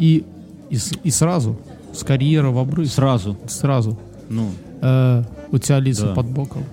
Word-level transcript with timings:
и, 0.00 0.24
и, 0.70 0.78
и 1.04 1.10
сразу, 1.10 1.56
с 1.92 2.02
карьеры 2.02 2.50
в 2.50 2.58
обрыв. 2.58 2.90
Сразу. 2.90 3.36
Сразу. 3.48 3.98
Ну. 4.28 4.50
Э, 4.82 5.22
у 5.52 5.58
тебя 5.58 5.76
Алиса 5.76 6.06
Да. 6.06 6.14
под 6.14 6.26
боком. 6.26 6.64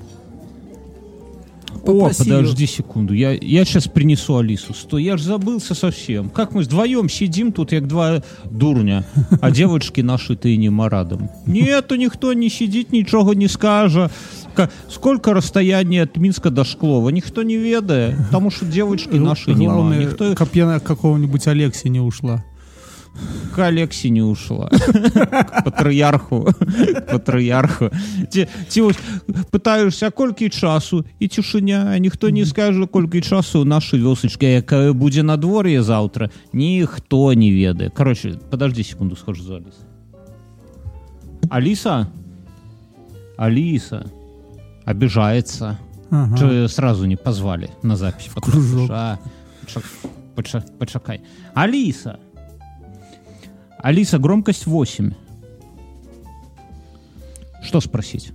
О, 1.84 1.92
Попроси 1.94 2.24
подожди 2.24 2.68
секунду. 2.68 3.14
Я, 3.14 3.32
я 3.42 3.64
сейчас 3.66 3.88
принесу 3.88 4.36
Алису. 4.38 4.74
Стой, 4.74 5.04
я 5.04 5.16
ж 5.18 5.22
забылся 5.22 5.76
совсем. 5.76 6.30
Как 6.30 6.54
мы 6.54 6.62
вдвоем 6.64 7.10
сидим 7.10 7.52
тут, 7.52 7.72
як 7.72 7.88
два 7.88 8.22
дурня, 8.52 9.04
а 9.42 9.52
девочки 9.52 10.02
наши 10.02 10.34
ты 10.36 10.58
не 10.58 10.70
марадом. 10.70 11.30
Нету, 11.46 11.96
ніхто 11.96 12.34
не 12.34 12.50
сидит, 12.50 12.92
нічого 12.92 13.34
не 13.34 13.48
скаже. 13.48 14.10
Ка- 14.54 14.70
Сколько 14.90 15.34
расстояние 15.34 16.04
от 16.04 16.18
Минска 16.18 16.50
до 16.50 16.64
Шклова? 16.66 17.10
Никто 17.12 17.44
не 17.44 17.58
ведает, 17.58 18.16
потому 18.18 18.52
что 18.52 18.66
девочки 18.66 19.16
наши 19.16 19.52
нема. 19.54 19.74
Главное, 19.76 20.00
Никто 20.00 20.36
как 20.36 20.56
я 20.56 20.80
какого-нибудь 20.80 21.48
Алекси 21.48 21.90
не 21.90 22.00
ушла. 22.02 22.44
к 23.55 23.59
Алексе 23.59 24.11
не 24.11 24.23
ушла. 24.23 24.69
К 24.69 25.63
патрыярху. 25.65 26.45
К 26.45 27.01
патрыярху. 27.13 27.91
Ти, 28.31 28.49
ти 28.69 28.83
ось 28.83 28.99
питаєшся, 29.51 30.11
колькі 30.11 30.49
часу, 30.49 31.05
і 31.19 31.29
тишиня, 31.29 31.87
а 31.95 31.99
ніхто 31.99 32.31
не 32.31 32.47
скаже, 32.47 32.87
колькі 32.87 33.21
часу 33.21 33.61
у 33.61 33.65
нашій 33.65 34.03
вёсачці, 34.03 34.45
яка 34.45 34.93
буде 34.93 35.23
надвор'е 35.23 35.83
завтра, 35.83 36.31
ніхто 36.53 37.35
не 37.35 37.51
ведае. 37.53 37.91
Короче, 37.91 38.35
подожди 38.51 38.85
секунду, 38.85 39.17
схожу 39.17 39.43
за 39.43 39.55
Алисой. 39.55 39.85
Алиса? 41.51 42.07
Алиса. 43.37 44.05
Обижается. 44.85 45.79
Ага. 46.11 46.37
Че 46.39 46.45
её 46.45 46.69
сразу 46.69 47.07
не 47.07 47.17
позвали 47.17 47.69
на 47.83 47.97
запись? 47.97 48.31
кружок. 48.35 48.91
А, 48.91 49.19
поча- 49.65 49.83
поча- 50.37 50.65
почакай. 50.79 51.21
Алиса. 51.55 52.19
Алиса, 53.80 54.18
громкость 54.18 54.66
8. 54.66 55.12
Что 57.62 57.80
спросить? 57.80 58.32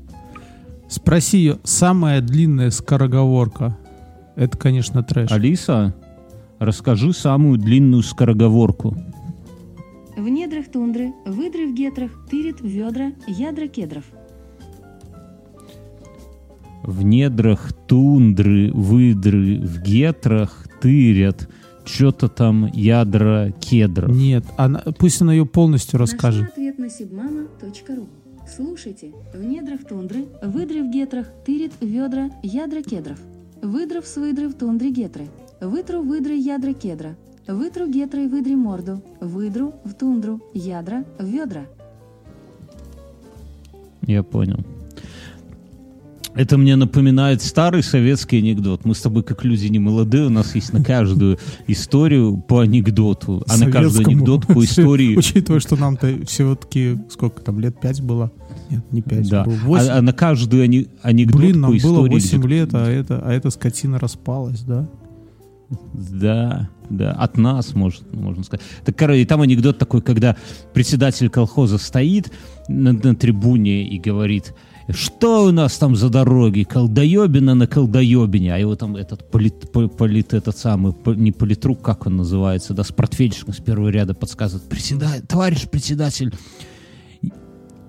Спроси 0.89 1.39
ее, 1.39 1.59
самая 1.65 2.21
длинная 2.21 2.71
скороговорка. 2.71 3.77
Это, 4.37 4.57
конечно, 4.57 5.03
трэш. 5.03 5.33
Алиса, 5.33 5.95
расскажи 6.59 7.13
самую 7.13 7.59
длинную 7.59 8.03
скороговорку. 8.03 8.97
В 10.17 10.29
недрах 10.29 10.71
тундры, 10.71 11.13
выдры 11.25 11.67
в 11.67 11.75
гетрах, 11.75 12.11
тырит 12.31 12.61
ведра, 12.61 13.13
ядра 13.27 13.67
кедров. 13.67 14.05
В 16.83 17.03
недрах 17.03 17.73
тундры, 17.87 18.71
выдры, 18.73 19.61
в 19.61 19.83
гетрах 19.83 20.67
тырят, 20.81 21.49
что-то 21.85 22.29
там 22.29 22.67
ядра 22.73 23.53
кедров. 23.61 24.11
Нет, 24.11 24.45
она, 24.57 24.83
пусть 24.99 25.21
она 25.23 25.33
ее 25.33 25.47
полностью 25.47 25.99
Нашла 25.99 26.15
расскажет. 26.15 26.51
ответ 26.51 26.79
на 26.79 26.87
sibmama.ru. 26.87 28.07
Слушайте. 28.55 29.13
В 29.35 29.43
недрах 29.43 29.85
тундры, 29.89 30.27
выдры 30.43 30.83
в 30.83 30.91
гетрах, 30.91 31.29
тырит 31.47 31.73
ведра, 31.81 32.31
ядра 32.43 32.83
кедров. 32.83 33.19
Выдров 33.63 34.07
с 34.07 34.17
выдры 34.17 34.49
в 34.49 34.55
тундре 34.55 34.91
гетры. 34.91 35.29
Вытру 35.61 36.03
выдры 36.03 36.35
ядра 36.35 36.73
кедра. 36.73 37.17
Вытру 37.47 37.87
гетрой 37.87 38.27
выдри 38.29 38.55
морду. 38.55 39.03
Выдру 39.21 39.75
в 39.85 39.95
тундру, 39.95 40.41
ядра 40.55 41.05
в 41.19 41.25
ведра. 41.25 41.67
Я 44.03 44.23
понял. 44.23 44.59
Это 46.35 46.57
мне 46.57 46.77
напоминает 46.77 47.43
старый 47.43 47.83
советский 47.83 48.39
анекдот. 48.39 48.87
Мы 48.87 48.95
с 48.95 49.01
тобой, 49.03 49.23
как 49.23 49.45
люди 49.45 49.67
не 49.67 49.79
молодые, 49.79 50.27
у 50.27 50.31
нас 50.31 50.55
есть 50.55 50.73
на 50.73 50.83
каждую 50.83 51.39
историю 51.67 52.39
по 52.39 52.61
анекдоту, 52.61 53.43
а 53.49 53.53
на 53.59 53.71
Советскому. 53.71 54.09
анекдот 54.09 54.47
по 54.47 54.65
истории... 54.65 55.15
Учитывая, 55.17 55.61
что 55.61 55.77
нам-то 55.77 56.25
всего-таки, 56.27 56.99
сколько 57.11 57.43
там, 57.43 57.61
лет 57.61 57.79
пять 57.79 58.01
было? 58.01 58.33
Нет, 58.71 58.81
не 58.93 59.03
пять, 59.03 59.29
Да. 59.29 59.45
было 59.45 59.55
восемь. 59.57 59.91
А, 59.91 59.99
а 59.99 60.03
на 60.03 60.15
каждую 60.15 60.63
ане- 60.65 60.87
анекдот 61.03 61.41
Блин, 61.41 61.55
по 61.55 61.59
нам 61.61 61.71
было 61.73 61.77
истории... 61.77 62.13
8 62.13 62.39
где- 62.41 62.49
лет, 62.49 62.71
а, 62.73 62.89
это, 62.91 63.21
а 63.23 63.31
эта 63.31 63.51
скотина 63.51 63.99
распалась, 63.99 64.63
да? 64.63 64.89
Да, 65.95 66.69
да, 66.91 67.13
от 67.13 67.37
нас, 67.39 67.75
может, 67.75 68.11
можно 68.13 68.43
сказать. 68.45 68.65
Так, 68.85 68.97
короче, 68.97 69.25
там 69.25 69.41
анекдот 69.41 69.79
такой, 69.79 70.03
когда 70.03 70.37
председатель 70.75 71.29
колхоза 71.31 71.79
стоит 71.79 72.31
на, 72.69 72.93
на 72.93 73.15
трибуне 73.15 73.87
и 73.89 73.99
говорит, 73.99 74.55
что 74.91 75.47
у 75.47 75.51
нас 75.53 75.79
там 75.79 75.97
за 75.97 76.09
дороги, 76.09 76.65
колдоебина 76.65 77.55
на 77.55 77.67
колдоебине, 77.67 78.55
а 78.55 78.59
его 78.59 78.75
там 78.77 78.97
этот 78.97 79.31
полит, 79.31 79.71
по- 79.73 79.89
полит- 79.89 80.35
этот 80.35 80.57
самый, 80.57 80.95
не 81.17 81.33
политрук, 81.33 81.83
как 81.83 82.07
он 82.07 82.17
называется, 82.17 82.75
да, 82.75 82.83
с 82.85 82.93
портфельчиком 82.93 83.55
с 83.55 83.59
первого 83.61 83.89
ряда 83.89 84.15
подсказывает, 84.15 84.69
председатель, 84.69 85.27
товарищ 85.27 85.69
председатель, 85.69 86.35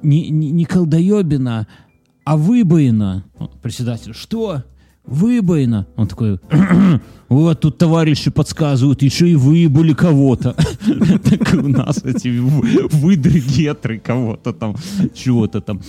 не, 0.02 0.30
не, 0.30 0.52
не 0.52 0.66
колдоебина, 0.66 1.68
а 2.26 2.38
выбоина. 2.38 3.24
Председатель, 3.62 4.14
что? 4.14 4.64
Выбоина. 5.06 5.86
Он 5.98 6.08
такой, 6.08 6.40
вот 7.28 7.60
тут 7.60 7.78
товарищи 7.78 8.32
подсказывают, 8.32 9.02
еще 9.02 9.30
и 9.30 9.36
выбыли 9.36 9.94
кого-то. 9.94 10.56
Так 11.24 11.54
у 11.56 11.68
нас 11.68 12.04
эти 12.06 12.40
вы- 12.40 12.88
выдры, 12.90 13.40
гетры 13.40 14.00
кого-то 14.00 14.54
там, 14.54 14.76
чего-то 15.14 15.60
там. 15.62 15.82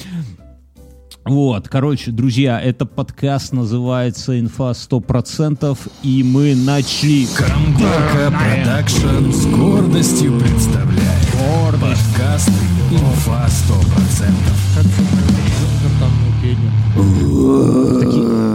Вот, 1.24 1.68
короче, 1.70 2.10
друзья, 2.10 2.60
это 2.60 2.84
подкаст 2.84 3.54
называется 3.54 4.38
«Инфа 4.38 4.72
100%», 4.72 5.78
и 6.02 6.22
мы 6.22 6.54
начали... 6.54 7.26
Камбарка 7.34 8.30
Продакшн 8.30 9.30
с 9.32 9.46
гордостью 9.46 10.38
представляет 10.38 11.26
подкаст 11.80 12.50
«Инфа 12.90 13.46
100%». 13.46 14.34
Таки- 18.00 18.03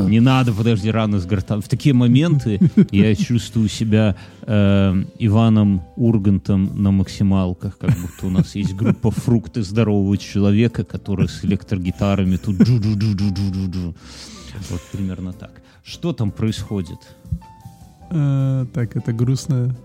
Не 0.10 0.20
надо, 0.22 0.54
подожди, 0.54 0.90
рано 0.92 1.20
с 1.20 1.26
гортан. 1.26 1.62
В 1.62 1.68
такие 1.68 1.94
моменты 1.94 2.60
я 2.92 3.16
чувствую 3.16 3.70
себя 3.70 4.16
э, 4.42 5.04
Иваном 5.20 5.82
Ургантом 5.98 6.72
на 6.84 6.92
максималках, 6.92 7.78
как 7.78 7.92
будто 7.92 8.26
у 8.26 8.30
нас 8.30 8.56
есть 8.56 8.74
группа 8.76 9.12
фрукты 9.12 9.62
здорового 9.62 10.18
человека, 10.18 10.84
который 10.84 11.28
с 11.30 11.46
электрогитарами 11.46 12.38
тут 12.38 12.56
джу-джу-джу-джу-джу-джу. 12.60 13.96
Вот 14.72 14.82
примерно 14.92 15.32
так. 15.34 15.52
Что 15.84 16.12
там 16.12 16.32
происходит? 16.32 17.00
Э, 18.10 18.66
так, 18.74 18.96
это 18.96 19.14
грустно. 19.14 19.76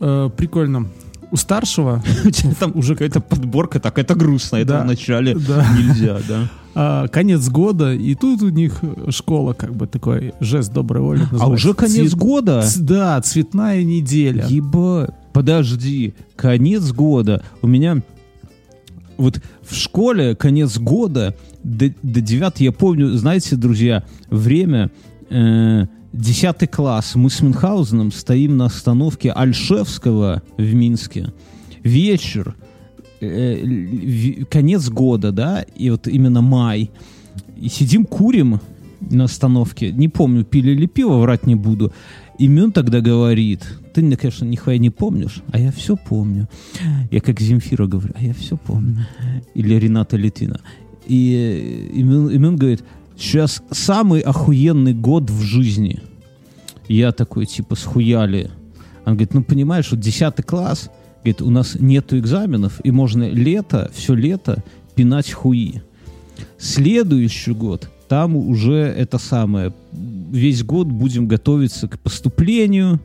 Э, 0.00 0.30
прикольно. 0.36 0.86
У 1.32 1.36
старшего 1.36 2.00
У 2.24 2.30
тебя 2.30 2.54
там 2.54 2.70
уже 2.76 2.94
какая-то 2.94 3.20
подборка, 3.20 3.80
так 3.80 3.98
это 3.98 4.14
грустно, 4.14 4.56
это 4.58 4.72
Да. 4.74 4.82
в 4.82 4.86
начале 4.86 5.34
Да. 5.34 5.66
нельзя, 5.76 6.20
да? 6.28 6.48
А, 6.78 7.08
конец 7.08 7.48
года, 7.48 7.94
и 7.94 8.14
тут 8.14 8.42
у 8.42 8.50
них 8.50 8.80
школа, 9.08 9.54
как 9.54 9.74
бы 9.74 9.86
такой 9.86 10.34
жест 10.40 10.72
доброй 10.74 11.00
воли. 11.02 11.20
А 11.20 11.32
называется. 11.32 11.46
уже 11.68 11.74
конец 11.74 12.10
Цвет- 12.12 12.14
года? 12.18 12.62
Ц- 12.62 12.80
Да, 12.80 13.18
цветная 13.22 13.82
неделя. 13.82 14.46
Еба, 14.46 15.14
подожди, 15.32 16.12
конец 16.36 16.92
года. 16.92 17.42
У 17.62 17.66
меня 17.66 18.02
вот 19.16 19.40
в 19.66 19.74
школе 19.74 20.36
конец 20.36 20.76
года 20.78 21.34
до, 21.64 21.92
до 22.02 22.20
9 22.20 22.60
я 22.60 22.72
помню, 22.72 23.08
знаете, 23.16 23.56
друзья, 23.56 24.04
время 24.28 24.90
э, 25.30 25.86
10 26.12 26.70
класс. 26.70 27.14
Мы 27.14 27.30
с 27.30 27.40
Мюнхгаузеном 27.40 28.12
стоим 28.12 28.58
на 28.58 28.66
остановке 28.66 29.32
Альшевского 29.32 30.42
в 30.58 30.74
Минске. 30.74 31.32
Вечер, 31.82 32.54
э, 33.20 34.44
конец 34.50 34.88
года, 34.88 35.32
да, 35.32 35.62
и 35.62 35.90
вот 35.90 36.08
именно 36.08 36.42
май. 36.42 36.90
И 37.56 37.68
сидим, 37.68 38.04
курим 38.04 38.60
на 39.00 39.24
остановке. 39.24 39.92
Не 39.92 40.08
помню, 40.08 40.44
пили 40.44 40.72
ли 40.72 40.86
пиво, 40.86 41.18
врать 41.18 41.46
не 41.46 41.54
буду. 41.54 41.92
И 42.38 42.48
Мюн 42.48 42.72
тогда 42.72 43.00
говорит, 43.00 43.66
ты, 43.94 44.02
мне, 44.02 44.16
конечно, 44.16 44.44
нихуя 44.44 44.78
не 44.78 44.90
помнишь, 44.90 45.42
а 45.52 45.58
я 45.58 45.72
все 45.72 45.96
помню. 45.96 46.48
Я 47.10 47.20
как 47.20 47.40
Земфира 47.40 47.86
говорю, 47.86 48.12
а 48.14 48.22
я 48.22 48.34
все 48.34 48.56
помню. 48.56 49.06
Или 49.54 49.74
Рената 49.74 50.16
Литвина. 50.16 50.60
И, 51.06 51.90
и, 51.94 52.02
Мюн, 52.02 52.30
и 52.30 52.38
Мюн 52.38 52.56
говорит, 52.56 52.84
сейчас 53.16 53.62
самый 53.70 54.20
охуенный 54.20 54.92
год 54.92 55.30
в 55.30 55.40
жизни. 55.40 56.00
Я 56.88 57.12
такой, 57.12 57.46
типа, 57.46 57.74
схуяли. 57.74 58.50
Он 59.06 59.14
говорит, 59.14 59.34
ну, 59.34 59.42
понимаешь, 59.42 59.90
вот 59.90 60.00
10 60.00 60.44
класс, 60.44 60.90
говорит, 61.26 61.42
у 61.42 61.50
нас 61.50 61.76
нету 61.78 62.18
экзаменов, 62.18 62.80
и 62.84 62.90
можно 62.90 63.28
лето, 63.28 63.90
все 63.94 64.14
лето 64.14 64.62
пинать 64.94 65.32
хуи. 65.32 65.82
Следующий 66.58 67.52
год, 67.52 67.90
там 68.08 68.36
уже 68.36 68.74
это 68.74 69.18
самое, 69.18 69.72
весь 69.92 70.62
год 70.62 70.86
будем 70.86 71.26
готовиться 71.26 71.88
к 71.88 71.98
поступлению, 71.98 73.00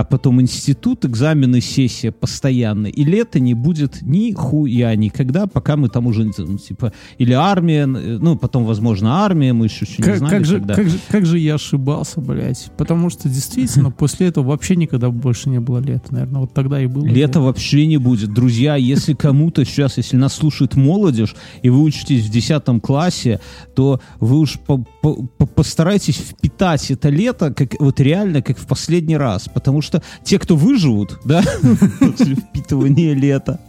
а 0.00 0.04
потом 0.04 0.40
институт, 0.40 1.04
экзамены, 1.04 1.60
сессия 1.60 2.10
постоянно, 2.10 2.86
и 2.86 3.04
лето 3.04 3.38
не 3.38 3.52
будет 3.54 4.00
ни 4.00 4.32
хуя 4.32 4.94
никогда, 4.96 5.46
пока 5.46 5.76
мы 5.76 5.88
там 5.88 6.06
уже, 6.06 6.30
ну, 6.38 6.56
типа, 6.56 6.92
или 7.18 7.32
армия, 7.34 7.84
ну, 7.86 8.36
потом, 8.36 8.64
возможно, 8.64 9.22
армия, 9.24 9.52
мы 9.52 9.66
еще, 9.66 9.84
еще 9.84 9.96
не 9.98 10.04
Как, 10.04 10.18
знали, 10.18 10.30
как, 10.30 10.44
же, 10.46 10.58
когда. 10.58 10.74
как, 10.74 10.88
же, 10.88 10.98
как 11.08 11.26
же 11.26 11.38
я 11.38 11.54
ошибался, 11.56 12.20
блядь. 12.20 12.70
Потому 12.78 13.10
что 13.10 13.28
действительно 13.28 13.90
после 14.00 14.28
этого 14.28 14.46
вообще 14.48 14.76
никогда 14.76 15.10
больше 15.10 15.50
не 15.50 15.60
было 15.60 15.78
лета. 15.78 16.12
Наверное, 16.14 16.40
вот 16.40 16.54
тогда 16.54 16.80
и 16.80 16.86
было. 16.86 17.04
Лета 17.06 17.40
вообще 17.40 17.86
не 17.86 17.98
будет. 17.98 18.32
Друзья, 18.32 18.76
если 18.76 19.12
кому-то 19.14 19.64
сейчас, 19.64 19.98
если 19.98 20.16
нас 20.16 20.32
слушает 20.34 20.76
молодежь, 20.76 21.34
и 21.62 21.68
вы 21.68 21.82
учитесь 21.82 22.24
в 22.26 22.30
10 22.30 22.80
классе, 22.80 23.40
то 23.74 24.00
вы 24.18 24.38
уж 24.38 24.58
по- 24.60 24.78
по- 25.02 25.22
по- 25.36 25.46
постарайтесь 25.46 26.16
впитать 26.16 26.90
это 26.90 27.08
лето 27.10 27.52
как 27.52 27.78
вот 27.80 28.00
реально 28.00 28.40
как 28.42 28.58
в 28.58 28.66
последний 28.66 29.16
раз. 29.16 29.48
Потому 29.52 29.82
что 29.82 29.89
те, 30.24 30.38
кто 30.38 30.56
выживут, 30.56 31.18
да, 31.24 31.42
после 32.00 32.34
впитывания 32.34 33.14
лета, 33.14 33.60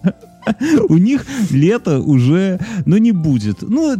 у 0.89 0.97
них 0.97 1.25
лето 1.51 1.99
уже, 1.99 2.59
ну, 2.85 2.97
не 2.97 3.11
будет. 3.11 3.61
Ну, 3.61 3.95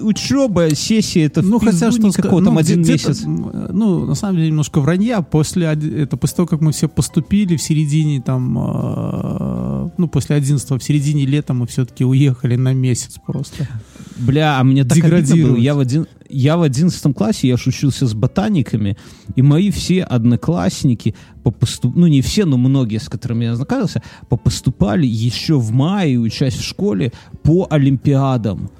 учеба, 0.00 0.74
сессия, 0.74 1.24
это 1.24 1.42
Ну, 1.42 1.58
хотя 1.58 1.90
что 1.90 2.08
никакого, 2.08 2.40
ска- 2.40 2.44
там 2.44 2.54
ну, 2.54 2.60
один 2.60 2.82
месяц. 2.82 3.22
Ну, 3.24 4.06
на 4.06 4.14
самом 4.14 4.36
деле, 4.36 4.48
немножко 4.48 4.80
вранья. 4.80 5.20
После, 5.22 5.66
это, 5.66 6.16
после 6.16 6.36
того, 6.36 6.46
как 6.46 6.60
мы 6.60 6.72
все 6.72 6.88
поступили 6.88 7.56
в 7.56 7.62
середине, 7.62 8.20
там, 8.20 8.58
э, 8.58 9.90
ну, 9.96 10.08
после 10.08 10.36
11 10.36 10.70
в 10.70 10.80
середине 10.80 11.26
лета 11.26 11.54
мы 11.54 11.66
все-таки 11.66 12.04
уехали 12.04 12.56
на 12.56 12.72
месяц 12.72 13.18
просто. 13.24 13.68
Бля, 14.16 14.58
а 14.58 14.64
мне 14.64 14.84
так 14.84 14.98
обидно 15.04 15.36
было. 15.36 15.56
Я 15.56 15.74
в, 15.74 15.80
один, 15.80 16.06
я 16.28 16.56
в 16.56 16.62
одиннадцатом 16.62 17.14
классе, 17.14 17.48
я 17.48 17.56
ж 17.56 17.66
учился 17.66 18.06
с 18.06 18.14
ботаниками, 18.14 18.96
и 19.34 19.42
мои 19.42 19.70
все 19.70 20.02
одноклассники, 20.02 21.14
по 21.42 21.50
поступ... 21.50 21.96
ну 21.96 22.06
не 22.06 22.22
все, 22.22 22.44
но 22.44 22.56
многие, 22.56 22.98
с 22.98 23.08
которыми 23.08 23.44
я 23.44 23.52
ознакомился, 23.52 24.02
попоступали 24.28 25.06
еще 25.06 25.58
в 25.58 25.72
мае, 25.72 26.18
учась 26.18 26.54
в 26.54 26.62
школе, 26.62 27.12
по 27.42 27.66
олимпиадам. 27.70 28.70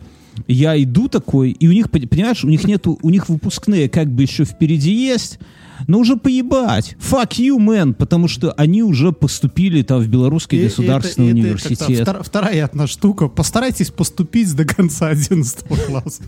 Я 0.46 0.80
иду 0.82 1.08
такой, 1.08 1.50
и 1.50 1.68
у 1.68 1.72
них, 1.72 1.86
пон- 1.86 2.08
понимаешь, 2.08 2.44
у 2.44 2.48
них 2.48 2.64
нету, 2.64 2.98
у 3.02 3.10
них 3.10 3.28
выпускные 3.28 3.88
как 3.88 4.10
бы 4.10 4.22
еще 4.22 4.44
впереди 4.44 4.92
есть, 4.92 5.38
но 5.86 5.98
уже 5.98 6.16
поебать. 6.16 6.96
Fuck 7.00 7.30
you, 7.38 7.56
man, 7.58 7.94
потому 7.94 8.28
что 8.28 8.52
они 8.52 8.82
уже 8.82 9.12
поступили 9.12 9.82
там 9.82 10.00
в 10.00 10.08
Белорусский 10.08 10.60
И- 10.60 10.64
государственный 10.64 11.28
это- 11.30 11.38
это 11.38 11.46
университет. 11.46 11.78
как-то 11.78 12.12
втор- 12.20 12.22
вторая 12.24 12.64
одна 12.64 12.86
штука. 12.86 13.28
Постарайтесь 13.28 13.90
поступить 13.90 14.54
до 14.54 14.64
конца 14.64 15.08
11 15.08 15.64
класса. 15.86 16.22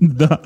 Да. 0.00 0.40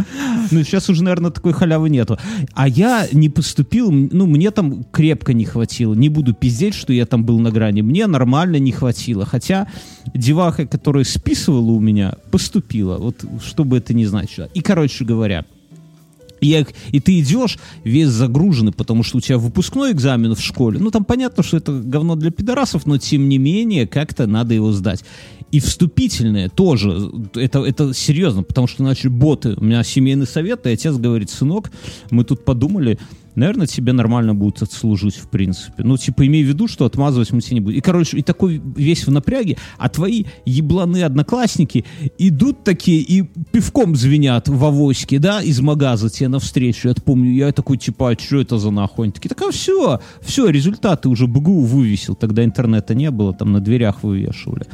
Ну, 0.51 0.63
сейчас 0.65 0.89
уже, 0.89 1.03
наверное, 1.03 1.31
такой 1.31 1.53
халявы 1.53 1.91
нету. 1.91 2.19
А 2.55 2.69
я 2.69 3.07
не 3.13 3.29
поступил, 3.29 3.91
ну, 3.91 4.27
мне 4.27 4.51
там 4.51 4.85
крепко 4.85 5.33
не 5.33 5.45
хватило. 5.45 5.95
Не 5.95 6.09
буду 6.09 6.35
пиздеть, 6.35 6.75
что 6.75 6.93
я 6.93 7.07
там 7.07 7.25
был 7.25 7.39
на 7.39 7.51
грани. 7.51 7.83
Мне 7.83 8.07
нормально 8.07 8.57
не 8.57 8.73
хватило. 8.73 9.25
Хотя 9.27 9.67
деваха, 10.15 10.67
которая 10.67 11.05
списывала 11.05 11.71
у 11.73 11.81
меня, 11.81 12.15
поступила. 12.31 12.99
Вот 12.99 13.25
что 13.45 13.65
бы 13.65 13.79
это 13.79 13.95
ни 13.95 14.05
значило. 14.05 14.49
И, 14.55 14.61
короче 14.61 15.05
говоря, 15.05 15.45
я, 16.47 16.67
и 16.93 17.01
ты 17.01 17.19
идешь 17.21 17.59
весь 17.85 18.09
загруженный, 18.09 18.73
потому 18.73 19.03
что 19.03 19.19
у 19.19 19.21
тебя 19.21 19.39
выпускной 19.39 19.93
экзамен 19.93 20.35
в 20.35 20.41
школе. 20.41 20.79
Ну, 20.79 20.91
там 20.91 21.05
понятно, 21.05 21.43
что 21.43 21.57
это 21.57 21.73
говно 21.73 22.17
для 22.17 22.31
пидорасов, 22.31 22.87
но 22.87 22.99
тем 22.99 23.29
не 23.29 23.39
менее, 23.39 23.87
как-то 23.87 24.27
надо 24.27 24.55
его 24.55 24.73
сдать. 24.73 25.05
И 25.51 25.61
вступительное 25.61 26.51
тоже, 26.51 27.11
это, 27.35 27.61
это 27.65 27.95
серьезно, 27.95 28.43
потому 28.43 28.67
что 28.67 28.83
начали 28.83 29.09
боты. 29.09 29.55
У 29.57 29.65
меня 29.65 29.83
семейный 29.83 30.27
совет, 30.27 30.67
и 30.67 30.71
отец 30.71 30.95
говорит, 30.97 31.31
сынок, 31.31 31.71
мы 32.11 32.25
тут 32.25 32.45
подумали, 32.45 32.99
наверное, 33.39 33.67
тебе 33.67 33.93
нормально 33.93 34.35
будет 34.35 34.63
отслужить, 34.63 35.17
в 35.17 35.29
принципе. 35.29 35.85
Ну, 35.85 35.97
типа, 35.97 36.27
имей 36.27 36.45
в 36.45 36.49
виду, 36.49 36.69
что 36.69 36.85
отмазывать 36.85 37.33
мы 37.33 37.41
тебе 37.41 37.55
не 37.55 37.61
будем. 37.61 37.79
И, 37.79 37.81
короче, 37.81 38.19
и 38.19 38.23
такой 38.23 38.61
весь 38.77 39.07
в 39.07 39.11
напряге, 39.11 39.57
а 39.79 39.89
твои 39.89 40.25
ебланы 40.45 41.03
одноклассники 41.03 41.85
идут 42.19 42.65
такие 42.65 43.01
и 43.01 43.23
пивком 43.23 43.97
звенят 43.97 44.49
в 44.49 44.65
авоське, 44.65 45.19
да, 45.19 45.41
из 45.41 45.61
магаза 45.61 46.11
тебе 46.11 46.29
навстречу. 46.29 46.89
Я 46.89 46.95
помню, 46.95 47.33
я 47.33 47.53
такой, 47.53 47.79
типа, 47.79 48.11
а 48.11 48.19
что 48.19 48.41
это 48.41 48.59
за 48.59 48.71
нахуй? 48.71 49.07
Они 49.07 49.13
такие, 49.13 49.29
так 49.29 49.43
а 49.43 49.51
все, 49.51 50.01
все, 50.21 50.49
результаты 50.49 51.09
уже 51.09 51.27
БГУ 51.27 51.61
вывесил. 51.61 52.15
Тогда 52.15 52.45
интернета 52.45 52.95
не 52.95 53.11
было, 53.11 53.33
там 53.33 53.53
на 53.53 53.61
дверях 53.61 54.03
вывешивали. 54.03 54.67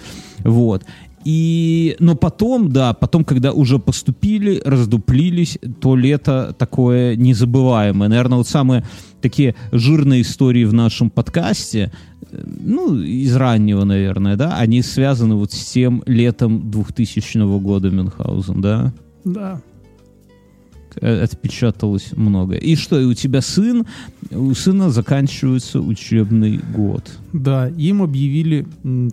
Вот. 0.45 0.85
И, 1.25 1.97
но 2.01 2.15
потом, 2.15 2.71
да, 2.71 2.93
потом, 2.93 3.25
когда 3.25 3.53
уже 3.53 3.79
поступили, 3.79 4.61
раздуплились, 4.65 5.59
то 5.81 5.97
лето 5.97 6.55
такое 6.59 7.17
незабываемое. 7.17 8.09
Наверное, 8.09 8.39
вот 8.39 8.49
самые 8.49 8.85
такие 9.23 9.55
жирные 9.73 10.21
истории 10.21 10.65
в 10.65 10.75
нашем 10.75 11.09
подкасте, 11.09 11.93
э, 12.31 12.45
ну, 12.45 12.99
из 12.99 13.35
раннего, 13.35 13.85
наверное, 13.85 14.37
да, 14.37 14.59
они 14.59 14.83
связаны 14.83 15.35
вот 15.37 15.53
с 15.53 15.73
тем 15.73 16.03
летом 16.07 16.71
2000 16.71 17.59
года 17.59 17.91
Мюнхгаузен, 17.91 18.61
да? 18.61 18.93
Да. 19.25 19.63
Э, 21.01 21.23
Отпечаталось 21.23 22.13
много. 22.13 22.57
И 22.57 22.77
что, 22.77 23.01
и 23.01 23.05
у 23.05 23.15
тебя 23.15 23.41
сын, 23.41 23.87
у 24.31 24.53
сына 24.55 24.91
заканчивается 24.91 25.81
учебный 25.81 26.61
год. 26.75 27.11
Да, 27.33 27.69
им 27.69 28.03
объявили 28.03 28.67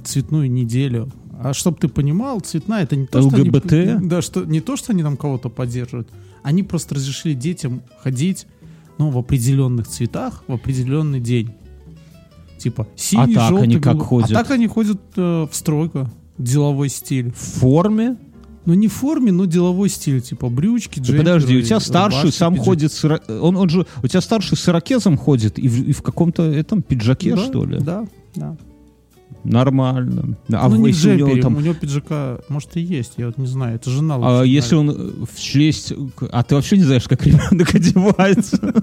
цветную 0.04 0.52
неделю. 0.52 1.10
А 1.44 1.54
чтоб 1.54 1.80
ты 1.80 1.88
понимал, 1.88 2.40
цветная 2.42 2.84
это 2.84 2.96
не 2.96 3.08
то, 3.08 3.22
что 3.22 3.36
ЛГБТ? 3.38 3.74
они, 3.74 4.08
да, 4.08 4.22
что 4.22 4.44
не 4.46 4.62
то, 4.62 4.76
что 4.76 4.92
они 4.94 5.04
там 5.04 5.18
кого-то 5.18 5.50
поддерживают. 5.50 6.08
Они 6.44 6.64
просто 6.64 6.96
разрешили 6.96 7.34
детям 7.34 7.82
ходить, 8.02 8.48
ну, 8.98 9.10
в 9.10 9.18
определенных 9.18 9.88
цветах 9.88 10.44
в 10.48 10.54
определенный 10.54 11.20
день. 11.20 11.52
Типа 12.58 12.88
синий, 12.96 13.24
А 13.36 13.40
так 13.40 13.50
желтый, 13.50 13.64
они 13.64 13.76
как 13.76 13.84
голубой. 13.98 14.06
ходят? 14.08 14.32
А 14.32 14.44
так 14.44 14.52
они 14.52 14.68
ходят 14.68 15.02
э, 15.16 15.48
в 15.52 15.56
стройку, 15.56 16.10
деловой 16.38 16.90
стиль. 16.90 17.32
В 17.32 17.38
форме? 17.60 18.18
Ну 18.66 18.76
не 18.76 18.88
в 18.88 18.94
форме, 18.94 19.32
но 19.32 19.46
деловой 19.46 19.90
стиль, 19.90 20.22
типа 20.22 20.48
брючки, 20.50 21.00
Да 21.00 21.06
джемперы, 21.06 21.18
подожди, 21.40 21.58
у 21.58 21.62
тебя 21.64 21.80
старший 21.80 22.20
рубашки, 22.22 22.38
сам 22.38 22.54
пиджаки. 22.54 22.70
ходит, 22.70 22.92
с 22.94 23.22
он, 23.42 23.58
он 23.58 23.70
же, 23.70 23.88
у 24.04 24.08
тебя 24.08 24.22
старший 24.22 24.56
с 24.56 24.70
ирокезом 24.70 25.18
ходит 25.18 25.58
и 25.58 25.68
в, 25.68 25.84
и 25.90 25.92
в 25.92 26.04
каком-то 26.04 26.44
этом 26.44 26.84
пиджаке, 26.84 27.36
Да, 27.36 27.44
что 27.44 27.66
ли? 27.66 27.80
Да, 27.80 28.06
да. 28.36 28.56
Нормально. 29.44 30.38
А 30.54 30.70
ну, 30.70 30.82
в- 30.82 30.86
если 30.86 31.12
у 31.12 31.16
него 31.16 31.28
джемпере, 31.28 31.42
там... 31.42 31.56
у 31.56 31.60
него 31.62 31.74
пиджака, 31.74 32.40
может, 32.48 32.78
и 32.78 32.82
есть, 32.82 33.14
я 33.18 33.26
вот 33.28 33.38
не 33.38 33.48
знаю, 33.48 33.76
это 33.76 33.90
жена 33.90 34.18
А 34.22 34.44
если 34.44 34.76
знает. 34.76 35.00
он 35.00 35.08
э, 35.24 35.26
в 35.32 35.40
честь... 35.40 35.94
А 36.32 36.44
ты 36.44 36.56
вообще 36.56 36.78
не 36.78 36.84
знаешь, 36.84 37.08
как 37.08 37.26
ребенок 37.26 37.74
одевается? 37.76 38.74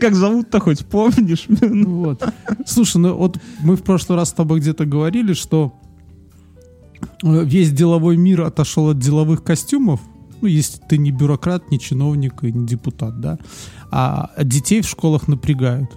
Как 0.00 0.14
зовут-то 0.14 0.60
хоть 0.60 0.84
помнишь? 0.86 1.46
Ну 1.48 2.00
Вот. 2.00 2.22
Слушай, 2.66 2.98
ну 2.98 3.14
вот 3.14 3.38
мы 3.62 3.76
в 3.76 3.82
прошлый 3.82 4.18
раз 4.18 4.28
с 4.30 4.32
тобой 4.32 4.60
где-то 4.60 4.84
говорили, 4.84 5.32
что 5.32 5.72
э, 7.22 7.44
весь 7.44 7.72
деловой 7.72 8.16
мир 8.16 8.42
отошел 8.42 8.90
от 8.90 8.98
деловых 8.98 9.42
костюмов, 9.42 10.00
ну, 10.42 10.48
если 10.48 10.80
ты 10.88 10.96
не 10.98 11.10
бюрократ, 11.10 11.70
не 11.70 11.78
чиновник 11.78 12.42
и 12.44 12.52
не 12.52 12.66
депутат, 12.66 13.20
да, 13.20 13.38
а 13.90 14.30
детей 14.42 14.80
в 14.82 14.88
школах 14.88 15.28
напрягают. 15.28 15.90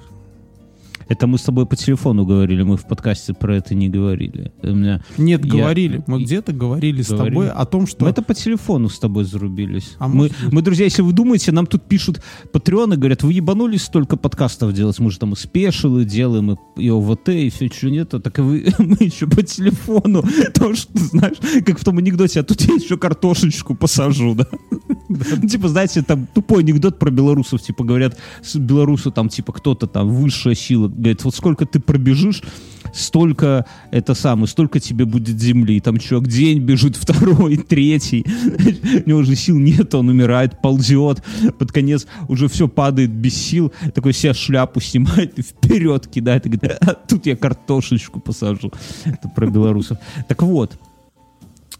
Это 1.13 1.27
мы 1.27 1.38
с 1.38 1.43
тобой 1.43 1.67
по 1.67 1.75
телефону 1.75 2.25
говорили, 2.25 2.63
мы 2.63 2.75
в 2.75 2.88
подкасте 2.88 3.36
про 3.36 3.58
это 3.58 3.75
не 3.75 3.88
говорили. 3.88 4.51
У 4.63 4.74
меня... 4.74 5.00
Нет, 5.20 5.46
Я- 5.46 5.51
говорили, 5.51 6.03
мы 6.08 6.24
где-то 6.24 6.53
говорили 6.53 7.03
с 7.03 7.10
Говорили. 7.10 7.29
тобой 7.29 7.50
о 7.51 7.65
том, 7.65 7.86
что... 7.86 8.05
Мы 8.05 8.10
это 8.10 8.24
по 8.24 8.34
телефону 8.34 8.89
с 8.89 8.98
тобой 8.98 9.24
зарубились. 9.24 9.93
А 10.00 10.08
мы, 10.08 10.32
мы, 10.51 10.63
друзья, 10.63 10.86
если 10.86 11.03
вы 11.03 11.13
думаете, 11.13 11.51
нам 11.51 11.67
тут 11.67 11.84
пишут 11.84 12.24
патреоны, 12.51 12.98
говорят, 12.98 13.22
вы 13.22 13.34
ебанулись 13.34 13.84
столько 13.84 14.17
подкастов 14.17 14.74
делать, 14.74 14.98
мы 14.98 15.12
же 15.12 15.20
там 15.20 15.34
и 15.34 15.36
спешилы 15.36 16.03
делаем, 16.03 16.53
и, 16.53 16.58
и 16.77 16.89
ОВТ, 16.89 17.29
и 17.29 17.51
все, 17.51 17.67
что 17.67 17.91
нет, 17.91 18.10
так 18.10 18.39
и 18.39 18.41
вы, 18.41 18.65
мы 18.79 18.98
еще 19.00 19.27
по 19.27 19.43
телефону, 19.43 20.24
то, 20.55 20.74
что, 20.74 20.98
знаешь, 20.98 21.38
как 21.63 21.79
в 21.79 21.84
том 21.84 22.00
анекдоте, 22.00 22.39
а 22.39 22.43
тут 22.43 22.60
я 22.62 22.74
еще 22.74 22.98
картошечку 22.98 23.75
посажу, 23.75 24.34
да? 24.34 24.48
Ну, 25.10 25.48
Типа, 25.48 25.67
знаете, 25.67 26.01
там 26.01 26.27
тупой 26.34 26.63
анекдот 26.63 26.98
про 26.98 27.12
белорусов, 27.12 27.62
типа, 27.62 27.84
говорят, 27.84 28.17
с 28.41 28.55
белорусу 28.55 29.12
там, 29.12 29.29
типа, 29.29 29.53
кто-то 29.53 29.86
там, 29.86 30.10
высшая 30.10 30.55
сила, 30.55 30.88
говорит, 31.04 31.24
вот 31.24 31.36
сколько 31.36 31.66
ты 31.66 31.80
пробежишь, 31.80 32.42
столько 32.94 33.66
это 33.92 34.14
самое, 34.14 34.48
столько 34.48 34.80
тебе 34.80 35.06
будет 35.06 35.40
земли. 35.40 35.80
Там 35.80 35.98
чувак 35.98 36.28
день 36.28 36.60
бежит, 36.60 36.96
второй, 36.98 37.58
третий. 37.58 38.26
У 39.06 39.10
него 39.10 39.20
уже 39.20 39.36
сил 39.36 39.58
нет, 39.58 39.94
он 39.96 40.10
умирает, 40.10 40.62
ползет. 40.62 41.24
Под 41.58 41.72
конец 41.72 42.08
уже 42.28 42.48
все 42.48 42.68
падает 42.68 43.12
без 43.12 43.36
сил. 43.36 43.72
Такой 43.94 44.14
себе 44.14 44.34
шляпу 44.34 44.80
снимает 44.80 45.38
и 45.40 45.42
вперед 45.42 46.08
кидает. 46.08 46.46
И 46.46 46.50
говорит, 46.50 46.78
«А, 46.82 46.94
тут 46.94 47.26
я 47.26 47.36
картошечку 47.36 48.20
посажу. 48.20 48.72
Это 49.06 49.30
про 49.30 49.48
белорусов. 49.48 49.98
Так 50.28 50.42
вот, 50.44 50.80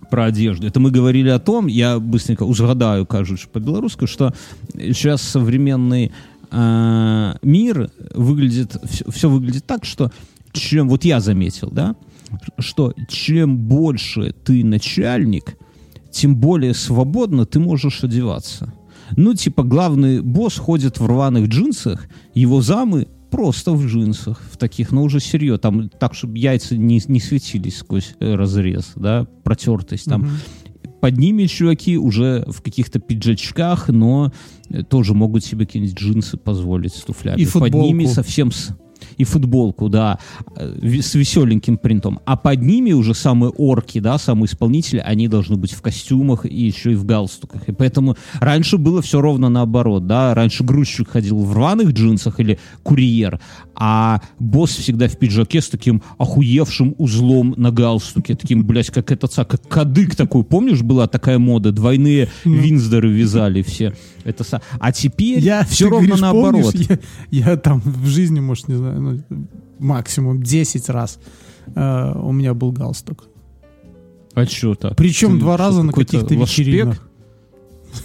про 0.10 0.26
одежду. 0.26 0.68
Это 0.68 0.80
мы 0.80 0.92
говорили 0.92 1.30
о 1.30 1.40
том, 1.40 1.68
я 1.68 2.00
быстренько 2.00 2.44
узгадаю, 2.44 3.06
кажется, 3.06 3.48
по-белорусски, 3.48 4.06
что 4.06 4.34
сейчас 4.76 5.22
современный 5.22 6.12
э, 6.54 7.36
мир 7.42 7.90
выглядит, 8.14 8.78
все, 9.10 9.30
выглядит 9.30 9.66
так, 9.66 9.86
что 9.86 10.12
чем, 10.52 10.88
вот 10.88 11.04
я 11.04 11.20
заметил, 11.20 11.70
да, 11.72 11.96
что 12.60 12.94
чем 13.10 13.58
больше 13.58 14.34
ты 14.34 14.64
начальник, 14.64 15.58
тем 16.12 16.36
более 16.36 16.74
свободно 16.74 17.46
ты 17.46 17.60
можешь 17.60 18.04
одеваться. 18.04 18.74
Ну, 19.18 19.34
типа, 19.34 19.64
главный 19.64 20.22
босс 20.22 20.58
ходит 20.58 21.00
в 21.00 21.06
рваных 21.06 21.48
джинсах, 21.50 22.08
его 22.34 22.62
замы 22.62 23.08
просто 23.30 23.72
в 23.72 23.86
джинсах, 23.86 24.40
в 24.52 24.58
таких, 24.58 24.92
но 24.92 25.04
уже 25.04 25.20
серьезно, 25.20 25.58
там 25.58 25.90
так, 25.90 26.14
чтобы 26.14 26.38
яйца 26.38 26.78
не, 26.78 27.02
не 27.08 27.20
светились 27.20 27.78
сквозь 27.78 28.16
э, 28.20 28.36
разрез, 28.36 28.92
да, 28.96 29.26
протертость 29.44 30.06
там. 30.06 30.22
Мгм. 30.22 30.32
Под 31.02 31.18
ними 31.18 31.46
чуваки 31.46 31.98
уже 31.98 32.46
в 32.48 32.62
каких-то 32.62 33.00
пиджачках, 33.00 33.90
но 33.90 34.32
э, 34.70 34.84
тоже 34.84 35.14
могут 35.14 35.44
себе 35.44 35.66
какие-нибудь 35.66 35.98
джинсы 35.98 36.38
позволить 36.38 36.94
с 36.94 37.02
туфлями. 37.02 37.42
И 37.42 37.46
Под 37.46 37.74
ними 37.74 38.04
футболку. 38.06 38.16
совсем 38.16 38.52
с... 38.52 38.70
И 39.18 39.24
футболку, 39.24 39.90
да, 39.90 40.20
э, 40.56 41.02
с 41.02 41.16
веселеньким 41.16 41.78
принтом. 41.78 42.20
А 42.26 42.36
под 42.36 42.62
ними 42.62 42.92
уже 42.92 43.14
самые 43.14 43.52
орки, 43.52 44.00
да, 44.00 44.18
самые 44.18 44.46
исполнители, 44.46 45.00
они 45.00 45.28
должны 45.28 45.56
быть 45.58 45.72
в 45.72 45.82
костюмах 45.82 46.46
и 46.46 46.66
еще 46.66 46.92
и 46.92 46.96
в 46.96 47.06
галстуках. 47.06 47.68
И 47.70 47.72
поэтому 47.72 48.16
раньше 48.40 48.78
было 48.78 49.02
все 49.02 49.22
ровно 49.22 49.50
наоборот, 49.50 50.08
да. 50.08 50.34
Раньше 50.34 50.64
грузчик 50.64 51.10
ходил 51.10 51.40
в 51.40 51.54
рваных 51.54 51.92
джинсах 51.92 52.40
или 52.40 52.60
курьер, 52.84 53.40
а 53.76 54.22
босс 54.40 54.72
всегда 54.72 55.08
в 55.08 55.18
пиджаке 55.18 55.62
с 55.62 55.70
таким 55.70 56.02
охуевшим 56.18 56.96
узлом 56.98 57.54
на 57.58 57.72
галстуке, 57.72 58.36
таким, 58.36 58.66
блядь, 58.66 58.90
как 58.90 59.12
этот, 59.12 59.34
как 59.34 59.68
кадык 59.68 60.16
такой, 60.16 60.44
помнишь, 60.44 60.82
была 60.82 61.08
такая 61.08 61.40
мода, 61.40 61.72
двойные 61.72 62.30
винздоры 62.44 63.12
вязали 63.12 63.62
все. 63.62 63.94
Это 64.24 64.44
А 64.80 64.92
теперь 64.92 65.40
Я, 65.40 65.66
все 65.66 65.90
ровно 65.90 66.08
говоришь, 66.08 66.22
наоборот. 66.22 66.72
помнишь, 66.72 67.00
я, 67.32 67.50
я 67.50 67.58
там 67.58 67.82
в 67.84 68.08
жизни, 68.08 68.40
может, 68.40 68.68
не 68.68 68.76
знаю, 68.76 68.93
ну, 69.00 69.48
максимум 69.80 70.42
10 70.42 70.90
раз 70.90 71.20
э, 71.76 72.12
у 72.16 72.32
меня 72.32 72.54
был 72.54 72.72
галстук. 72.72 73.26
А 74.34 74.46
что 74.46 74.76
так? 74.76 74.96
Причем 74.96 75.34
Ты 75.34 75.40
два 75.40 75.58
раза 75.58 75.84
на 75.84 75.92
каких-то 75.92 76.34
лошпек? 76.36 76.66
вечеринках. 76.66 77.10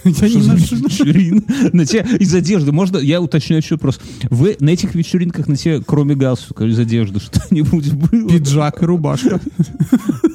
Я 0.05 0.29
не 0.29 0.39
вечерин? 0.39 1.43
На 1.73 1.85
тебе 1.85 2.05
из 2.19 2.33
одежды. 2.33 2.71
Можно, 2.71 2.97
я 2.97 3.21
уточню 3.21 3.57
еще 3.57 3.75
вопрос. 3.75 3.99
Вы 4.29 4.55
на 4.59 4.69
этих 4.69 4.95
вечеринках 4.95 5.47
на 5.47 5.55
тебе, 5.55 5.81
кроме 5.81 6.15
галстука, 6.15 6.65
из 6.65 6.77
одежды 6.77 7.19
что-нибудь 7.19 7.91
было? 8.11 8.29
Пиджак 8.29 8.83
и 8.83 8.85
рубашка. 8.85 9.39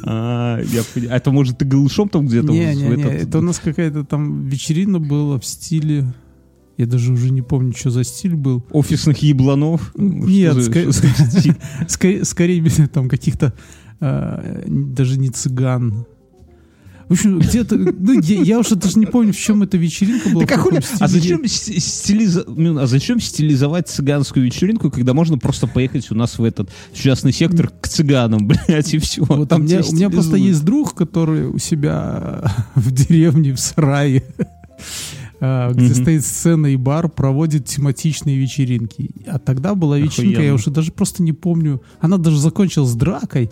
А, 0.06 0.60
а 0.60 1.16
это 1.16 1.30
может 1.30 1.56
ты 1.56 1.64
голышом 1.64 2.10
там 2.10 2.26
где-то? 2.26 2.52
Не, 2.52 2.74
не, 2.74 2.82
не, 2.88 3.02
это 3.02 3.38
у 3.38 3.40
нас 3.40 3.58
какая-то 3.58 4.04
там 4.04 4.46
вечерина 4.48 4.98
была 5.00 5.40
в 5.40 5.46
стиле... 5.46 6.04
Я 6.76 6.86
даже 6.86 7.12
уже 7.12 7.30
не 7.30 7.42
помню, 7.42 7.72
что 7.76 7.90
за 7.90 8.04
стиль 8.04 8.34
был. 8.34 8.64
Офисных 8.70 9.18
ебланов? 9.18 9.92
Нет? 9.96 10.56
Скорее, 12.24 12.88
там 12.92 13.08
каких-то 13.08 13.52
э, 14.00 14.64
даже 14.66 15.18
не 15.18 15.30
цыган. 15.30 16.06
В 17.08 17.12
общем, 17.12 17.38
где-то... 17.38 17.76
Ну, 17.76 18.18
я, 18.20 18.42
я 18.42 18.58
уже 18.58 18.76
даже 18.76 18.98
не 18.98 19.06
помню, 19.06 19.32
в 19.32 19.36
чем 19.36 19.62
эта 19.62 19.76
вечеринка 19.76 20.30
была. 20.30 20.46
Так 20.46 20.58
а 20.58 20.62
хули- 20.62 20.82
а 21.00 21.06
зачем 21.06 21.44
с- 21.46 21.68
стилиза- 21.68 22.44
Мин, 22.48 22.78
а 22.78 22.86
зачем 22.86 23.20
стилизовать 23.20 23.88
цыганскую 23.88 24.44
вечеринку, 24.44 24.90
когда 24.90 25.12
можно 25.12 25.36
просто 25.38 25.66
поехать 25.66 26.10
у 26.10 26.14
нас 26.14 26.38
в 26.38 26.44
этот 26.44 26.70
частный 26.94 27.32
сектор 27.32 27.70
к 27.80 27.88
цыганам, 27.88 28.46
блядь, 28.68 28.94
и 28.94 28.98
все. 28.98 29.22
Вот 29.22 29.52
у, 29.52 29.58
меня, 29.58 29.82
у 29.86 29.92
меня 29.92 30.08
просто 30.08 30.36
есть 30.36 30.64
друг, 30.64 30.94
который 30.94 31.46
у 31.46 31.58
себя 31.58 32.50
в 32.74 32.90
деревне, 32.90 33.52
в 33.52 33.60
сарае, 33.60 34.24
где 35.40 35.84
Мгм. 35.84 35.94
стоит 35.94 36.24
сцена 36.24 36.66
и 36.68 36.76
бар, 36.76 37.08
проводит 37.08 37.66
тематичные 37.66 38.36
вечеринки. 38.38 39.10
А 39.26 39.38
тогда 39.38 39.74
была 39.74 39.98
вечеринка, 39.98 40.40
я 40.40 40.48
Охуенно. 40.48 40.54
уже 40.54 40.70
даже 40.70 40.92
просто 40.92 41.22
не 41.22 41.32
помню. 41.32 41.82
Она 42.00 42.16
даже 42.18 42.38
закончилась 42.38 42.94
дракой. 42.94 43.50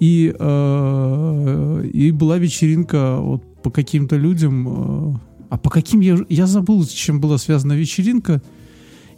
И, 0.00 0.34
э, 0.38 1.86
и 1.92 2.10
была 2.10 2.38
вечеринка 2.38 3.18
вот 3.20 3.62
по 3.62 3.70
каким-то 3.70 4.16
людям. 4.16 5.14
э, 5.14 5.18
а 5.50 5.58
по 5.58 5.70
каким 5.70 6.00
я, 6.00 6.18
я 6.28 6.46
забыл, 6.46 6.82
с 6.84 6.90
чем 6.90 7.20
была 7.20 7.38
связана 7.38 7.74
вечеринка. 7.74 8.42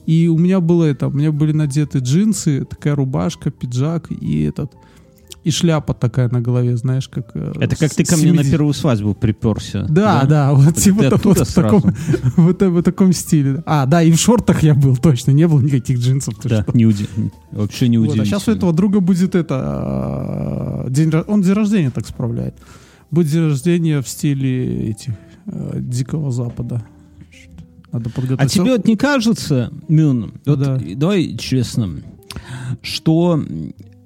И 0.05 0.29
у 0.29 0.37
меня 0.37 0.61
было 0.61 0.85
это, 0.85 1.07
у 1.09 1.11
меня 1.13 1.33
были 1.33 1.53
надеты 1.53 1.99
джинсы, 2.01 2.65
такая 2.65 2.95
рубашка, 2.95 3.51
пиджак 3.51 4.11
и 4.11 4.43
этот 4.43 4.73
и 5.45 5.51
шляпа 5.51 5.93
такая 5.95 6.29
на 6.31 6.41
голове, 6.41 6.77
знаешь, 6.77 7.07
как... 7.09 7.31
э, 7.35 7.53
Это 7.61 7.77
как 7.77 7.93
ты 7.95 8.03
ко 8.05 8.17
мне 8.17 8.33
на 8.33 8.39
70. 8.39 8.51
первую 8.51 8.73
свадьбу 8.73 9.15
приперся. 9.15 9.85
Да, 9.89 10.25
да, 10.25 10.53
вот 10.55 10.75
Ты 10.77 10.81
типа 10.81 11.03
та- 11.03 11.17
оттуда 11.17 11.41
вот 11.41 11.49
в 11.49 11.55
таком, 11.55 11.83
вот, 12.37 12.63
в 12.63 12.83
таком 12.83 13.13
стиле. 13.13 13.63
А, 13.67 13.85
да, 13.87 14.03
и 14.03 14.11
в 14.11 14.17
шортах 14.19 14.63
я 14.63 14.75
был, 14.75 14.97
точно, 14.97 15.33
не 15.33 15.47
было 15.47 15.61
никаких 15.61 15.99
джинсов. 15.99 16.35
Да, 16.45 16.63
что. 16.63 16.73
не 16.77 16.87
уди- 16.87 17.09
Вообще 17.53 17.89
не 17.89 17.99
Вот, 17.99 18.05
а 18.05 18.11
удивительно. 18.13 18.25
сейчас 18.27 18.49
у 18.49 18.53
этого 18.53 18.73
друга 18.73 19.01
будет 19.01 19.35
это... 19.35 20.85
э, 20.87 20.91
День, 20.91 21.13
он 21.29 21.43
день 21.43 21.53
рождения 21.53 21.91
так 21.91 22.07
справляет. 22.07 22.55
Будет 23.11 23.29
день 23.31 23.45
рождения 23.49 24.01
в 24.01 24.09
стиле 24.09 24.91
этих 24.91 25.13
э, 25.47 25.77
Дикого 25.79 26.31
Запада. 26.31 26.83
Надо 27.93 28.11
А 28.11 28.13
подготовить. 28.13 28.51
тебе 28.53 28.73
вот 28.73 28.87
не 28.89 28.97
кажется, 28.97 29.71
Мюн, 29.89 30.33
вот 30.47 30.59
Да. 30.59 30.81
давай 30.97 31.37
честно, 31.37 32.01
что 32.83 33.41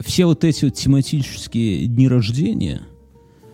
все 0.00 0.26
вот 0.26 0.44
эти 0.44 0.64
вот 0.66 0.74
тематические 0.74 1.86
дни 1.86 2.08
рождения, 2.08 2.82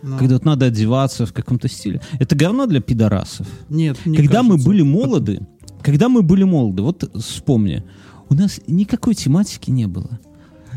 Ну. 0.03 0.17
когда 0.17 0.35
вот 0.35 0.45
надо 0.45 0.65
одеваться 0.67 1.25
в 1.25 1.33
каком-то 1.33 1.67
стиле, 1.67 2.01
это 2.19 2.35
говно 2.35 2.65
для 2.67 2.81
пидорасов. 2.81 3.47
Нет, 3.69 3.97
не 4.05 4.17
когда 4.17 4.43
мы 4.43 4.51
кажется. 4.51 4.69
были 4.69 4.81
молоды, 4.83 5.39
когда 5.81 6.09
мы 6.09 6.21
были 6.21 6.43
молоды, 6.43 6.81
вот 6.83 7.09
вспомни, 7.23 7.83
у 8.29 8.33
нас 8.33 8.59
никакой 8.67 9.13
тематики 9.15 9.69
не 9.71 9.87
было. 9.87 10.19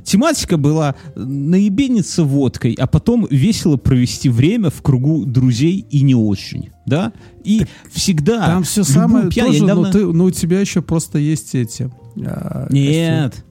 Тематика 0.04 0.56
была 0.56 0.94
наебениться 1.16 2.24
водкой, 2.24 2.74
а 2.78 2.86
потом 2.86 3.26
весело 3.30 3.76
провести 3.76 4.28
время 4.30 4.70
в 4.70 4.80
кругу 4.80 5.26
друзей 5.26 5.84
и 5.90 6.00
не 6.02 6.14
очень, 6.14 6.70
да? 6.86 7.12
И 7.44 7.66
всегда... 7.90 8.46
Там 8.46 8.62
все 8.62 8.84
самое 8.84 9.28
пьян- 9.28 9.46
тоже, 9.48 9.62
недавно- 9.64 9.86
но, 9.88 9.92
ты, 9.92 10.06
но 10.06 10.24
у 10.24 10.30
тебя 10.30 10.60
еще 10.60 10.80
просто 10.80 11.18
есть 11.18 11.54
эти... 11.54 11.90
а, 12.24 12.66
Нет. 12.70 13.44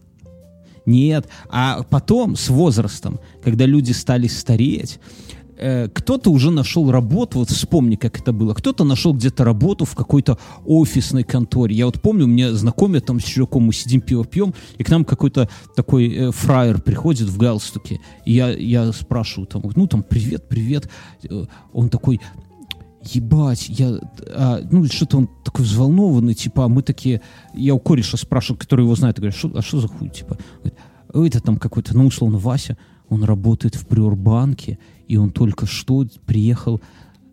Нет. 0.87 1.27
А 1.49 1.83
потом, 1.83 2.35
с 2.35 2.47
возрастом, 2.49 3.19
когда 3.43 3.65
люди 3.65 3.91
стали 3.91 4.27
стареть, 4.27 4.99
э, 5.57 5.89
кто-то 5.89 6.31
уже 6.31 6.49
нашел 6.49 6.89
работу, 6.89 7.39
вот 7.39 7.49
вспомни, 7.49 7.97
как 7.97 8.19
это 8.19 8.31
было, 8.31 8.53
кто-то 8.53 8.85
нашел 8.85 9.13
где-то 9.13 9.43
работу 9.43 9.83
в 9.83 9.95
какой-то 9.95 10.37
офисной 10.65 11.23
конторе. 11.23 11.75
Я 11.75 11.87
вот 11.87 12.01
помню, 12.01 12.25
мне 12.25 12.53
знакомят 12.53 13.05
там 13.05 13.19
с 13.19 13.23
чуваком, 13.25 13.63
мы 13.63 13.73
сидим 13.73 13.99
пиво 13.99 14.23
пьем, 14.23 14.53
и 14.77 14.83
к 14.85 14.89
нам 14.89 15.03
какой-то 15.03 15.49
такой 15.75 16.07
э, 16.07 16.31
фраер 16.31 16.81
приходит 16.81 17.27
в 17.27 17.37
галстуке. 17.37 17.99
И 18.25 18.33
я, 18.33 18.49
я 18.51 18.93
спрашиваю 18.93 19.45
там, 19.47 19.63
ну 19.75 19.87
там, 19.87 20.03
привет, 20.03 20.47
привет. 20.47 20.89
Э, 21.29 21.45
Он 21.73 21.89
такой, 21.89 22.21
ебать, 23.15 23.69
я, 23.69 23.99
а, 24.29 24.61
ну, 24.71 24.85
что-то 24.85 25.17
он 25.17 25.29
такой 25.43 25.65
взволнованный, 25.65 26.33
типа, 26.33 26.65
а 26.65 26.67
мы 26.67 26.81
такие, 26.81 27.21
я 27.53 27.73
у 27.73 27.79
кореша 27.79 28.17
спрашиваю, 28.17 28.59
который 28.59 28.83
его 28.83 28.95
знает, 28.95 29.17
говорю, 29.17 29.33
«Шо- 29.33 29.51
а 29.55 29.61
что 29.61 29.79
за 29.79 29.87
хуй, 29.87 30.09
типа, 30.09 30.37
Говорит, 31.13 31.35
это 31.35 31.45
там 31.45 31.57
какой-то, 31.57 31.95
ну, 31.95 32.05
условно, 32.05 32.37
Вася, 32.37 32.77
он 33.09 33.23
работает 33.23 33.75
в 33.75 33.87
приорбанке, 33.87 34.77
и 35.07 35.17
он 35.17 35.31
только 35.31 35.65
что 35.65 36.05
приехал 36.25 36.81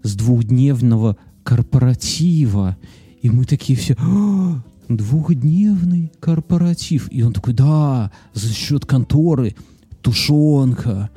с 0.03 0.15
двухдневного 0.15 1.17
корпоратива, 1.43 2.77
и 3.21 3.31
мы 3.31 3.45
такие 3.45 3.79
все, 3.79 3.97
«А, 3.99 4.63
двухдневный 4.89 6.13
корпоратив, 6.21 7.09
и 7.11 7.23
он 7.23 7.33
такой, 7.33 7.53
да, 7.53 8.13
за 8.33 8.53
счет 8.53 8.87
конторы, 8.87 9.57
тушенка, 10.03 11.11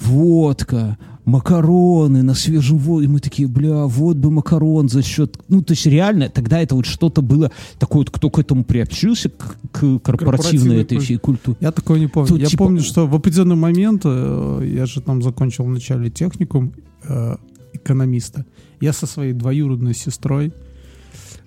водка, 0.00 0.98
макароны 1.28 2.22
на 2.22 2.34
свежем 2.34 2.78
воде. 2.78 3.04
И 3.04 3.08
мы 3.08 3.20
такие, 3.20 3.46
бля, 3.46 3.84
вот 3.84 4.16
бы 4.16 4.30
макарон 4.30 4.88
за 4.88 5.02
счет... 5.02 5.38
Ну, 5.48 5.62
то 5.62 5.72
есть 5.72 5.86
реально, 5.86 6.30
тогда 6.30 6.60
это 6.60 6.74
вот 6.74 6.86
что-то 6.86 7.20
было 7.20 7.50
такое, 7.78 8.00
вот, 8.00 8.10
кто 8.10 8.30
к 8.30 8.38
этому 8.38 8.64
приобщился, 8.64 9.28
к, 9.28 9.58
к 9.70 9.98
корпоративной 9.98 10.02
Корпоративной 10.02 10.80
этой 10.80 10.98
всей 10.98 11.18
культуре. 11.18 11.58
Я 11.60 11.70
такого 11.70 11.98
не 11.98 12.06
помню. 12.06 12.28
Тут, 12.28 12.40
я 12.40 12.46
типа, 12.46 12.64
помню, 12.64 12.80
что 12.80 13.06
в 13.06 13.14
определенный 13.14 13.56
момент, 13.56 14.02
э, 14.04 14.72
я 14.74 14.86
же 14.86 15.02
там 15.02 15.22
закончил 15.22 15.64
в 15.64 15.68
начале 15.68 16.10
техникум 16.10 16.72
э, 17.04 17.36
экономиста, 17.74 18.46
я 18.80 18.94
со 18.94 19.06
своей 19.06 19.34
двоюродной 19.34 19.94
сестрой 19.94 20.52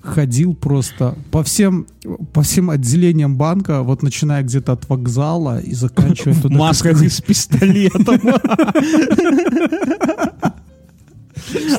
ходил 0.01 0.55
просто 0.55 1.15
по 1.31 1.43
всем, 1.43 1.87
по 2.33 2.41
всем 2.41 2.69
отделениям 2.69 3.37
банка, 3.37 3.83
вот 3.83 4.03
начиная 4.03 4.43
где-то 4.43 4.73
от 4.73 4.89
вокзала 4.89 5.59
и 5.59 5.73
заканчивая 5.73 6.33
туда 6.41 6.57
масках 6.57 7.01
и 7.01 7.07
с 7.09 7.21
пистолетом. 7.21 8.19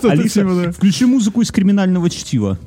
Алиса, 0.03 0.41
типа, 0.41 0.73
включи 0.73 1.07
музыку 1.07 1.43
из 1.43 1.51
криминального 1.51 2.09
чтива. 2.11 2.59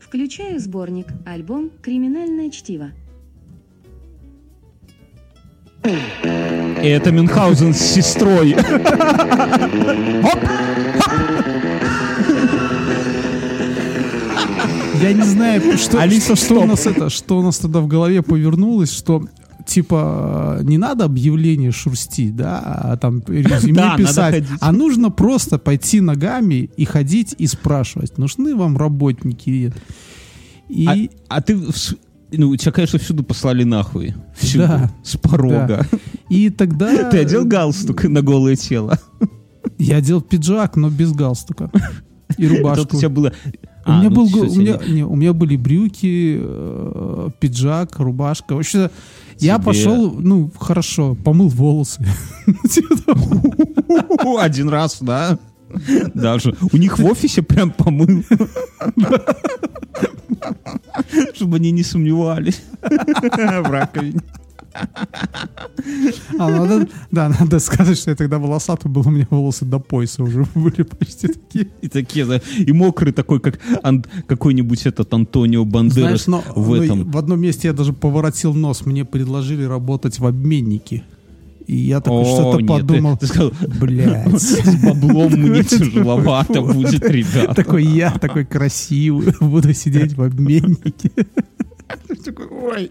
Включаю 0.00 0.60
сборник, 0.60 1.06
альбом 1.26 1.70
«Криминальное 1.82 2.50
чтиво». 2.50 2.90
И 5.84 6.86
это 6.86 7.12
Мюнхгаузен 7.12 7.74
с 7.74 7.78
сестрой. 7.78 8.56
Я 15.04 15.12
не 15.12 15.22
знаю, 15.22 15.76
что, 15.76 16.00
Алиса, 16.00 16.34
что, 16.34 16.46
что 16.46 16.62
у 16.62 16.64
нас 16.66 16.86
это, 16.86 17.10
что 17.10 17.38
у 17.38 17.42
нас 17.42 17.58
тогда 17.58 17.80
в 17.80 17.86
голове 17.86 18.22
повернулось, 18.22 18.90
что 18.90 19.22
типа, 19.66 20.60
не 20.62 20.78
надо 20.78 21.04
объявление 21.04 21.72
шурстить, 21.72 22.34
да, 22.34 22.58
а 22.60 22.96
там 22.96 23.22
резюме 23.26 23.74
Да, 23.74 23.96
писать, 23.98 24.44
а 24.60 24.72
нужно 24.72 25.10
просто 25.10 25.58
пойти 25.58 26.00
ногами 26.00 26.70
и 26.78 26.86
ходить 26.86 27.34
и 27.36 27.46
спрашивать, 27.46 28.16
нужны 28.16 28.56
вам 28.56 28.78
работники. 28.78 29.72
И 30.68 30.86
А, 30.86 31.36
а 31.36 31.42
ты... 31.42 31.58
Ну, 32.32 32.56
тебя, 32.56 32.72
конечно, 32.72 32.98
всюду 32.98 33.22
послали 33.22 33.62
нахуй. 33.62 34.14
Всюду. 34.34 34.66
Да. 34.66 34.92
С 35.04 35.18
порога. 35.18 35.86
И 36.30 36.48
тогда... 36.48 37.10
Ты 37.10 37.18
одел 37.18 37.44
галстук 37.44 38.04
на 38.04 38.22
голое 38.22 38.56
тело? 38.56 38.98
Я 39.78 39.98
одел 39.98 40.20
пиджак, 40.20 40.76
но 40.76 40.88
без 40.88 41.12
галстука. 41.12 41.70
И 42.36 42.44
Это 42.46 42.56
рубашку. 42.56 42.84
вот 42.84 42.94
у 42.94 42.98
тебя 42.98 43.08
было... 43.08 43.32
У 43.86 43.90
А, 43.90 43.98
меня, 43.98 44.08
ну, 44.10 44.28
был, 44.28 44.50
у, 44.50 44.54
меня, 44.54 44.78
не- 44.88 45.04
у 45.04 45.14
меня 45.14 45.34
были 45.34 45.56
брюки, 45.56 46.38
э, 46.40 47.28
пиджак, 47.38 47.98
рубашка. 47.98 48.54
Вообще, 48.54 48.90
я 49.38 49.56
Тебе- 49.56 49.64
пошел, 49.64 50.10
ну, 50.18 50.50
хорошо, 50.58 51.14
помыл 51.22 51.48
волосы. 51.48 52.02
Один 54.40 54.70
раз, 54.70 54.98
да? 55.02 55.38
Даже. 56.14 56.54
У 56.72 56.76
них 56.78 56.98
в 56.98 57.04
офисе 57.04 57.42
прям 57.42 57.70
помыл. 57.72 58.06
Чтобы 61.34 61.56
они 61.56 61.70
не 61.70 61.82
сомневались 61.82 62.62
в 62.82 63.70
раковине. 63.70 64.20
А, 66.38 66.50
надо, 66.50 66.88
да, 67.10 67.28
надо 67.28 67.58
сказать, 67.58 67.98
что 67.98 68.10
я 68.10 68.16
тогда 68.16 68.38
волосатый 68.38 68.90
был, 68.90 69.02
у 69.06 69.10
меня 69.10 69.26
волосы 69.30 69.64
до 69.64 69.78
пояса 69.78 70.22
уже 70.22 70.46
были 70.54 70.82
почти 70.82 71.28
такие. 71.28 71.68
И 71.82 71.88
такие, 71.88 72.24
да, 72.26 72.40
и 72.58 72.72
мокрый 72.72 73.12
такой, 73.12 73.40
как 73.40 73.60
ан- 73.82 74.04
какой-нибудь 74.26 74.86
этот 74.86 75.12
Антонио 75.12 75.64
Бандерас 75.64 76.24
Знаешь, 76.24 76.26
но, 76.26 76.60
в 76.60 76.68
но 76.76 76.82
этом. 76.82 77.10
в 77.10 77.16
одном 77.16 77.40
месте 77.40 77.68
я 77.68 77.74
даже 77.74 77.92
поворотил 77.92 78.54
нос, 78.54 78.86
мне 78.86 79.04
предложили 79.04 79.64
работать 79.64 80.18
в 80.18 80.26
обменнике. 80.26 81.04
И 81.66 81.76
я 81.76 82.00
такой 82.00 82.22
О, 82.22 82.24
что-то 82.24 82.58
нет, 82.60 82.68
подумал, 82.68 83.16
Ты, 83.16 83.26
ты 83.26 83.32
сказал, 83.32 83.52
блядь. 83.80 84.40
с 84.40 84.84
баблом 84.84 85.32
мне 85.32 85.62
тяжеловато 85.64 86.60
будет, 86.60 87.04
ребята. 87.08 87.54
Такой 87.54 87.84
я, 87.84 88.10
такой 88.10 88.44
красивый, 88.44 89.32
буду 89.40 89.72
сидеть 89.72 90.12
в 90.14 90.22
обменнике. 90.22 91.10
Такой, 92.24 92.46
ой. 92.48 92.90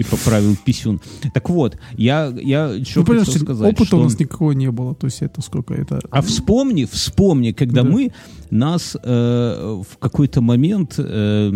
И 0.00 0.02
поправил 0.02 0.56
писюн. 0.56 1.00
Так 1.34 1.50
вот, 1.50 1.76
я, 1.96 2.32
я 2.40 2.82
что 2.84 3.00
Ну, 3.00 3.06
хотел 3.06 3.34
сказать, 3.34 3.72
опыта 3.74 3.84
что... 3.86 3.98
у 3.98 4.02
нас 4.04 4.18
никакого 4.18 4.52
не 4.52 4.70
было. 4.70 4.94
То 4.94 5.06
есть 5.06 5.20
это 5.22 5.42
сколько 5.42 5.74
это... 5.74 6.00
А 6.10 6.22
вспомни, 6.22 6.86
вспомни, 6.90 7.52
когда 7.52 7.82
Да. 7.82 7.90
мы 7.90 8.12
нас 8.50 8.96
э, 9.02 9.82
в 9.88 9.98
какой-то 9.98 10.40
момент 10.40 10.94
э, 10.98 11.52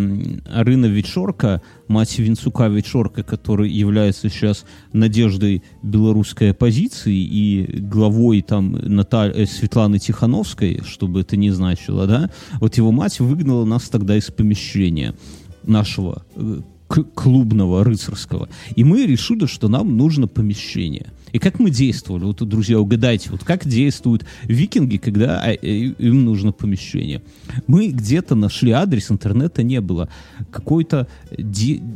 Арина 0.52 0.86
Вечорка, 0.86 1.62
мать 1.88 2.18
Винцука 2.18 2.68
Вечорка, 2.68 3.22
который 3.22 3.70
является 3.70 4.28
сейчас 4.28 4.64
надеждой 4.92 5.62
белорусской 5.82 6.50
оппозиции 6.50 7.16
и 7.16 7.80
главой 7.80 8.42
там 8.42 8.72
Наталь... 8.72 9.32
э, 9.34 9.46
Светланы 9.46 9.98
Тихановской, 9.98 10.82
чтобы 10.86 11.22
это 11.22 11.36
не 11.36 11.50
значило, 11.50 12.06
да, 12.06 12.30
вот 12.60 12.76
его 12.76 12.92
мать 12.92 13.20
выгнала 13.20 13.64
нас 13.64 13.88
тогда 13.88 14.16
из 14.16 14.30
помещения 14.30 15.14
нашего 15.62 16.24
э, 16.36 16.60
клубного, 16.88 17.82
рыцарского. 17.84 18.48
И 18.76 18.84
мы 18.84 19.06
решили, 19.06 19.46
что 19.46 19.68
нам 19.68 19.96
нужно 19.96 20.28
помещение. 20.28 21.06
И 21.32 21.40
как 21.40 21.58
мы 21.58 21.70
действовали? 21.70 22.24
Вот, 22.24 22.48
друзья, 22.48 22.78
угадайте, 22.78 23.30
вот 23.30 23.42
как 23.42 23.66
действуют 23.66 24.24
викинги, 24.44 24.98
когда 24.98 25.42
а, 25.42 25.50
э, 25.50 25.56
им 25.98 26.24
нужно 26.24 26.52
помещение? 26.52 27.22
Мы 27.66 27.88
где-то 27.88 28.36
нашли 28.36 28.70
адрес, 28.70 29.10
интернета 29.10 29.64
не 29.64 29.80
было. 29.80 30.08
Какой-то 30.52 31.08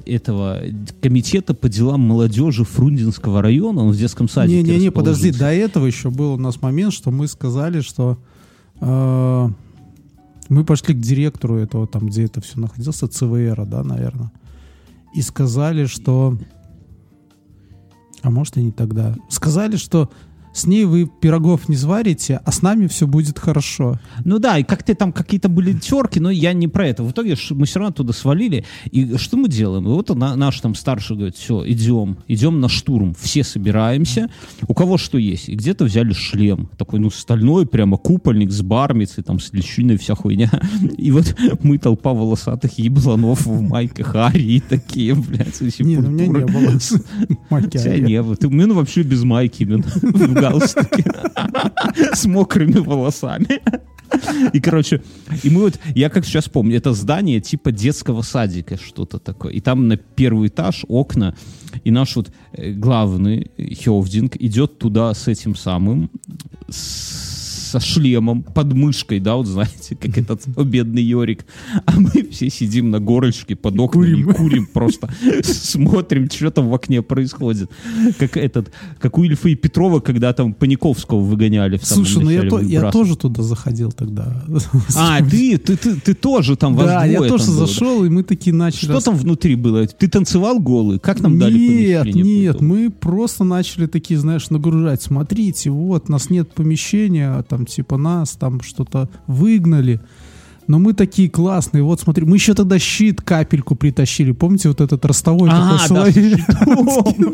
этого 0.07 0.61
комитета 1.00 1.54
по 1.54 1.68
делам 1.68 2.00
молодежи 2.00 2.64
Фрунзенского 2.64 3.40
района, 3.40 3.83
он 3.83 3.92
в 3.92 3.97
детском 3.97 4.28
садике 4.28 4.62
Не-не-не, 4.62 4.90
подожди, 4.90 5.30
до 5.30 5.52
этого 5.52 5.87
еще 5.87 6.11
был 6.11 6.33
у 6.33 6.38
нас 6.38 6.61
момент, 6.61 6.92
что 6.92 7.12
мы 7.12 7.28
сказали, 7.28 7.80
что 7.80 8.18
э, 8.80 9.49
мы 10.49 10.64
пошли 10.64 10.95
к 10.95 11.00
директору 11.00 11.59
этого, 11.59 11.87
там, 11.87 12.09
где 12.09 12.25
это 12.25 12.40
все 12.40 12.59
находился, 12.59 13.07
ЦВР, 13.07 13.66
да, 13.66 13.85
наверное, 13.85 14.33
и 15.15 15.23
сказали, 15.23 15.87
что... 15.87 16.37
А 18.23 18.31
может 18.31 18.57
и 18.57 18.62
не 18.62 18.73
тогда. 18.73 19.15
Сказали, 19.29 19.77
что 19.77 20.11
с 20.59 20.67
ней 20.67 20.85
вы 20.85 21.07
пирогов 21.07 21.69
не 21.69 21.77
сварите, 21.77 22.41
а 22.45 22.53
с 22.53 22.62
нами 22.62 22.87
все 22.88 23.07
будет 23.07 23.38
хорошо. 23.38 23.99
Ну 24.25 24.38
да, 24.38 24.59
и 24.59 24.65
как-то 24.65 24.95
там 24.95 25.12
какие-то 25.12 25.49
были 25.49 25.73
терки, 25.73 26.21
но 26.21 26.31
я 26.31 26.53
не 26.53 26.69
про 26.69 26.87
это. 26.88 27.03
В 27.05 27.12
итоге 27.12 27.37
мы 27.50 27.67
все 27.67 27.79
равно 27.79 27.93
туда 27.95 28.12
свалили. 28.12 28.65
И 28.91 29.17
что 29.17 29.37
мы 29.37 29.49
делаем? 29.49 29.85
И 29.85 29.88
вот 29.88 30.09
на- 30.15 30.37
наш 30.37 30.61
там 30.61 30.75
старший 30.75 31.17
говорит, 31.17 31.37
все, 31.37 31.63
идем, 31.67 32.19
идем 32.26 32.61
на 32.61 32.69
штурм. 32.69 33.15
Все 33.21 33.45
собираемся. 33.45 34.28
У 34.67 34.75
кого 34.75 34.99
что 34.99 35.19
есть. 35.19 35.49
И 35.49 35.54
где-то 35.54 35.85
взяли 35.85 36.13
шлем. 36.13 36.69
Такой, 36.76 37.00
ну, 37.00 37.11
стальной, 37.11 37.67
прямо 37.67 37.97
купольник 37.97 38.50
с 38.50 38.63
бармицей, 38.63 39.23
там, 39.23 39.39
с 39.41 39.52
лещиной, 39.52 39.97
вся 39.97 40.15
хуйня. 40.15 40.50
И 40.99 41.11
вот 41.11 41.35
мы 41.63 41.78
толпа 41.78 42.13
волосатых 42.13 42.78
ебланов 42.78 43.47
в 43.47 43.61
майках 43.61 44.15
арии 44.17 44.63
такие, 44.69 45.15
блядь, 45.15 45.61
и 45.61 45.85
Нет, 45.85 46.04
у 46.04 46.11
меня 46.11 46.26
не 46.26 46.45
было 46.45 46.78
майки 47.50 47.76
Арии. 47.78 48.00
не 48.02 48.23
было. 48.23 48.37
Ты, 48.37 48.49
ну, 48.49 48.75
вообще 48.75 49.02
без 49.02 49.23
майки, 49.23 49.63
именно, 49.63 49.85
галстуке. 50.50 51.04
С 52.15 52.25
мокрыми 52.26 52.78
волосами. 52.78 53.61
И, 54.54 54.61
короче, 54.61 55.02
и 55.43 55.50
мы 55.50 55.61
вот, 55.61 55.78
я 55.95 56.08
как 56.08 56.25
сейчас 56.25 56.49
помню, 56.49 56.78
это 56.78 56.95
здание 56.95 57.41
типа 57.41 57.73
детского 57.73 58.23
садика, 58.23 58.78
что-то 58.78 59.19
такое. 59.19 59.52
И 59.52 59.61
там 59.61 59.87
на 59.87 59.99
первый 59.99 60.49
этаж 60.49 60.87
окна, 60.89 61.34
и 61.84 61.91
наш 61.91 62.17
вот 62.17 62.30
э, 62.52 62.71
главный 62.73 63.50
Хевдинг 63.58 64.37
идет 64.37 64.78
туда 64.78 65.13
с 65.13 65.28
этим 65.28 65.54
самым, 65.54 66.11
с- 66.71 67.27
со 67.69 67.81
шлемом, 67.81 68.43
под 68.43 68.73
мышкой, 68.73 69.21
да, 69.21 69.37
вот 69.37 69.47
знаете, 69.47 69.97
как 69.97 70.17
этот 70.19 70.47
бедный 70.65 71.02
Йорик. 71.02 71.45
А 71.87 71.99
мы 71.99 72.28
все 72.31 72.50
сидим 72.50 72.91
на 72.91 73.00
горочке 73.00 73.57
под 73.57 73.78
окнами 73.78 74.23
Курим. 74.23 74.31
и 74.31 74.35
курим 74.35 74.67
просто. 74.67 75.09
Смотрим, 75.45 76.31
что 76.31 76.50
там 76.50 76.69
в 76.69 76.75
окне 76.75 77.02
происходит. 77.02 77.71
Как 78.19 78.37
этот, 78.37 78.73
как 79.00 79.19
у 79.19 79.25
Ильфа 79.25 79.49
и 79.49 79.54
Петрова, 79.54 80.00
когда 80.00 80.33
там 80.33 80.52
Паниковского 80.52 81.21
выгоняли 81.21 81.76
в 81.78 81.85
самом 81.85 82.07
Слушай, 82.07 82.25
ну 82.25 82.31
я, 82.31 82.83
то- 82.83 82.91
тоже 82.91 83.17
туда 83.17 83.43
заходил 83.43 83.93
тогда. 83.93 84.45
А, 84.97 85.23
ты, 85.31 85.59
ты, 85.59 85.76
ты, 85.76 85.95
ты 86.00 86.15
тоже 86.15 86.57
там, 86.57 86.75
вас 86.75 86.87
Да, 86.87 87.04
я 87.04 87.21
тоже 87.21 87.45
там 87.45 87.54
зашел, 87.54 88.04
и 88.04 88.09
мы 88.09 88.23
такие 88.23 88.54
начали... 88.54 88.91
Что 88.91 89.00
там 89.00 89.17
внутри 89.17 89.54
было? 89.54 89.87
Ты 89.87 90.09
танцевал 90.09 90.59
голый? 90.59 90.99
Как 90.99 91.21
нам 91.21 91.39
дали 91.39 91.59
Нет, 91.59 92.02
помещение? 92.02 92.41
нет, 92.41 92.52
потом? 92.54 92.69
мы 92.69 92.91
просто 92.91 93.45
начали 93.45 93.87
такие, 93.87 94.19
знаешь, 94.19 94.50
нагружать. 94.50 95.02
Смотрите, 95.02 95.71
вот, 95.71 96.09
нас 96.09 96.31
нет 96.31 96.52
помещения, 96.52 97.31
а 97.31 97.43
там 97.58 97.66
типа 97.66 97.97
нас 97.97 98.30
там 98.36 98.60
что-то 98.60 99.08
выгнали. 99.26 100.00
Но 100.68 100.78
мы 100.78 100.92
такие 100.92 101.28
классные. 101.30 101.82
Вот 101.82 102.00
смотри, 102.00 102.25
мы 102.26 102.36
еще 102.36 102.54
тогда 102.54 102.78
щит, 102.78 103.21
капельку 103.23 103.75
притащили. 103.75 104.32
Помните, 104.32 104.68
вот 104.68 104.80
этот 104.80 105.04
ростовой 105.04 105.49
А, 105.50 105.78
такой 105.88 106.12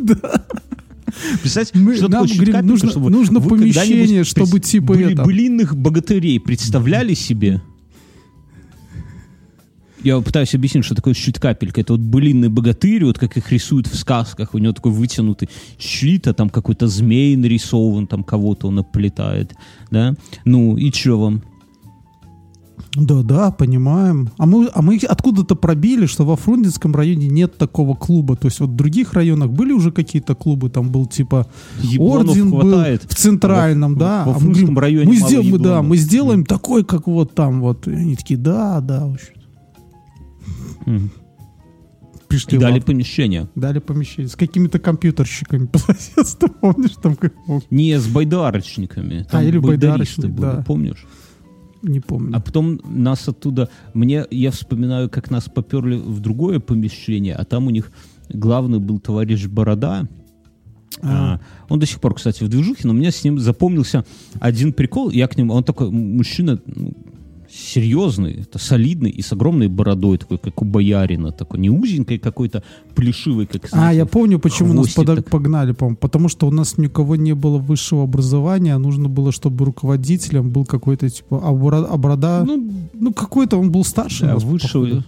да. 0.03 0.45
Представьте, 1.43 1.79
Мы- 1.79 1.95
что 1.97 2.09
нам, 2.09 2.23
такое 2.23 2.37
говорим, 2.37 2.53
капелька, 2.55 2.73
нужно- 2.73 2.91
чтобы 2.91 3.11
нужно 3.11 3.41
помещение, 3.41 4.25
чтобы 4.25 4.61
типа 4.61 4.95
были- 4.95 5.13
это- 5.13 5.25
былинных 5.25 5.77
богатырей 5.77 6.41
представляли 6.41 7.15
себе? 7.15 7.61
Я 10.05 10.21
пытаюсь 10.21 10.55
объяснить, 10.55 10.85
что 10.85 10.95
такое 10.95 11.15
щит-капелька. 11.15 11.81
Это 11.81 11.95
вот 11.95 12.03
былинный 12.03 12.51
богатырь, 12.51 13.05
вот 13.07 13.19
как 13.19 13.39
их 13.39 13.51
рисуют 13.51 13.87
в 13.87 13.97
сказках. 13.97 14.53
У 14.55 14.59
него 14.59 14.75
такой 14.75 14.93
вытянутый 14.93 15.49
щит, 15.79 16.27
а 16.29 16.35
там 16.35 16.51
какой-то 16.51 16.89
змей 16.89 17.35
нарисован, 17.37 18.07
там 18.07 18.23
кого-то 18.23 18.69
он 18.69 18.79
оплетает. 18.79 19.55
Да? 19.91 20.15
Ну, 20.45 20.77
и 20.77 20.93
что 20.93 21.19
вам? 21.19 21.43
Да, 22.97 23.23
да, 23.23 23.51
понимаем. 23.51 24.29
А 24.37 24.47
мы, 24.47 24.69
а 24.73 24.83
мы 24.83 24.99
откуда-то 24.99 25.57
пробили, 25.57 26.07
что 26.07 26.25
во 26.25 26.37
Фрунзенском 26.37 26.95
районе 26.95 27.27
нет 27.29 27.57
такого 27.57 27.95
клуба. 27.95 28.37
То 28.37 28.49
есть 28.49 28.61
вот 28.61 28.71
в 28.71 28.77
других 28.77 29.15
районах 29.15 29.51
были 29.51 29.73
уже 29.73 29.91
какие-то 29.91 30.35
клубы, 30.35 30.69
там 30.71 30.91
был 30.91 31.07
типа 31.07 31.47
Ебланов 31.81 32.31
Орден 32.31 32.51
был 32.51 32.61
хватает. 32.61 33.05
в 33.09 33.15
центральном, 33.15 33.95
Во- 33.95 34.01
да. 34.01 34.25
во 34.25 34.33
А 34.33 34.35
мы 34.35 34.41
Фрунзенском 34.41 34.75
говорим, 34.75 34.97
районе 34.99 35.07
мы, 35.09 35.17
сделаем, 35.17 35.51
мы, 35.51 35.59
да, 35.59 35.83
мы 35.83 35.97
сделаем 35.97 36.45
такой, 36.45 36.85
как 36.85 37.07
вот 37.07 37.35
там 37.35 37.61
вот. 37.63 37.89
И 37.89 37.93
они 37.93 38.17
такие, 38.17 38.39
да, 38.39 38.81
да, 38.81 39.07
в 39.07 39.15
общем. 39.15 39.44
Пришли 42.29 42.57
И 42.57 42.61
дали 42.61 42.81
в- 42.81 42.85
помещение. 42.85 43.49
дали 43.55 43.79
помещение 43.79 44.29
с 44.29 44.37
какими-то 44.37 44.79
компьютерщиками. 44.79 45.67
по 45.73 45.79
соседству, 45.79 46.49
помнишь, 46.49 46.95
там 47.03 47.17
как 47.17 47.35
Не 47.71 47.99
с 47.99 48.07
байдарочниками. 48.09 49.27
Там 49.31 49.41
А, 49.41 49.45
или 49.45 49.59
байдаристы 49.59 50.23
байдарочник, 50.23 50.31
были, 50.31 50.57
да. 50.57 50.65
помнишь? 50.67 51.07
не 51.83 52.01
помню. 52.01 52.35
А 52.35 52.41
потом 52.41 52.81
нас 52.85 53.29
оттуда... 53.29 53.69
Мне, 53.93 54.25
я 54.31 54.51
вспоминаю, 54.51 55.11
как 55.11 55.31
нас 55.31 55.51
поперли 55.51 55.97
в 55.97 56.21
другое 56.21 56.59
помещение, 56.59 57.35
а 57.35 57.45
там 57.45 57.67
у 57.67 57.71
них 57.71 57.93
главный 58.31 58.79
был 58.79 58.99
товарищ 58.99 59.47
Борода. 59.47 60.09
А, 61.03 61.41
он 61.69 61.79
до 61.79 61.87
сих 61.87 62.01
пор, 62.01 62.15
кстати, 62.15 62.43
в 62.43 62.49
движухе, 62.49 62.87
но 62.89 62.95
у 62.95 62.97
меня 62.97 63.11
с 63.11 63.23
ним 63.23 63.39
запомнился 63.39 64.05
один 64.41 64.73
прикол. 64.73 65.11
Я 65.11 65.29
к 65.29 65.37
нему... 65.37 65.53
Он 65.55 65.63
такой 65.65 65.91
мужчина 65.91 66.59
ну, 66.67 66.95
серьезный, 67.55 68.33
это 68.43 68.59
солидный 68.59 69.11
и 69.11 69.23
с 69.23 69.33
огромной 69.33 69.69
бородой, 69.69 70.19
такой, 70.19 70.39
как 70.39 70.61
у 70.63 70.65
боярина, 70.65 71.31
такой 71.31 71.61
не 71.61 71.71
узенькой 71.71 72.19
какой-то, 72.19 72.63
плешивый, 72.95 73.47
как 73.47 73.65
А, 73.67 73.69
знаете, 73.69 73.99
я 73.99 74.07
помню, 74.07 74.39
почему 74.39 74.69
нас 74.75 74.77
хвостик 74.93 74.97
пода- 74.97 75.17
так. 75.17 75.31
погнали, 75.31 75.73
по 75.73 75.95
потому 75.95 76.29
что 76.29 76.49
у 76.49 76.51
нас 76.51 76.79
никого 76.79 77.17
не 77.17 77.35
было 77.35 77.59
высшего 77.59 78.03
образования, 78.05 78.75
а 78.75 78.79
нужно 78.79 79.09
было, 79.09 79.31
чтобы 79.33 79.65
руководителем 79.65 80.51
был 80.51 80.65
какой-то, 80.65 81.09
типа, 81.09 81.35
обра- 81.47 81.87
обрада, 81.87 82.45
ну, 82.47 82.71
Ну, 82.95 83.13
какой-то 83.13 83.57
он 83.57 83.71
был 83.71 83.85
старше 83.85 84.27
да, 84.27 84.35
нас, 84.35 84.43
высшего- 84.43 84.85
походу. 84.87 85.05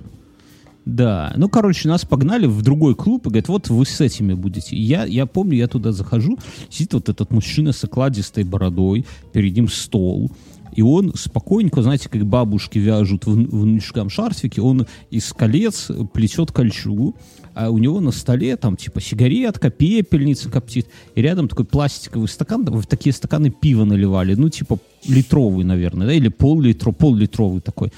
Да, 0.84 1.32
ну, 1.36 1.48
короче, 1.48 1.88
нас 1.88 2.04
погнали 2.04 2.46
в 2.46 2.62
другой 2.62 2.94
клуб 2.94 3.26
и 3.26 3.30
говорят, 3.30 3.48
вот 3.48 3.68
вы 3.70 3.84
с 3.84 4.00
этими 4.00 4.34
будете. 4.34 4.76
И 4.76 4.82
Я, 4.82 5.04
я 5.04 5.26
помню, 5.26 5.56
я 5.56 5.66
туда 5.66 5.90
захожу, 5.90 6.38
сидит 6.70 6.94
вот 6.94 7.08
этот 7.08 7.32
мужчина 7.32 7.72
с 7.72 7.82
окладистой 7.82 8.44
бородой, 8.44 9.04
перед 9.32 9.56
ним 9.56 9.66
стол, 9.68 10.30
и 10.76 10.82
он 10.82 11.12
спокойненько, 11.14 11.82
знаете, 11.82 12.08
как 12.08 12.24
бабушки 12.26 12.78
вяжут 12.78 13.26
в, 13.26 13.32
внучкам 13.32 14.10
шарфики, 14.10 14.60
он 14.60 14.86
из 15.10 15.32
колец 15.32 15.90
плетет 16.12 16.52
кольчугу, 16.52 17.16
а 17.54 17.70
у 17.70 17.78
него 17.78 18.00
на 18.00 18.12
столе 18.12 18.56
там 18.58 18.76
типа 18.76 19.00
сигаретка, 19.00 19.70
пепельница 19.70 20.50
коптит, 20.50 20.86
и 21.14 21.22
рядом 21.22 21.48
такой 21.48 21.64
пластиковый 21.64 22.28
стакан, 22.28 22.64
в 22.64 22.86
такие 22.86 23.14
стаканы 23.14 23.50
пива 23.50 23.84
наливали, 23.84 24.34
ну 24.34 24.50
типа 24.50 24.78
литровый, 25.08 25.64
наверное, 25.64 26.06
да, 26.06 26.12
или 26.12 26.28
пол-литро, 26.28 26.92
пол-литровый 26.92 27.62
такой. 27.62 27.90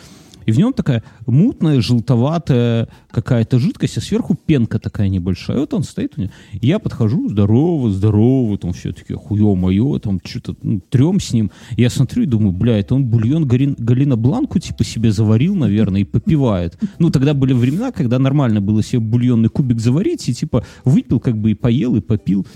И 0.49 0.51
в 0.51 0.57
нем 0.57 0.73
такая 0.73 1.05
мутная, 1.27 1.83
желтоватая 1.83 2.89
какая-то 3.11 3.59
жидкость, 3.59 3.99
а 3.99 4.01
сверху 4.01 4.35
пенка 4.35 4.79
такая 4.79 5.11
небольшая. 5.11 5.59
И 5.59 5.61
вот 5.61 5.75
он 5.75 5.83
стоит 5.83 6.15
у 6.17 6.23
него. 6.23 6.31
Я 6.53 6.79
подхожу, 6.79 7.29
здорово, 7.29 7.91
здорово, 7.91 8.57
там 8.57 8.73
все 8.73 8.95
таки 8.95 9.13
хуё 9.13 9.55
мое, 9.55 9.99
там 9.99 10.19
что-то 10.25 10.57
ну, 10.63 10.81
трем 10.89 11.21
с 11.21 11.35
ним. 11.35 11.51
Я 11.77 11.91
смотрю 11.91 12.23
и 12.23 12.27
думаю, 12.27 12.53
бля, 12.53 12.79
это 12.79 12.95
он 12.95 13.05
бульон 13.05 13.47
Гарин- 13.47 13.77
Галина 13.77 14.17
Бланку 14.17 14.59
типа 14.59 14.85
себе 14.85 15.13
заварил, 15.13 15.55
наверное, 15.55 16.01
и 16.01 16.05
попивает. 16.05 16.79
Ну, 16.99 17.11
тогда 17.11 17.35
были 17.35 17.53
времена, 17.53 17.93
когда 17.93 18.19
нормально 18.19 18.63
было 18.63 18.83
себе 18.83 19.01
бульонный 19.01 19.51
кубик 19.51 19.81
заварить, 19.81 20.27
и 20.31 20.33
типа 20.33 20.65
выпил 20.87 21.21
как 21.21 21.37
бы 21.37 21.51
и 21.51 21.55
поел, 21.55 21.95
и 21.97 22.01
попил. 22.01 22.47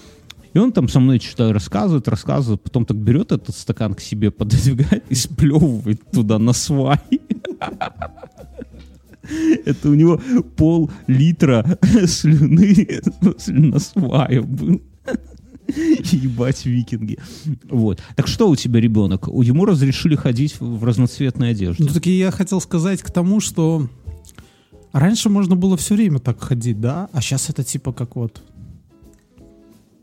И 0.54 0.58
он 0.58 0.72
там 0.72 0.88
со 0.88 1.00
мной 1.00 1.18
что-то 1.18 1.52
рассказывает, 1.52 2.08
рассказывает, 2.08 2.62
потом 2.62 2.84
так 2.84 2.96
берет 2.96 3.32
этот 3.32 3.56
стакан 3.56 3.94
к 3.94 4.00
себе, 4.00 4.30
пододвигает 4.30 5.04
и 5.08 5.14
сплевывает 5.14 6.10
туда 6.10 6.38
на 6.38 6.52
свай. 6.52 6.98
Это 9.64 9.88
у 9.88 9.94
него 9.94 10.20
пол-литра 10.56 11.78
слюны 12.06 13.00
на 13.46 13.78
свае 13.78 14.42
был. 14.42 14.82
Ебать, 15.68 16.66
викинги. 16.66 17.18
Вот. 17.70 18.00
Так 18.16 18.26
что 18.26 18.48
у 18.48 18.56
тебя 18.56 18.80
ребенок? 18.80 19.28
Ему 19.28 19.64
разрешили 19.64 20.16
ходить 20.16 20.60
в 20.60 20.84
разноцветной 20.84 21.50
одежде. 21.50 21.84
Ну, 21.84 21.90
так 21.90 22.06
я 22.06 22.30
хотел 22.30 22.60
сказать 22.60 23.02
к 23.02 23.10
тому, 23.10 23.40
что 23.40 23.88
раньше 24.92 25.28
можно 25.28 25.56
было 25.56 25.76
все 25.76 25.94
время 25.94 26.18
так 26.18 26.40
ходить, 26.40 26.80
да, 26.80 27.08
а 27.12 27.20
сейчас 27.20 27.48
это 27.48 27.64
типа 27.64 27.92
как 27.92 28.16
вот 28.16 28.42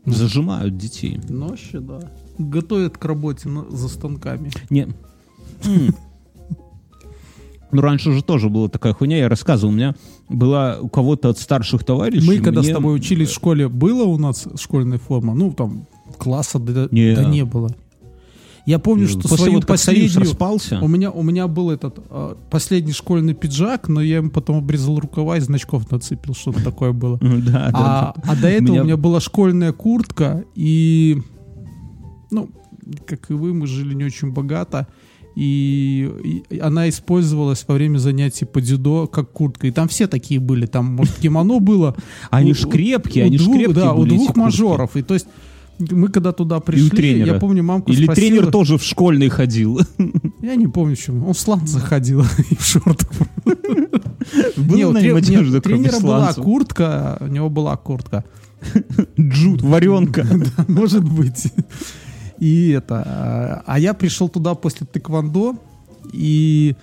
Зажимают 0.06 0.76
детей. 0.76 1.20
ночи, 1.28 1.78
да. 1.78 2.00
Готовят 2.38 2.96
к 2.96 3.04
работе 3.04 3.48
за 3.70 3.88
станками. 3.88 4.50
Не. 4.70 4.88
Ну, 7.72 7.80
раньше 7.82 8.12
же 8.12 8.22
тоже 8.22 8.48
была 8.48 8.68
такая 8.68 8.92
хуйня, 8.94 9.18
я 9.18 9.28
рассказывал, 9.28 9.72
у 9.72 9.76
меня 9.76 9.94
была 10.28 10.78
у 10.80 10.88
кого-то 10.88 11.28
от 11.30 11.38
старших 11.38 11.84
товарищей... 11.84 12.26
Мы 12.26 12.38
когда 12.38 12.62
с 12.62 12.64
мне- 12.66 12.74
тобой 12.74 12.96
учились 12.96 13.28
в 13.28 13.34
школе, 13.34 13.68
было 13.68 14.04
у 14.04 14.18
нас 14.18 14.46
школьная 14.58 14.98
форма? 14.98 15.34
Ну, 15.34 15.52
там, 15.52 15.86
класса 16.18 16.58
да, 16.58 16.88
Не. 16.90 17.14
да 17.14 17.24
не 17.24 17.44
было. 17.44 17.70
Я 18.66 18.78
помню, 18.78 19.08
что 19.08 19.22
После 19.22 19.36
свою 19.36 19.52
вот 19.54 19.66
последнюю... 19.66 20.20
распался... 20.20 20.80
У 20.82 20.86
меня, 20.86 21.10
у 21.10 21.22
меня 21.22 21.48
был 21.48 21.70
этот 21.70 21.98
э, 22.10 22.34
последний 22.50 22.92
школьный 22.92 23.34
пиджак, 23.34 23.88
но 23.88 24.02
я 24.02 24.16
ему 24.16 24.30
потом 24.30 24.58
обрезал 24.58 24.98
рукава 25.00 25.38
и 25.38 25.40
значков 25.40 25.90
нацепил, 25.90 26.34
что-то 26.34 26.62
такое 26.62 26.92
было. 26.92 27.18
Да, 27.22 27.70
А, 27.72 28.14
да. 28.16 28.22
а 28.32 28.36
до 28.36 28.48
этого 28.48 28.72
Меня- 28.72 28.82
у 28.82 28.84
меня 28.84 28.96
была 28.98 29.18
школьная 29.20 29.72
куртка, 29.72 30.44
и, 30.54 31.22
ну, 32.30 32.50
как 33.06 33.30
и 33.30 33.34
вы, 33.34 33.54
мы 33.54 33.66
жили 33.66 33.94
не 33.94 34.04
очень 34.04 34.30
богато, 34.32 34.86
и, 35.34 36.42
и 36.50 36.58
она 36.58 36.88
использовалась 36.88 37.64
во 37.66 37.74
время 37.74 37.98
занятий 37.98 38.44
по 38.44 38.60
дзюдо 38.60 39.06
как 39.06 39.30
куртка. 39.30 39.66
И 39.66 39.70
там 39.70 39.88
все 39.88 40.06
такие 40.06 40.40
были, 40.40 40.66
там, 40.66 40.86
может, 40.86 41.16
кимоно 41.16 41.60
было. 41.60 41.94
Они 42.30 42.54
ж 42.54 42.66
крепкие, 42.66 43.24
они 43.24 43.38
ж 43.38 43.44
крепкие 43.46 43.68
Да, 43.68 43.92
у 43.94 44.04
двух 44.04 44.36
мажоров. 44.36 44.96
И 44.96 45.02
то 45.02 45.14
есть 45.14 45.26
мы 45.78 46.08
когда 46.08 46.32
туда 46.32 46.60
пришли, 46.60 46.90
тренера. 46.90 47.26
я 47.26 47.34
помню, 47.34 47.62
мамка 47.62 47.90
Или 47.90 48.04
спросила... 48.04 48.28
тренер 48.28 48.50
тоже 48.50 48.76
в 48.76 48.82
школьный 48.82 49.28
ходил. 49.28 49.80
Я 50.42 50.54
не 50.54 50.66
помню, 50.66 50.96
чем. 50.96 51.24
Он 51.26 51.32
в 51.32 51.38
сланцах 51.38 51.84
ходил 51.84 52.20
и 52.50 52.54
в 52.54 52.64
шортах. 52.64 53.08
Был 54.56 54.92
на 54.92 55.00
нем 55.00 55.16
одежда, 55.16 55.60
тренера 55.60 56.00
была 56.00 56.32
куртка, 56.34 57.16
у 57.20 57.26
него 57.26 57.48
была 57.48 57.76
куртка. 57.76 58.24
Джут, 59.18 59.62
варенка. 59.62 60.26
Может 60.68 61.04
быть. 61.04 61.50
И 62.40 62.70
это. 62.70 63.02
а, 63.06 63.62
А 63.66 63.78
я 63.78 63.94
пришел 63.94 64.28
туда 64.28 64.54
после 64.54 64.86
тэквондо, 64.86 65.56
и 66.12 66.74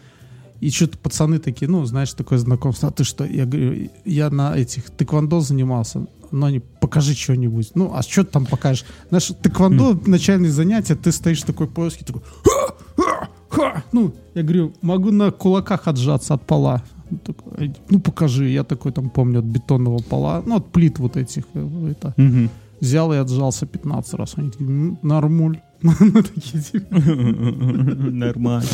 и 0.60 0.72
что-то 0.72 0.98
пацаны 0.98 1.38
такие, 1.38 1.70
ну, 1.70 1.86
знаешь, 1.86 2.14
такое 2.14 2.40
знакомство. 2.40 2.90
А 2.90 2.92
ты 2.92 3.04
что? 3.04 3.24
Я 3.26 3.46
говорю, 3.46 3.90
я 4.06 4.30
на 4.32 4.58
этих 4.58 4.90
тэквондо 4.90 5.40
занимался. 5.42 6.08
Но 6.32 6.48
они, 6.48 6.60
покажи 6.82 7.14
что-нибудь. 7.14 7.72
Ну, 7.76 7.92
а 7.94 8.02
что 8.02 8.24
ты 8.24 8.32
там 8.32 8.46
покажешь? 8.48 8.84
Знаешь, 9.10 9.32
тэквондо, 9.42 10.00
начальные 10.08 10.52
занятия, 10.52 10.96
ты 10.96 11.12
стоишь 11.12 11.44
такой 11.44 11.68
поиски, 11.68 12.04
такой, 12.04 12.22
«Ха! 12.44 12.74
Ха! 12.98 13.30
Ха!» 13.50 13.84
Ну, 13.92 14.14
я 14.34 14.42
говорю, 14.44 14.74
могу 14.82 15.12
на 15.12 15.32
кулаках 15.32 15.88
отжаться 15.88 16.34
от 16.34 16.42
пола. 16.48 16.82
Такой, 17.24 17.74
Ну, 17.90 18.00
покажи. 18.00 18.50
Я 18.50 18.64
такой 18.64 18.92
там 18.92 19.10
помню 19.10 19.40
от 19.40 19.46
бетонного 19.46 20.00
пола, 20.00 20.44
ну, 20.46 20.56
от 20.58 20.72
плит 20.72 20.98
вот 21.00 21.18
этих. 21.18 21.44
э, 21.54 21.92
Это, 21.92 22.14
Мгм. 22.18 22.50
Взял 22.80 23.12
и 23.14 23.18
отжался 23.18 23.66
15 23.66 24.14
раз. 24.16 24.34
Они 24.38 24.52
такие, 24.52 24.70
«М, 24.70 25.00
нормуль. 25.02 25.60
Ну, 25.82 25.94
такие, 26.24 26.62
типа, 26.64 26.96
Нормально. 26.96 28.68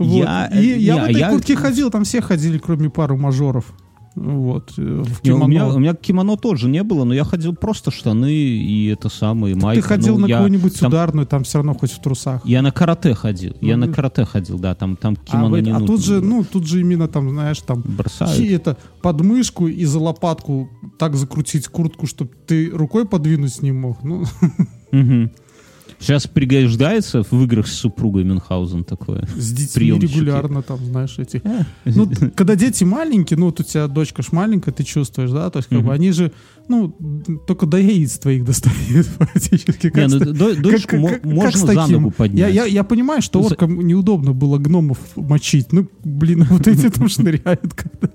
Я, 0.00 0.96
в 0.96 1.04
этой 1.04 1.20
куртке 1.30 1.56
ходил, 1.56 1.90
там 1.90 2.04
все 2.04 2.20
ходили, 2.20 2.58
кроме 2.58 2.90
пары 2.90 3.16
мажоров. 3.16 3.72
Вот, 4.18 4.72
э, 4.78 4.82
в 5.04 5.20
у, 5.30 5.46
меня, 5.46 5.60
кимоно. 5.60 5.74
у 5.74 5.78
меня 5.78 5.94
кимоно 5.94 6.36
тоже 6.36 6.68
не 6.68 6.82
было, 6.82 7.04
но 7.04 7.14
я 7.14 7.24
ходил 7.24 7.54
просто 7.54 7.90
штаны 7.90 8.32
и 8.32 8.86
это 8.88 9.08
самое, 9.08 9.54
майка. 9.54 9.82
Ты 9.82 9.88
ходил 9.88 10.14
Ну, 10.16 10.22
на 10.22 10.26
я, 10.26 10.36
какую-нибудь 10.36 10.78
там- 10.78 10.88
ударную, 10.88 11.26
там 11.26 11.44
все 11.44 11.58
равно 11.58 11.74
хоть 11.74 11.92
в 11.92 12.00
трусах. 12.00 12.44
Я 12.44 12.62
на 12.62 12.72
карате 12.72 13.14
ходил. 13.14 13.54
Я 13.60 13.76
Ну, 13.76 13.82
на 13.82 13.86
ну. 13.86 13.94
карате 13.94 14.24
ходил, 14.24 14.58
да, 14.58 14.74
там, 14.74 14.96
там 14.96 15.16
А, 15.26 15.30
кимоно 15.30 15.48
вы- 15.50 15.62
не 15.62 15.70
а 15.70 15.80
тут 15.80 16.04
же, 16.04 16.20
было. 16.20 16.28
ну, 16.28 16.44
тут 16.44 16.66
же 16.66 16.80
именно 16.80 17.06
там, 17.08 17.30
знаешь, 17.30 17.58
там 17.60 17.82
бросают. 17.86 18.38
это 18.50 18.76
подмышку 19.02 19.68
и 19.68 19.84
за 19.84 19.98
лопатку 20.00 20.68
так 20.98 21.14
закрутить 21.16 21.68
куртку, 21.68 22.06
чтобы 22.06 22.30
ты 22.46 22.70
рукой 22.70 23.06
подвинуть 23.06 23.62
не 23.62 23.72
мог. 23.72 24.02
Ну, 24.02 24.24
Мгм. 24.92 25.30
Сейчас 26.00 26.26
пригождается 26.26 27.22
в 27.22 27.32
играх 27.42 27.66
с 27.66 27.72
супругой 27.72 28.24
Мюнхгаузен 28.24 28.84
такое. 28.84 29.26
с 29.36 29.50
детьми 29.52 29.90
регулярно 30.20 30.62
там, 30.62 30.78
знаешь, 30.84 31.18
эти. 31.18 31.42
Ну, 31.84 32.06
т- 32.06 32.30
когда 32.30 32.54
дети 32.54 32.84
маленькие, 32.84 33.38
ну, 33.38 33.46
вот 33.46 33.58
у 33.60 33.62
тебя 33.64 33.88
дочка 33.88 34.22
ж 34.22 34.28
маленькая, 34.32 34.72
ты 34.72 34.84
чувствуешь, 34.84 35.30
да, 35.30 35.50
то 35.50 35.58
есть 35.58 35.68
как 35.68 35.78
бы 35.82 35.92
они 35.92 36.12
же, 36.12 36.32
ну, 36.68 36.94
только 37.46 37.66
до 37.66 37.78
яиц 37.78 38.18
твоих 38.18 38.44
достают 38.44 39.06
практически. 39.18 39.86
Не, 39.86 39.90
Как 39.90 40.08
ну, 40.10 40.18
с- 40.18 40.38
до- 40.38 40.54
дочку 40.56 40.96
как- 40.96 41.02
как- 41.10 41.22
как 41.22 41.24
можно 41.32 41.50
с 41.66 41.74
за 41.74 41.86
ногу 41.88 42.10
поднять. 42.10 42.54
Я, 42.54 42.64
я, 42.64 42.64
я 42.66 42.84
понимаю, 42.84 43.22
что 43.22 43.42
За- 43.42 43.48
оркам 43.48 43.80
неудобно 43.86 44.32
было 44.32 44.58
гномов 44.58 44.98
мочить. 45.16 45.72
Ну, 45.72 45.88
блин, 46.04 46.44
вот 46.50 46.66
эти 46.68 46.88
там 46.90 47.08
шныряют. 47.08 47.74
когда. 47.74 48.08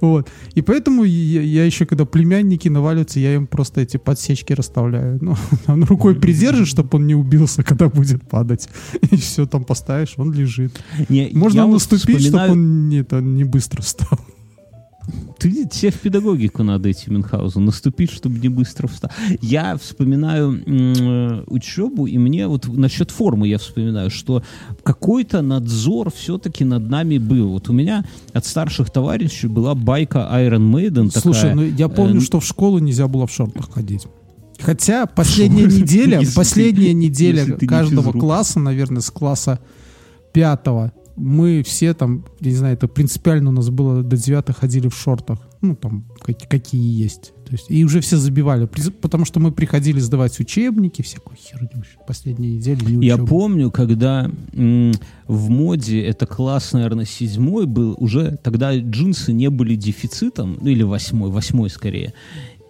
Вот. 0.00 0.28
И 0.54 0.62
поэтому 0.62 1.04
я, 1.04 1.42
я 1.42 1.64
еще, 1.64 1.86
когда 1.86 2.04
племянники 2.04 2.68
наваливаются, 2.68 3.20
я 3.20 3.34
им 3.34 3.46
просто 3.46 3.80
эти 3.80 3.96
подсечки 3.96 4.52
расставляю. 4.52 5.18
Ну, 5.20 5.34
он 5.66 5.84
рукой 5.84 6.14
придержишь, 6.14 6.68
чтобы 6.68 6.90
он 6.92 7.06
не 7.06 7.14
убился, 7.14 7.62
когда 7.62 7.88
будет 7.88 8.28
падать. 8.28 8.68
И 9.10 9.16
все, 9.16 9.46
там 9.46 9.64
поставишь, 9.64 10.14
он 10.16 10.32
лежит. 10.32 10.80
Не, 11.08 11.30
Можно 11.32 11.66
наступить, 11.66 12.02
чтобы 12.04 12.20
вспоминаю- 12.20 12.52
он 12.52 12.88
не, 12.88 12.98
это, 12.98 13.20
не 13.20 13.44
быстро 13.44 13.82
встал. 13.82 14.18
Ты, 15.38 15.66
тебе 15.66 15.90
в 15.90 16.00
педагогику 16.00 16.62
надо 16.62 16.90
идти, 16.90 17.10
Мюнхгаузен, 17.10 17.64
наступить, 17.64 18.10
чтобы 18.10 18.38
не 18.38 18.48
быстро 18.48 18.88
встал. 18.88 19.10
Я 19.40 19.76
вспоминаю 19.76 20.62
м, 20.66 20.92
э, 20.94 21.44
учебу, 21.46 22.06
и 22.06 22.18
мне 22.18 22.46
вот 22.46 22.66
насчет 22.68 23.10
формы 23.10 23.48
я 23.48 23.58
вспоминаю, 23.58 24.10
что 24.10 24.42
какой-то 24.82 25.42
надзор 25.42 26.10
все-таки 26.10 26.64
над 26.64 26.88
нами 26.88 27.18
был. 27.18 27.50
Вот 27.50 27.68
у 27.68 27.72
меня 27.72 28.04
от 28.32 28.46
старших 28.46 28.90
товарищей 28.90 29.46
была 29.46 29.74
байка 29.74 30.28
Iron 30.32 30.70
Maiden 30.70 31.08
такая. 31.08 31.22
Слушай, 31.22 31.54
ну 31.54 31.62
я 31.62 31.88
помню, 31.88 32.20
э, 32.20 32.24
что 32.24 32.40
в 32.40 32.46
школу 32.46 32.78
нельзя 32.78 33.06
было 33.06 33.26
в 33.26 33.30
шортах 33.30 33.70
ходить. 33.72 34.06
Хотя 34.58 35.06
последняя 35.14 35.66
неделя, 35.66 36.22
последняя 36.34 36.92
неделя 36.94 37.56
каждого 37.56 38.12
класса, 38.12 38.58
наверное, 38.58 39.02
с 39.02 39.10
класса 39.10 39.60
пятого 40.32 40.92
мы 41.16 41.62
все 41.62 41.94
там, 41.94 42.24
я 42.40 42.50
не 42.50 42.56
знаю, 42.56 42.74
это 42.74 42.88
принципиально 42.88 43.50
у 43.50 43.52
нас 43.52 43.70
было 43.70 44.02
до 44.02 44.16
9 44.16 44.54
ходили 44.54 44.88
в 44.88 44.94
шортах. 44.94 45.38
Ну, 45.62 45.74
там, 45.74 46.04
как- 46.20 46.48
какие 46.48 47.02
есть. 47.02 47.32
То 47.46 47.52
есть, 47.52 47.66
и 47.70 47.84
уже 47.84 48.00
все 48.00 48.16
забивали. 48.18 48.68
Потому 49.00 49.24
что 49.24 49.40
мы 49.40 49.50
приходили 49.52 49.98
сдавать 49.98 50.38
учебники, 50.40 51.02
всякую 51.02 51.36
херню. 51.36 51.82
Последние 52.06 52.56
недели 52.56 52.84
не 52.84 53.06
Я 53.06 53.16
помню, 53.16 53.70
когда 53.70 54.30
в 54.52 55.48
моде, 55.50 56.02
это 56.02 56.26
класс, 56.26 56.72
наверное, 56.72 57.04
седьмой 57.04 57.66
был, 57.66 57.96
уже 57.98 58.38
тогда 58.42 58.76
джинсы 58.76 59.32
не 59.32 59.48
были 59.48 59.74
дефицитом, 59.74 60.58
ну 60.60 60.68
или 60.68 60.82
восьмой, 60.82 61.30
восьмой 61.30 61.70
скорее. 61.70 62.12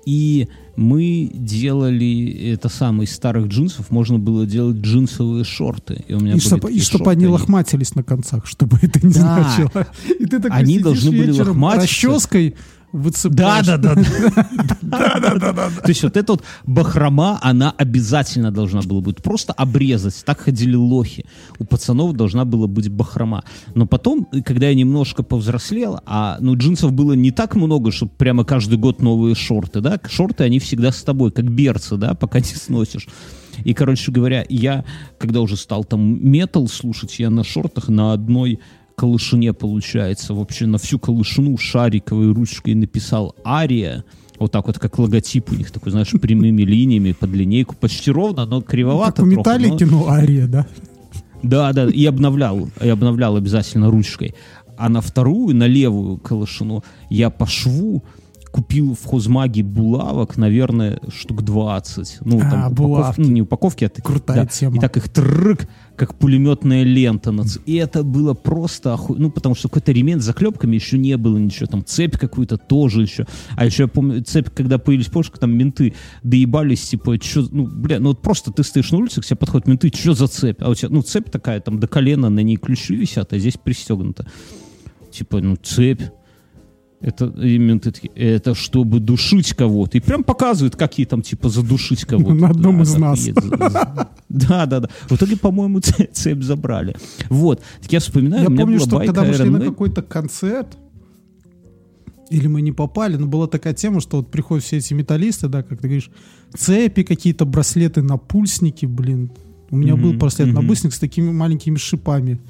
И 0.05 0.49
мы 0.77 1.31
делали 1.33 2.51
это 2.53 2.69
самое 2.69 3.05
из 3.09 3.15
старых 3.15 3.47
джинсов, 3.49 3.91
можно 3.91 4.19
было 4.19 4.47
делать 4.47 4.77
джинсовые 4.77 5.45
шорты. 5.45 6.05
И, 6.09 6.15
у 6.15 6.21
меня 6.21 6.31
И 6.33 6.35
были 6.35 6.41
чтобы 6.45 6.63
такие 6.69 6.83
чтоб 6.83 6.99
шорты, 7.01 7.11
они 7.13 7.27
лохматились 7.27 7.95
на 7.95 8.03
концах, 8.03 8.47
чтобы 8.47 8.79
это 8.83 9.05
не 9.07 9.13
Да. 9.13 9.55
значило. 9.57 9.87
И 10.19 10.27
ты 10.27 10.39
такой 10.39 10.51
Они 10.59 10.79
должны 10.79 11.11
были 11.11 11.31
лохматиться. 11.31 11.83
расческой 11.87 12.55
Да, 12.97 13.03
выцепляешь. 13.03 13.67
да, 13.67 15.53
да. 15.53 15.71
То 15.83 15.89
есть 15.89 16.03
вот 16.03 16.17
эта 16.17 16.33
вот 16.33 16.43
бахрома, 16.65 17.39
она 17.43 17.75
обязательно 17.77 18.51
должна 18.51 18.81
была 18.83 19.01
быть. 19.01 19.23
Просто 19.23 19.53
обрезать. 19.53 20.23
Так 20.25 20.41
ходили 20.41 20.75
лохи. 20.75 21.27
У 21.59 21.65
пацанов 21.65 22.15
должна 22.15 22.45
была 22.45 22.67
быть 22.67 22.89
бахрома. 22.89 23.45
Но 23.75 23.87
потом, 23.87 24.27
когда 24.45 24.69
я 24.69 24.75
немножко 24.75 25.23
повзрослел, 25.23 26.01
а 26.07 26.39
ну 26.41 26.57
джинсов 26.57 26.93
было 26.93 27.13
не 27.13 27.31
так 27.31 27.55
много, 27.55 27.93
чтобы 27.93 28.13
прямо 28.17 28.45
каждый 28.45 28.79
год 28.79 29.03
новые 29.03 29.35
шорты, 29.35 29.81
да? 29.81 30.01
Шорты, 30.09 30.45
они 30.45 30.59
всегда 30.59 30.93
с 30.93 31.03
тобой, 31.03 31.31
как 31.31 31.51
берцы, 31.51 31.97
да, 31.97 32.15
пока 32.15 32.41
не 32.41 32.47
сносишь. 32.47 33.07
И, 33.65 33.75
короче 33.75 34.13
говоря, 34.13 34.45
я, 34.49 34.85
когда 35.19 35.41
уже 35.41 35.57
стал 35.57 35.85
там 35.85 36.29
метал 36.29 36.69
слушать, 36.69 37.19
я 37.19 37.31
на 37.31 37.45
шортах 37.45 37.89
на 37.89 38.13
одной 38.13 38.61
колышине, 38.97 39.53
получается, 39.53 40.35
вообще 40.35 40.67
на 40.67 40.79
всю 40.79 40.99
колышину 40.99 41.57
шариковой 41.57 42.33
ручкой 42.33 42.75
написал 42.75 43.37
«Ария». 43.45 44.05
Вот 44.39 44.53
так 44.53 44.67
вот, 44.67 44.79
как 44.79 44.99
логотип 44.99 45.53
у 45.53 45.55
них, 45.55 45.71
такой, 45.71 45.93
знаешь, 45.93 46.11
прямыми 46.11 46.63
линиями 46.63 47.13
под 47.13 47.31
линейку. 47.31 47.75
Почти 47.75 48.11
ровно, 48.11 48.45
но 48.47 48.61
кривовато 48.61 49.17
Как 49.17 49.25
у 49.25 49.27
но- 49.27 49.37
Металлики, 49.39 49.85
ну, 49.85 50.09
Ария, 50.09 50.47
да? 50.47 50.67
да, 51.43 51.73
да, 51.73 51.87
и 51.89 52.05
обновлял, 52.05 52.69
и 52.83 52.89
обновлял 52.89 53.37
обязательно 53.37 53.91
ручкой. 53.91 54.35
А 54.77 54.89
на 54.91 55.01
вторую, 55.01 55.57
на 55.57 55.67
левую 55.67 56.19
колышину, 56.19 56.85
я 57.09 57.31
по 57.31 57.47
шву 57.47 58.03
купил 58.57 58.95
в 58.95 59.05
хозмаге 59.05 59.63
булавок, 59.63 60.39
наверное, 60.39 60.99
штук 61.15 61.43
20. 61.43 62.19
Ну, 62.23 62.39
А, 62.39 62.51
там 62.51 62.73
упаков- 62.73 62.75
булавки. 62.75 63.21
ну, 63.21 63.29
не 63.29 63.43
упаковки, 63.43 63.85
а 63.85 63.91
такие, 63.91 64.03
Крутая 64.05 64.45
да. 64.45 64.47
тема. 64.47 64.77
И 64.77 64.79
так 64.81 64.97
их 64.97 65.11
трык, 65.11 65.69
как 65.95 66.15
пулеметная 66.15 66.83
лента. 66.83 67.35
И 67.67 67.75
это 67.75 68.03
было 68.03 68.33
просто 68.33 68.95
оху... 68.95 69.15
Ну, 69.15 69.31
потому 69.31 69.55
что 69.55 69.69
какой-то 69.69 69.93
ремень 69.93 70.21
с 70.21 70.25
заклепками 70.25 70.75
еще 70.75 70.97
не 70.97 71.19
было 71.19 71.37
ничего. 71.37 71.67
Там 71.67 71.85
цепь 71.85 72.17
какую-то 72.17 72.57
тоже 72.57 73.03
еще. 73.03 73.27
А 73.57 73.67
еще 73.67 73.83
я 73.83 73.89
помню, 73.89 74.23
цепь, 74.25 74.49
когда 74.55 74.79
появились 74.79 75.09
позже, 75.09 75.33
там 75.39 75.53
менты 75.55 75.93
доебались, 76.23 76.83
типа, 76.89 77.23
что, 77.23 77.47
ну, 77.51 77.67
бля, 77.67 78.01
ну 78.01 78.09
вот 78.09 78.23
просто 78.23 78.53
ты 78.53 78.63
стоишь 78.65 78.91
на 78.91 78.99
улице, 78.99 79.21
к 79.21 79.27
тебе 79.27 79.37
подходят 79.37 79.67
менты, 79.69 79.91
что 79.95 80.15
за 80.15 80.29
цепь? 80.29 80.63
А 80.63 80.71
у 80.71 80.75
тебя, 80.75 80.89
ну, 80.89 81.03
цепь 81.03 81.29
такая, 81.31 81.61
там 81.61 81.79
до 81.79 81.89
колена, 81.89 82.31
на 82.31 82.41
ней 82.41 82.57
ключи 82.57 82.97
висят, 82.97 83.35
а 83.35 83.39
здесь 83.39 83.59
пристегнуто. 83.63 84.27
Типа, 85.13 85.41
ну, 85.41 85.57
цепь. 85.57 86.01
Это 87.01 87.27
и 87.27 87.59
менты 87.59 87.93
такие, 87.93 88.13
это 88.15 88.55
чтобы 88.55 89.01
душить 89.01 89.53
кого-то. 89.53 89.99
И 89.99 90.01
прям 90.01 90.25
показывают, 90.25 90.77
какие 90.77 91.05
там, 91.05 91.21
типа, 91.21 91.51
задушить 91.51 92.05
кого-то. 92.05 92.35
На 92.35 92.49
одном 92.49 92.79
Да, 92.79 92.83
из 92.83 92.97
нас. 92.97 93.29
Да, 94.29 94.67
да, 94.67 94.81
да. 94.81 94.89
В 95.09 95.13
итоге, 95.13 95.37
по-моему, 95.37 95.81
цепь 96.13 96.43
забрали. 96.43 96.97
Вот. 97.29 97.63
Так 97.83 97.93
я 97.93 98.01
вспоминаю, 98.01 98.43
Я 98.43 98.49
у 98.49 98.51
меня 98.51 98.63
помню, 98.63 98.79
была 98.79 98.87
что 98.87 98.97
байка 98.97 99.13
когда 99.13 99.29
мы 99.29 99.35
шли 99.35 99.51
на 99.51 99.61
какой-то 99.61 100.03
концерт, 100.03 100.79
или 102.31 102.47
мы 102.49 102.61
не 102.63 102.73
попали, 102.73 103.17
но 103.17 103.27
была 103.27 103.47
такая 103.47 103.75
тема, 103.75 104.01
что 104.01 104.19
вот 104.19 104.31
приходят 104.31 104.65
все 104.65 104.79
эти 104.79 104.95
металлисты, 104.95 105.49
да, 105.49 105.63
как 105.63 105.81
ты 105.81 105.89
говоришь, 105.89 106.11
цепи, 106.57 107.03
какие-то 107.03 107.45
браслеты 107.45 108.03
на 108.03 108.17
пульсники, 108.17 108.87
блин. 108.87 109.31
У 109.71 109.77
меня 109.77 109.97
был 109.97 110.13
браслет 110.13 110.53
на 110.53 110.63
бусник 110.63 110.95
с 110.95 110.99
такими 110.99 111.31
маленькими 111.31 111.77
шипами. 111.77 112.41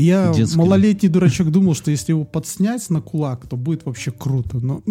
Я, 0.00 0.32
Детскими. 0.32 0.58
малолетний 0.58 1.08
дурачок, 1.08 1.50
думал, 1.50 1.74
что 1.74 1.90
если 1.90 2.12
его 2.12 2.24
подснять 2.24 2.88
на 2.90 3.00
кулак, 3.00 3.46
то 3.48 3.56
будет 3.56 3.84
вообще 3.84 4.10
круто. 4.10 4.58
Но 4.58 4.82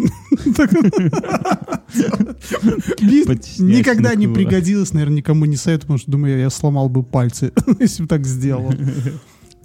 никогда 3.58 4.14
не 4.14 4.28
пригодилось, 4.28 4.92
наверное, 4.92 5.18
никому 5.18 5.44
не 5.46 5.56
советую, 5.56 5.82
потому 5.82 5.98
что 5.98 6.10
думаю, 6.10 6.38
я 6.38 6.50
сломал 6.50 6.88
бы 6.88 7.02
пальцы, 7.02 7.52
если 7.80 8.02
бы 8.02 8.08
так 8.08 8.26
сделал. 8.26 8.72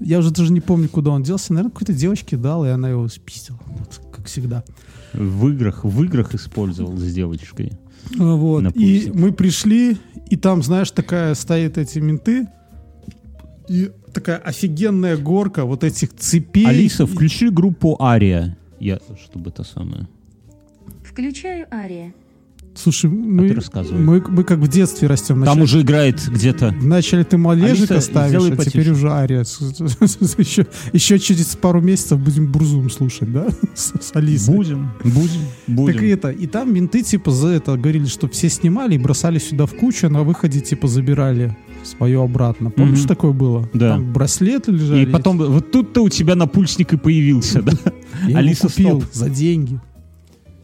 Я 0.02 0.20
уже 0.20 0.32
даже 0.32 0.52
не 0.52 0.60
помню, 0.60 0.90
куда 0.90 1.12
он 1.12 1.24
делся. 1.24 1.54
Наверное, 1.54 1.72
какой-то 1.72 1.94
девочке 1.94 2.36
дал, 2.36 2.66
и 2.66 2.68
она 2.68 2.90
его 2.90 3.08
спиздила. 3.08 3.58
Как 4.12 4.26
всегда. 4.26 4.66
В 5.14 5.48
играх, 5.48 5.86
в 5.86 6.04
играх 6.04 6.36
использовал 6.36 6.98
с 6.98 7.14
девочкой. 7.14 7.72
Вот. 8.18 8.76
И 8.76 9.10
мы 9.14 9.32
пришли, 9.32 9.98
и 10.30 10.36
там, 10.36 10.64
знаешь, 10.64 10.92
такая 10.92 11.34
стоит 11.34 11.78
эти 11.78 12.00
менты, 12.00 12.48
и 13.68 13.92
такая 14.14 14.38
офигенная 14.38 15.18
горка 15.18 15.66
вот 15.66 15.84
этих 15.84 16.14
цепей. 16.16 16.68
Алиса, 16.68 17.06
включи 17.06 17.50
группу 17.50 17.98
Ария. 18.02 18.58
Я, 18.80 19.00
чтобы 19.24 19.50
это 19.50 19.64
самое. 19.64 20.08
Включаю 21.04 21.68
Ария. 21.74 22.14
Слушай, 22.76 23.10
мы, 23.10 23.48
ты 23.48 23.56
рассказывай. 23.56 24.02
мы, 24.02 24.22
мы 24.28 24.44
как 24.44 24.60
в 24.60 24.68
детстве 24.68 25.08
растем. 25.08 25.44
Там 25.46 25.62
уже 25.62 25.82
играет 25.82 26.22
где-то. 26.28 26.76
вначале 26.78 27.24
ты 27.24 27.38
малежика 27.38 27.96
Алиса, 27.96 28.12
ставишь, 28.12 28.30
сделай 28.32 28.52
а 28.52 28.56
потише. 28.58 28.72
теперь 28.72 28.92
уже 28.92 29.10
Ария. 29.12 29.40
Еще, 29.40 30.68
еще 30.92 31.20
через 31.20 31.56
пару 31.56 31.80
месяцев 31.82 32.20
будем 32.20 32.52
Бурзум 32.52 32.90
слушать, 32.90 33.32
да? 33.32 33.48
С, 33.76 33.94
с 34.02 34.12
Алисой. 34.14 34.56
Будем, 34.56 34.92
будем, 35.04 35.42
будем. 35.68 35.94
Так 35.94 36.04
и 36.04 36.08
это, 36.08 36.30
и 36.30 36.48
там 36.48 36.74
менты 36.74 37.02
типа 37.02 37.32
за 37.32 37.50
это 37.50 37.78
говорили, 37.78 38.06
что 38.06 38.28
все 38.28 38.50
снимали 38.50 38.96
и 38.96 38.98
бросали 38.98 39.40
сюда 39.40 39.66
в 39.66 39.74
кучу, 39.74 40.08
а 40.08 40.10
на 40.10 40.24
выходе 40.24 40.60
типа 40.60 40.88
забирали 40.90 41.56
свое 41.86 42.22
обратно. 42.24 42.70
Помнишь, 42.72 43.00
Мгм. 43.00 43.08
такое 43.08 43.32
было? 43.32 43.70
Да. 43.74 43.92
Там 43.92 44.14
браслеты 44.14 44.72
лежали. 44.72 45.04
И 45.04 45.06
потом, 45.06 45.38
вот 45.38 45.72
тут-то 45.72 46.02
у 46.04 46.10
тебя 46.10 46.36
напульсник 46.36 46.94
и 46.94 46.98
появился, 46.98 47.62
да? 47.62 47.72
я 48.28 48.38
Алиса, 48.40 48.68
купил 48.68 49.02
стоп. 49.02 49.14
за 49.14 49.30
деньги. 49.30 49.80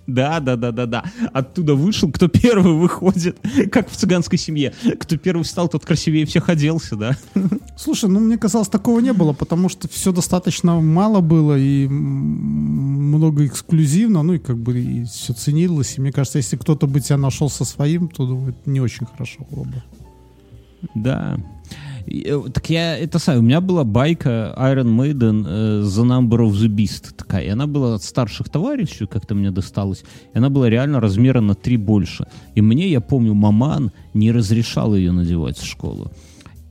Да, 0.08 0.40
да, 0.42 0.58
да, 0.58 0.72
да, 0.72 0.88
да. 0.88 1.06
Оттуда 1.32 1.74
вышел, 1.76 2.12
кто 2.12 2.28
первый 2.28 2.74
выходит, 2.82 3.38
как 3.72 3.90
в 3.90 3.96
цыганской 3.96 4.38
семье. 4.38 4.74
Кто 5.00 5.16
первый 5.16 5.44
встал, 5.44 5.70
тот 5.70 5.86
красивее 5.86 6.26
всех 6.26 6.50
оделся, 6.50 6.96
да? 6.98 7.16
Слушай, 7.78 8.10
ну 8.10 8.20
мне 8.20 8.38
казалось, 8.38 8.68
такого 8.68 9.00
не 9.00 9.14
было, 9.14 9.32
потому 9.32 9.70
что 9.70 9.88
все 9.88 10.12
достаточно 10.12 10.82
мало 10.82 11.22
было 11.22 11.58
и 11.58 11.88
много 11.88 13.46
эксклюзивно, 13.46 14.24
ну 14.24 14.34
и 14.34 14.40
как 14.40 14.58
бы 14.58 14.80
и 14.82 15.04
все 15.06 15.34
ценилось. 15.34 15.98
И 15.98 16.02
мне 16.02 16.12
кажется, 16.12 16.40
если 16.40 16.58
кто-то 16.58 16.88
бы 16.88 17.00
тебя 17.00 17.18
нашел 17.18 17.50
со 17.50 17.64
своим, 17.64 18.10
то 18.10 18.26
думаю, 18.26 18.50
это 18.60 18.70
не 18.70 18.82
очень 18.82 19.06
хорошо 19.06 19.46
было 19.50 19.64
бы. 19.64 19.84
Да. 20.96 21.38
Э, 22.08 22.42
Так 22.54 22.70
я, 22.70 22.98
это 22.98 23.20
самое, 23.20 23.40
у 23.40 23.46
меня 23.46 23.62
была 23.62 23.84
байка 23.84 24.54
Iron 24.58 24.96
Maiden 24.96 25.46
э, 25.48 25.82
The 25.84 26.04
Number 26.04 26.40
of 26.40 26.52
the 26.52 26.68
Beast 26.68 27.16
такая, 27.16 27.46
и 27.46 27.50
она 27.50 27.68
была 27.68 27.96
от 27.96 28.04
старших 28.04 28.50
товарищей, 28.50 29.06
как-то 29.06 29.36
мне 29.36 29.52
досталась, 29.52 30.04
и 30.34 30.38
она 30.38 30.50
была 30.50 30.70
реально 30.70 31.00
размера 31.00 31.42
на 31.42 31.56
три 31.56 31.78
больше. 31.78 32.26
И 32.56 32.62
мне, 32.62 32.90
я 32.90 33.02
помню, 33.02 33.34
маман 33.34 33.92
не 34.14 34.32
разрешал 34.32 34.96
ее 34.96 35.12
надевать 35.12 35.58
в 35.58 35.66
школу. 35.66 36.12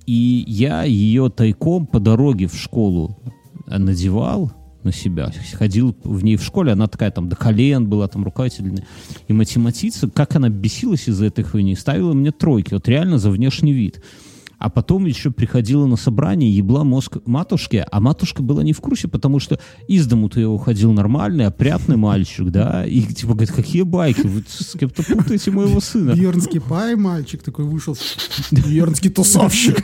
И 0.07 0.45
я 0.49 0.85
ее 0.85 1.31
тайком 1.31 1.87
по 1.87 2.01
дороге 2.01 2.47
в 2.47 2.55
школу 2.55 3.17
э, 3.67 3.79
надевал 3.79 4.53
на 4.85 4.93
себя, 4.93 5.33
ходил 5.55 5.97
в 6.05 6.25
ней 6.25 6.37
в 6.37 6.43
школе, 6.43 6.73
она 6.73 6.87
такая 6.87 7.11
там 7.11 7.29
до 7.29 7.37
колен 7.37 7.89
была, 7.89 8.09
там 8.09 8.25
длинные. 8.63 8.87
И 9.29 9.33
математица, 9.33 10.09
как 10.09 10.37
она 10.37 10.49
бесилась 10.49 11.09
из-за 11.09 11.27
этой 11.27 11.45
хуйни, 11.45 11.75
ставила 11.77 12.13
мне 12.13 12.33
тройки, 12.33 12.75
вот 12.75 12.89
реально 12.89 13.19
за 13.19 13.31
внешний 13.31 13.73
вид. 13.73 14.03
А 14.61 14.69
потом 14.69 15.07
еще 15.07 15.31
приходила 15.31 15.87
на 15.87 15.97
собрание, 15.97 16.55
ебла 16.55 16.85
мозг 16.85 17.17
матушке, 17.25 17.87
а 17.91 17.99
матушка 17.99 18.43
была 18.43 18.63
не 18.63 18.75
в 18.75 18.81
курсе, 18.83 19.09
потому 19.09 19.41
что 19.41 19.59
из 19.89 20.07
дому-то 20.07 20.39
я 20.39 20.51
уходил 20.51 20.93
нормальный, 20.93 21.47
опрятный 21.47 21.97
мальчик, 21.97 22.51
да, 22.51 22.85
и 22.87 23.01
типа 23.01 23.33
говорит, 23.33 23.53
какие 23.53 23.83
байки, 23.83 24.27
вы 24.27 24.45
с 24.47 24.77
кем-то 24.79 25.03
путаете 25.03 25.51
моего 25.51 25.81
сына. 25.81 26.13
Бьернский 26.13 26.61
пай, 26.61 26.95
мальчик 26.95 27.43
такой 27.43 27.65
вышел. 27.65 27.97
Бьернский 28.51 29.09
тусовщик. 29.09 29.81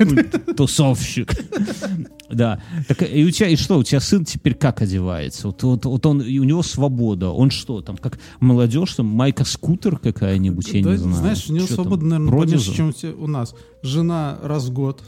Тусовщик. 0.54 1.32
Да. 2.30 2.60
Так 2.88 3.02
и 3.10 3.24
у 3.24 3.30
тебя, 3.30 3.48
и 3.48 3.56
что, 3.56 3.78
у 3.78 3.82
тебя 3.82 4.00
сын 4.00 4.26
теперь 4.26 4.54
как 4.54 4.82
одевается? 4.82 5.46
Вот, 5.46 5.62
вот, 5.62 5.86
вот 5.86 6.04
он, 6.04 6.20
и 6.20 6.38
у 6.38 6.44
него 6.44 6.62
свобода. 6.62 7.30
Он 7.30 7.50
что, 7.50 7.80
там, 7.80 7.96
как 7.96 8.18
молодежь, 8.40 8.94
там, 8.94 9.06
майка-скутер 9.06 9.98
какая-нибудь, 9.98 10.68
я 10.68 10.82
Да, 10.82 10.90
не 10.90 10.96
знаю. 10.98 11.16
Знаешь, 11.16 11.48
у 11.48 11.52
него 11.54 11.66
свобода, 11.66 12.04
наверное, 12.04 12.30
побольше, 12.30 12.74
чем 12.74 12.92
у 13.18 13.26
нас. 13.26 13.54
Жена 13.86 14.38
раз 14.42 14.66
в 14.66 14.72
год 14.72 15.02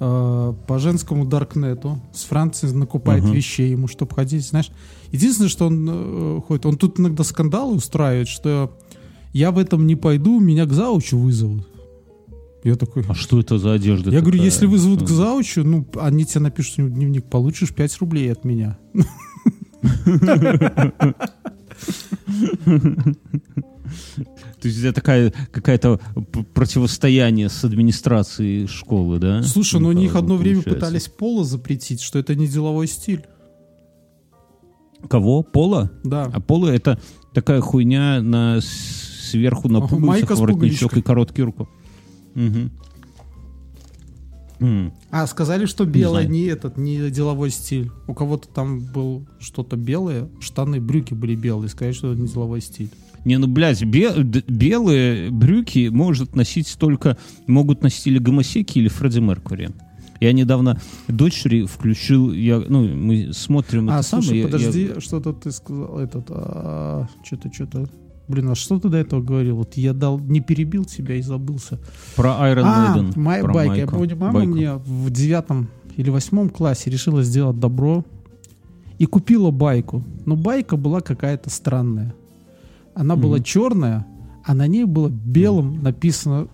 э, 0.00 0.54
по 0.66 0.78
женскому 0.78 1.24
Даркнету 1.26 2.00
с 2.12 2.24
Франции 2.24 2.68
накупает 2.68 3.24
Ага. 3.24 3.32
вещей 3.34 3.70
ему, 3.70 3.86
чтобы 3.88 4.14
ходить, 4.14 4.46
знаешь. 4.46 4.70
Единственное, 5.12 5.48
что 5.48 5.66
он 5.66 5.88
э, 5.88 6.40
ходит, 6.46 6.66
он 6.66 6.76
тут 6.76 6.98
иногда 6.98 7.24
скандалы 7.24 7.74
устраивает, 7.76 8.28
что 8.28 8.76
я 9.32 9.50
в 9.50 9.58
этом 9.58 9.86
не 9.86 9.96
пойду, 9.96 10.40
меня 10.40 10.64
к 10.66 10.72
заучу 10.72 11.18
вызовут. 11.18 11.68
Я 12.64 12.74
такой... 12.74 13.04
А 13.08 13.14
что 13.14 13.38
это 13.38 13.58
за 13.58 13.72
одежда 13.74 14.10
Я 14.10 14.20
говорю, 14.20 14.38
такая? 14.38 14.46
если 14.46 14.66
вызовут 14.66 15.02
к 15.02 15.08
заучу, 15.08 15.62
ну, 15.62 15.86
они 16.00 16.24
тебе 16.24 16.40
напишут 16.40 16.78
в 16.78 16.90
дневник, 16.90 17.24
получишь 17.24 17.72
5 17.72 17.98
рублей 17.98 18.32
от 18.32 18.44
меня. 18.44 18.78
То 24.60 24.68
есть 24.68 24.78
это 24.82 24.94
такая 24.94 25.32
какая-то 25.50 26.00
противостояние 26.54 27.48
с 27.48 27.64
администрацией 27.64 28.66
школы, 28.66 29.18
да? 29.18 29.42
Слушай, 29.42 29.80
ну 29.80 29.88
у 29.88 29.92
них 29.92 30.16
одно 30.16 30.36
время 30.36 30.62
пытались 30.62 31.08
поло 31.08 31.44
запретить, 31.44 32.00
что 32.00 32.18
это 32.18 32.34
не 32.34 32.46
деловой 32.46 32.86
стиль. 32.86 33.24
Кого? 35.08 35.42
Пола? 35.42 35.90
Да. 36.02 36.30
А 36.32 36.40
поло 36.40 36.68
это 36.68 37.00
такая 37.32 37.60
хуйня 37.60 38.20
на 38.20 38.60
сверху 38.60 39.68
на 39.68 39.80
пуговицах, 39.80 40.38
воротничок 40.38 40.96
и 40.96 41.02
короткий. 41.02 41.44
Мгм. 42.34 42.72
М. 44.60 44.92
А, 45.10 45.26
сказали, 45.26 45.66
что 45.66 45.84
белое 45.84 46.22
знаю. 46.22 46.30
не 46.30 46.42
этот, 46.46 46.76
не 46.76 47.10
деловой 47.10 47.50
стиль. 47.50 47.90
У 48.08 48.14
кого-то 48.14 48.48
там 48.48 48.80
был 48.80 49.26
что-то 49.38 49.76
белое, 49.76 50.28
штаны, 50.40 50.80
брюки 50.80 51.14
были 51.14 51.36
белые, 51.36 51.68
сказали, 51.68 51.92
что 51.92 52.12
это 52.12 52.20
не 52.20 52.26
деловой 52.26 52.60
стиль. 52.60 52.90
Не, 53.24 53.38
ну, 53.38 53.46
блядь, 53.46 53.82
бе- 53.84 54.12
белые 54.48 55.30
брюки 55.30 55.88
может 55.88 56.34
носить 56.36 56.76
только, 56.78 57.16
могут 57.46 57.82
носить 57.82 58.06
или 58.06 58.18
гомосеки, 58.18 58.78
или 58.78 58.88
Фредди 58.88 59.20
Меркури. 59.20 59.70
Я 60.20 60.32
недавно 60.32 60.80
дочери 61.06 61.64
включил, 61.64 62.32
я, 62.32 62.58
ну, 62.68 62.88
мы 62.88 63.32
смотрим 63.32 63.88
А, 63.90 63.94
это 64.00 64.02
слушай, 64.08 64.26
самое. 64.26 64.40
я- 64.42 64.46
подожди, 64.48 64.90
что-то 64.98 65.32
ты 65.32 65.52
сказал, 65.52 65.98
этот, 65.98 66.26
а, 66.30 67.06
что-то, 67.24 67.52
что-то. 67.52 67.88
Блин, 68.26 68.50
а 68.50 68.54
что 68.54 68.78
ты 68.78 68.88
до 68.88 68.98
этого 68.98 69.22
говорил? 69.22 69.56
Вот 69.56 69.76
я 69.76 69.92
дал, 69.94 70.18
не 70.18 70.40
перебил 70.40 70.84
тебя 70.84 71.14
и 71.14 71.22
забылся. 71.22 71.78
Про 72.16 72.30
Iron 72.50 72.62
а, 72.64 72.96
Maiden. 72.98 73.12
моя 73.18 73.42
про 73.42 73.54
байка. 73.54 73.74
Я 73.74 73.86
Майку. 73.86 73.96
помню, 73.96 74.16
мама 74.16 74.32
Байку. 74.40 74.48
мне 74.52 74.74
в 74.74 75.10
девятом 75.10 75.68
или 75.96 76.10
восьмом 76.10 76.50
классе 76.50 76.90
решила 76.90 77.22
сделать 77.22 77.58
добро 77.58 78.04
и 78.98 79.06
купила 79.06 79.50
байку. 79.50 80.04
Но 80.26 80.36
байка 80.36 80.76
была 80.76 81.00
какая-то 81.00 81.48
странная. 81.48 82.14
Она 82.98 83.16
была 83.16 83.36
Мгм. 83.36 83.44
черная, 83.44 84.06
а 84.44 84.54
на 84.54 84.66
ней 84.66 84.84
было 84.84 85.08
белым 85.08 85.82
написано 85.82 86.48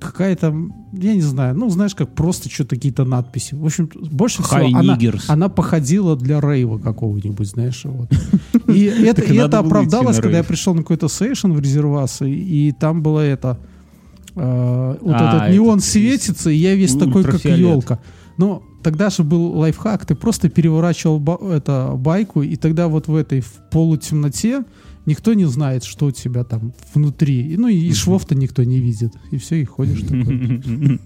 какая-то, 0.00 0.54
я 0.92 1.14
не 1.14 1.20
знаю, 1.20 1.54
ну, 1.56 1.68
знаешь, 1.68 1.94
как 1.94 2.14
просто 2.14 2.48
что-то 2.48 2.76
какие-то 2.76 3.04
надписи. 3.04 3.54
В 3.54 3.64
общем, 3.64 3.90
больше 4.10 4.42
всего 4.42 4.66
она, 4.78 4.98
она 5.28 5.48
походила 5.50 6.16
для 6.16 6.40
рейва 6.40 6.78
какого-нибудь, 6.78 7.46
знаешь, 7.48 7.82
вот. 7.84 8.08
И 8.68 8.84
это, 8.84 9.22
и 9.22 9.36
это 9.36 9.58
оправдалось, 9.58 10.16
когда 10.18 10.38
я 10.38 10.44
пришел 10.44 10.74
на 10.74 10.80
какой-то 10.82 11.08
сейшн 11.08 11.52
в 11.52 11.60
резервас, 11.60 12.22
и, 12.22 12.72
там 12.80 13.02
было 13.02 13.20
это... 13.20 13.58
э, 14.34 14.96
вот 15.00 15.14
А, 15.14 15.36
этот 15.36 15.54
неон 15.54 15.80
светится, 15.80 16.50
и 16.50 16.56
я 16.56 16.74
весь 16.74 16.96
такой, 16.96 17.22
как 17.24 17.44
елка. 17.44 17.98
Но 18.38 18.62
тогда 18.82 19.10
же 19.10 19.22
был 19.24 19.58
лайфхак, 19.58 20.04
ты 20.06 20.14
просто 20.14 20.48
переворачивал 20.48 21.18
ба- 21.20 21.38
это, 21.52 21.92
байку, 21.96 22.42
и 22.42 22.56
тогда 22.56 22.88
вот 22.88 23.08
в 23.08 23.14
этой 23.14 23.40
в 23.40 23.52
полутемноте 23.70 24.64
никто 25.06 25.34
не 25.34 25.44
знает, 25.46 25.84
что 25.84 26.06
у 26.06 26.10
тебя 26.10 26.44
там 26.44 26.72
внутри. 26.94 27.52
И, 27.52 27.56
Ну 27.56 27.68
и, 27.68 27.76
и 27.76 27.92
швов-то 27.92 28.34
никто 28.34 28.62
не 28.64 28.80
видит. 28.80 29.14
И 29.30 29.38
все, 29.38 29.56
и 29.56 29.64
ходишь 29.64 30.02
такой. 30.02 31.00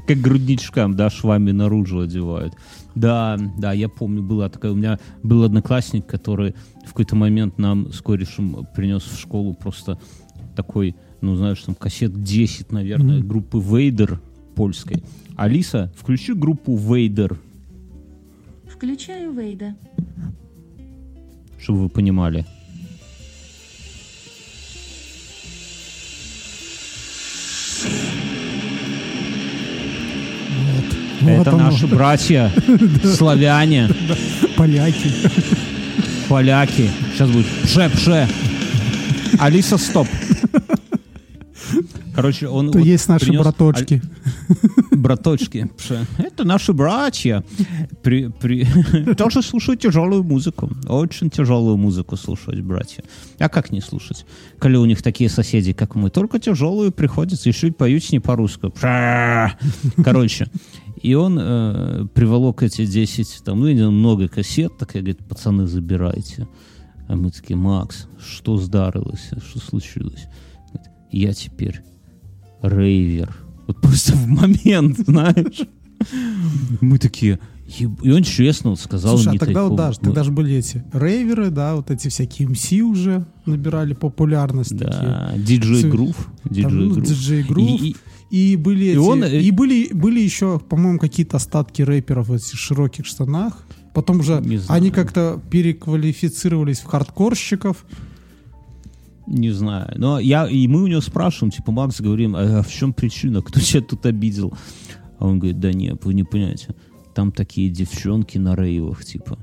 Как 0.06 0.18
грудничкам, 0.18 0.96
да, 0.96 1.10
швами 1.10 1.52
наружу 1.52 2.00
одевают. 2.00 2.54
Да, 2.94 3.38
да, 3.58 3.72
я 3.72 3.88
помню, 3.88 4.22
была 4.22 4.48
такая, 4.48 4.72
у 4.72 4.74
меня 4.76 4.98
был 5.22 5.44
одноклассник, 5.44 6.06
который 6.06 6.54
в 6.84 6.88
какой-то 6.88 7.14
момент 7.14 7.58
нам 7.58 7.92
с 7.92 8.00
корешем 8.00 8.66
принес 8.74 9.02
в 9.02 9.18
школу 9.20 9.54
просто 9.54 9.98
такой, 10.56 10.96
ну, 11.20 11.36
знаешь, 11.36 11.62
там 11.62 11.74
кассет 11.74 12.22
10, 12.22 12.72
наверное, 12.72 13.20
группы 13.22 13.60
Вейдер 13.60 14.20
польской. 14.54 15.02
Алиса, 15.36 15.92
включи 15.96 16.34
группу 16.34 16.76
Вейдер, 16.76 17.38
Включаю 18.66 19.32
Вейда. 19.32 19.76
чтобы 21.58 21.80
вы 21.80 21.88
понимали. 21.90 22.46
Вот. 30.48 30.84
Вот 31.20 31.40
Это 31.42 31.50
оно, 31.50 31.58
наши 31.70 31.86
братья, 31.86 32.50
славяне, 33.16 33.88
поляки. 34.56 35.12
поляки. 36.28 36.90
Сейчас 37.12 37.30
будет 37.30 37.46
пше-пше. 37.64 38.28
Алиса, 39.38 39.78
стоп. 39.78 40.08
Короче, 42.14 42.48
он 42.48 42.70
То 42.70 42.78
вот 42.78 42.86
есть 42.86 43.08
наши 43.08 43.26
принес- 43.26 43.38
браточки. 43.42 44.02
Браточки, 44.90 45.70
пше. 45.76 46.06
это 46.18 46.44
наши 46.44 46.72
братья. 46.72 47.44
При, 48.02 48.28
при... 48.28 48.66
Тоже 49.14 49.42
слушают 49.42 49.80
тяжелую 49.80 50.22
музыку. 50.22 50.70
Очень 50.88 51.30
тяжелую 51.30 51.76
музыку 51.76 52.16
слушать, 52.16 52.60
братья. 52.60 53.04
А 53.38 53.48
как 53.48 53.70
не 53.72 53.80
слушать? 53.80 54.26
Коли 54.58 54.76
у 54.76 54.84
них 54.84 55.02
такие 55.02 55.30
соседи, 55.30 55.72
как 55.72 55.94
мы, 55.94 56.10
только 56.10 56.38
тяжелую 56.38 56.92
приходится, 56.92 57.48
еще 57.48 57.68
и 57.68 57.70
поют 57.70 58.04
с 58.04 58.12
ней 58.12 58.20
по-русски. 58.20 58.72
Короче, 60.02 60.48
и 61.02 61.14
он 61.14 61.38
э, 61.40 62.06
приволок 62.14 62.62
эти 62.62 62.84
10, 62.84 63.42
там, 63.44 63.60
ну, 63.60 63.70
не 63.70 63.88
много 63.88 64.28
кассет, 64.28 64.76
так 64.78 64.94
я 64.94 65.00
говорит, 65.00 65.26
пацаны, 65.26 65.66
забирайте. 65.66 66.46
А 67.08 67.16
мы 67.16 67.30
такие, 67.30 67.56
Макс, 67.56 68.06
что 68.24 68.56
здарилось? 68.58 69.30
Что 69.48 69.58
случилось? 69.60 70.26
Я 71.12 71.32
теперь 71.32 71.80
рейвер. 72.62 73.34
Вот 73.66 73.80
просто 73.80 74.12
в 74.14 74.26
момент, 74.26 74.98
знаешь. 74.98 75.62
Мы 76.80 76.98
такие... 76.98 77.38
И 77.78 78.10
он 78.10 78.24
честно 78.24 78.70
вот 78.70 78.80
сказал 78.80 79.16
Слушай, 79.16 79.36
а 79.36 79.38
тогда 79.38 79.62
вот 79.68 79.76
тайком. 79.76 79.94
да, 79.94 80.04
тогда 80.06 80.24
же 80.24 80.32
были 80.32 80.56
эти 80.56 80.82
рейверы, 80.92 81.50
да, 81.50 81.76
вот 81.76 81.92
эти 81.92 82.08
всякие 82.08 82.48
МС 82.48 82.72
уже 82.72 83.24
набирали 83.46 83.94
популярность 83.94 84.76
такие. 84.76 84.88
Да, 85.02 85.32
диджей 85.36 85.78
Всё- 85.78 85.90
Грув. 85.90 86.16
Там, 86.42 86.52
Диджей 86.52 86.70
ну, 86.72 86.94
Грув. 86.94 87.06
DJ 87.06 87.46
Groove. 87.46 87.78
И- 87.78 87.88
и- 87.90 87.96
И 88.52 88.56
были 88.56 88.84
И 88.84 88.88
эти, 88.90 88.96
он, 88.96 89.24
э, 89.24 89.40
и 89.40 89.50
были, 89.52 89.88
были 89.92 90.20
еще, 90.20 90.58
по-моему, 90.60 90.98
какие-то 91.00 91.36
остатки 91.36 91.82
рэперов 91.82 92.28
в 92.28 92.34
этих 92.34 92.56
широких 92.58 93.04
штанах. 93.06 93.64
Потом 93.92 94.22
же 94.22 94.40
Не 94.44 94.58
знаю. 94.58 94.80
они 94.80 94.90
как-то 94.92 95.40
переквалифицировались 95.50 96.78
в 96.80 96.84
хардкорщиков. 96.86 97.84
Не 99.30 99.52
знаю. 99.52 99.92
Но 99.96 100.18
я, 100.18 100.48
и 100.48 100.66
мы 100.66 100.82
у 100.82 100.88
него 100.88 101.00
спрашиваем, 101.00 101.52
типа, 101.52 101.70
Макс, 101.70 102.00
говорим, 102.00 102.34
а 102.36 102.62
в 102.62 102.70
чем 102.70 102.92
причина? 102.92 103.42
Кто 103.42 103.60
тебя 103.60 103.80
тут 103.80 104.04
обидел? 104.04 104.52
А 105.18 105.26
он 105.26 105.38
говорит, 105.38 105.60
да 105.60 105.72
нет, 105.72 106.04
вы 106.04 106.14
не 106.14 106.24
понимаете. 106.24 106.74
Там 107.14 107.30
такие 107.30 107.70
девчонки 107.70 108.38
на 108.38 108.56
рейвах, 108.56 109.04
типа. 109.04 109.38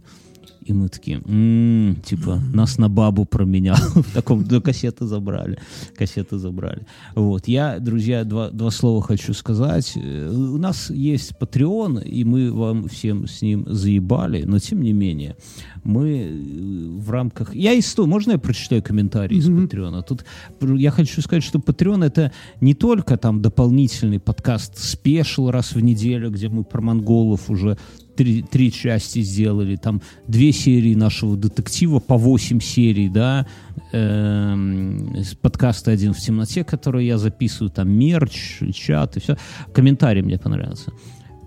И 0.68 0.74
мы 0.74 0.90
такие, 0.90 1.22
«М, 1.26 1.96
типа, 2.06 2.42
нас 2.54 2.78
на 2.78 2.90
бабу 2.90 3.24
променял. 3.26 3.78
В 3.96 4.14
таком, 4.14 4.46
ну, 4.50 4.62
кассеты 4.62 5.06
забрали. 5.06 5.58
Кассеты 5.96 6.38
забрали. 6.38 6.86
Вот. 7.16 7.48
Я, 7.48 7.80
друзья, 7.80 8.26
два, 8.26 8.50
два 8.50 8.70
слова 8.70 9.02
хочу 9.02 9.34
сказать. 9.34 9.94
Э, 9.96 10.30
У 10.30 10.58
нас 10.58 10.90
есть 10.90 11.34
Patreon, 11.40 12.04
и 12.04 12.26
мы 12.26 12.52
вам 12.52 12.90
всем 12.90 13.28
с 13.28 13.42
ним 13.42 13.66
заебали, 13.70 14.44
но 14.44 14.60
тем 14.60 14.82
не 14.82 14.92
менее, 14.92 15.38
мы 15.86 16.10
э, 16.10 17.00
в 17.00 17.12
рамках... 17.12 17.56
Я 17.56 17.72
из 17.72 17.94
того, 17.94 18.08
можно 18.08 18.32
я 18.32 18.38
прочитаю 18.38 18.84
комментарии 18.84 19.38
из 19.38 19.48
Мгм. 19.48 19.68
Патреона? 19.68 20.02
Тут 20.02 20.26
я 20.62 20.92
хочу 20.92 21.22
сказать, 21.22 21.44
что 21.44 21.60
Patreon 21.60 22.04
это 22.04 22.34
не 22.60 22.74
только 22.74 23.16
там 23.16 23.42
дополнительный 23.42 24.20
подкаст 24.20 24.78
спешл 24.78 25.50
раз 25.50 25.76
в 25.76 25.80
неделю, 25.80 26.30
где 26.30 26.50
мы 26.50 26.66
про 26.66 26.82
монголов 26.82 27.50
уже 27.50 27.78
три, 28.18 28.42
три 28.42 28.72
части 28.72 29.22
сделали, 29.22 29.76
там 29.76 30.02
две 30.28 30.52
серии 30.52 30.96
нашего 30.96 31.38
детектива 31.38 32.00
по 32.00 32.18
8 32.18 32.60
серий, 32.60 33.10
да, 33.10 33.46
с 33.94 35.36
подкаста 35.42 35.92
«Один 35.92 36.14
в 36.14 36.18
темноте», 36.20 36.64
который 36.64 37.06
я 37.06 37.18
записываю, 37.18 37.70
там 37.70 37.90
мерч, 37.90 38.60
чат 38.74 39.18
и 39.18 39.20
все. 39.20 39.38
Комментарий 39.74 40.22
мне 40.22 40.38
понравился 40.38 40.92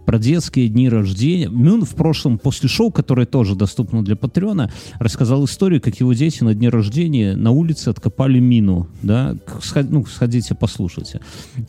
про 0.07 0.19
детские 0.19 0.69
дни 0.69 0.89
рождения. 0.89 1.49
Мюн 1.49 1.85
в 1.85 1.95
прошлом 1.95 2.39
после 2.39 2.69
шоу, 2.69 2.91
которое 2.91 3.27
тоже 3.27 3.55
доступно 3.55 4.03
для 4.05 4.17
Патреона, 4.17 4.73
рассказал 4.99 5.45
историю, 5.45 5.81
как 5.81 6.01
его 6.01 6.13
дети 6.15 6.43
на 6.43 6.53
дне 6.55 6.69
рождения 6.69 7.37
на 7.37 7.53
улице 7.53 7.91
откопали 7.91 8.41
мину. 8.41 8.89
Да? 9.03 9.37
Сход- 9.63 9.91
ну, 9.91 10.05
сходите, 10.07 10.57
послушайте. 10.57 11.21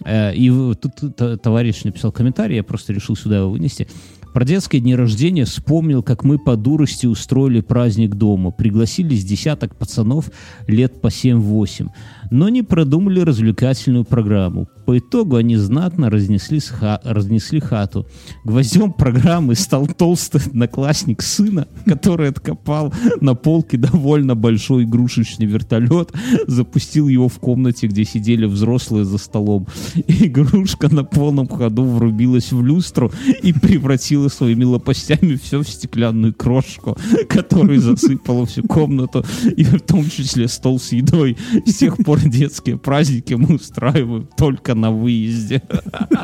Э, 0.06 0.34
И 0.34 0.50
тут 0.50 1.42
товарищ 1.44 1.84
написал 1.84 2.12
комментарий, 2.12 2.56
я 2.56 2.64
просто 2.64 2.94
решил 2.94 3.16
сюда 3.16 3.40
его 3.40 3.52
вынести. 3.52 3.88
Про 4.34 4.46
детские 4.46 4.82
дни 4.82 4.96
рождения 4.96 5.44
вспомнил, 5.44 6.02
как 6.02 6.24
мы 6.24 6.40
по 6.40 6.56
дурости 6.56 7.06
устроили 7.06 7.60
праздник 7.60 8.16
дома. 8.16 8.52
Пригласили 8.52 9.16
с 9.16 9.26
десяток 9.26 9.76
пацанов 9.76 10.32
лет 10.68 11.02
по 11.02 11.08
7-8. 11.08 11.90
Но 12.32 12.50
не 12.50 12.64
продумали 12.64 13.20
развлекательную 13.20 14.06
программу. 14.06 14.68
По 14.86 14.98
итогу 14.98 15.36
они 15.36 15.58
знатно 15.58 16.10
разнесли, 16.10 16.60
ха- 16.60 17.00
разнесли 17.04 17.60
хату. 17.60 18.08
Гвоздем 18.46 18.94
программы 18.94 19.56
стал 19.56 19.86
толстый 19.86 20.42
одноклассник 20.42 21.22
сына, 21.22 21.68
который 21.86 22.30
откопал 22.30 22.94
на 23.20 23.36
полке 23.36 23.78
довольно 23.78 24.36
большой 24.36 24.84
игрушечный 24.84 25.46
вертолет, 25.46 26.12
запустил 26.48 27.10
его 27.10 27.28
в 27.28 27.38
комнате, 27.40 27.88
где 27.88 28.06
сидели 28.06 28.46
взрослые 28.46 29.06
за 29.06 29.18
столом. 29.18 29.68
Игрушка 30.08 30.94
на 30.94 31.04
полном 31.04 31.48
ходу 31.48 31.84
врубилась 31.84 32.52
в 32.52 32.64
люстру 32.64 33.12
и 33.44 33.52
превратила 33.52 34.30
своими 34.30 34.64
лопастями 34.64 35.36
все 35.36 35.62
в 35.62 35.70
стеклянную 35.70 36.34
крошку, 36.34 36.98
которую 37.28 37.82
засыпала 37.82 38.46
всю 38.46 38.64
комнату, 38.64 39.26
и 39.58 39.64
в 39.66 39.82
том 39.82 40.10
числе 40.10 40.48
стол 40.48 40.80
с 40.80 40.94
едой. 40.94 41.38
С 41.66 41.76
тех 41.76 41.98
пор 41.98 42.21
детские 42.26 42.78
праздники 42.78 43.34
мы 43.34 43.56
устраиваем 43.56 44.28
только 44.38 44.76
на 44.76 44.92
выезде. 44.92 45.62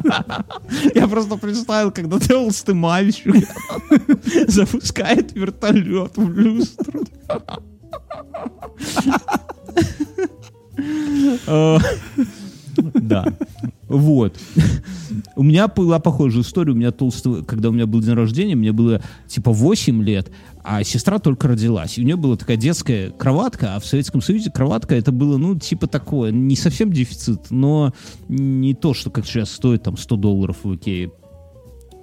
Я 0.95 1.08
просто 1.08 1.38
представил, 1.38 1.91
когда 1.91 2.20
толстый 2.20 2.76
мальчик 2.76 3.36
запускает 4.48 5.34
вертолет 5.34 6.18
в 6.18 6.30
люстру. 6.32 7.04
Да. 12.78 13.26
Вот. 13.88 14.38
У 15.35 15.43
меня 15.43 15.67
была 15.67 15.99
похожая 15.99 16.43
история. 16.43 16.73
У 16.73 16.75
меня 16.75 16.91
толстый, 16.91 17.43
когда 17.43 17.69
у 17.69 17.71
меня 17.71 17.88
был 17.88 18.01
день 18.01 18.13
рождения, 18.13 18.55
мне 18.55 18.71
было 18.71 19.01
типа 19.27 19.51
8 19.51 20.03
лет, 20.03 20.29
а 20.63 20.83
сестра 20.83 21.19
только 21.19 21.47
родилась. 21.47 21.97
И 21.97 22.01
у 22.01 22.03
нее 22.03 22.17
была 22.17 22.35
такая 22.35 22.57
детская 22.57 23.11
кроватка, 23.11 23.75
а 23.75 23.79
в 23.79 23.85
Советском 23.85 24.21
Союзе 24.21 24.51
кроватка 24.51 24.95
это 24.95 25.11
было, 25.11 25.38
ну, 25.38 25.57
типа 25.57 25.88
такое, 25.88 26.31
не 26.31 26.55
совсем 26.55 26.91
дефицит, 26.91 27.49
но 27.49 27.93
не 28.27 28.73
то, 28.73 28.93
что 28.93 29.09
как 29.09 29.25
сейчас 29.25 29.51
стоит 29.51 29.83
там 29.83 29.95
100 29.97 30.15
долларов 30.17 30.57
в 30.63 30.75
Икее. 30.75 31.11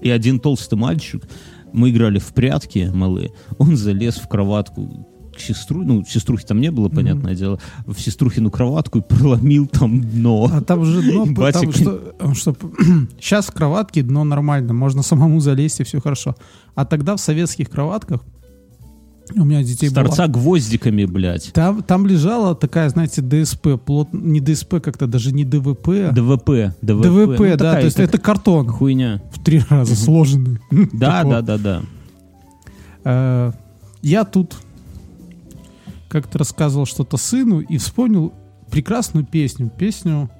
И 0.00 0.10
один 0.10 0.40
толстый 0.40 0.76
мальчик, 0.76 1.22
мы 1.72 1.90
играли 1.90 2.18
в 2.18 2.32
прятки 2.32 2.90
малые, 2.94 3.32
он 3.58 3.76
залез 3.76 4.16
в 4.16 4.28
кроватку 4.28 5.13
к 5.34 5.40
сестру, 5.40 5.82
ну, 5.82 6.04
сеструхи 6.04 6.44
там 6.44 6.60
не 6.60 6.70
было, 6.70 6.88
понятное 6.88 7.34
дело, 7.34 7.58
в 7.86 7.98
сеструхину 7.98 8.50
кроватку 8.50 8.98
и 8.98 9.02
проломил 9.02 9.66
там 9.66 10.00
дно. 10.00 10.50
А 10.52 10.60
там 10.60 10.84
же 10.84 11.02
дно, 11.02 11.24
там 11.24 11.34
Батик. 11.34 11.74
что, 11.74 12.34
что, 12.34 12.56
сейчас 13.20 13.46
в 13.48 13.52
кроватке 13.52 14.02
дно 14.02 14.24
нормально, 14.24 14.72
можно 14.72 15.02
самому 15.02 15.40
залезть 15.40 15.80
и 15.80 15.84
все 15.84 16.00
хорошо. 16.00 16.36
А 16.74 16.84
тогда 16.84 17.16
в 17.16 17.20
советских 17.20 17.70
кроватках 17.70 18.20
у 19.34 19.44
меня 19.44 19.62
детей 19.62 19.88
С 19.88 19.92
было, 19.92 20.04
торца 20.04 20.26
гвоздиками, 20.28 21.06
блядь. 21.06 21.50
там, 21.54 21.82
там 21.82 22.06
лежала 22.06 22.54
такая, 22.54 22.88
знаете, 22.90 23.22
ДСП, 23.22 23.68
плот, 23.84 24.08
не 24.12 24.38
ДСП 24.40 24.82
как-то, 24.82 25.06
даже 25.06 25.32
не 25.32 25.44
ДВП, 25.44 26.12
ДВП. 26.12 26.74
ДВП, 26.82 27.02
ДВП, 27.02 27.38
Ну, 27.38 27.44
да, 27.50 27.56
такая 27.56 27.80
то 27.80 27.84
есть 27.86 27.98
это 28.00 28.18
картон 28.18 28.68
Хуйня. 28.68 29.22
в 29.32 29.42
три 29.42 29.62
раза 29.68 29.96
сложенный. 29.96 30.58
Да, 30.92 31.24
да, 31.24 31.40
да, 31.40 31.56
да. 31.58 31.82
Э, 33.04 33.52
Я 34.02 34.24
тут 34.24 34.56
как-то 36.14 36.38
рассказывал 36.38 36.86
что-то 36.86 37.16
сыну 37.16 37.58
и 37.58 37.76
вспомнил 37.76 38.32
прекрасную 38.70 39.26
песню. 39.26 39.68
Песню 39.68 40.30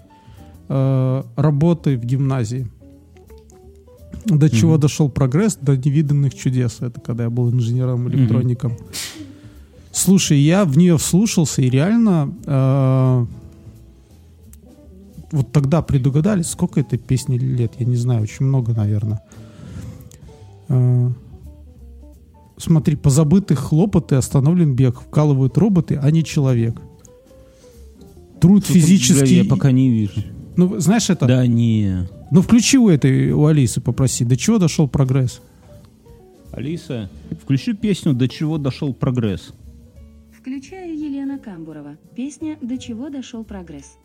э, 0.68 1.22
работы 1.34 1.96
в 1.98 2.04
гимназии. 2.04 2.68
До 4.24 4.48
чего 4.48 4.78
дошел 4.78 5.08
прогресс, 5.08 5.58
до 5.60 5.76
невиданных 5.76 6.32
чудес. 6.32 6.76
Это 6.80 7.00
когда 7.00 7.24
я 7.24 7.30
был 7.30 7.50
инженером-электроником. 7.50 8.76
Слушай, 9.90 10.38
я 10.38 10.64
в 10.64 10.78
нее 10.78 10.96
вслушался 10.96 11.60
и 11.60 11.68
реально 11.68 12.32
э, 12.46 13.26
вот 15.32 15.50
тогда 15.50 15.82
предугадали, 15.82 16.42
сколько 16.42 16.78
этой 16.78 17.00
песни 17.00 17.36
лет, 17.36 17.72
я 17.80 17.86
не 17.86 17.96
знаю, 17.96 18.22
очень 18.22 18.46
много, 18.46 18.74
наверное. 18.74 19.22
Э, 20.68 21.10
смотри, 22.56 22.96
позабытых 22.96 23.58
хлопоты 23.58 24.16
остановлен 24.16 24.74
бег, 24.74 25.00
вкалывают 25.00 25.58
роботы, 25.58 25.98
а 26.02 26.10
не 26.10 26.24
человек. 26.24 26.80
Труд 28.40 28.64
физический. 28.66 29.36
Я 29.36 29.44
пока 29.44 29.72
не 29.72 29.90
вижу. 29.90 30.22
Ну, 30.56 30.78
знаешь 30.78 31.10
это? 31.10 31.26
Да 31.26 31.46
не. 31.46 32.08
Ну, 32.30 32.42
включи 32.42 32.78
у 32.78 32.88
этой, 32.88 33.32
у 33.32 33.46
Алисы 33.46 33.80
попроси. 33.80 34.24
До 34.24 34.36
чего 34.36 34.58
дошел 34.58 34.88
прогресс? 34.88 35.40
Алиса, 36.52 37.10
включи 37.42 37.72
песню 37.72 38.12
«До 38.12 38.28
чего 38.28 38.58
дошел 38.58 38.94
прогресс». 38.94 39.52
Включаю 40.38 40.96
Елена 40.96 41.38
Камбурова. 41.38 41.96
Песня 42.14 42.56
«До 42.60 42.78
чего 42.78 43.08
дошел 43.08 43.42
прогресс». 43.44 43.96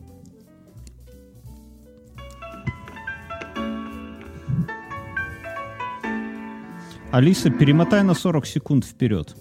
Алиса, 7.11 7.49
перемотай 7.49 8.03
на 8.03 8.13
40 8.13 8.45
секунд 8.45 8.85
вперед. 8.85 9.35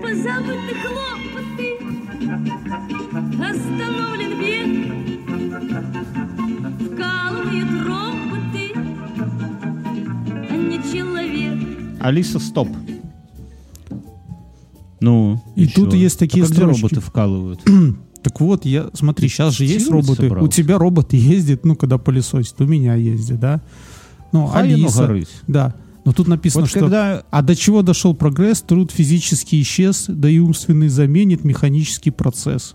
Позабыты 0.00 0.74
хлопоты, 0.82 1.76
остановлен 3.38 4.38
бег, 4.40 4.68
вкалывают 6.86 7.70
роботы, 7.86 8.72
а 10.50 10.56
не 10.56 10.78
человек. 10.90 11.58
Алиса, 12.00 12.38
стоп. 12.38 12.68
Ну, 15.00 15.42
И 15.56 15.64
еще. 15.64 15.74
тут 15.74 15.94
есть 15.94 16.18
такие 16.18 16.44
а 16.44 16.46
как 16.46 16.54
строчки. 16.56 16.80
роботы 16.82 17.00
вкалывают? 17.00 17.60
Так 18.22 18.40
вот, 18.40 18.64
я, 18.64 18.88
смотри, 18.94 19.26
сейчас 19.28 19.52
же 19.52 19.64
есть 19.64 19.90
роботы. 19.90 20.26
У 20.26 20.28
собрался? 20.28 20.52
тебя 20.52 20.78
робот 20.78 21.12
ездит, 21.12 21.64
ну, 21.64 21.74
когда 21.74 21.98
пылесосит, 21.98 22.60
у 22.60 22.66
меня 22.66 22.94
ездит, 22.94 23.40
да? 23.40 23.60
Ну, 24.30 24.46
Хай 24.46 24.72
оно 24.72 24.86
Алиса. 24.86 25.42
Да. 25.48 25.74
Но 26.04 26.12
тут 26.12 26.26
написано, 26.28 26.62
Вот 26.62 26.70
что... 26.70 26.80
когда 26.80 27.22
А 27.30 27.42
до 27.42 27.54
чего 27.54 27.82
дошел 27.82 28.14
прогресс, 28.14 28.60
труд 28.62 28.90
физически 28.90 29.60
исчез, 29.62 30.06
да 30.08 30.28
и 30.28 30.38
умственный 30.38 30.88
заменит 30.88 31.44
механический 31.44 32.10
процесс. 32.10 32.74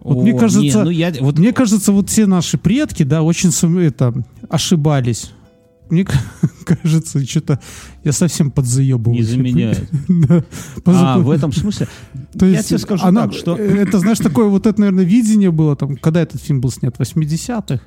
Вот 0.00 0.22
мне 0.22 0.34
О, 0.34 0.38
кажется, 0.38 0.60
не, 0.60 0.72
ну 0.84 0.90
я, 0.90 1.12
вот 1.20 1.38
Мне 1.38 1.52
кажется, 1.52 1.92
вот 1.92 2.10
все 2.10 2.26
наши 2.26 2.58
предки, 2.58 3.02
да, 3.02 3.22
очень 3.22 3.50
это, 3.80 4.12
ошибались. 4.48 5.32
Мне 5.88 6.04
кажется, 6.64 7.24
что-то 7.24 7.60
я 8.02 8.12
совсем 8.12 8.50
подзаебываюсь. 8.50 9.18
не 9.20 9.22
заменяют. 9.24 9.88
Да. 10.08 10.44
А, 10.84 11.18
в 11.18 11.30
этом 11.30 11.52
смысле? 11.52 11.86
То 12.38 12.46
я 12.46 12.56
есть 12.58 12.68
тебе 12.68 12.78
скажу 12.78 13.04
она- 13.04 13.22
так, 13.22 13.34
что... 13.34 13.56
э, 13.56 13.82
Это, 13.82 13.98
знаешь, 14.00 14.18
такое 14.18 14.46
вот 14.46 14.66
это, 14.66 14.80
наверное, 14.80 15.04
видение 15.04 15.50
было, 15.52 15.76
там, 15.76 15.96
когда 15.96 16.20
этот 16.22 16.40
фильм 16.42 16.60
был 16.60 16.70
снят, 16.70 16.96
в 16.96 17.00
80-х? 17.00 17.80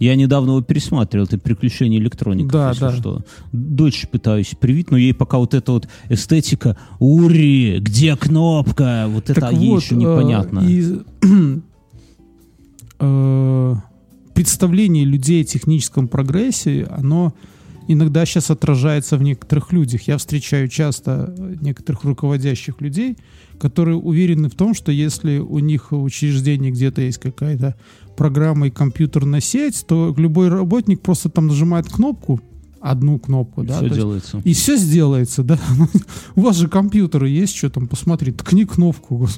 Я 0.00 0.16
недавно 0.16 0.50
его 0.52 0.62
пересматривал, 0.62 1.26
это 1.26 1.38
«Приключения 1.38 1.98
электроники», 1.98 2.50
Да, 2.50 2.72
да. 2.74 2.90
что. 2.92 3.22
Дочь 3.52 4.08
пытаюсь 4.10 4.54
привить, 4.58 4.90
но 4.90 4.96
ей 4.96 5.12
пока 5.14 5.38
вот 5.38 5.52
эта 5.54 5.72
вот 5.72 5.88
эстетика 6.08 6.76
«Ури, 6.98 7.78
где 7.80 8.16
кнопка?» 8.16 9.04
Вот 9.08 9.28
это 9.30 9.40
Так 9.40 9.52
ей 9.52 9.68
вот, 9.70 9.82
еще 9.82 9.94
э, 9.94 9.98
непонятно. 9.98 10.60
и, 10.60 11.00
э, 12.98 13.74
представление 14.34 15.04
людей 15.04 15.42
о 15.42 15.44
техническом 15.44 16.08
прогрессе, 16.08 16.88
оно 16.90 17.34
иногда 17.92 18.24
сейчас 18.26 18.50
отражается 18.50 19.16
в 19.16 19.22
некоторых 19.22 19.72
людях. 19.72 20.02
Я 20.02 20.18
встречаю 20.18 20.68
часто 20.68 21.34
некоторых 21.60 22.04
руководящих 22.04 22.80
людей, 22.80 23.16
которые 23.58 23.96
уверены 23.96 24.48
в 24.48 24.54
том, 24.54 24.74
что 24.74 24.92
если 24.92 25.38
у 25.38 25.58
них 25.58 25.92
в 25.92 26.02
учреждении 26.02 26.70
где-то 26.70 27.02
есть 27.02 27.18
какая-то 27.18 27.74
программа 28.16 28.68
и 28.68 28.70
компьютерная 28.70 29.40
сеть, 29.40 29.84
то 29.86 30.14
любой 30.16 30.48
работник 30.48 31.00
просто 31.00 31.28
там 31.28 31.46
нажимает 31.48 31.88
кнопку, 31.88 32.40
одну 32.80 33.18
кнопку, 33.18 33.62
да, 33.62 33.72
Все 33.74 33.80
то 33.80 33.84
есть- 33.86 33.96
делается. 33.96 34.42
и 34.44 34.52
все 34.54 34.76
сделается, 34.76 35.42
да. 35.42 35.58
У 36.36 36.40
вас 36.42 36.56
же 36.56 36.68
компьютеры 36.68 37.28
есть, 37.28 37.54
что 37.56 37.70
там 37.70 37.86
посмотри, 37.88 38.32
ткни 38.32 38.64
кнопку. 38.64 39.28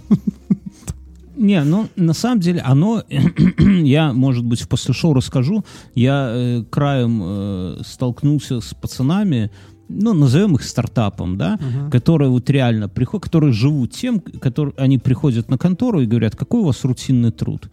Не, 1.42 1.64
ну, 1.64 1.88
на 1.96 2.12
самом 2.14 2.38
деле, 2.38 2.60
оно, 2.60 3.02
я, 3.58 4.12
может 4.12 4.44
быть, 4.44 4.60
в 4.60 4.68
после 4.68 4.94
шоу 4.94 5.12
расскажу, 5.12 5.64
я 5.96 6.30
э, 6.32 6.64
краем 6.70 7.20
э, 7.22 7.82
столкнулся 7.84 8.60
с 8.60 8.72
пацанами, 8.74 9.50
ну, 9.88 10.14
назовем 10.14 10.54
их 10.54 10.62
стартапом, 10.62 11.36
да, 11.36 11.58
которые 11.90 12.30
вот 12.30 12.48
реально 12.48 12.88
приходят, 12.88 13.24
которые 13.24 13.52
живут 13.52 13.90
тем, 13.90 14.20
которые, 14.20 14.72
они 14.78 14.98
приходят 14.98 15.50
на 15.50 15.58
контору 15.58 16.00
и 16.00 16.06
говорят, 16.06 16.36
какой 16.36 16.60
у 16.60 16.64
вас 16.64 16.84
рутинный 16.84 17.32
труд. 17.32 17.68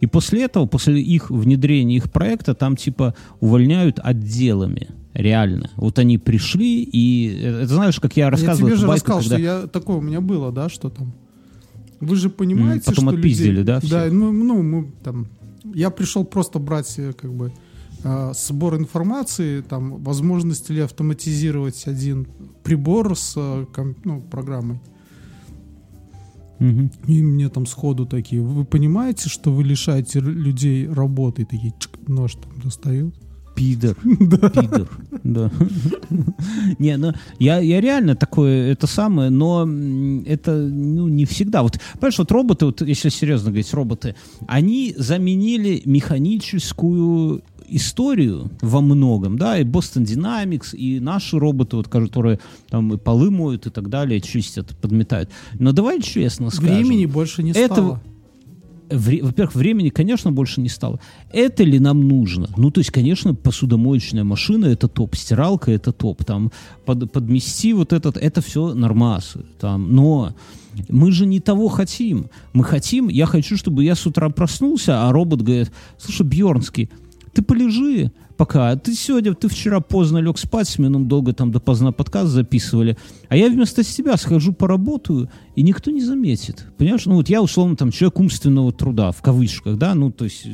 И 0.00 0.06
после 0.06 0.44
этого, 0.44 0.64
после 0.64 1.00
их 1.00 1.30
внедрения 1.30 1.96
их 1.96 2.10
проекта, 2.10 2.54
там 2.54 2.74
типа 2.74 3.14
увольняют 3.40 4.00
отделами. 4.02 4.88
Реально. 5.12 5.68
Вот 5.76 5.98
они 5.98 6.16
пришли, 6.16 6.82
и 6.82 7.38
э, 7.42 7.62
это 7.64 7.74
знаешь, 7.74 8.00
как 8.00 8.16
я 8.16 8.24
Я 8.24 8.30
рассказывал 8.30 8.68
тебе 8.68 8.72
эту 8.72 8.80
же 8.80 8.86
байку, 8.86 8.94
рассказал, 9.12 9.20
когда- 9.20 9.36
что 9.36 9.42
я 9.42 9.66
такое 9.66 9.96
у 9.96 10.00
меня 10.00 10.20
было, 10.22 10.50
да, 10.52 10.70
что 10.70 10.88
там. 10.88 11.12
Вы 12.00 12.16
же 12.16 12.30
понимаете, 12.30 12.86
потом 12.86 13.08
что 13.08 13.16
отпиздили, 13.16 13.50
людей- 13.50 13.64
да, 13.64 13.78
всех? 13.80 13.90
Да, 13.90 14.06
ну, 14.10 14.32
ну, 14.32 14.62
мы 14.62 14.90
там. 15.04 15.26
Я 15.74 15.90
пришел 15.90 16.24
просто 16.24 16.58
брать 16.58 16.94
э, 16.98 17.12
как 17.12 17.32
бы 17.32 17.52
э, 18.02 18.32
сбор 18.34 18.76
информации, 18.76 19.60
там 19.60 20.02
возможность 20.02 20.70
ли 20.70 20.80
автоматизировать 20.80 21.86
один 21.86 22.26
прибор 22.62 23.16
с 23.16 23.34
э, 23.36 23.66
ком- 23.72 23.96
ну, 24.04 24.20
программой. 24.22 24.80
Мгм. 26.58 26.90
И 27.06 27.22
мне 27.22 27.48
там 27.48 27.66
сходу 27.66 28.06
такие, 28.06 28.42
вы 28.42 28.64
понимаете, 28.64 29.28
что 29.30 29.50
вы 29.52 29.64
лишаете 29.64 30.20
людей 30.20 30.86
работы? 30.88 31.42
И 31.42 31.44
такие, 31.46 31.72
чик, 31.78 31.98
нож 32.08 32.34
там 32.34 32.52
достают. 32.62 33.14
Пидор. 33.60 33.94
Пидор. 34.04 34.88
Да. 35.22 35.50
Не, 36.78 36.96
ну, 36.96 37.12
я, 37.38 37.58
я 37.58 37.80
реально 37.82 38.16
такое, 38.16 38.72
это 38.72 38.86
самое, 38.86 39.28
но 39.28 39.68
это, 40.24 40.56
ну, 40.56 41.08
не 41.08 41.26
всегда. 41.26 41.62
Вот, 41.62 41.78
понимаешь, 41.92 42.18
вот 42.18 42.32
роботы, 42.32 42.64
вот, 42.64 42.80
если 42.80 43.10
серьезно 43.10 43.50
говорить, 43.50 43.74
роботы, 43.74 44.14
они 44.46 44.94
заменили 44.96 45.82
механическую 45.84 47.42
историю 47.68 48.50
во 48.62 48.80
многом, 48.80 49.36
да, 49.36 49.58
и 49.58 49.64
Boston 49.64 50.04
Dynamics, 50.04 50.74
и 50.74 50.98
наши 50.98 51.38
роботы, 51.38 51.76
вот, 51.76 51.88
которые 51.88 52.40
там 52.70 52.94
и 52.94 52.96
полы 52.96 53.30
моют 53.30 53.66
и 53.66 53.70
так 53.70 53.90
далее, 53.90 54.22
чистят, 54.22 54.74
подметают. 54.78 55.28
Но 55.58 55.72
давай 55.72 56.00
честно 56.00 56.48
скажем. 56.48 56.76
Времени 56.76 57.04
больше 57.04 57.42
не 57.42 57.50
Этого- 57.50 57.64
стало. 57.74 58.02
Во-первых, 58.90 59.54
времени, 59.54 59.88
конечно, 59.88 60.32
больше 60.32 60.60
не 60.60 60.68
стало. 60.68 61.00
Это 61.32 61.64
ли 61.64 61.78
нам 61.78 62.06
нужно? 62.08 62.48
Ну, 62.56 62.70
то 62.70 62.80
есть, 62.80 62.90
конечно, 62.90 63.34
посудомоечная 63.34 64.24
машина 64.24 64.66
это 64.66 64.88
топ, 64.88 65.14
стиралка 65.16 65.70
это 65.70 65.92
топ, 65.92 66.24
там 66.24 66.50
под- 66.84 67.10
подмести 67.12 67.72
вот 67.72 67.92
этот, 67.92 68.16
это 68.16 68.40
все 68.40 68.74
нормас, 68.74 69.34
там, 69.60 69.94
но 69.94 70.34
мы 70.88 71.12
же 71.12 71.26
не 71.26 71.40
того 71.40 71.68
хотим. 71.68 72.30
Мы 72.52 72.64
хотим, 72.64 73.08
я 73.08 73.26
хочу, 73.26 73.56
чтобы 73.56 73.84
я 73.84 73.94
с 73.94 74.06
утра 74.06 74.28
проснулся, 74.30 75.08
а 75.08 75.12
робот 75.12 75.42
говорит, 75.42 75.70
слушай, 75.98 76.26
Бьернский, 76.26 76.90
ты 77.32 77.42
полежи 77.42 78.12
пока. 78.40 78.74
Ты 78.74 78.94
сегодня, 78.94 79.34
ты 79.34 79.48
вчера 79.48 79.80
поздно 79.80 80.16
лег 80.16 80.38
спать, 80.38 80.66
с 80.66 80.78
минут 80.78 81.08
долго 81.08 81.34
там 81.34 81.52
допоздна 81.52 81.92
подкаст 81.92 82.30
записывали, 82.30 82.96
а 83.28 83.36
я 83.36 83.50
вместо 83.50 83.84
тебя 83.84 84.16
схожу 84.16 84.54
поработаю, 84.54 85.28
и 85.56 85.62
никто 85.62 85.90
не 85.90 86.00
заметит. 86.00 86.64
Понимаешь? 86.78 87.04
Ну 87.04 87.16
вот 87.16 87.28
я, 87.28 87.42
условно, 87.42 87.76
там 87.76 87.90
человек 87.90 88.18
умственного 88.18 88.72
труда, 88.72 89.12
в 89.12 89.20
кавычках, 89.20 89.76
да, 89.76 89.94
ну 89.94 90.10
то 90.10 90.24
есть 90.24 90.46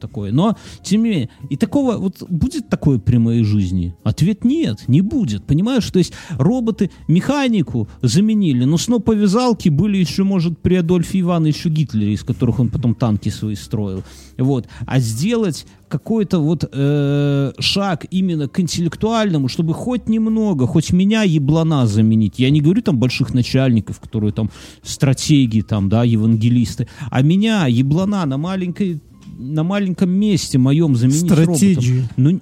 такое. 0.00 0.32
Но, 0.32 0.56
тем 0.82 1.02
не 1.02 1.10
менее, 1.10 1.28
и 1.50 1.56
такого, 1.56 1.96
вот 1.96 2.22
будет 2.28 2.68
такое 2.68 2.98
при 2.98 3.18
моей 3.18 3.44
жизни? 3.44 3.94
Ответ 4.04 4.44
нет, 4.44 4.88
не 4.88 5.00
будет. 5.00 5.44
Понимаешь? 5.44 5.90
То 5.90 5.98
есть 5.98 6.12
роботы 6.30 6.90
механику 7.08 7.88
заменили, 8.02 8.64
но 8.64 8.78
сноповязалки 8.78 9.68
были 9.68 9.98
еще, 9.98 10.24
может, 10.24 10.58
при 10.58 10.76
Адольфе 10.76 11.20
Ивановиче 11.20 11.68
Гитлере, 11.68 12.12
из 12.12 12.22
которых 12.22 12.60
он 12.60 12.68
потом 12.68 12.94
танки 12.94 13.28
свои 13.28 13.54
строил. 13.54 14.02
Вот. 14.38 14.68
А 14.86 14.98
сделать 15.00 15.66
какой-то 15.88 16.40
вот 16.40 16.68
э, 16.72 17.52
шаг 17.60 18.06
именно 18.10 18.48
к 18.48 18.58
интеллектуальному, 18.58 19.48
чтобы 19.48 19.74
хоть 19.74 20.08
немного, 20.08 20.66
хоть 20.66 20.92
меня 20.92 21.22
еблана 21.22 21.86
заменить. 21.86 22.38
Я 22.38 22.50
не 22.50 22.60
говорю 22.60 22.82
там 22.82 22.98
больших 22.98 23.32
начальников, 23.34 24.00
которые 24.00 24.32
там 24.32 24.50
стратегии 24.82 25.60
там, 25.62 25.88
да, 25.88 26.02
евангелисты, 26.02 26.88
а 27.10 27.22
меня 27.22 27.66
еблана 27.66 28.26
на 28.26 28.38
маленькой 28.38 29.00
на 29.36 29.62
маленьком 29.62 30.10
месте 30.10 30.58
моем 30.58 30.96
заменить 30.96 31.20
Стратегии. 31.30 31.98
роботом. 32.00 32.08
Ну, 32.16 32.40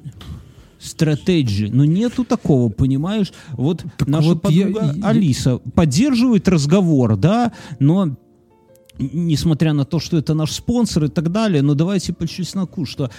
стратегии. 0.79 1.69
Но 1.73 1.85
нету 1.85 2.25
такого, 2.25 2.69
понимаешь? 2.71 3.33
Вот 3.53 3.85
Так 3.99 4.09
наша 4.09 4.29
вот 4.35 4.51
я- 4.51 4.67
подруга 4.67 4.95
я- 4.97 5.07
Алиса 5.09 5.59
поддерживает 5.59 6.49
разговор, 6.49 7.17
да, 7.17 7.53
но 7.79 8.17
несмотря 8.99 9.73
на 9.73 9.85
то, 9.85 9.99
что 10.01 10.19
это 10.19 10.35
наш 10.35 10.53
спонсор 10.53 11.05
и 11.05 11.09
так 11.09 11.33
далее, 11.33 11.63
но 11.63 11.75
давайте 11.75 12.13
по 12.13 12.27
чесноку, 12.29 12.85
что 12.85 13.11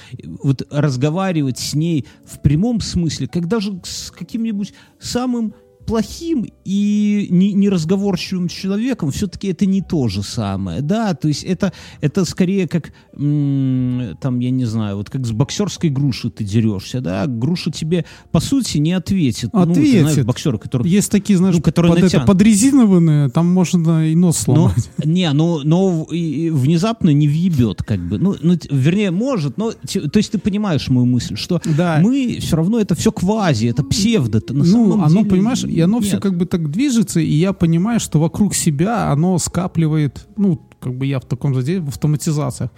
вот 0.44 0.68
разговаривать 0.70 1.58
с 1.58 1.74
ней 1.74 2.06
в 2.26 2.42
прямом 2.42 2.80
смысле, 2.80 3.28
как 3.28 3.48
даже 3.48 3.80
с 3.84 4.12
каким-нибудь 4.12 4.74
самым 5.00 5.54
плохим 5.86 6.46
и 6.66 7.28
не- 7.30 7.54
неразговорчивым 7.54 8.48
человеком, 8.48 9.12
все-таки 9.12 9.48
это 9.50 9.66
не 9.66 9.82
то 9.82 10.08
же 10.08 10.24
самое, 10.24 10.82
да, 10.82 11.14
то 11.14 11.28
есть 11.28 11.44
это, 11.44 11.74
это 12.02 12.26
скорее 12.26 12.68
как, 12.68 12.92
там, 13.14 14.40
я 14.40 14.50
не 14.50 14.66
знаю, 14.66 14.98
вот 14.98 15.10
как 15.10 15.26
с 15.26 15.32
боксерской 15.32 15.90
груши 15.90 16.30
ты 16.30 16.44
дерешься, 16.44 17.02
да, 17.02 17.26
груша 17.28 17.72
тебе, 17.72 18.06
по 18.32 18.40
сути, 18.40 18.78
не 18.78 18.94
ответит. 18.94 19.52
Ну, 19.54 19.66
ты 19.68 19.74
знаешь, 19.74 20.04
Ответит. 20.12 20.26
боксеры, 20.26 20.58
которые... 20.58 20.92
Есть 20.92 21.12
такие, 21.12 21.38
знаешь, 21.38 21.56
Ну, 21.56 21.62
которые 21.62 21.94
под 21.96 22.04
это, 22.04 22.22
подрезинованные, 22.22 23.30
там 23.30 23.48
можно 23.48 24.10
и 24.10 24.16
нос 24.16 24.44
Ну, 24.48 24.54
сломать. 24.56 24.90
не, 25.06 25.32
ну, 25.34 25.62
но 25.64 26.08
и- 26.12 26.46
и 26.46 26.50
внезапно 26.50 27.10
не 27.12 27.28
въебет, 27.28 27.84
как 27.84 28.00
бы. 28.00 28.18
Ну, 28.18 28.36
ну, 28.42 28.58
вернее, 28.70 29.12
может, 29.12 29.58
но, 29.58 29.72
то 29.72 30.18
есть 30.18 30.32
ты 30.32 30.38
понимаешь 30.40 30.90
мою 30.90 31.06
мысль, 31.06 31.36
что 31.36 31.62
Да. 31.78 32.00
мы 32.02 32.38
все 32.40 32.56
равно, 32.56 32.80
это 32.80 32.96
все 32.96 33.12
квази, 33.12 33.68
это 33.68 33.84
псевдо. 33.84 34.42
на 34.50 34.60
ну, 34.60 34.66
самом 34.66 35.04
оно, 35.04 35.18
деле 35.20 35.30
понимаешь, 35.30 35.64
и 35.74 35.82
оно 35.82 36.00
все 36.00 36.14
нет. 36.14 36.22
как 36.24 36.38
бы 36.38 36.46
так 36.46 36.70
движется, 36.72 37.20
и 37.20 37.32
я 37.34 37.54
понимаю, 37.54 38.00
что 38.00 38.20
вокруг 38.20 38.56
себя 38.56 39.12
оно 39.12 39.38
скапливает, 39.40 40.28
ну, 40.38 40.60
как 40.80 40.94
бы 40.98 41.06
я 41.06 41.20
в 41.20 41.26
таком 41.26 41.54
заде 41.56 41.80
в 41.80 41.88
автоматизациях. 41.90 42.70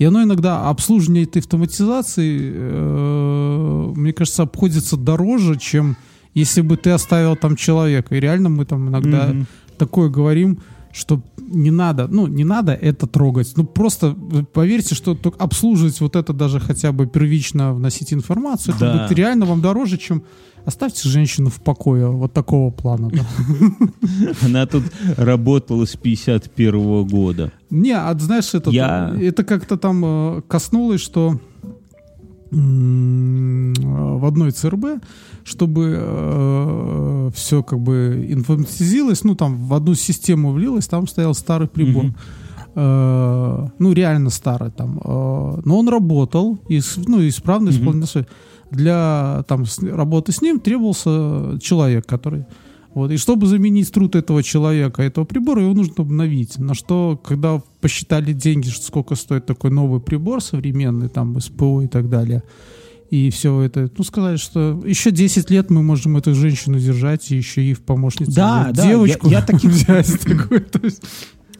И 0.00 0.04
оно 0.04 0.22
иногда, 0.22 0.68
обслуживание 0.68 1.24
этой 1.24 1.38
автоматизации, 1.38 2.52
э, 2.98 3.92
мне 3.96 4.12
кажется, 4.12 4.42
обходится 4.42 4.96
дороже, 4.96 5.56
чем 5.58 5.96
если 6.34 6.62
бы 6.62 6.76
ты 6.76 6.90
оставил 6.90 7.36
там 7.36 7.56
человека. 7.56 8.14
И 8.16 8.20
реально 8.20 8.48
мы 8.48 8.64
там 8.64 8.88
иногда 8.88 9.28
Мгм. 9.28 9.46
такое 9.78 10.08
говорим, 10.08 10.58
что 10.92 11.20
не 11.38 11.70
надо, 11.70 12.06
ну, 12.08 12.26
не 12.26 12.44
надо 12.44 12.72
это 12.72 13.06
трогать. 13.06 13.52
Ну, 13.56 13.64
просто 13.64 14.16
поверьте, 14.52 14.94
что 14.94 15.14
только 15.14 15.38
обслуживать 15.44 16.00
вот 16.00 16.16
это 16.16 16.32
даже 16.32 16.60
хотя 16.60 16.92
бы 16.92 17.06
первично 17.06 17.72
вносить 17.74 18.12
информацию, 18.12 18.74
это 18.76 18.84
Да. 18.86 18.92
будет 19.06 19.18
реально 19.18 19.44
вам 19.46 19.60
дороже, 19.60 19.96
чем 19.98 20.22
оставьте 20.66 21.08
женщину 21.08 21.50
в 21.50 21.60
покое. 21.60 22.08
Вот 22.08 22.32
такого 22.32 22.70
плана. 22.70 23.10
Она 24.42 24.66
тут 24.66 24.84
работала 25.16 25.84
с 25.84 25.96
51 25.96 27.04
года. 27.06 27.52
Не, 27.70 27.92
а 27.92 28.14
знаешь, 28.18 28.54
это, 28.54 28.70
Я- 28.70 29.14
это 29.20 29.44
как-то 29.44 29.76
там 29.76 30.02
э, 30.04 30.42
коснулось, 30.48 31.00
что 31.00 31.38
э, 32.50 32.56
в 33.76 34.24
одной 34.26 34.50
ЦРБ, 34.52 35.02
чтобы 35.44 37.30
все 37.34 37.62
как 37.62 37.80
бы 37.80 38.26
информатизилось, 38.30 39.24
ну 39.24 39.34
там 39.34 39.56
в 39.66 39.74
одну 39.74 39.94
систему 39.94 40.52
влилось, 40.52 40.86
там 40.86 41.06
стоял 41.06 41.34
старый 41.34 41.68
прибор. 41.68 42.04
Мгм. 42.04 42.16
Э, 42.76 43.68
ну 43.78 43.92
реально 43.92 44.30
старый 44.30 44.70
там, 44.70 44.98
Э, 45.04 45.60
но 45.64 45.78
он 45.78 45.88
работал, 45.88 46.58
и, 46.68 46.80
ну 47.06 47.26
исправно 47.28 47.70
исполнял 47.70 48.06
свои- 48.06 48.24
Для 48.74 49.44
там 49.48 49.66
с- 49.66 49.78
работы 49.82 50.32
с 50.32 50.42
ним 50.42 50.60
требовался 50.60 51.58
человек, 51.60 52.06
который 52.06 52.44
вот. 52.94 53.10
И 53.10 53.16
чтобы 53.16 53.48
заменить 53.48 53.90
труд 53.90 54.14
этого 54.14 54.42
человека, 54.44 55.02
этого 55.02 55.24
прибора, 55.24 55.62
его 55.62 55.74
нужно 55.74 55.94
обновить. 55.98 56.58
На 56.58 56.74
что, 56.74 57.20
когда 57.24 57.60
посчитали 57.80 58.32
деньги, 58.32 58.68
сколько 58.68 59.16
стоит 59.16 59.46
такой 59.46 59.70
новый 59.72 60.00
прибор 60.00 60.40
современный, 60.40 61.08
там, 61.08 61.40
СПО 61.40 61.82
и 61.82 61.88
так 61.88 62.08
далее, 62.08 62.44
и 63.10 63.30
все 63.30 63.60
это, 63.62 63.90
ну, 63.98 64.04
сказали, 64.04 64.36
что 64.36 64.80
еще 64.86 65.10
10 65.10 65.50
лет 65.50 65.70
мы 65.70 65.82
можем 65.82 66.16
эту 66.16 66.34
женщину 66.34 66.78
держать, 66.78 67.32
и 67.32 67.36
еще 67.36 67.62
и 67.64 67.74
в 67.74 67.80
помощницу 67.82 68.32
Да, 68.32 68.70
да, 68.72 68.86
девочку 68.86 69.28
я- 69.28 69.38
я 69.40 69.44
таких- 69.44 69.70
взять. 69.72 70.20
такой, 70.20 70.60
то 70.60 70.78
есть. 70.84 71.02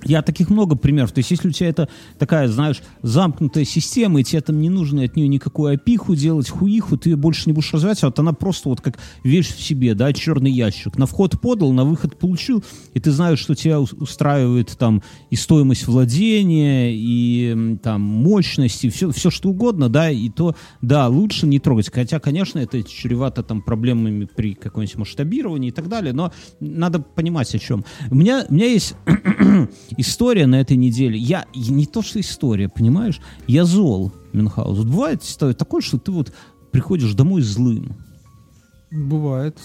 Я 0.05 0.22
таких 0.22 0.50
много 0.50 0.76
примеров. 0.76 1.12
То 1.12 1.18
есть, 1.18 1.30
если 1.30 1.48
у 1.48 1.52
тебя 1.52 1.68
это 1.68 1.88
такая, 2.18 2.48
знаешь, 2.48 2.82
замкнутая 3.02 3.64
система, 3.64 4.20
и 4.20 4.24
тебе 4.24 4.40
там 4.40 4.61
не 4.61 4.70
нужно 4.70 5.02
от 5.02 5.16
нее 5.16 5.28
никакую 5.28 5.74
опиху 5.74 6.14
делать, 6.14 6.48
хуиху, 6.48 6.96
ты 6.96 7.11
ее 7.11 7.16
больше 7.16 7.44
не 7.46 7.52
будешь 7.52 7.72
развивать, 7.72 8.02
а 8.02 8.07
вот 8.07 8.18
она 8.18 8.32
просто 8.32 8.68
вот 8.68 8.80
как 8.80 8.98
вещь 9.22 9.55
в 9.55 9.62
себе, 9.62 9.94
да, 9.94 10.12
черный 10.12 10.50
ящик. 10.50 10.98
На 10.98 11.07
вход 11.07 11.40
подал, 11.40 11.72
на 11.72 11.84
выход 11.84 12.18
получил, 12.18 12.62
и 12.92 13.00
ты 13.00 13.11
знаешь, 13.11 13.38
что 13.38 13.55
тебя 13.55 13.80
ус- 13.80 13.92
устраивает 13.92 14.76
там 14.78 15.02
и 15.30 15.36
стоимость 15.36 15.86
владения, 15.86 16.92
и 16.94 17.76
там 17.82 18.00
мощность, 18.02 18.84
и 18.84 18.90
все, 18.90 19.11
все 19.11 19.30
что 19.30 19.50
угодно, 19.50 19.88
да, 19.88 20.11
и 20.11 20.28
то, 20.28 20.55
да, 20.82 21.09
лучше 21.09 21.46
не 21.46 21.59
трогать. 21.59 21.90
Хотя, 21.92 22.20
конечно, 22.20 22.59
это 22.59 22.82
чревато 22.82 23.42
там 23.42 23.62
проблемами 23.62 24.26
при 24.26 24.55
каком-нибудь 24.55 24.96
масштабировании 24.96 25.68
и 25.68 25.72
так 25.72 25.88
далее, 25.88 26.12
но 26.12 26.32
надо 26.61 27.00
понимать 27.00 27.55
о 27.55 27.59
чем. 27.59 27.84
У 28.11 28.14
меня, 28.14 28.44
у 28.48 28.55
меня 28.55 28.66
есть 28.66 28.94
история 29.97 30.47
на 30.47 30.61
этой 30.61 30.76
неделе. 30.76 31.18
Я 31.18 31.47
не 31.55 31.86
то, 31.86 32.03
что 32.03 32.20
история, 32.20 32.68
понимаешь? 32.68 33.20
Я 33.47 33.64
зол, 33.64 34.12
Мюнхгаус. 34.32 34.78
Вот 34.78 34.86
бывает 34.86 35.22
история 35.22 35.55
такое, 35.55 35.80
что 35.80 35.99
ты 35.99 36.12
вот 36.12 36.32
приходишь 36.70 37.14
домой 37.14 37.42
злым. 37.42 37.97
Бывает. 38.90 39.59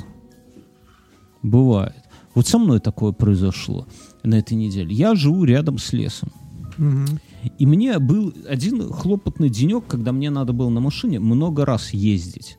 Бывает. 1.44 1.96
Вот 2.36 2.48
со 2.48 2.58
мной 2.58 2.80
такое 2.80 3.12
произошло 3.12 3.88
на 4.24 4.36
этой 4.36 4.54
неделе. 4.54 4.94
Я 4.94 5.16
живу 5.16 5.44
рядом 5.44 5.78
с 5.78 5.94
лесом. 5.94 6.32
Мгм. 6.78 7.20
И 7.58 7.66
мне 7.66 8.00
был 8.00 8.34
один 8.48 8.92
хлопотный 8.92 9.50
денек, 9.50 9.86
когда 9.88 10.12
мне 10.12 10.30
надо 10.30 10.54
было 10.54 10.70
на 10.70 10.80
машине 10.80 11.20
много 11.20 11.66
раз 11.66 11.92
ездить. 11.92 12.58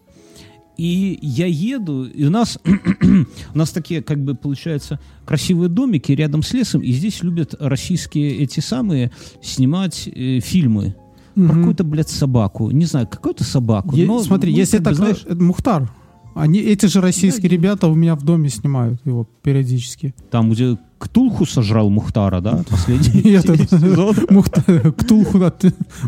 И 0.80 1.18
я 1.20 1.44
еду, 1.46 2.04
и 2.04 2.24
у 2.24 2.30
нас, 2.30 2.58
у 3.54 3.58
нас 3.58 3.70
такие, 3.70 4.02
как 4.02 4.24
бы, 4.24 4.34
получается, 4.34 4.98
красивые 5.26 5.68
домики 5.68 6.12
рядом 6.12 6.42
с 6.42 6.54
лесом, 6.54 6.80
и 6.80 6.90
здесь 6.92 7.22
любят 7.22 7.54
российские 7.60 8.38
эти 8.38 8.60
самые 8.60 9.10
снимать 9.42 10.08
э, 10.08 10.40
фильмы 10.40 10.94
про 11.34 11.42
Мгм. 11.42 11.54
какую-то, 11.58 11.84
блядь, 11.84 12.08
собаку. 12.08 12.70
Не 12.70 12.86
знаю, 12.86 13.06
какую-то 13.08 13.44
собаку. 13.44 13.94
Е- 13.94 14.06
но, 14.06 14.22
Смотри, 14.22 14.52
ну, 14.52 14.58
если 14.58 14.78
как 14.78 14.84
бы, 14.84 14.88
так, 14.90 14.96
знаешь, 14.96 15.22
это 15.26 15.42
Мухтар. 15.42 15.92
Они, 16.34 16.60
эти 16.60 16.86
же 16.86 17.00
российские 17.02 17.50
ребята 17.50 17.86
у 17.86 17.94
меня 17.94 18.14
в 18.14 18.22
доме 18.24 18.48
снимают 18.48 19.00
его 19.04 19.28
периодически. 19.42 20.14
там, 20.30 20.50
где 20.50 20.78
Ктулху 21.00 21.46
сожрал 21.46 21.88
Мухтара, 21.90 22.40
да? 22.40 22.62
Последний 22.68 23.32
этот, 23.34 23.70
сезон. 23.70 24.14
Мухтар, 24.30 24.92
Ктулху, 24.92 25.40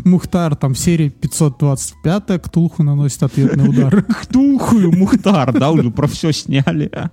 Мухтар, 0.05 0.55
там 0.55 0.75
серия 0.75 1.09
525, 1.09 2.41
Ктулху 2.41 2.83
наносит 2.83 3.23
ответный 3.23 3.67
удар. 3.69 4.03
Ктулху 4.21 4.77
и 4.79 4.85
Мухтар, 4.85 5.51
да, 5.51 5.71
уже 5.71 5.89
про 5.89 6.07
все 6.07 6.31
сняли. 6.31 6.91
А, 6.93 7.09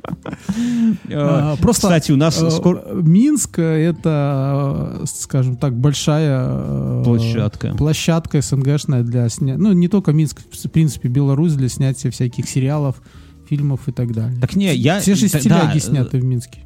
Э, 1.08 1.56
Просто 1.60 1.82
Кстати, 1.86 2.12
у 2.12 2.16
нас 2.16 2.40
э, 2.42 2.50
скоро... 2.50 2.82
Минск 2.92 3.58
это, 3.58 5.00
э, 5.02 5.04
скажем 5.06 5.56
так, 5.56 5.76
большая 5.76 7.02
Площадка. 7.02 7.74
площадка 7.74 8.40
СНГшная 8.40 9.02
для 9.02 9.28
снятия. 9.28 9.58
Ну, 9.58 9.72
не 9.72 9.88
только 9.88 10.12
Минск, 10.12 10.40
в 10.40 10.68
принципе, 10.68 11.08
Беларусь 11.08 11.54
для 11.54 11.68
снятия 11.68 12.10
всяких 12.10 12.48
сериалов, 12.48 12.96
фильмов 13.48 13.88
и 13.88 13.92
так 13.92 14.12
далее. 14.12 14.38
Так 14.40 14.54
не, 14.56 14.74
я... 14.74 15.00
Все 15.00 15.14
же 15.14 15.28
стиляги 15.28 15.74
да, 15.74 15.80
сняты 15.80 16.18
в 16.18 16.24
Минске. 16.24 16.60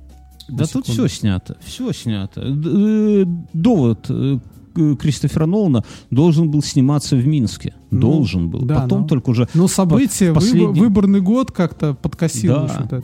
Да 0.49 0.63
На 0.65 0.67
тут 0.67 0.87
секунду. 0.87 1.09
все 1.09 1.09
снято, 1.21 1.57
все 1.65 1.93
снято. 1.93 2.41
Э, 2.45 3.25
Довод 3.53 4.07
э, 4.09 4.39
к- 4.75 4.97
Кристофера 4.97 5.47
Нолана 5.47 5.85
должен 6.11 6.51
был 6.51 6.63
сниматься 6.63 7.17
в 7.17 7.27
Минске. 7.27 7.75
Ну, 7.91 8.01
должен 8.01 8.51
был. 8.51 8.61
да, 8.63 8.81
Потом 8.83 9.03
но- 9.03 9.07
только 9.07 9.31
уже 9.31 9.49
Но 9.55 9.69
события, 9.69 10.33
последний- 10.35 10.81
выборный 10.81 11.21
год 11.21 11.51
как-то 11.53 11.95
подкосило. 11.95 12.69
Да. 12.91 13.03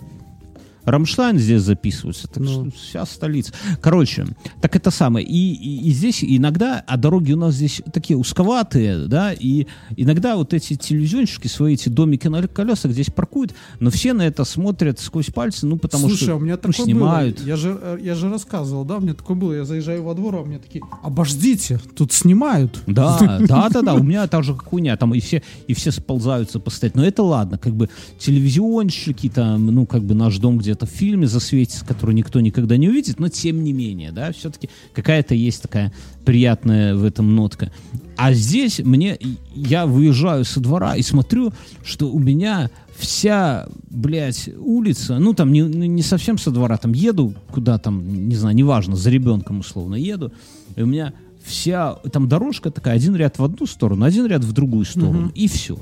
Рамштайн 0.85 1.39
здесь 1.39 1.63
записывается, 1.63 2.27
так 2.29 2.43
Ну. 2.43 2.49
что 2.71 2.71
вся 2.79 3.07
столица. 3.07 3.53
Короче, 3.81 4.27
так 4.61 4.77
это 4.77 4.91
самое. 4.91 5.27
И, 5.27 5.53
и- 5.55 5.89
и 5.89 5.93
здесь 5.93 6.23
иногда, 6.23 6.83
а 6.87 6.97
дороги 6.97 7.33
у 7.33 7.37
нас 7.37 7.55
здесь 7.55 7.83
такие 7.93 8.17
узковатые, 8.17 9.07
да, 9.07 9.33
и 9.33 9.67
иногда 9.97 10.37
вот 10.37 10.55
эти 10.55 10.75
телевизионщики 10.77 11.47
свои 11.47 11.75
эти 11.75 11.89
домики 11.89 12.29
на 12.29 12.47
колесах 12.49 12.93
здесь 12.93 13.07
паркуют, 13.11 13.55
но 13.79 13.91
все 13.91 14.13
на 14.13 14.23
это 14.23 14.45
смотрят 14.45 14.99
сквозь 15.01 15.27
пальцы, 15.27 15.67
ну, 15.67 15.77
потому 15.77 16.09
Слушай, 16.09 16.25
что 16.25 16.33
а 16.33 16.37
у 16.37 16.41
меня 16.41 16.59
ну, 16.63 16.73
такое 16.73 16.85
снимают. 16.87 17.39
было. 17.39 17.47
Я 17.47 17.57
же, 17.57 17.79
э, 17.81 17.99
я 18.03 18.15
же 18.15 18.29
рассказывал, 18.31 18.85
да, 18.85 18.97
у 18.97 19.01
меня 19.01 19.15
такое 19.15 19.37
было. 19.37 19.53
Я 19.53 19.65
заезжаю 19.65 20.03
во 20.03 20.15
двор, 20.15 20.37
а 20.37 20.41
у 20.41 20.45
меня 20.47 20.59
такие, 20.59 20.83
обождите, 21.03 21.81
тут 21.95 22.13
снимают. 22.13 22.83
Да, 22.87 23.19
да, 23.49 23.69
да, 23.69 23.83
да. 23.83 23.95
У 23.95 24.03
меня 24.03 24.27
та 24.27 24.43
же 24.43 24.55
хуйня, 24.55 24.97
там 24.97 25.15
и 25.15 25.21
все, 25.21 25.43
и 25.67 25.75
все 25.75 25.91
сползаются 25.91 26.59
постоять. 26.61 26.95
Но 26.95 27.05
это 27.05 27.23
ладно, 27.23 27.59
как 27.59 27.75
бы 27.75 27.89
телевизионщики, 28.19 29.29
там, 29.29 29.67
ну, 29.67 29.87
как 29.87 30.03
бы 30.03 30.15
наш 30.15 30.39
дом 30.39 30.59
где-то 30.71 30.87
в 30.87 30.91
фильме 30.91 31.27
засветится, 31.27 31.85
который 31.85 32.15
никто 32.15 32.41
никогда 32.41 32.77
не 32.77 32.89
увидит, 32.89 33.19
но 33.19 33.29
тем 33.29 33.65
не 33.65 33.73
менее, 33.73 34.13
да, 34.13 34.31
все-таки 34.33 34.71
какая-то 34.95 35.35
есть 35.35 35.63
такая 35.63 35.93
приятная 36.25 36.95
в 36.95 37.05
этом 37.05 37.35
нотка. 37.35 37.73
А 38.17 38.33
здесь 38.33 38.79
мне, 38.79 39.19
я 39.53 39.87
выезжаю 39.87 40.45
со 40.45 40.61
двора 40.61 40.97
и 40.97 41.03
смотрю, 41.03 41.53
что 41.83 42.09
у 42.09 42.21
меня 42.21 42.71
вся, 42.97 43.67
блядь, 43.89 44.49
улица, 44.59 45.19
ну, 45.19 45.35
там 45.35 45.51
не, 45.53 45.63
не 45.63 46.03
совсем 46.03 46.39
со 46.39 46.53
двора, 46.53 46.77
там 46.77 46.93
еду 46.93 47.35
куда 47.51 47.79
там, 47.79 48.29
не 48.29 48.37
знаю, 48.37 48.55
неважно, 48.55 48.95
за 48.95 49.11
ребенком 49.11 49.61
условно 49.61 49.97
еду, 49.97 50.33
и 50.77 50.83
у 50.83 50.87
меня 50.87 51.15
вся, 51.43 51.95
там 52.13 52.29
дорожка 52.29 52.71
такая, 52.71 52.95
один 52.95 53.17
ряд 53.17 53.39
в 53.39 53.45
одну 53.45 53.67
сторону, 53.67 54.05
один 54.05 54.27
ряд 54.27 54.45
в 54.45 54.53
другую 54.53 54.85
сторону, 54.85 55.33
и 55.35 55.49
все. 55.49 55.79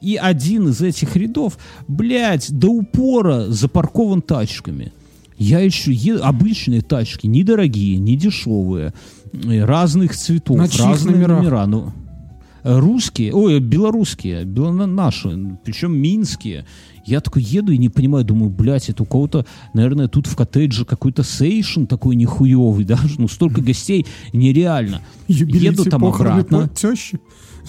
И 0.00 0.16
один 0.16 0.68
из 0.68 0.80
этих 0.82 1.16
рядов, 1.16 1.58
блядь, 1.88 2.50
до 2.52 2.68
упора 2.68 3.46
запаркован 3.48 4.22
тачками. 4.22 4.92
Я 5.38 5.60
еще 5.60 5.92
еду, 5.92 6.22
обычные 6.24 6.80
тачки, 6.80 7.26
недорогие, 7.26 7.98
не 7.98 8.16
дешевые, 8.16 8.92
э, 9.32 9.64
разных 9.64 10.16
цветов, 10.16 10.56
На 10.56 10.64
разные 10.64 11.14
номерах? 11.16 11.38
номера. 11.42 11.66
Ну, 11.66 11.92
русские, 12.62 13.32
ой, 13.34 13.60
белорусские, 13.60 14.44
бело- 14.44 14.86
наши, 14.86 15.58
причем 15.64 15.96
минские. 15.96 16.64
Я 17.06 17.20
такой 17.20 17.42
еду 17.42 17.70
и 17.70 17.78
не 17.78 17.88
понимаю, 17.88 18.24
думаю, 18.24 18.50
блядь, 18.50 18.88
это 18.88 19.04
у 19.04 19.06
кого-то, 19.06 19.46
наверное, 19.72 20.08
тут 20.08 20.26
в 20.26 20.34
коттедже 20.34 20.84
какой-то 20.84 21.22
сейшн 21.22 21.84
такой 21.84 22.16
нихуевый, 22.16 22.84
да, 22.84 22.98
ну 23.18 23.28
столько 23.28 23.62
гостей, 23.62 24.04
нереально. 24.32 25.00
Еду 25.28 25.84
там 25.84 26.04
обратно. 26.04 26.68
Тещи. 26.68 27.20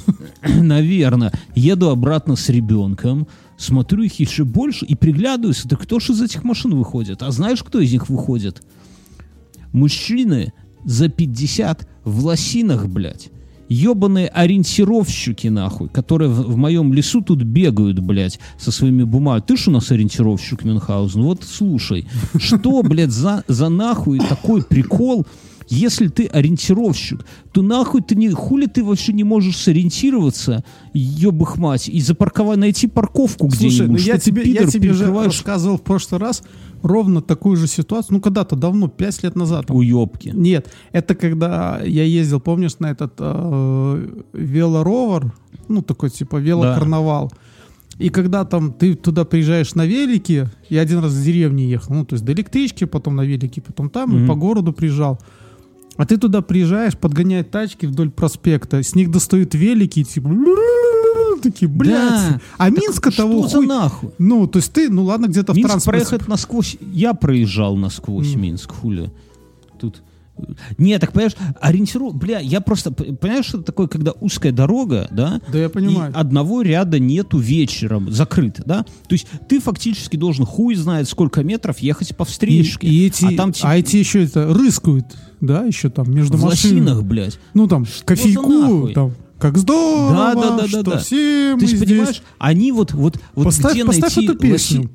Наверное. 0.44 1.32
Еду 1.54 1.90
обратно 1.90 2.36
с 2.36 2.50
ребенком, 2.50 3.28
смотрю 3.58 4.04
их 4.04 4.20
еще 4.20 4.44
больше 4.44 4.86
и 4.86 4.96
приглядываюсь, 4.96 5.64
да 5.66 5.76
кто 5.76 6.00
же 6.00 6.14
из 6.14 6.22
этих 6.22 6.44
машин 6.44 6.76
выходит? 6.76 7.22
А 7.22 7.30
знаешь, 7.30 7.64
кто 7.64 7.80
из 7.80 7.92
них 7.92 8.10
выходит? 8.10 8.64
Мужчины 9.72 10.52
за 10.84 11.10
50 11.10 11.88
в 12.04 12.26
лосинах, 12.26 12.88
блядь. 12.88 13.30
Ебаные 13.70 14.28
ориентировщики, 14.28 15.48
нахуй, 15.48 15.90
которые 15.90 16.30
в, 16.30 16.54
в 16.54 16.58
моем 16.58 16.94
лесу 16.94 17.22
тут 17.22 17.44
бегают, 17.44 18.00
блядь, 18.00 18.40
со 18.58 18.72
своими 18.72 19.04
бумагами. 19.04 19.44
Ты 19.46 19.58
ж 19.58 19.68
у 19.68 19.72
нас 19.72 19.92
ориентировщик, 19.92 20.64
Мюнхгаузен? 20.64 21.22
Вот 21.22 21.44
слушай, 21.44 22.06
что, 22.38 22.82
блядь, 22.84 23.12
за, 23.12 23.44
за 23.48 23.70
нахуй 23.70 24.20
такой 24.20 24.64
прикол, 24.64 25.26
если 25.70 26.08
ты 26.08 26.28
ориентировщик, 26.28 27.26
то 27.52 27.62
нахуй 27.62 28.02
ты 28.02 28.16
не, 28.16 28.30
хули 28.30 28.68
ты 28.68 28.84
вообще 28.84 29.14
не 29.14 29.24
можешь 29.24 29.58
сориентироваться, 29.58 30.64
ебых 30.94 31.58
мать, 31.58 31.90
и 31.90 32.00
запарковать, 32.02 32.58
найти 32.58 32.88
парковку 32.88 33.50
Слушай, 33.50 33.88
ну 33.88 33.96
где-нибудь, 33.96 34.06
я 34.06 34.18
тебе, 34.18 34.44
я 34.44 34.66
тебе 34.66 34.94
же 34.94 35.00
перекрываешь 35.00 35.34
рассказывал 35.34 35.78
в 35.78 35.82
прошлый 35.82 36.20
раз 36.22 36.44
ровно 36.84 37.22
такую 37.22 37.58
же 37.58 37.68
ситуацию. 37.68 38.16
Ну, 38.16 38.22
когда-то 38.22 38.56
давно, 38.56 38.88
пять 38.88 39.24
лет 39.24 39.36
назад. 39.36 39.68
там. 39.68 39.76
уебки. 39.76 40.32
Нет, 40.34 40.72
это 40.92 41.16
когда 41.16 41.82
я 41.84 42.04
ездил, 42.04 42.40
помнишь, 42.40 42.80
на 42.80 42.92
этот 42.92 43.14
э, 43.20 44.22
велоровер, 44.34 45.34
ну, 45.68 45.82
такой 45.82 46.10
типа 46.10 46.38
велокарнавал. 46.38 47.32
И 47.98 48.10
когда 48.10 48.46
там 48.46 48.74
ты 48.74 48.94
туда 48.94 49.26
приезжаешь 49.26 49.74
на 49.74 49.86
велике, 49.86 50.52
я 50.70 50.82
один 50.82 51.00
раз 51.00 51.14
в 51.14 51.24
деревне 51.24 51.68
ехал, 51.68 51.96
ну, 51.96 52.06
то 52.06 52.14
есть 52.14 52.24
до 52.24 52.32
электрички, 52.32 52.84
потом 52.84 53.16
на 53.16 53.26
велике, 53.26 53.60
потом 53.60 53.90
там, 53.90 54.12
и 54.16 54.20
Мгм. 54.20 54.28
по 54.28 54.36
городу 54.36 54.72
приезжал. 54.72 55.20
А 55.98 56.06
ты 56.06 56.18
туда 56.18 56.42
приезжаешь, 56.42 56.98
подгоняют 56.98 57.50
тачки 57.52 57.86
вдоль 57.88 58.12
проспекта, 58.12 58.84
с 58.84 58.96
них 58.96 59.12
достают 59.12 59.56
велики, 59.56 60.02
и 60.02 60.04
типа, 60.04 60.30
такие, 61.42 61.68
блядь. 61.68 62.10
Да. 62.10 62.42
А 62.58 62.70
Минска 62.70 63.12
того 63.12 63.48
Что 63.48 63.58
хуй... 63.58 63.68
нахуй? 63.68 64.10
Ну, 64.18 64.48
то 64.48 64.58
есть 64.58 64.72
ты, 64.74 64.90
ну 64.90 65.04
ладно, 65.04 65.28
где-то 65.28 65.54
в 65.54 65.56
транспорте. 65.60 66.06
проехать 66.06 66.28
насквозь. 66.28 66.78
Я 66.82 67.14
проезжал 67.14 67.76
насквозь 67.76 68.34
М. 68.36 68.42
Минск, 68.42 68.72
хули. 68.72 69.12
Тут. 69.80 70.02
Не, 70.78 70.98
так 71.00 71.12
понимаешь, 71.14 71.36
ориентиру, 71.62 72.12
бля, 72.12 72.40
я 72.40 72.62
просто, 72.62 72.92
понимаешь, 72.92 73.46
что 73.46 73.58
это 73.58 73.66
такое, 73.68 73.88
когда 73.88 74.12
узкая 74.12 74.52
дорога, 74.52 75.08
да? 75.12 75.42
Да 75.52 75.58
я 75.60 75.70
понимаю. 75.70 76.12
И 76.12 76.16
одного 76.16 76.62
ряда 76.62 77.00
нету 77.00 77.38
вечером, 77.40 78.12
закрыто, 78.12 78.64
да? 78.66 78.84
То 79.08 79.14
есть 79.14 79.28
ты 79.50 79.60
фактически 79.60 80.16
должен 80.18 80.46
хуй 80.46 80.76
знает 80.76 81.08
сколько 81.10 81.44
метров 81.44 81.80
ехать 81.80 82.16
по 82.16 82.24
И, 82.24 82.26
встречке. 82.26 82.88
и 82.88 83.08
эти, 83.08 83.26
а 83.34 83.38
там 83.38 83.52
типа 83.54 83.70
а 83.72 83.78
эти 83.78 83.98
еще 83.98 84.24
это 84.24 84.54
рыскают, 84.54 85.06
да, 85.42 85.64
еще 85.64 85.90
там 85.90 86.12
между 86.14 86.38
в 86.38 86.44
машинами. 86.44 86.80
лосинах, 86.82 87.04
блядь. 87.04 87.40
Ну 87.54 87.68
там 87.68 87.86
за 87.86 88.04
кофейку, 88.04 88.90
там 88.90 89.14
как 89.40 89.58
здорово, 89.58 90.12
Да, 90.14 90.34
да, 90.36 90.42
да, 90.42 90.58
да, 90.64 90.68
что 90.68 90.84
да. 90.84 90.98
все 90.98 91.54
мы 91.54 91.60
Ты 91.60 91.68
же 91.68 91.78
здесь. 91.78 91.90
понимаешь, 91.90 92.22
они 92.40 92.72
вот, 92.72 92.94
вот, 92.94 93.20
вот 93.36 93.44
Поставь, 93.46 93.74
где 93.74 93.86
поставь 93.86 94.16
найти 94.16 94.26
эту 94.32 94.38
песню. 94.40 94.82
лоси- 94.82 94.90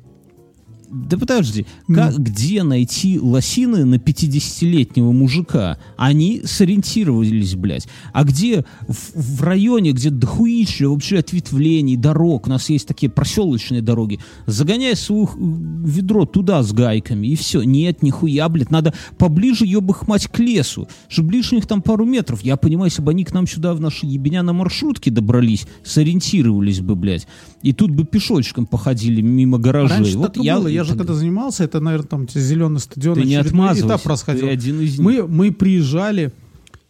Да 0.93 1.17
подожди, 1.17 1.65
Ну. 1.87 1.95
как, 1.95 2.17
где 2.19 2.61
найти 2.61 3.19
лосины 3.19 3.83
на 3.83 3.95
50-летнего 3.95 5.11
мужика? 5.11 5.79
Они 5.97 6.43
сориентировались, 6.45 7.55
блядь. 7.55 7.87
А 8.13 8.23
где 8.23 8.63
в, 8.87 9.37
в 9.39 9.41
районе, 9.41 9.91
где 9.91 10.11
дохуища 10.11 10.87
вообще 10.87 11.17
ответвлений, 11.19 11.95
дорог, 11.95 12.45
у 12.45 12.49
нас 12.51 12.69
есть 12.69 12.87
такие 12.87 13.09
проселочные 13.09 13.81
дороги, 13.81 14.19
загоняй 14.45 14.95
свое 14.95 15.29
ведро 15.35 16.25
туда 16.25 16.61
с 16.61 16.71
гайками, 16.71 17.27
и 17.27 17.35
все. 17.35 17.63
Нет, 17.63 18.03
нихуя, 18.03 18.47
блядь, 18.47 18.69
надо 18.69 18.93
поближе, 19.17 19.65
ебых 19.65 20.07
мать, 20.07 20.27
к 20.27 20.37
лесу, 20.37 20.87
чтобы 21.07 21.31
лишних 21.33 21.65
там 21.65 21.81
пару 21.81 22.05
метров. 22.05 22.41
Я 22.41 22.55
понимаю, 22.55 22.91
если 22.91 23.01
бы 23.01 23.11
они 23.11 23.23
к 23.23 23.33
нам 23.33 23.47
сюда 23.47 23.73
в 23.73 23.81
наши 23.81 24.05
ебеня 24.05 24.43
на 24.43 24.53
маршрутке 24.53 25.09
добрались, 25.09 25.65
сориентировались 25.83 26.81
бы, 26.81 26.95
блядь, 26.95 27.27
и 27.63 27.71
тут 27.71 27.91
бы 27.91 28.03
пешочком 28.03 28.65
походили 28.65 29.21
мимо 29.21 29.57
гаражей. 29.57 29.97
Раньше 29.97 30.17
вот 30.17 30.33
так 30.33 30.43
и 30.43 30.51
было. 30.51 30.67
Я 30.67 30.83
же 30.83 30.97
когда 30.97 31.13
занимался, 31.13 31.63
это, 31.63 31.79
наверное, 31.79 32.07
там 32.07 32.29
зеленый 32.29 32.81
стадион, 32.81 33.15
Ты 33.15 33.23
не 33.23 33.35
этап 33.79 34.01
ты 34.01 34.49
один 34.49 34.81
из 34.81 34.99
них. 34.99 34.99
Мы, 34.99 35.25
мы 35.25 35.51
приезжали, 35.53 36.33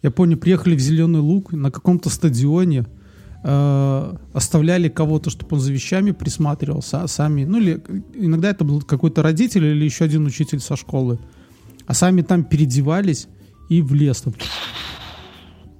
я 0.01 0.09
помню, 0.09 0.35
приехали 0.35 0.75
в 0.75 0.79
Зеленый 0.79 1.21
Луг 1.21 1.53
на 1.53 1.69
каком-то 1.69 2.09
стадионе, 2.09 2.87
э, 3.43 4.15
оставляли 4.33 4.89
кого-то, 4.89 5.29
чтобы 5.29 5.57
он 5.57 5.61
за 5.61 5.71
вещами 5.71 6.09
присматривался, 6.09 7.03
а 7.03 7.07
сами, 7.07 7.45
ну 7.45 7.59
или 7.59 7.83
иногда 8.15 8.49
это 8.49 8.65
был 8.65 8.81
какой-то 8.81 9.21
родитель 9.21 9.65
или 9.65 9.85
еще 9.85 10.05
один 10.05 10.25
учитель 10.25 10.59
со 10.59 10.75
школы, 10.75 11.19
а 11.85 11.93
сами 11.93 12.23
там 12.23 12.43
переодевались 12.43 13.27
и 13.69 13.83
в 13.83 13.93
лес. 13.93 14.21
там. 14.21 14.33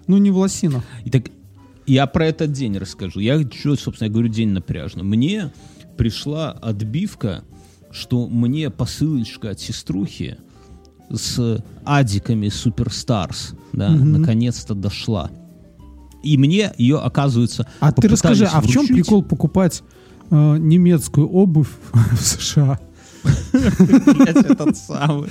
Ну 0.05 0.17
не 0.17 0.29
в 0.29 0.37
лосинах. 0.37 0.83
И 1.03 1.09
так 1.09 1.23
я 1.85 2.05
про 2.07 2.27
этот 2.27 2.51
день 2.51 2.77
расскажу. 2.77 3.19
Я 3.19 3.39
что, 3.41 3.75
собственно, 3.75 4.07
я 4.07 4.11
говорю, 4.13 4.27
день 4.29 4.49
напряжный. 4.49 5.03
Мне 5.03 5.51
пришла 5.97 6.51
отбивка, 6.51 7.43
что 7.91 8.27
мне 8.27 8.69
посылочка 8.69 9.51
от 9.51 9.59
сеструхи 9.59 10.37
с 11.11 11.63
адиками 11.85 12.49
Суперстарс, 12.49 13.53
да, 13.73 13.89
Мгм. 13.89 14.13
наконец-то 14.21 14.73
дошла. 14.73 15.29
И 16.23 16.37
мне 16.37 16.71
ее, 16.77 16.99
оказывается, 16.99 17.67
А 17.79 17.91
ты 17.91 18.07
расскажи, 18.07 18.45
а 18.45 18.61
в 18.61 18.67
чем 18.67 18.85
вручить. 18.85 18.95
прикол 19.05 19.23
покупать 19.23 19.83
э, 20.31 20.57
немецкую 20.57 21.27
обувь 21.29 21.67
в 21.93 22.21
США? 22.21 22.79
Блядь, 23.53 24.45
этот 24.45 24.77
самый. 24.77 25.29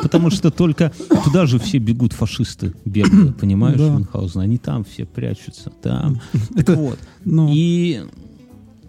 Потому 0.00 0.30
что 0.30 0.50
только 0.50 0.92
туда 1.24 1.46
же 1.46 1.58
все 1.58 1.78
бегут 1.78 2.12
фашисты, 2.12 2.72
бегают, 2.84 3.38
понимаешь. 3.38 3.78
Мюнхгаузен? 3.78 4.40
Они 4.40 4.58
там 4.58 4.84
все 4.84 5.04
прячутся, 5.04 5.70
там. 5.82 6.20
Вот. 6.66 6.98
ну, 7.24 7.50
И 7.52 8.02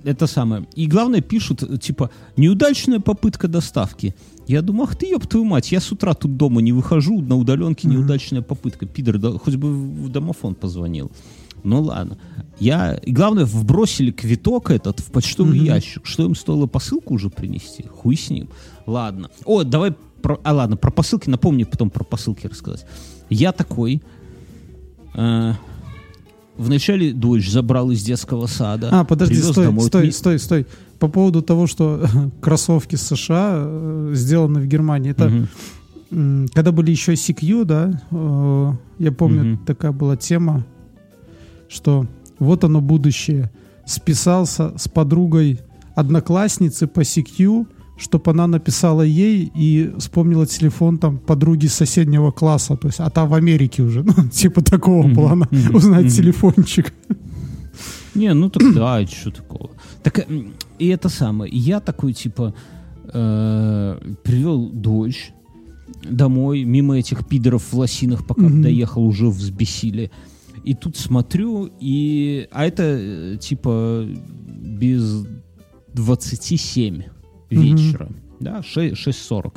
это 0.03 0.27
самое. 0.27 0.67
И 0.75 0.87
главное, 0.87 1.21
пишут, 1.21 1.81
типа, 1.81 2.09
неудачная 2.37 2.99
попытка 2.99 3.47
доставки. 3.47 4.15
Я 4.47 4.61
думаю, 4.61 4.83
ах 4.89 4.95
ты, 4.95 5.07
ёб 5.07 5.27
твою 5.27 5.45
мать, 5.45 5.71
я 5.71 5.79
с 5.79 5.91
утра 5.91 6.13
тут 6.13 6.35
дома 6.35 6.61
не 6.61 6.71
выхожу, 6.73 7.21
на 7.21 7.37
удаленке 7.37 7.87
неудачная 7.87 8.41
попытка. 8.41 8.85
Пидор, 8.85 9.17
да, 9.17 9.31
хоть 9.31 9.55
бы 9.55 9.71
в 9.71 10.09
домофон 10.09 10.55
позвонил. 10.55 11.11
Ну 11.63 11.81
ладно. 11.81 12.17
Я, 12.59 12.93
и 12.93 13.11
главное, 13.11 13.45
вбросили 13.45 14.11
квиток 14.11 14.69
этот 14.69 14.99
в 14.99 15.11
почтовый 15.11 15.57
ящик. 15.59 16.05
Что 16.05 16.23
им 16.25 16.35
стоило 16.35 16.67
посылку 16.67 17.15
уже 17.15 17.29
принести? 17.29 17.83
Хуй 17.87 18.15
с 18.15 18.29
ним. 18.29 18.49
Ладно. 18.85 19.29
О, 19.45 19.63
давай 19.63 19.93
про, 20.21 20.39
а 20.43 20.53
ладно, 20.53 20.77
про 20.77 20.91
посылки 20.91 21.29
напомни, 21.29 21.63
потом 21.63 21.89
про 21.89 22.03
посылки 22.03 22.45
рассказать. 22.47 22.85
Я 23.29 23.51
такой, 23.51 24.03
э, 25.15 25.53
вначале 26.57 27.13
дочь 27.13 27.49
забрал 27.49 27.89
из 27.91 28.03
детского 28.03 28.45
сада. 28.47 28.89
А, 28.91 29.03
подожди, 29.05 29.35
стой, 29.37 29.65
домой. 29.65 29.85
стой, 29.87 30.11
стой, 30.11 30.39
стой. 30.39 30.67
По 30.99 31.07
поводу 31.07 31.41
того, 31.41 31.65
что 31.65 32.05
кроссовки 32.41 32.95
США 32.95 33.53
э, 33.55 34.11
сделаны 34.13 34.59
в 34.61 34.67
Германии. 34.67 35.11
Это 35.11 35.47
м, 36.11 36.47
когда 36.53 36.71
были 36.71 36.91
еще 36.91 37.13
CQ, 37.13 37.65
да, 37.65 38.01
э, 38.11 38.73
я 38.99 39.11
помню, 39.11 39.43
Мгм. 39.43 39.65
такая 39.65 39.91
была 39.91 40.15
тема, 40.17 40.63
что 41.71 42.05
вот 42.39 42.63
оно 42.63 42.81
будущее. 42.81 43.49
Списался 43.85 44.73
с 44.77 44.87
подругой 44.87 45.59
одноклассницы 45.95 46.87
по 46.87 47.01
CQ, 47.01 47.67
чтобы 47.97 48.31
она 48.31 48.47
написала 48.47 49.01
ей 49.01 49.51
и 49.55 49.91
вспомнила 49.97 50.45
телефон 50.45 50.97
там 50.97 51.17
подруги 51.17 51.67
соседнего 51.67 52.31
класса, 52.31 52.75
то 52.75 52.87
есть, 52.87 52.99
а 52.99 53.09
та 53.09 53.25
в 53.25 53.33
Америке 53.33 53.83
уже, 53.83 54.03
ну, 54.17 54.27
типа 54.29 54.61
такого 54.61 55.03
Мгм, 55.03 55.15
плана, 55.15 55.47
мгм, 55.51 55.75
узнать 55.75 56.05
мгм. 56.05 56.11
телефончик. 56.11 56.93
Не, 58.15 58.33
ну 58.33 58.49
так 58.49 58.73
да, 58.73 59.05
что 59.07 59.31
такого. 59.31 59.69
Так 60.03 60.19
м, 60.29 60.53
и 60.79 60.87
это 60.87 61.09
самое. 61.09 61.51
Я 61.55 61.79
такой 61.79 62.13
типа 62.13 62.53
э, 63.13 63.97
привел 64.23 64.69
дочь 64.69 65.31
домой 66.03 66.63
мимо 66.63 66.97
этих 66.97 67.25
пидоров 67.27 67.63
в 67.71 67.77
лосинах, 67.77 68.25
пока 68.25 68.41
Мгм. 68.43 68.61
доехал, 68.63 69.05
уже 69.05 69.27
взбесили. 69.27 70.11
И 70.63 70.73
тут 70.73 70.97
смотрю, 70.97 71.69
и... 71.79 72.47
А 72.51 72.65
это 72.65 72.83
э, 72.83 73.37
типа 73.39 74.07
без 74.47 75.25
27 75.93 77.03
Мгм. 77.49 77.61
вечера. 77.61 78.09
Да, 78.39 78.63
6, 78.63 78.95
6.40. 78.95 79.55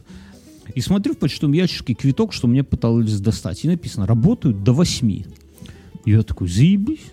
И 0.75 0.81
смотрю 0.81 1.15
в 1.15 1.19
почтовом 1.19 1.53
ящике 1.53 1.95
квиток, 1.95 2.33
что 2.33 2.49
мне 2.49 2.65
пытались 2.65 3.21
достать. 3.21 3.65
И 3.65 3.69
написано, 3.69 4.07
работают 4.07 4.63
до 4.63 4.73
8. 4.73 5.11
И 5.11 5.25
я 6.11 6.23
такой, 6.23 6.49
заебись. 6.49 7.11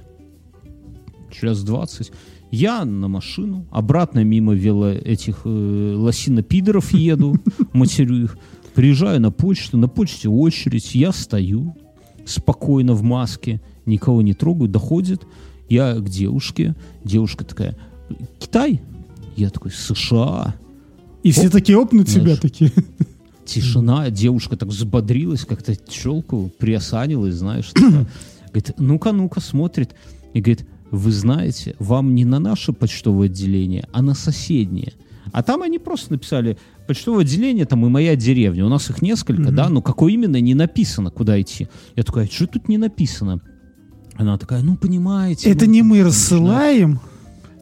Час 1.31 1.63
20. 1.63 2.11
Я 2.51 2.83
на 2.83 3.07
машину, 3.07 3.65
обратно 3.71 4.23
мимо 4.23 4.53
вело 4.53 4.89
этих 4.89 5.41
э, 5.45 5.93
лосино-пидоров 5.95 6.93
еду, 6.93 7.37
матерю 7.73 8.23
их. 8.23 8.37
Приезжаю 8.73 9.21
на 9.21 9.31
почту, 9.31 9.77
на 9.77 9.87
почте 9.87 10.27
очередь, 10.27 10.95
я 10.95 11.11
стою 11.13 11.75
спокойно 12.25 12.93
в 12.93 13.03
маске, 13.03 13.61
никого 13.85 14.21
не 14.21 14.33
трогаю, 14.33 14.69
доходит, 14.69 15.25
я 15.69 15.95
к 15.95 16.09
девушке, 16.09 16.75
девушка 17.03 17.45
такая, 17.45 17.77
Китай? 18.39 18.81
Я 19.35 19.49
такой, 19.49 19.71
США. 19.71 20.55
И 21.23 21.31
все 21.31 21.47
Оп, 21.47 21.51
такие 21.51 21.77
опнут 21.77 22.09
себя 22.09 22.23
знаешь. 22.23 22.39
такие. 22.39 22.71
Тишина, 23.45 24.09
девушка 24.09 24.57
так 24.57 24.69
взбодрилась, 24.69 25.45
как-то 25.45 25.75
челку 25.75 26.51
приосанилась, 26.57 27.35
знаешь. 27.35 27.69
такая. 27.69 28.07
Говорит, 28.47 28.73
ну-ка, 28.77 29.11
ну-ка, 29.11 29.39
смотрит. 29.39 29.95
И 30.33 30.41
говорит, 30.41 30.65
вы 30.91 31.11
знаете, 31.11 31.75
вам 31.79 32.15
не 32.15 32.25
на 32.25 32.39
наше 32.39 32.73
почтовое 32.73 33.27
отделение, 33.27 33.87
а 33.93 34.01
на 34.01 34.13
соседнее. 34.13 34.93
А 35.31 35.43
там 35.43 35.61
они 35.61 35.79
просто 35.79 36.11
написали, 36.13 36.57
почтовое 36.87 37.21
отделение, 37.21 37.65
там 37.65 37.85
и 37.85 37.89
моя 37.89 38.17
деревня. 38.17 38.65
У 38.65 38.69
нас 38.69 38.89
их 38.89 39.01
несколько, 39.01 39.51
да, 39.51 39.69
но 39.69 39.81
какое 39.81 40.11
именно 40.11 40.39
не 40.41 40.53
написано, 40.53 41.09
куда 41.11 41.39
идти. 41.39 41.69
Я 41.95 42.03
такая, 42.03 42.27
что 42.27 42.47
тут 42.47 42.67
не 42.67 42.77
написано? 42.77 43.41
Она 44.15 44.37
такая, 44.37 44.61
ну, 44.61 44.75
понимаете. 44.75 45.49
Это 45.49 45.65
ну, 45.65 45.71
не 45.71 45.81
мы 45.81 46.03
рассылаем. 46.03 46.99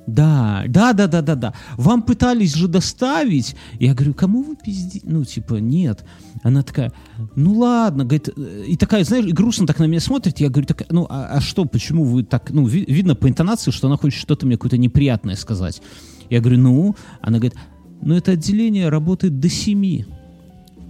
да, 0.08 0.64
да, 0.68 0.93
да, 0.93 1.08
да, 1.08 1.22
да, 1.22 1.36
да. 1.36 1.54
Вам 1.78 2.02
пытались 2.02 2.54
же 2.56 2.68
доставить. 2.68 3.56
Я 3.80 3.93
говорю, 3.93 4.14
кому 4.14 4.41
вы 4.43 4.56
пизди? 4.56 5.02
Ну, 5.04 5.24
типа, 5.24 5.56
нет. 5.56 6.04
Она 6.43 6.64
такая, 6.64 6.91
ну 7.36 7.54
ладно, 7.54 8.04
говорит, 8.04 8.30
и 8.30 8.76
такая, 8.78 9.04
знаешь, 9.04 9.26
и 9.26 9.32
грустно 9.32 9.68
так 9.68 9.80
на 9.80 9.86
меня 9.86 10.00
смотрит. 10.00 10.39
Я 10.39 10.50
говорю, 10.50 10.68
так, 10.68 10.84
ну, 10.89 11.06
а, 11.10 11.28
а 11.34 11.41
что, 11.41 11.66
почему 11.66 12.04
вы 12.04 12.24
так, 12.24 12.50
ну, 12.52 12.66
ви- 12.66 12.86
видно 12.88 13.16
по 13.16 13.30
интонации, 13.30 13.72
что 13.72 13.88
она 13.88 13.97
хочет 13.97 14.20
что-то 14.20 14.45
мне 14.45 14.56
какое-то 14.56 14.78
неприятное 14.78 15.36
сказать. 15.36 15.82
Я 16.30 16.39
говорю, 16.39 16.58
ну, 16.60 16.95
она 17.22 17.38
говорит, 17.38 17.56
ну, 18.02 18.16
это 18.16 18.32
отделение 18.32 18.89
работает 18.89 19.39
до 19.39 19.50
7 19.50 20.04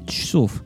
часов. 0.08 0.64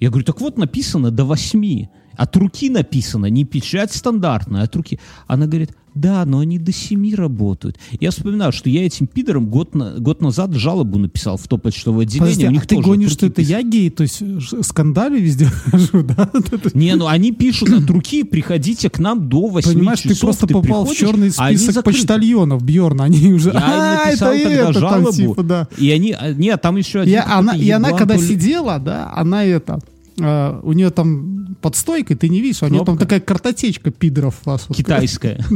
Я 0.00 0.08
говорю, 0.08 0.24
так 0.24 0.40
вот 0.40 0.58
написано 0.58 1.10
до 1.10 1.24
8. 1.24 1.86
От 2.16 2.36
руки 2.36 2.70
написано, 2.70 3.26
не 3.26 3.44
печать 3.44 3.92
стандартная, 3.92 4.62
от 4.62 4.74
руки. 4.76 4.98
Она 5.26 5.46
говорит, 5.46 5.72
да, 5.94 6.24
но 6.24 6.38
они 6.38 6.58
до 6.58 6.72
7 6.72 7.14
работают. 7.14 7.78
Я 8.00 8.10
вспоминаю, 8.12 8.50
что 8.52 8.70
я 8.70 8.86
этим 8.86 9.06
пидорам 9.06 9.46
год, 9.50 9.74
на- 9.74 9.98
год 9.98 10.22
назад 10.22 10.54
жалобу 10.54 10.98
написал 10.98 11.36
в 11.36 11.46
то 11.46 11.58
почтовое 11.58 12.04
отделение. 12.06 12.30
Подожди, 12.30 12.46
у 12.46 12.50
них 12.50 12.62
а 12.62 12.66
ты 12.66 12.80
гонишь, 12.80 13.12
что 13.12 13.26
это 13.26 13.42
я 13.42 13.62
гей, 13.62 13.90
то 13.90 14.02
есть 14.02 14.22
скандали 14.62 15.20
везде 15.20 15.46
хожу, 15.46 16.02
да? 16.02 16.30
Не, 16.74 16.94
ну 16.96 17.08
они 17.08 17.32
пишут 17.32 17.70
от 17.70 17.90
руки, 17.90 18.24
приходите 18.24 18.88
к 18.88 18.98
нам 19.00 19.28
до 19.28 19.48
8 19.48 19.70
Понимаешь, 19.70 20.00
ты 20.00 20.10
часов. 20.10 20.20
просто 20.20 20.46
попал 20.46 20.86
в 20.86 20.94
черный 20.94 21.30
а 21.36 21.48
список 21.48 21.74
закрыты. 21.74 21.98
почтальонов, 21.98 22.64
Бьерн, 22.64 23.02
они 23.02 23.32
уже... 23.34 23.50
Я 23.50 23.60
а, 23.62 24.06
написал 24.06 24.32
это 24.32 24.44
тогда 24.44 24.62
это, 24.62 24.72
там, 24.72 24.80
жалобу. 24.80 25.12
типа, 25.12 25.42
да. 25.42 25.68
И 25.76 25.90
они, 25.90 26.12
а, 26.18 26.32
нет, 26.32 26.62
там 26.62 26.76
еще 26.76 27.00
И 27.00 27.02
один 27.02 27.18
она, 27.26 27.52
какой-то 27.52 27.64
и 27.66 27.70
она, 27.70 27.92
когда 27.92 28.16
сидела, 28.16 28.78
да, 28.78 29.12
она 29.14 29.44
это... 29.44 29.78
э, 30.18 30.60
у 30.62 30.72
нее 30.72 30.88
там 30.90 31.41
под 31.62 31.76
стойкой, 31.76 32.16
ты 32.16 32.28
не 32.28 32.40
видишь, 32.40 32.62
а 32.62 32.66
у 32.66 32.68
нее 32.68 32.84
там 32.84 32.98
такая 32.98 33.20
картотечка 33.20 33.90
пидоров 33.90 34.44
вас. 34.44 34.66
Китайская. 34.74 35.38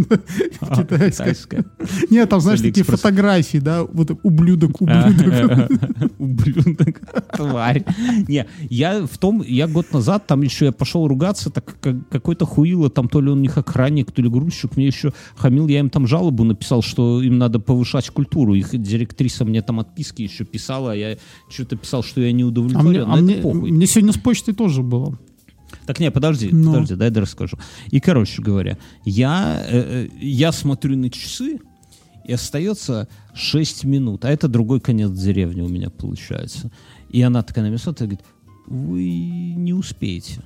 А, 0.60 0.82
Китайская. 0.82 1.34
Китайская. 1.34 1.64
Нет, 2.08 2.28
там, 2.30 2.40
знаешь, 2.40 2.60
такие 2.60 2.84
фотографии, 2.84 3.58
да, 3.58 3.84
вот 3.84 4.10
ублюдок, 4.22 4.80
ублюдок. 4.80 5.70
Ублюдок, 6.18 7.00
тварь. 7.36 7.84
Не, 8.28 8.46
я 8.70 9.06
в 9.06 9.18
том, 9.18 9.42
я 9.46 9.66
год 9.66 9.92
назад, 9.92 10.26
там 10.26 10.42
еще 10.42 10.66
я 10.66 10.72
пошел 10.72 11.06
ругаться, 11.06 11.50
так 11.50 11.76
как 11.80 12.08
какой-то 12.08 12.46
хуило, 12.46 12.88
там 12.88 13.08
то 13.08 13.20
ли 13.20 13.30
он 13.30 13.38
у 13.38 13.42
них 13.42 13.58
охранник, 13.58 14.12
то 14.12 14.22
ли 14.22 14.28
грузчик, 14.28 14.76
мне 14.76 14.86
еще 14.86 15.12
хамил, 15.36 15.68
я 15.68 15.80
им 15.80 15.90
там 15.90 16.06
жалобу 16.06 16.44
написал, 16.44 16.82
что 16.82 17.22
им 17.22 17.38
надо 17.38 17.58
повышать 17.58 18.08
культуру. 18.10 18.54
Их 18.54 18.70
директриса 18.70 19.44
мне 19.44 19.62
там 19.62 19.80
отписки 19.80 20.22
еще 20.22 20.44
писала, 20.44 20.92
а 20.92 20.94
я 20.94 21.16
что-то 21.48 21.76
писал, 21.76 22.02
что 22.02 22.20
я 22.20 22.32
не 22.32 22.42
А 22.42 22.46
мне, 22.46 22.50
удовлетворен. 22.50 23.02
а 23.02 23.16
но 23.20 23.30
это 23.30 23.48
мне, 23.48 23.72
мне 23.72 23.86
сегодня 23.86 24.12
с 24.12 24.18
почтой 24.18 24.54
тоже 24.54 24.82
было. 24.82 25.18
Так 25.86 26.00
не, 26.00 26.10
подожди, 26.10 26.50
Ну. 26.52 26.72
подожди, 26.72 26.94
дай 26.96 27.12
я 27.12 27.20
расскажу. 27.20 27.58
И, 27.90 28.00
короче 28.00 28.42
говоря, 28.42 28.76
я, 29.04 29.64
э, 29.68 30.06
э, 30.06 30.08
я 30.20 30.52
смотрю 30.52 30.96
на 30.96 31.10
часы, 31.10 31.60
и 32.24 32.32
остается 32.32 33.08
6 33.34 33.84
минут, 33.84 34.24
а 34.24 34.30
это 34.30 34.48
другой 34.48 34.80
конец 34.80 35.10
деревни 35.12 35.60
у 35.62 35.68
меня 35.68 35.90
получается. 35.90 36.70
И 37.10 37.22
она 37.22 37.42
такая 37.42 37.64
на 37.64 37.68
меня 37.68 37.78
смотрит 37.78 38.02
и 38.02 38.04
говорит, 38.04 38.24
вы 38.66 39.54
не 39.56 39.72
успеете. 39.72 40.42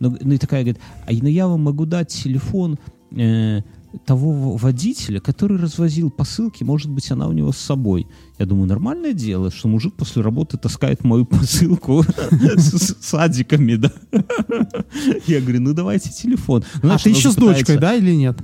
Ну, 0.00 0.16
ну 0.20 0.34
и 0.34 0.38
такая 0.38 0.62
говорит, 0.62 0.82
а 1.06 1.12
ну, 1.12 1.28
я 1.28 1.48
вам 1.48 1.62
могу 1.62 1.86
дать 1.86 2.08
телефон 2.08 2.78
э, 3.16 3.62
того 4.04 4.56
водителя, 4.56 5.20
который 5.20 5.58
развозил 5.58 6.10
посылки, 6.10 6.64
может 6.64 6.90
быть, 6.90 7.10
она 7.10 7.26
у 7.26 7.32
него 7.32 7.52
с 7.52 7.58
собой. 7.58 8.06
Я 8.38 8.46
думаю, 8.46 8.66
нормальное 8.66 9.12
дело, 9.12 9.50
что 9.50 9.68
мужик 9.68 9.94
после 9.94 10.22
работы 10.22 10.58
таскает 10.58 11.04
мою 11.04 11.24
посылку 11.26 12.04
с 12.56 12.96
садиками, 13.00 13.76
да. 13.76 13.92
Я 15.26 15.40
говорю, 15.40 15.60
ну 15.60 15.74
давайте 15.74 16.10
телефон. 16.10 16.64
Ну, 16.82 16.92
А 16.92 16.98
ты 16.98 17.10
еще 17.10 17.30
с 17.30 17.36
дочкой, 17.36 17.78
да, 17.78 17.94
или 17.94 18.14
нет? 18.14 18.38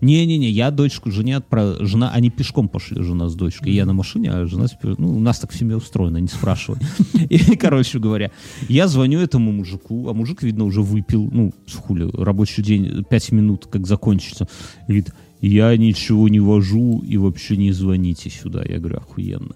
Не-не-не, 0.00 0.50
я 0.50 0.70
дочку 0.70 1.10
жене 1.10 1.36
отправил. 1.36 1.84
Жена, 1.86 2.10
они 2.10 2.30
пешком 2.30 2.68
пошли, 2.68 3.02
жена 3.02 3.28
с 3.28 3.34
дочкой. 3.34 3.72
Я 3.72 3.86
на 3.86 3.92
машине, 3.92 4.30
а 4.30 4.46
жена... 4.46 4.66
Ну, 4.82 5.16
у 5.16 5.20
нас 5.20 5.38
так 5.38 5.52
в 5.52 5.58
семье 5.58 5.76
устроено, 5.76 6.18
не 6.18 6.28
спрашивай. 6.28 6.80
И, 7.28 7.56
короче 7.56 7.98
говоря, 7.98 8.30
я 8.68 8.88
звоню 8.88 9.20
этому 9.20 9.52
мужику, 9.52 10.08
а 10.08 10.14
мужик, 10.14 10.42
видно, 10.42 10.64
уже 10.64 10.82
выпил, 10.82 11.28
ну, 11.30 11.52
хули, 11.74 12.10
рабочий 12.12 12.62
день, 12.62 13.04
пять 13.08 13.32
минут, 13.32 13.66
как 13.66 13.86
закончится. 13.86 14.48
Говорит, 14.86 15.12
я 15.40 15.76
ничего 15.76 16.28
не 16.28 16.40
вожу 16.40 17.02
и 17.06 17.16
вообще 17.16 17.56
не 17.56 17.72
звоните 17.72 18.30
сюда. 18.30 18.62
Я 18.66 18.78
говорю, 18.78 18.98
охуенно. 18.98 19.54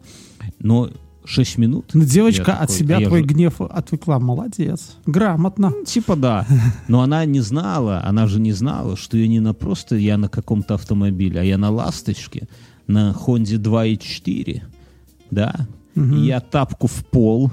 Но 0.59 0.91
6 1.25 1.59
минут... 1.59 1.91
Ну, 1.95 2.05
девочка 2.05 2.53
я 2.53 2.57
от 2.59 2.69
такой, 2.69 2.77
себя 2.77 2.99
а 2.99 3.05
твой 3.07 3.21
же- 3.21 3.27
гнев 3.27 3.61
отвлекла. 3.61 4.19
Молодец. 4.19 4.97
Грамотно. 5.07 5.71
Ну, 5.71 5.85
Типа 5.85 6.17
да. 6.17 6.47
Но 6.89 7.01
она 7.01 7.25
не 7.25 7.41
знала, 7.41 8.03
она 8.05 8.27
же 8.27 8.41
не 8.41 8.53
знала, 8.53 8.97
что 8.97 9.17
я 9.17 9.27
не 9.29 9.41
на 9.41 9.55
просто 9.55 9.97
я 9.97 10.19
на 10.19 10.29
каком-то 10.29 10.75
автомобиле, 10.75 11.41
а 11.41 11.45
я 11.45 11.59
на 11.59 11.71
ласточке, 11.71 12.49
на 12.87 13.13
Хонде 13.13 13.57
2.4, 13.57 14.63
да. 15.31 15.67
я 15.95 16.41
тапку 16.41 16.87
в 16.87 17.05
пол 17.07 17.51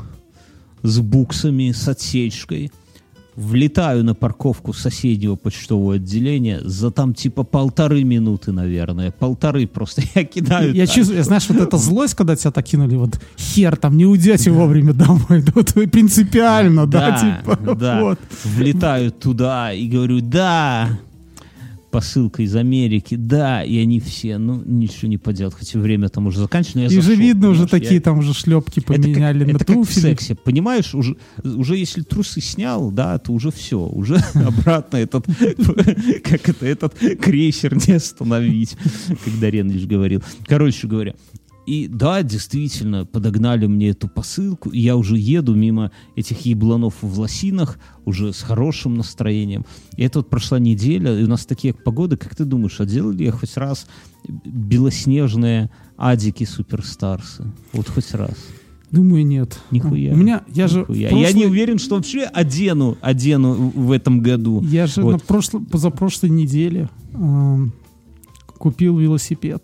с 0.84 1.00
буксами, 1.00 1.72
с 1.72 1.88
отсечкой, 1.88 2.72
влетаю 3.36 4.04
на 4.04 4.14
парковку 4.14 4.74
соседнего 4.74 5.36
почтового 5.36 5.96
отделения 5.96 6.60
за 6.64 6.92
там 6.92 7.14
типа 7.14 7.44
полторы 7.44 8.04
минуты, 8.04 8.52
наверное. 8.52 9.12
Полторы 9.12 9.68
просто 9.68 10.02
я 10.16 10.24
кидаю. 10.24 10.74
Я 10.74 10.86
так. 10.86 10.96
чувствую, 10.96 11.24
знаешь, 11.24 11.48
вот 11.50 11.58
эта 11.58 11.78
злость, 11.78 12.16
когда 12.16 12.36
тебя 12.36 12.52
так 12.52 12.66
кинули, 12.66 12.96
вот 12.96 13.20
хер 13.38 13.76
там, 13.78 13.98
не 13.98 14.06
уйдете 14.06 14.52
вовремя 14.52 14.94
домой, 14.94 15.42
да, 15.46 15.52
вот 15.56 15.74
принципиально, 15.92 16.88
да, 16.88 17.42
типа, 17.44 17.76
да. 17.76 18.02
вот. 18.02 18.20
Влетаю 18.44 19.12
туда 19.12 19.74
и 19.74 19.88
говорю, 19.88 20.22
да, 20.22 21.00
посылка 21.92 22.42
из 22.42 22.56
Америки, 22.56 23.16
да, 23.16 23.64
и 23.64 23.78
они 23.78 24.00
все, 24.00 24.38
ну, 24.38 24.62
ничего 24.66 25.10
не 25.10 25.18
поделать, 25.18 25.54
хотя 25.54 25.78
время 25.80 26.10
там 26.10 26.28
уже 26.28 26.40
заканчивается. 26.40 26.96
И 26.98 27.02
же 27.02 27.08
зашел, 27.08 27.22
видно 27.22 27.50
уже 27.50 27.62
я- 27.64 27.68
такие 27.68 28.00
там 28.02 28.20
уже 28.20 28.34
шлепки 28.34 28.80
Это 28.80 28.94
как- 28.94 29.02
поменяли 29.04 29.44
на 29.44 29.56
это 29.58 29.66
как 29.66 29.78
в 29.78 29.94
сексе, 29.94 30.36
понимаешь, 30.36 30.96
уже, 30.96 31.18
уже 31.44 31.76
если 31.78 32.02
трусы 32.02 32.42
снял, 32.42 32.90
да, 32.92 33.18
то 33.20 33.34
уже 33.34 33.52
все, 33.52 33.78
уже 33.80 34.16
обратно 34.34 34.98
этот, 34.98 35.26
как 36.24 36.50
это, 36.50 36.66
этот 36.66 36.94
крейсер 37.20 37.76
не 37.88 37.94
остановить, 37.96 38.78
когда 39.26 39.50
Ренлиш 39.50 39.86
говорил. 39.86 40.24
Короче 40.46 40.88
говоря, 40.88 41.14
и 41.68 41.88
да, 41.88 42.24
действительно, 42.24 43.06
подогнали 43.06 43.68
мне 43.68 43.90
эту 43.90 44.08
посылку, 44.08 44.70
и 44.70 44.80
я 44.80 44.96
уже 44.98 45.18
еду 45.18 45.54
мимо 45.54 45.92
этих 46.16 46.46
ебланов 46.46 46.96
в 47.02 47.20
лосинах, 47.20 47.78
уже 48.06 48.34
с 48.34 48.42
хорошим 48.42 48.96
настроением. 48.96 49.66
И 49.96 50.04
это 50.04 50.20
вот 50.20 50.30
прошла 50.30 50.58
неделя, 50.60 51.18
и 51.18 51.24
у 51.24 51.28
нас 51.28 51.46
такие 51.46 51.74
погоды, 51.74 52.18
как 52.18 52.36
ты 52.36 52.46
думаешь, 52.46 52.80
а 52.80 52.86
делали 52.86 53.24
я 53.26 53.32
хоть 53.32 53.56
раз 53.58 53.86
белоснежные 54.46 55.70
адики 55.98 56.44
суперстарсы? 56.46 57.46
Вот 57.74 57.88
хоть 57.90 58.12
раз. 58.14 58.36
Думаю, 58.92 59.26
нет. 59.26 59.58
Нихуя. 59.72 60.14
У 60.14 60.18
меня, 60.18 60.44
я 60.54 60.68
же 60.68 60.80
Нихуя. 60.82 61.10
в 61.10 61.12
Я 61.14 61.32
не 61.32 61.44
прошлый- 61.44 61.48
уверен, 61.48 61.78
что 61.80 61.96
вообще 61.96 62.24
одену, 62.24 62.98
одену 63.02 63.54
в 63.74 63.92
этом 63.92 64.20
году. 64.22 64.62
Я 64.64 64.86
же 64.88 65.02
Вот. 65.02 65.12
на 65.14 65.18
прошло- 65.20 65.64
позапрошлой 65.64 66.30
неделе 66.30 66.90
эм, 67.14 67.72
купил 68.58 68.98
велосипед. 68.98 69.64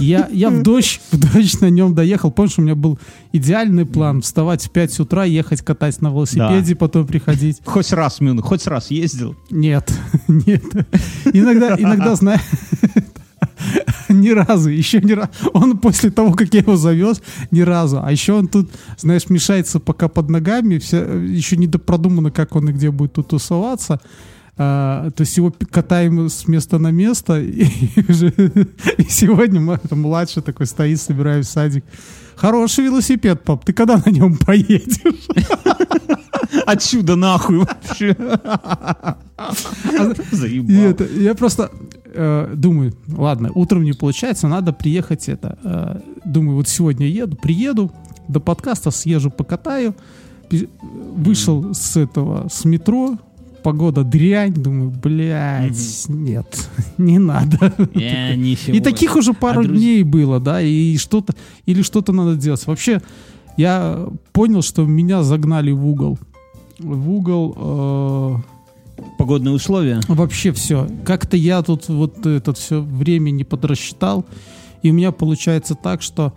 Я, 0.00 0.28
я 0.32 0.50
в 0.50 0.62
дождь, 0.62 1.00
в 1.10 1.18
дождь 1.18 1.60
на 1.60 1.70
нем 1.70 1.94
доехал. 1.94 2.30
Помнишь, 2.30 2.58
у 2.58 2.62
меня 2.62 2.74
был 2.74 2.98
идеальный 3.32 3.86
план 3.86 4.22
вставать 4.22 4.64
в 4.64 4.70
5 4.70 5.00
утра, 5.00 5.24
ехать 5.24 5.62
катать 5.62 6.00
на 6.00 6.08
велосипеде, 6.08 6.74
потом 6.74 7.06
приходить. 7.06 7.60
Хоть 7.64 7.92
раз, 7.92 8.20
Мюн, 8.20 8.40
хоть 8.40 8.66
раз 8.66 8.90
ездил. 8.90 9.36
Нет, 9.50 9.92
нет. 10.28 10.64
Иногда, 11.32 11.76
иногда, 11.78 12.14
знаешь, 12.14 12.40
ни 14.08 14.30
разу, 14.30 14.70
еще 14.70 15.00
ни 15.00 15.12
разу. 15.12 15.30
Он 15.52 15.78
после 15.78 16.10
того, 16.10 16.32
как 16.32 16.52
я 16.54 16.60
его 16.60 16.76
завез, 16.76 17.22
ни 17.50 17.60
разу. 17.60 18.00
А 18.02 18.10
еще 18.10 18.34
он 18.34 18.48
тут, 18.48 18.70
знаешь, 18.98 19.28
мешается 19.28 19.80
пока 19.80 20.08
под 20.08 20.30
ногами. 20.30 20.78
Все, 20.78 21.04
еще 21.18 21.56
не 21.56 21.66
продумано, 21.66 22.30
как 22.30 22.56
он 22.56 22.68
и 22.68 22.72
где 22.72 22.90
будет 22.90 23.14
тут 23.14 23.28
тусоваться. 23.28 24.00
А, 24.56 25.10
то 25.10 25.22
есть 25.22 25.36
его 25.36 25.52
катаем 25.70 26.28
с 26.28 26.46
места 26.48 26.78
на 26.78 26.90
место. 26.92 27.40
И, 27.42 27.66
уже- 28.08 28.32
и 28.98 29.02
сегодня 29.08 29.60
мой 29.60 29.78
это 29.82 29.96
младший 29.96 30.42
такой 30.42 30.66
стоит, 30.66 31.00
собираю 31.00 31.42
в 31.42 31.46
садик. 31.46 31.84
Хороший 32.36 32.84
велосипед, 32.84 33.42
пап. 33.44 33.64
Ты 33.64 33.72
когда 33.72 33.96
на 34.04 34.10
нем 34.10 34.36
поедешь? 34.36 35.00
Отсюда 36.66 37.16
нахуй 37.16 37.58
вообще. 37.58 38.16
И 40.30 40.34
Заебал. 40.36 40.76
это, 40.76 41.04
я 41.04 41.34
просто 41.34 41.70
э, 42.12 42.52
думаю, 42.56 42.94
ладно, 43.08 43.50
утром 43.54 43.82
не 43.82 43.92
получается, 43.92 44.48
надо 44.48 44.72
приехать 44.72 45.28
это. 45.28 45.58
э, 45.64 46.00
думаю, 46.24 46.56
вот 46.56 46.68
сегодня 46.68 47.06
еду, 47.06 47.36
приеду, 47.36 47.92
до 48.28 48.40
подкаста 48.40 48.90
съезжу, 48.90 49.30
покатаю. 49.30 49.94
Пи- 50.48 50.68
Вышел 51.16 51.74
с 51.74 51.96
этого, 51.96 52.48
с 52.48 52.64
метро, 52.64 53.18
погода 53.64 54.04
дрянь, 54.04 54.52
думаю, 54.52 54.90
блядь, 54.90 56.04
нет, 56.08 56.68
не 56.98 57.18
надо. 57.18 57.72
Я. 57.94 58.34
И 58.34 58.80
таких 58.80 59.16
уже 59.16 59.32
пару 59.32 59.62
А 59.62 59.64
дней 59.64 60.04
было, 60.04 60.38
да, 60.38 60.60
и 60.60 60.96
что-то, 60.98 61.34
или 61.66 61.82
что-то 61.82 62.12
надо 62.12 62.36
делать. 62.36 62.64
Вообще, 62.66 63.00
я 63.56 64.06
понял, 64.32 64.62
что 64.62 64.84
меня 64.84 65.22
загнали 65.22 65.72
в 65.72 65.86
угол. 65.86 66.18
В 66.78 67.10
угол 67.10 67.54
э, 67.56 68.36
Погодные 69.18 69.54
условия. 69.54 70.00
Вообще 70.08 70.52
все. 70.52 70.86
Как-то 71.04 71.36
я 71.36 71.62
тут 71.62 71.88
вот 71.88 72.26
это 72.26 72.52
все 72.52 72.80
время 72.80 73.30
не 73.30 73.44
подрасчитал. 73.44 74.24
И 74.82 74.90
у 74.90 74.94
меня 74.94 75.12
получается 75.12 75.74
так, 75.74 76.02
что 76.02 76.32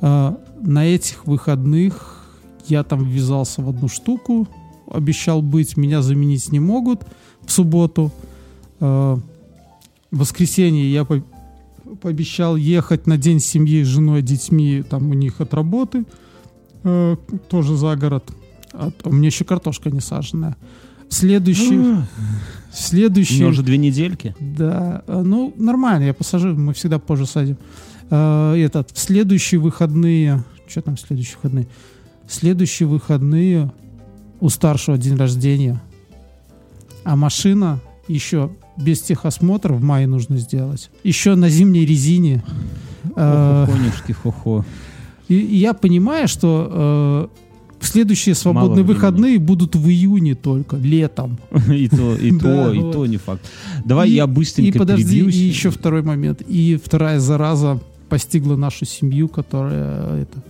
э, 0.00 0.34
на 0.60 0.86
этих 0.86 1.26
выходных 1.26 2.26
я 2.66 2.82
там 2.82 3.04
ввязался 3.04 3.62
в 3.62 3.68
одну 3.68 3.88
штуку, 3.88 4.48
обещал 4.90 5.42
быть, 5.42 5.76
меня 5.76 6.02
заменить 6.02 6.50
не 6.52 6.60
могут 6.60 7.02
в 7.44 7.52
субботу. 7.52 8.10
Э, 8.80 9.16
в 10.10 10.18
воскресенье 10.18 10.90
я 10.92 11.04
по- 11.04 11.22
пообещал 12.00 12.56
ехать 12.56 13.06
на 13.06 13.16
день 13.18 13.40
семьи 13.40 13.82
с 13.82 13.86
женой, 13.86 14.22
детьми, 14.22 14.82
там 14.88 15.10
у 15.10 15.14
них 15.14 15.40
от 15.40 15.54
работы, 15.54 16.04
э, 16.84 17.16
тоже 17.48 17.76
за 17.76 17.96
город. 17.96 18.24
А 18.72 18.90
у 19.04 19.12
меня 19.12 19.26
еще 19.28 19.44
картошка 19.44 19.90
не 19.90 20.00
саженная. 20.00 20.56
Следующий, 21.08 21.78
У 21.78 21.96
следующий, 22.72 23.44
уже 23.44 23.62
две 23.62 23.78
недельки. 23.78 24.34
да, 24.40 25.02
э, 25.06 25.22
ну 25.24 25.52
нормально, 25.56 26.04
я 26.04 26.14
посажу, 26.14 26.54
мы 26.54 26.72
всегда 26.74 26.98
позже 26.98 27.26
садим. 27.26 27.56
Этот, 28.10 28.90
в 28.92 28.98
следующие 28.98 29.58
выходные, 29.60 30.44
что 30.68 30.82
там 30.82 30.96
в 30.96 31.00
следующие 31.00 31.36
выходные? 31.36 31.66
В 32.26 32.34
следующие 32.34 32.86
выходные 32.86 33.72
у 34.40 34.48
старшего 34.48 34.98
день 34.98 35.16
рождения, 35.16 35.80
а 37.04 37.16
машина 37.16 37.80
еще 38.08 38.50
без 38.76 39.00
техосмотра 39.00 39.72
в 39.74 39.82
мае 39.82 40.06
нужно 40.06 40.38
сделать. 40.38 40.90
Еще 41.04 41.34
на 41.34 41.48
зимней 41.48 41.86
резине. 41.86 42.42
Э, 43.16 43.66
Конюшки, 43.66 44.12
хо-хо. 44.12 44.64
И, 45.28 45.34
и 45.34 45.56
я 45.56 45.74
понимаю, 45.74 46.28
что 46.28 47.30
э, 47.30 47.84
следующие 47.84 48.34
свободные 48.34 48.84
выходные 48.84 49.38
будут 49.38 49.76
в 49.76 49.88
июне 49.88 50.34
только, 50.34 50.76
летом. 50.76 51.38
И 51.68 51.88
то, 51.88 52.16
и 52.16 52.38
то, 52.38 52.72
и 52.72 52.92
то 52.92 53.06
не 53.06 53.16
факт. 53.16 53.42
Давай 53.84 54.10
я 54.10 54.26
быстренько 54.26 54.76
И 54.76 54.78
подожди, 54.78 55.20
и 55.20 55.48
еще 55.48 55.70
второй 55.70 56.02
момент. 56.02 56.42
И 56.42 56.78
вторая 56.82 57.20
зараза 57.20 57.80
постигла 58.08 58.56
нашу 58.56 58.84
семью, 58.84 59.28
которая 59.28 59.72
э, 59.72 60.22
это... 60.22 60.42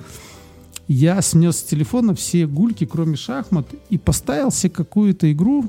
Я 0.86 1.20
снес 1.22 1.58
с 1.58 1.62
телефона 1.62 2.14
все 2.14 2.46
гульки, 2.46 2.84
кроме 2.84 3.16
шахмат, 3.16 3.66
и 3.90 3.98
поставил 3.98 4.50
себе 4.50 4.70
какую-то 4.70 5.30
игру. 5.32 5.66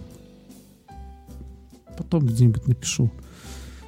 Потом 1.97 2.26
где-нибудь 2.26 2.68
напишу. 2.68 3.09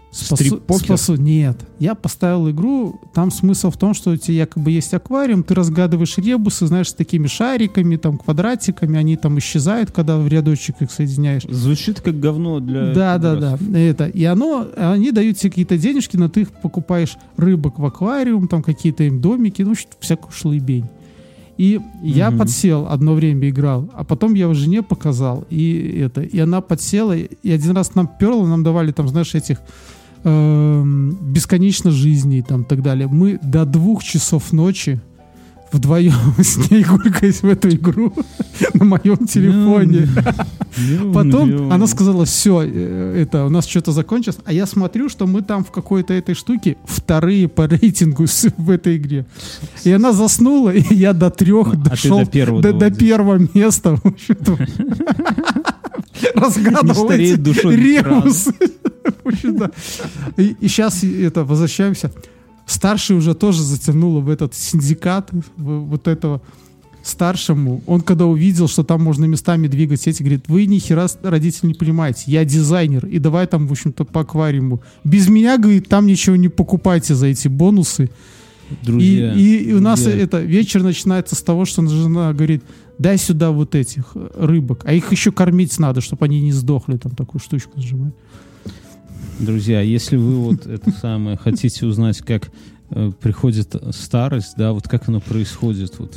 Спасу, 0.10 0.62
спасу. 0.80 1.16
Нет. 1.16 1.58
Я 1.80 1.94
поставил 1.94 2.50
игру. 2.50 3.00
Там 3.14 3.30
смысл 3.30 3.70
в 3.70 3.78
том, 3.78 3.94
что 3.94 4.12
у 4.12 4.18
тебя 4.18 4.38
якобы 4.38 4.72
есть 4.72 4.94
аквариум, 4.94 5.44
ты 5.44 5.54
разгадываешь 5.54 6.18
ребусы, 6.18 6.66
знаешь, 6.66 6.90
с 6.90 6.94
такими 6.94 7.28
шариками, 7.28 7.98
там, 7.98 8.18
квадратиками, 8.18 8.98
они 8.98 9.18
там 9.18 9.38
исчезают, 9.38 9.92
когда 9.92 10.18
в 10.18 10.28
рядочек 10.28 10.82
их 10.82 10.92
соединяешь. 10.92 11.44
Звучит 11.44 12.02
как 12.02 12.20
говно 12.20 12.60
для... 12.60 12.94
Да, 12.94 13.18
да, 13.18 13.36
пидорасов. 13.36 13.72
да. 13.72 13.80
Это. 13.80 14.06
И 14.06 14.24
оно, 14.24 14.68
они 14.76 15.12
дают 15.12 15.38
тебе 15.38 15.52
какие-то 15.52 15.78
денежки, 15.78 16.18
но 16.18 16.30
ты 16.30 16.42
их 16.42 16.52
покупаешь 16.52 17.18
рыбок 17.36 17.78
в 17.78 17.86
аквариум, 17.86 18.48
там 18.48 18.64
какие-то 18.64 19.04
им 19.04 19.22
домики, 19.22 19.62
ну, 19.62 19.76
всякую 20.00 20.32
шлыбень. 20.32 20.86
И 21.58 21.80
я 22.04 22.30
Мгм. 22.30 22.40
подсел, 22.40 22.88
одно 22.88 23.14
время 23.14 23.50
играл, 23.50 23.90
а 23.94 24.04
потом 24.04 24.36
я 24.36 24.44
его 24.44 24.54
жене 24.54 24.84
показал, 24.84 25.46
и 25.50 26.02
это, 26.06 26.22
и 26.22 26.40
она 26.40 26.62
подсела, 26.62 27.16
и 27.18 27.52
один 27.52 27.72
раз 27.72 27.96
нам 27.96 28.08
перло, 28.20 28.46
нам 28.46 28.64
давали 28.64 28.92
там, 28.92 29.08
знаешь, 29.08 29.34
этих 29.36 29.58
эм, 30.24 31.18
бесконечно 31.34 31.92
жизней 31.92 32.42
там 32.42 32.64
так 32.64 32.82
далее. 32.82 33.08
Мы 33.08 33.40
до 33.42 33.66
двух 33.66 34.04
часов 34.04 34.54
ночи 34.54 35.00
вдвоем 35.72 36.14
с 36.38 36.70
ней 36.70 36.84
гулькаясь 36.84 37.42
в 37.42 37.48
эту 37.48 37.70
игру 37.70 38.14
на 38.74 38.86
моем 38.86 39.28
телефоне. 39.28 40.08
Потом 41.14 41.72
она 41.72 41.88
сказала, 41.88 42.26
все, 42.26 42.62
это 42.62 43.46
у 43.46 43.50
нас 43.50 43.66
что-то 43.66 43.92
закончилось. 43.92 44.38
А 44.46 44.54
я 44.54 44.66
смотрю, 44.66 45.10
что 45.10 45.26
мы 45.26 45.42
там 45.42 45.64
в 45.64 45.72
какой-то 45.72 46.14
этой 46.14 46.36
штуке 46.36 46.78
вторые 46.86 47.48
по 47.48 47.68
рейтингу 47.68 48.26
в 48.58 48.70
этой 48.70 48.98
игре. 48.98 49.26
И 49.84 49.92
она 49.92 50.14
заснула, 50.14 50.70
и 50.70 50.94
я 50.94 51.14
до 51.14 51.30
трех 51.30 51.74
А 51.74 51.78
дошел 51.78 52.20
до 52.20 52.26
первого 52.26 52.62
до, 52.62 52.92
первого 52.92 53.40
места. 53.54 54.00
Разгадывал 56.36 57.12
эти 57.12 57.38
ребусы. 57.68 58.54
И 60.38 60.56
сейчас 60.62 61.04
это 61.04 61.44
возвращаемся. 61.44 62.12
Старший 62.68 63.16
уже 63.16 63.34
тоже 63.34 63.64
затянуло 63.64 64.20
в 64.20 64.30
этот 64.30 64.54
синдикат 64.54 65.32
в- 65.32 65.80
вот 65.86 66.08
этого 66.08 66.42
старшему. 67.02 67.82
Он 67.88 68.02
когда 68.02 68.26
увидел, 68.26 68.68
что 68.68 68.84
там 68.84 69.02
можно 69.02 69.26
местами 69.26 69.68
двигать 69.68 70.02
сети, 70.02 70.22
говорит, 70.22 70.46
вы 70.48 70.66
ни 70.66 70.78
хера, 70.78 71.08
родители, 71.24 71.68
не 71.68 71.74
понимаете, 71.74 72.24
я 72.28 72.44
дизайнер, 72.46 73.06
и 73.06 73.20
давай 73.20 73.48
там, 73.48 73.68
в 73.68 73.72
общем-то, 73.72 74.04
по 74.04 74.22
аквариуму. 74.22 74.82
Без 75.06 75.30
меня, 75.30 75.58
говорит, 75.58 75.88
там 75.88 76.06
ничего 76.06 76.36
не 76.36 76.50
покупайте 76.50 77.16
за 77.16 77.28
эти 77.28 77.48
бонусы. 77.48 78.10
друзья. 78.84 79.34
И, 79.34 79.70
и 79.70 79.74
у 79.74 79.80
нас 79.80 80.02
друзья. 80.04 80.22
это 80.22 80.42
вечер 80.42 80.84
начинается 80.84 81.36
с 81.36 81.42
того, 81.42 81.64
что 81.66 81.88
жена 81.88 82.34
говорит, 82.34 82.64
дай 83.00 83.18
сюда 83.18 83.52
вот 83.52 83.76
этих 83.76 84.12
э, 84.16 84.30
рыбок, 84.36 84.82
а 84.84 84.94
их 84.94 85.12
еще 85.12 85.32
кормить 85.32 85.80
надо, 85.80 86.02
чтобы 86.02 86.26
они 86.26 86.42
не 86.42 86.52
сдохли, 86.52 86.98
там 86.98 87.14
такую 87.14 87.40
штучку 87.40 87.72
нажимать. 87.76 88.14
Друзья, 89.40 89.82
если 89.82 90.18
вы 90.18 90.36
вот 90.38 90.66
это 90.66 90.90
самое 90.90 91.38
хотите 91.38 91.86
узнать, 91.86 92.20
как 92.20 92.50
э, 92.90 93.12
приходит 93.22 93.76
старость, 93.92 94.56
да, 94.58 94.74
вот 94.74 94.88
как 94.88 95.08
оно 95.10 95.22
происходит, 95.22 96.00
вот, 96.00 96.16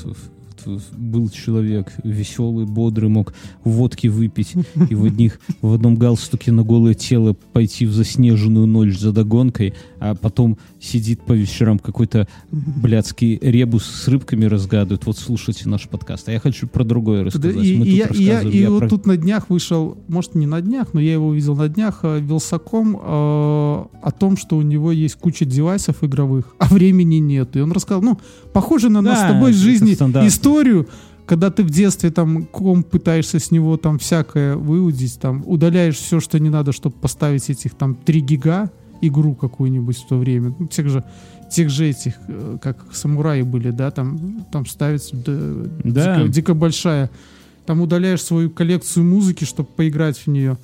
был 0.66 1.28
человек 1.30 1.92
веселый, 2.04 2.66
бодрый, 2.66 3.08
мог 3.08 3.34
водки 3.64 4.06
выпить 4.08 4.54
и 4.88 4.94
в 4.94 5.04
одних 5.04 5.40
в 5.62 5.72
одном 5.72 5.96
галстуке 5.96 6.52
на 6.52 6.62
голое 6.62 6.94
тело 6.94 7.34
пойти 7.52 7.86
в 7.86 7.92
заснеженную 7.92 8.66
ночь 8.66 8.98
за 8.98 9.12
догонкой, 9.12 9.74
а 9.98 10.14
потом 10.14 10.58
сидит 10.80 11.22
по 11.22 11.32
вечерам 11.32 11.78
какой-то 11.78 12.26
блядский 12.50 13.38
ребус 13.40 13.84
с 13.84 14.08
рыбками 14.08 14.44
разгадывает. 14.44 15.06
Вот 15.06 15.18
слушайте 15.18 15.68
наш 15.68 15.88
подкаст. 15.88 16.28
А 16.28 16.32
я 16.32 16.40
хочу 16.40 16.66
про 16.66 16.84
другое 16.84 17.24
рассказать. 17.24 17.56
Мы 17.56 17.62
и 17.62 17.90
я, 17.96 18.06
тут 18.08 18.16
я- 18.16 18.28
рассказывали, 18.34 18.56
и 18.56 18.60
я 18.60 18.70
вот 18.70 18.78
про- 18.80 18.88
тут 18.88 19.06
на 19.06 19.16
днях 19.16 19.50
вышел, 19.50 19.98
может 20.08 20.34
не 20.34 20.46
на 20.46 20.60
днях, 20.60 20.88
но 20.92 21.00
я 21.00 21.12
его 21.14 21.28
увидел 21.28 21.56
на 21.56 21.68
днях, 21.68 22.00
э, 22.02 22.20
Вилсаком 22.20 22.96
э, 22.96 23.00
о 23.00 24.10
том, 24.18 24.36
что 24.36 24.56
у 24.56 24.62
него 24.62 24.92
есть 24.92 25.16
куча 25.16 25.44
девайсов 25.44 26.02
игровых, 26.02 26.54
а 26.58 26.66
времени 26.66 27.16
нет. 27.16 27.56
И 27.56 27.60
он 27.60 27.72
рассказал, 27.72 28.02
ну, 28.02 28.18
похоже 28.52 28.88
на 28.88 29.00
нас 29.00 29.20
Да, 29.20 29.28
с 29.28 29.32
тобой 29.32 29.52
жизни 29.52 29.94
стандарт. 29.94 30.26
Историю, 30.50 30.88
когда 31.26 31.50
ты 31.50 31.62
в 31.62 31.70
детстве 31.70 32.10
там 32.10 32.44
ком 32.44 32.82
пытаешься 32.82 33.38
с 33.38 33.50
него 33.50 33.76
там 33.76 33.98
всякое 33.98 34.56
выудить, 34.56 35.20
там 35.20 35.42
удаляешь 35.46 35.96
все, 35.96 36.20
что 36.20 36.38
не 36.40 36.50
надо, 36.50 36.72
чтобы 36.72 36.96
поставить 36.96 37.48
этих 37.50 37.74
там 37.74 37.94
3 37.94 38.20
гига 38.20 38.70
игру 39.00 39.34
какую-нибудь 39.34 39.96
в 39.96 40.06
то 40.08 40.18
время. 40.18 40.54
Ну, 40.58 40.66
тех 40.66 40.88
же 40.88 41.04
тех 41.50 41.68
же 41.68 41.88
этих, 41.88 42.14
э, 42.28 42.58
как 42.62 42.78
самураи 42.92 43.42
были, 43.42 43.70
да, 43.70 43.90
там, 43.90 44.46
там 44.52 44.66
ставится 44.66 45.16
да, 45.16 45.68
Да. 45.84 46.16
дико, 46.16 46.28
дико 46.28 46.54
большая. 46.54 47.10
Там 47.66 47.80
удаляешь 47.80 48.22
свою 48.22 48.50
коллекцию 48.50 49.04
музыки, 49.04 49.44
чтобы 49.44 49.68
поиграть 49.76 50.18
в 50.18 50.26
нее. 50.28 50.58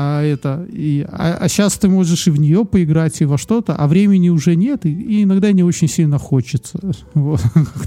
А 0.00 0.22
это 0.22 0.64
и 0.70 1.04
а, 1.10 1.48
сейчас 1.48 1.76
ты 1.76 1.88
можешь 1.88 2.28
и 2.28 2.30
в 2.30 2.38
нее 2.38 2.64
поиграть 2.64 3.20
и 3.20 3.24
во 3.24 3.36
что-то, 3.36 3.74
а 3.74 3.88
времени 3.88 4.28
уже 4.28 4.54
нет 4.54 4.86
и, 4.86 4.92
и 4.92 5.24
иногда 5.24 5.50
не 5.50 5.64
очень 5.64 5.88
сильно 5.88 6.18
хочется. 6.18 6.78
Вот, 7.14 7.40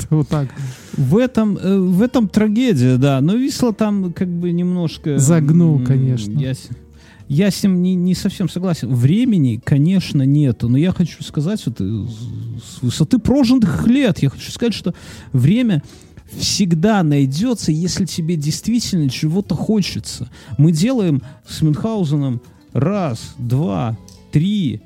вот 0.10 0.28
так. 0.28 0.50
В 0.98 1.16
этом, 1.16 1.58
э, 1.58 1.80
в 1.80 2.02
этом 2.02 2.28
трагедия, 2.28 2.98
да. 2.98 3.22
Но 3.22 3.36
Висла 3.36 3.72
там 3.74 4.12
как 4.12 4.28
бы 4.28 4.52
немножко... 4.52 5.18
Загнул, 5.18 5.80
конечно. 5.80 6.38
Я, 6.38 6.54
с- 6.54 6.70
я 7.30 7.50
с 7.50 7.64
ним 7.64 7.82
не, 7.82 7.96
не 7.96 8.14
совсем 8.14 8.50
согласен. 8.50 8.94
Времени, 8.94 9.62
конечно, 9.64 10.24
нету. 10.24 10.68
Но 10.68 10.78
я 10.78 10.92
хочу 10.92 11.24
сказать, 11.24 11.66
вот, 11.66 11.80
э, 11.80 12.06
с 12.62 12.82
высоты 12.82 13.20
прожитых 13.20 13.88
лет, 13.88 14.20
я 14.20 14.30
хочу 14.30 14.52
сказать, 14.52 14.74
что 14.74 14.94
время 15.32 15.82
всегда 16.38 17.04
найдется, 17.04 17.72
если 17.72 18.06
тебе 18.06 18.36
действительно 18.36 19.10
чего-то 19.10 19.56
хочется. 19.56 20.30
Мы 20.58 20.72
делаем 20.72 21.22
с 21.48 21.62
Мюнхгаузеном 21.62 22.42
раз, 22.74 23.36
два, 23.38 23.98
три, 24.32 24.82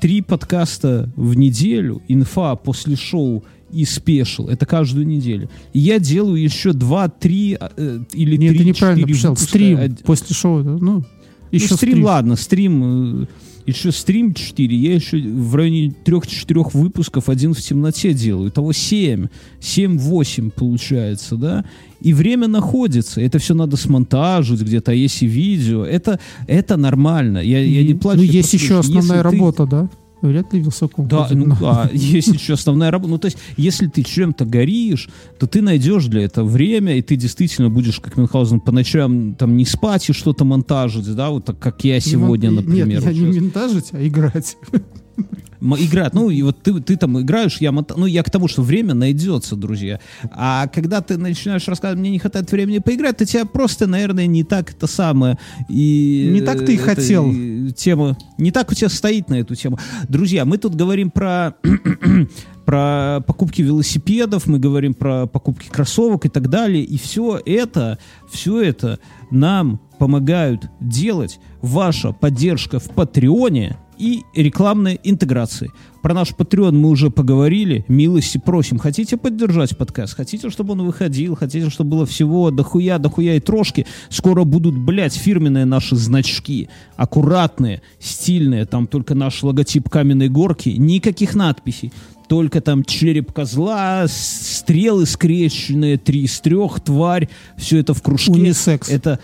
три 0.00 0.22
подкаста 0.22 1.10
в 1.16 1.34
неделю, 1.34 2.02
инфа 2.08 2.56
после 2.56 2.96
шоу 2.96 3.44
и 3.70 3.84
спешл. 3.84 4.48
Это 4.48 4.66
каждую 4.66 5.06
неделю. 5.06 5.48
И 5.72 5.78
я 5.78 5.98
делаю 5.98 6.42
еще 6.42 6.72
два, 6.72 7.08
три 7.08 7.56
э, 7.60 8.00
или 8.12 8.36
Нет, 8.36 8.50
три, 8.50 8.58
ты 8.58 8.64
неправильно 8.64 9.02
четыре 9.02 9.14
писал. 9.14 9.36
Стрим 9.36 9.78
Од- 9.78 10.02
после 10.02 10.34
шоу. 10.34 10.62
Ну, 10.62 11.04
еще 11.50 11.68
ну, 11.70 11.76
стрим, 11.76 12.04
ладно, 12.04 12.36
стрим, 12.36 13.22
э, 13.22 13.26
еще 13.70 13.92
стрим 13.92 14.34
4, 14.34 14.76
я 14.76 14.94
еще 14.94 15.18
в 15.18 15.54
районе 15.54 15.92
3-4 16.04 16.70
выпусков 16.72 17.28
один 17.28 17.54
в 17.54 17.60
темноте 17.60 18.12
делаю. 18.12 18.50
Итого 18.50 18.72
7, 18.72 19.26
7-8 19.60 20.50
получается, 20.50 21.36
да? 21.36 21.64
И 22.00 22.12
время 22.14 22.48
находится. 22.48 23.20
Это 23.20 23.38
все 23.38 23.54
надо 23.54 23.76
смонтажить 23.76 24.60
где-то, 24.60 24.92
а 24.92 24.94
есть 24.94 25.22
и 25.22 25.26
видео. 25.26 25.84
Это, 25.84 26.18
это 26.46 26.76
нормально. 26.76 27.38
Я, 27.38 27.62
я 27.62 27.82
не 27.82 27.94
плачу. 27.94 28.20
Ну, 28.20 28.24
есть 28.24 28.54
еще 28.54 28.78
основная 28.78 29.18
если 29.18 29.30
ты- 29.30 29.36
работа, 29.36 29.66
да? 29.66 29.90
Вряд 30.22 30.52
ли 30.52 30.60
Вилсаком. 30.60 31.08
да, 31.08 31.28
ну 31.30 31.56
да, 31.60 31.88
есть 31.94 32.28
еще 32.28 32.52
основная 32.54 32.90
работа. 32.90 33.10
Ну, 33.10 33.18
то 33.18 33.26
есть, 33.26 33.38
если 33.56 33.86
ты 33.86 34.02
чем-то 34.02 34.44
горишь, 34.44 35.08
то 35.38 35.46
ты 35.46 35.62
найдешь 35.62 36.06
для 36.06 36.22
этого 36.24 36.46
время, 36.46 36.96
и 36.98 37.02
ты 37.02 37.16
действительно 37.16 37.70
будешь, 37.70 38.00
как 38.00 38.16
Мюнхгаузен, 38.16 38.60
по 38.60 38.70
ночам 38.72 39.34
там 39.34 39.56
не 39.56 39.64
спать 39.64 40.10
и 40.10 40.12
что-то 40.12 40.44
монтажить, 40.44 41.14
да, 41.14 41.30
вот 41.30 41.46
так, 41.46 41.58
как 41.58 41.82
я 41.84 42.00
сегодня, 42.00 42.48
Не 42.50 42.56
мон- 42.56 42.64
например. 42.64 42.86
Нет, 42.86 43.04
я 43.04 43.12
не 43.12 43.40
монтажить, 43.40 43.88
а 43.92 44.06
играть. 44.06 44.56
Играть, 45.60 46.14
ну, 46.14 46.30
и 46.30 46.42
вот 46.42 46.62
ты, 46.62 46.80
ты 46.80 46.96
там 46.96 47.20
играешь, 47.20 47.58
я 47.58 47.70
монта- 47.70 47.94
Ну, 47.96 48.06
я 48.06 48.22
к 48.22 48.30
тому, 48.30 48.48
что 48.48 48.62
время 48.62 48.94
найдется, 48.94 49.56
друзья. 49.56 50.00
А 50.30 50.66
когда 50.68 51.00
ты 51.02 51.18
начинаешь 51.18 51.68
рассказывать, 51.68 52.00
мне 52.00 52.10
не 52.10 52.18
хватает 52.18 52.50
времени 52.50 52.78
поиграть, 52.78 53.18
то 53.18 53.26
тебя 53.26 53.44
просто, 53.44 53.86
наверное, 53.86 54.26
не 54.26 54.42
так 54.42 54.70
это 54.70 54.86
самое. 54.86 55.38
И, 55.68 56.30
Не 56.32 56.40
так 56.40 56.64
ты 56.64 56.74
и 56.74 56.78
э, 56.78 56.80
хотел. 56.80 57.32
Тема. 57.76 58.16
Не 58.38 58.50
так 58.50 58.70
у 58.70 58.74
тебя 58.74 58.88
стоит 58.88 59.28
на 59.28 59.34
эту 59.34 59.54
тему. 59.54 59.78
Друзья, 60.08 60.44
мы 60.44 60.56
тут 60.56 60.74
говорим 60.74 61.10
про 61.10 61.54
про 62.64 63.20
покупки 63.26 63.62
велосипедов, 63.62 64.46
мы 64.46 64.58
говорим 64.58 64.94
про 64.94 65.26
покупки 65.26 65.68
кроссовок 65.68 66.26
и 66.26 66.28
так 66.28 66.48
далее. 66.48 66.84
И 66.84 66.98
все 66.98 67.40
это, 67.44 67.98
все 68.30 68.62
это 68.62 68.98
нам 69.30 69.80
помогают 69.98 70.70
делать 70.80 71.40
ваша 71.60 72.12
поддержка 72.12 72.78
в 72.78 72.90
Патреоне 72.90 73.76
и 74.00 74.24
рекламной 74.34 74.98
интеграции. 75.04 75.70
Про 76.02 76.14
наш 76.14 76.30
Patreon 76.30 76.72
мы 76.72 76.88
уже 76.88 77.10
поговорили. 77.10 77.84
Милости 77.86 78.38
просим. 78.38 78.78
Хотите 78.78 79.18
поддержать 79.18 79.76
подкаст? 79.76 80.16
Хотите, 80.16 80.48
чтобы 80.48 80.72
он 80.72 80.82
выходил? 80.86 81.36
Хотите, 81.36 81.68
чтобы 81.68 81.90
было 81.90 82.06
всего 82.06 82.50
дохуя, 82.50 82.98
дохуя 82.98 83.36
и 83.36 83.40
трошки? 83.40 83.86
Скоро 84.08 84.44
будут, 84.44 84.74
блядь, 84.78 85.14
фирменные 85.14 85.66
наши 85.66 85.96
значки. 85.96 86.70
Аккуратные, 86.96 87.82
стильные. 87.98 88.64
Там 88.64 88.86
только 88.86 89.14
наш 89.14 89.42
логотип 89.42 89.90
каменной 89.90 90.30
горки. 90.30 90.70
Никаких 90.70 91.34
надписей. 91.34 91.92
Только 92.26 92.62
там 92.62 92.84
череп 92.84 93.32
козла, 93.32 94.06
стрелы 94.08 95.04
скрещенные, 95.04 95.98
три 95.98 96.22
из 96.22 96.40
трех, 96.40 96.80
тварь. 96.80 97.28
Все 97.58 97.78
это 97.78 97.92
в 97.92 98.00
кружке. 98.00 98.32
Унисекс. 98.32 98.88
Это 98.88 99.20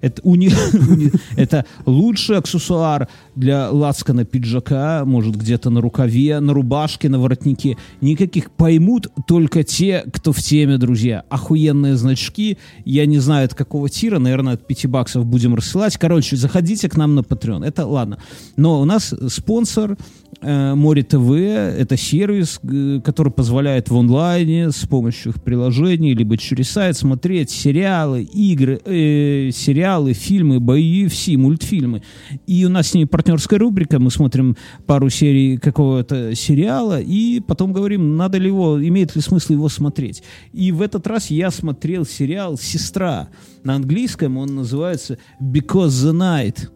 это, 0.00 0.22
уни- 0.22 0.50
это 1.36 1.66
лучший 1.86 2.38
аксессуар 2.38 3.08
для 3.40 3.70
лацкана 3.70 4.24
пиджака, 4.24 5.04
может 5.04 5.34
где-то 5.34 5.70
на 5.70 5.80
рукаве, 5.80 6.38
на 6.40 6.52
рубашке, 6.52 7.08
на 7.08 7.18
воротнике. 7.18 7.76
Никаких 8.00 8.50
поймут 8.50 9.08
только 9.26 9.64
те, 9.64 10.04
кто 10.12 10.32
в 10.32 10.38
теме, 10.38 10.78
друзья. 10.78 11.24
Охуенные 11.30 11.96
значки. 11.96 12.58
Я 12.84 13.06
не 13.06 13.18
знаю, 13.18 13.46
от 13.46 13.54
какого 13.54 13.88
тира, 13.88 14.18
наверное, 14.18 14.54
от 14.54 14.66
5 14.66 14.86
баксов 14.86 15.26
будем 15.26 15.54
рассылать. 15.54 15.96
Короче, 15.96 16.36
заходите 16.36 16.88
к 16.88 16.96
нам 16.96 17.14
на 17.14 17.20
Patreon. 17.20 17.66
Это 17.66 17.86
ладно. 17.86 18.18
Но 18.56 18.80
у 18.80 18.84
нас 18.84 19.14
спонсор 19.28 19.96
э, 20.42 20.74
Море 20.74 21.02
ТВ. 21.02 21.30
Это 21.32 21.96
сервис, 21.96 22.60
э, 22.62 23.00
который 23.02 23.32
позволяет 23.32 23.88
в 23.88 23.96
онлайне 23.96 24.70
с 24.70 24.86
помощью 24.86 25.32
их 25.32 25.42
приложений, 25.42 26.14
либо 26.14 26.36
через 26.36 26.70
сайт 26.70 26.96
смотреть 26.96 27.50
сериалы, 27.50 28.22
игры, 28.22 28.80
э, 28.84 29.50
сериалы, 29.52 30.12
фильмы, 30.12 30.60
бои, 30.60 31.06
UFC, 31.06 31.36
мультфильмы. 31.36 32.02
И 32.46 32.64
у 32.66 32.68
нас 32.68 32.88
с 32.88 32.94
ними 32.94 33.06
партнерская 33.30 33.60
рубрика. 33.60 34.00
Мы 34.00 34.10
смотрим 34.10 34.56
пару 34.86 35.08
серий 35.08 35.56
какого-то 35.56 36.34
сериала 36.34 37.00
и 37.00 37.38
потом 37.38 37.72
говорим, 37.72 38.16
надо 38.16 38.38
ли 38.38 38.48
его, 38.48 38.84
имеет 38.84 39.14
ли 39.14 39.22
смысл 39.22 39.52
его 39.52 39.68
смотреть. 39.68 40.24
И 40.52 40.72
в 40.72 40.82
этот 40.82 41.06
раз 41.06 41.30
я 41.30 41.52
смотрел 41.52 42.04
сериал 42.04 42.58
«Сестра». 42.58 43.28
На 43.62 43.76
английском 43.76 44.36
он 44.36 44.56
называется 44.56 45.18
«Because 45.40 45.90
the 45.90 46.12
Night», 46.12 46.70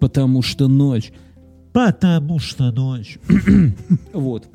потому 0.00 0.42
что 0.42 0.66
ночь. 0.66 1.12
Потому 1.72 2.40
что 2.40 2.72
ночь. 2.72 3.18
Вот. 4.12 4.48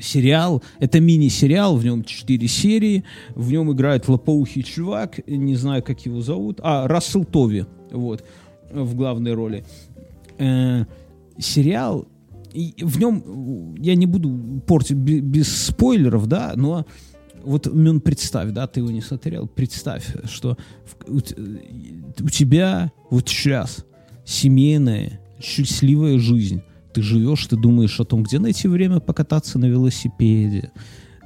Сериал, 0.00 0.62
это 0.78 1.00
мини-сериал, 1.00 1.76
в 1.76 1.84
нем 1.84 2.04
4 2.04 2.46
серии, 2.46 3.02
в 3.34 3.50
нем 3.50 3.72
играет 3.72 4.06
лопоухий 4.06 4.62
чувак, 4.62 5.18
не 5.26 5.56
знаю, 5.56 5.82
как 5.82 6.06
его 6.06 6.20
зовут, 6.20 6.60
а, 6.62 6.86
Рассел 6.86 7.24
Тови, 7.24 7.66
вот, 7.90 8.24
в 8.70 8.94
главной 8.94 9.34
роли. 9.34 9.64
Э, 10.38 10.84
сериал, 11.38 12.06
и 12.52 12.74
в 12.82 12.98
нем, 12.98 13.74
э, 13.76 13.82
я 13.82 13.94
не 13.94 14.06
буду 14.06 14.62
портить 14.66 14.96
бе- 14.96 15.20
без 15.20 15.66
спойлеров, 15.66 16.26
да, 16.26 16.52
но 16.56 16.86
вот, 17.44 17.72
Мюн, 17.72 18.00
представь, 18.00 18.50
да, 18.50 18.66
ты 18.66 18.80
его 18.80 18.90
не 18.90 19.00
смотрел, 19.00 19.46
представь, 19.46 20.06
что 20.24 20.56
у, 21.06 21.20
т- 21.20 21.36
у 22.20 22.28
тебя 22.28 22.92
вот 23.10 23.28
сейчас 23.28 23.84
семейная, 24.24 25.20
счастливая 25.40 26.18
жизнь. 26.18 26.62
Ты 26.92 27.02
живешь, 27.02 27.46
ты 27.46 27.56
думаешь 27.56 28.00
о 28.00 28.04
том, 28.04 28.22
где 28.24 28.38
найти 28.38 28.66
время 28.66 28.98
покататься 29.00 29.58
на 29.58 29.66
велосипеде, 29.66 30.72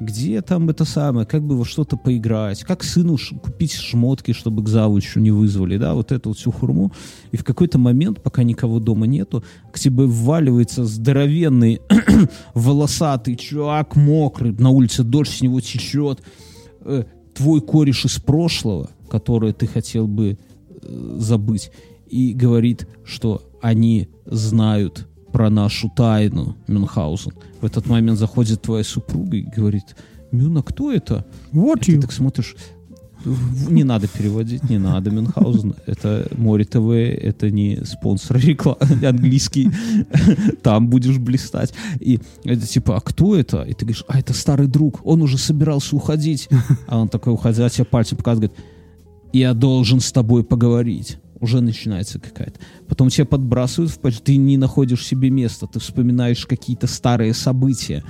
где 0.04 0.42
там 0.42 0.68
это 0.70 0.84
самое, 0.84 1.26
как 1.26 1.42
бы 1.42 1.56
во 1.56 1.64
что-то 1.64 1.96
поиграть, 1.96 2.62
как 2.64 2.84
сыну 2.84 3.16
ш- 3.16 3.36
купить 3.36 3.72
шмотки, 3.72 4.32
чтобы 4.32 4.62
к 4.62 4.68
завучу 4.68 5.20
не 5.20 5.30
вызвали, 5.30 5.76
да, 5.78 5.94
вот 5.94 6.12
эту 6.12 6.30
вот 6.30 6.38
всю 6.38 6.50
хурму. 6.50 6.92
И 7.30 7.36
в 7.36 7.44
какой-то 7.44 7.78
момент, 7.78 8.22
пока 8.22 8.42
никого 8.42 8.80
дома 8.80 9.06
нету, 9.06 9.44
к 9.72 9.78
тебе 9.78 10.04
вваливается 10.04 10.84
здоровенный 10.84 11.80
волосатый 12.54 13.36
чувак, 13.36 13.96
мокрый, 13.96 14.52
на 14.52 14.70
улице 14.70 15.02
дождь 15.02 15.32
с 15.32 15.40
него 15.40 15.60
течет, 15.60 16.22
э, 16.80 17.04
твой 17.34 17.60
кореш 17.60 18.04
из 18.04 18.18
прошлого, 18.18 18.90
который 19.10 19.52
ты 19.52 19.66
хотел 19.66 20.06
бы 20.06 20.38
э, 20.68 21.16
забыть, 21.18 21.70
и 22.06 22.32
говорит, 22.34 22.86
что 23.04 23.42
они 23.62 24.08
знают 24.26 25.08
про 25.32 25.50
нашу 25.50 25.90
тайну, 25.94 26.56
Мюнхгаузен. 26.66 27.32
В 27.60 27.64
этот 27.64 27.86
момент 27.86 28.18
заходит 28.18 28.62
твоя 28.62 28.84
супруга 28.84 29.36
и 29.36 29.42
говорит, 29.42 29.96
Мюна, 30.30 30.62
кто 30.62 30.92
это? 30.92 31.26
Вот 31.52 31.88
И 31.88 31.92
ты 31.92 32.00
так 32.00 32.12
смотришь, 32.12 32.56
не 33.68 33.84
надо 33.84 34.08
переводить, 34.08 34.68
не 34.68 34.78
надо, 34.78 35.10
Мюнхгаузен. 35.10 35.74
Это 35.86 36.28
Море 36.36 36.64
ТВ, 36.64 36.90
это 36.90 37.50
не 37.50 37.84
спонсор 37.84 38.38
рекламы 38.38 38.78
английский. 39.06 39.70
Там 40.62 40.88
будешь 40.88 41.18
блистать. 41.18 41.72
И 42.00 42.20
это 42.44 42.66
типа, 42.66 42.96
а 42.96 43.00
кто 43.00 43.36
это? 43.36 43.62
И 43.62 43.74
ты 43.74 43.84
говоришь, 43.84 44.04
а 44.08 44.18
это 44.18 44.32
старый 44.34 44.66
друг, 44.66 45.00
он 45.04 45.22
уже 45.22 45.38
собирался 45.38 45.96
уходить. 45.96 46.48
А 46.86 46.98
он 46.98 47.08
такой, 47.08 47.32
уходя, 47.32 47.68
тебе 47.68 47.84
пальцем 47.84 48.18
показывает, 48.18 48.52
говорит, 48.52 48.72
я 49.32 49.54
должен 49.54 50.00
с 50.00 50.12
тобой 50.12 50.44
поговорить. 50.44 51.18
Уже 51.42 51.60
начинается 51.60 52.20
какая-то. 52.20 52.60
Потом 52.88 53.08
тебя 53.08 53.26
подбрасывают 53.26 53.90
в 53.90 54.20
ты 54.20 54.36
не 54.36 54.56
находишь 54.56 55.04
себе 55.04 55.28
места, 55.28 55.66
ты 55.66 55.80
вспоминаешь 55.80 56.46
какие-то 56.46 56.86
старые 56.86 57.34
события. 57.34 58.04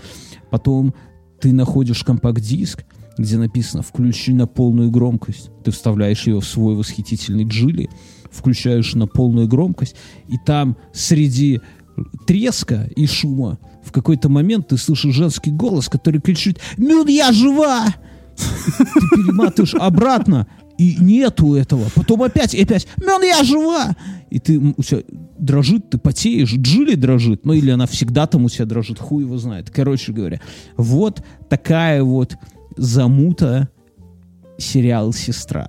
Потом 0.51 0.95
ты 1.41 1.51
находишь 1.53 2.05
компакт-диск, 2.05 2.85
где 3.17 3.39
написано 3.39 3.83
«включи 3.83 4.35
на 4.35 4.47
полную 4.47 4.91
громкость». 4.91 5.51
Ты 5.65 5.71
вставляешь 5.71 6.27
ее 6.27 6.41
в 6.41 6.45
свой 6.45 6.75
восхитительный 6.75 7.45
джили, 7.45 7.89
включаешь 8.31 8.95
на 8.95 9.07
полную 9.07 9.49
громкость, 9.49 9.97
и 10.29 10.37
там 10.45 10.77
среди 10.93 11.63
треска 12.27 12.87
и 12.95 13.07
шума 13.07 13.59
в 13.83 13.93
какой-то 13.93 14.29
момент 14.29 14.69
ты 14.69 14.77
слышишь 14.77 15.15
женский 15.15 15.51
голос, 15.51 15.89
который 15.89 16.21
кричит 16.21 16.61
«Мюн, 16.77 17.09
я 17.09 17.33
жива!» 17.33 17.87
Ты 18.37 19.17
перематываешь 19.17 19.75
обратно, 19.75 20.47
и 20.79 20.97
нету 21.01 21.55
этого. 21.55 21.87
Потом 21.95 22.23
опять, 22.23 22.55
и 22.55 22.63
опять, 22.63 22.87
«Мюн, 22.97 23.23
я 23.23 23.45
жива!» 23.45 23.97
И 24.31 24.39
ты, 24.39 24.59
у 24.59 24.83
тебя 24.83 25.03
дрожит, 25.39 25.91
ты 25.91 25.99
потеешь, 25.99 26.55
Джилли 26.55 26.95
дрожит, 26.95 27.45
ну 27.45 27.53
или 27.53 27.71
она 27.71 27.87
всегда 27.87 28.27
там 28.27 28.45
у 28.45 28.49
тебя 28.49 28.65
дрожит, 28.65 28.99
хуй 28.99 29.25
его 29.25 29.37
знает. 29.37 29.71
Короче 29.71 30.13
говоря, 30.13 30.41
вот 30.77 31.23
такая 31.51 32.03
вот 32.03 32.37
замута 32.77 33.69
сериал 34.59 35.13
«Сестра». 35.13 35.69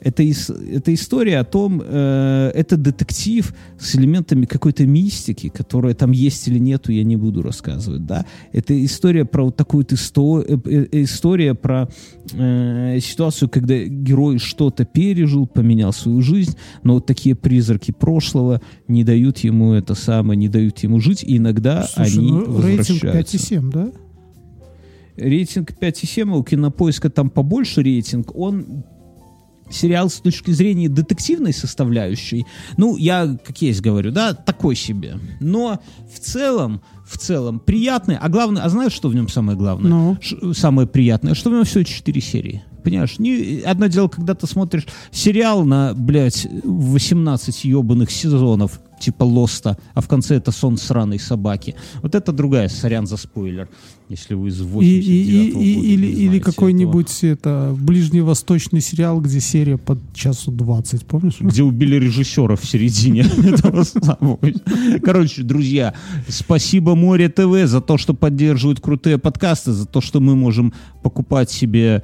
Это, 0.00 0.22
это 0.22 0.94
история 0.94 1.38
о 1.38 1.44
том, 1.44 1.82
э, 1.84 2.52
это 2.54 2.76
детектив 2.76 3.54
с 3.78 3.94
элементами 3.96 4.46
какой-то 4.46 4.86
мистики, 4.86 5.48
которая 5.48 5.94
там 5.94 6.12
есть 6.12 6.48
или 6.48 6.58
нету, 6.58 6.92
я 6.92 7.04
не 7.04 7.16
буду 7.16 7.42
рассказывать, 7.42 8.06
да. 8.06 8.24
Это 8.52 8.84
история 8.84 9.24
про 9.24 9.44
вот 9.44 9.56
такую 9.56 9.82
вот 9.82 9.92
исто- 9.92 10.44
э, 10.46 10.86
э, 10.92 11.02
история 11.02 11.54
про 11.54 11.88
э, 12.32 12.98
ситуацию, 13.00 13.50
когда 13.50 13.76
герой 13.84 14.38
что-то 14.38 14.84
пережил, 14.84 15.46
поменял 15.46 15.92
свою 15.92 16.22
жизнь, 16.22 16.56
но 16.82 16.94
вот 16.94 17.06
такие 17.06 17.34
призраки 17.34 17.90
прошлого 17.90 18.62
не 18.88 19.04
дают 19.04 19.38
ему 19.38 19.74
это 19.74 19.94
самое, 19.94 20.38
не 20.38 20.48
дают 20.48 20.78
ему 20.78 21.00
жить, 21.00 21.22
и 21.22 21.36
иногда 21.36 21.82
Слушай, 21.82 22.18
они 22.18 22.30
ну, 22.30 22.60
рейтинг 22.62 23.02
возвращаются. 23.02 23.36
5,7, 23.36 23.70
да? 23.70 23.92
Рейтинг 25.16 25.72
5,7, 25.72 26.32
а 26.32 26.36
у 26.36 26.42
кинопоиска 26.42 27.10
там 27.10 27.28
побольше 27.28 27.82
рейтинг. 27.82 28.34
Он 28.34 28.84
сериал 29.70 30.10
с 30.10 30.16
точки 30.20 30.50
зрения 30.50 30.88
детективной 30.88 31.52
составляющей, 31.52 32.46
ну, 32.76 32.96
я, 32.96 33.38
как 33.44 33.62
есть 33.62 33.80
говорю, 33.80 34.10
да, 34.12 34.34
такой 34.34 34.76
себе. 34.76 35.18
Но 35.40 35.80
в 36.14 36.18
целом, 36.20 36.82
в 37.06 37.18
целом, 37.18 37.60
приятный. 37.60 38.16
А 38.16 38.28
главное, 38.28 38.62
а 38.62 38.68
знаешь, 38.68 38.92
что 38.92 39.08
в 39.08 39.14
нем 39.14 39.28
самое 39.28 39.56
главное? 39.56 39.90
Ну? 39.90 40.18
Ш- 40.20 40.54
самое 40.54 40.86
приятное, 40.86 41.34
что 41.34 41.50
в 41.50 41.52
нем 41.52 41.64
всего 41.64 41.84
4 41.84 42.20
серии. 42.20 42.64
Понимаешь, 42.82 43.18
не, 43.18 43.60
одно 43.60 43.86
дело, 43.86 44.08
когда 44.08 44.34
ты 44.34 44.46
смотришь 44.46 44.86
сериал 45.10 45.64
на, 45.64 45.92
блядь, 45.94 46.46
18 46.64 47.64
ебаных 47.64 48.10
сезонов, 48.10 48.80
типа 49.00 49.24
Лоста, 49.24 49.76
а 49.94 50.00
в 50.00 50.08
конце 50.08 50.36
это 50.36 50.50
сон 50.50 50.76
сраной 50.76 51.18
собаки. 51.18 51.74
Вот 52.02 52.14
это 52.14 52.32
другая, 52.32 52.68
сорян 52.68 53.06
за 53.06 53.16
спойлер, 53.16 53.68
если 54.10 54.34
вы 54.34 54.48
из 54.48 54.60
И, 54.60 54.64
89 54.64 55.06
и- 55.06 55.46
и- 55.46 55.52
года 55.52 55.64
или, 55.86 56.06
или 56.06 56.38
какой-нибудь 56.40 57.24
это 57.24 57.76
ближневосточный 57.80 58.80
сериал, 58.80 59.20
где 59.20 59.40
серия 59.40 59.76
под 59.78 60.00
часу 60.12 60.50
20, 60.50 61.06
помнишь? 61.06 61.36
где 61.40 61.62
убили 61.62 61.94
режиссера 61.94 62.56
в 62.56 62.64
середине 62.66 63.20
этого 63.44 63.84
самого. 63.84 64.38
Короче, 65.04 65.42
друзья, 65.44 65.94
спасибо 66.28 66.94
Море 66.96 67.28
ТВ 67.28 67.66
за 67.68 67.80
то, 67.80 67.96
что 67.98 68.12
поддерживают 68.12 68.80
крутые 68.80 69.16
подкасты, 69.18 69.72
за 69.72 69.86
то, 69.86 70.00
что 70.00 70.20
мы 70.20 70.34
можем 70.34 70.72
покупать 71.02 71.50
себе 71.50 72.02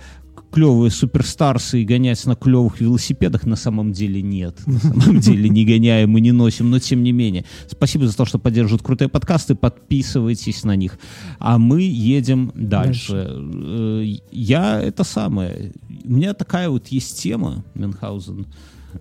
клевые 0.53 0.91
суперстарсы 0.91 1.83
и 1.83 1.85
гонять 1.85 2.25
на 2.27 2.35
клевых 2.35 2.81
велосипедах. 2.81 3.47
На 3.47 3.57
самом 3.57 3.93
деле 3.93 4.23
нет. 4.23 4.61
На 4.67 4.79
самом 4.79 5.21
деле 5.21 5.49
не 5.49 5.65
гоняем 5.65 6.17
и 6.17 6.21
не 6.21 6.33
носим, 6.33 6.71
но 6.71 6.79
тем 6.79 7.03
не 7.03 7.13
менее. 7.13 7.45
Спасибо 7.69 8.07
за 8.07 8.17
то, 8.17 8.25
что 8.25 8.39
поддерживают 8.39 8.83
крутые 8.83 9.09
подкасты. 9.09 9.55
Подписывайтесь 9.55 10.65
на 10.65 10.77
них. 10.77 10.99
А 11.39 11.59
мы 11.59 11.83
едем 11.83 12.53
дальше. 12.55 13.27
Э, 13.29 14.05
Я 14.31 14.81
это 14.81 15.05
самое. 15.05 15.73
У 16.05 16.13
меня 16.13 16.35
такая 16.35 16.69
вот 16.71 16.89
есть 16.89 17.21
тема, 17.21 17.65
Мюнхгаузен, 17.75 18.47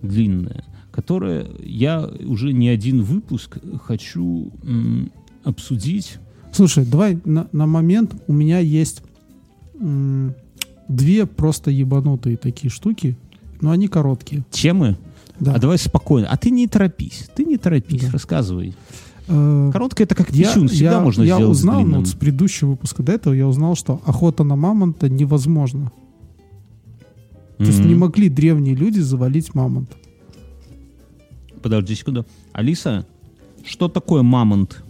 длинная, 0.02 0.64
которая 0.90 1.46
я 1.62 2.10
уже 2.24 2.52
не 2.52 2.68
один 2.68 3.02
выпуск 3.02 3.58
хочу 3.84 4.52
обсудить. 5.44 6.18
Слушай, 6.52 6.84
давай 6.84 7.18
на, 7.24 7.48
на 7.52 7.66
момент 7.66 8.14
у 8.26 8.32
меня 8.32 8.58
есть 8.58 9.02
две 10.88 11.26
просто 11.26 11.70
ебанутые 11.70 12.36
такие 12.36 12.70
штуки, 12.70 13.16
но 13.60 13.70
они 13.70 13.88
короткие. 13.88 14.44
Темы? 14.50 14.96
Да. 15.40 15.54
А 15.54 15.58
давай 15.58 15.78
спокойно. 15.78 16.28
А 16.30 16.36
ты 16.36 16.50
не 16.50 16.66
торопись. 16.66 17.28
Ты 17.34 17.44
не 17.44 17.56
торопись, 17.58 18.02
Да. 18.04 18.10
рассказывай. 18.12 18.74
Э, 19.28 19.70
Короткое 19.72 20.04
это 20.04 20.14
как 20.14 20.30
я, 20.30 20.48
писюн, 20.48 20.68
всегда 20.68 20.92
я- 20.92 21.00
можно 21.00 21.22
я 21.22 21.36
сделать 21.36 21.50
узнал, 21.58 21.74
ну, 21.76 21.80
длинным. 21.82 22.00
вот 22.00 22.08
с 22.08 22.14
предыдущего 22.14 22.70
выпуска 22.70 23.02
до 23.02 23.12
этого 23.12 23.34
я 23.34 23.46
узнал, 23.48 23.74
что 23.74 24.00
охота 24.06 24.44
на 24.44 24.54
мамонта 24.56 25.08
невозможна. 25.08 25.90
То 27.58 27.64
есть 27.64 27.80
не 27.80 27.94
могли 27.94 28.28
древние 28.28 28.74
люди 28.74 29.00
завалить 29.00 29.54
мамонта. 29.54 29.96
Подожди 31.62 31.94
секунду. 31.94 32.24
Алиса, 32.52 33.06
что 33.64 33.88
такое 33.88 34.22
мамонт? 34.22 34.84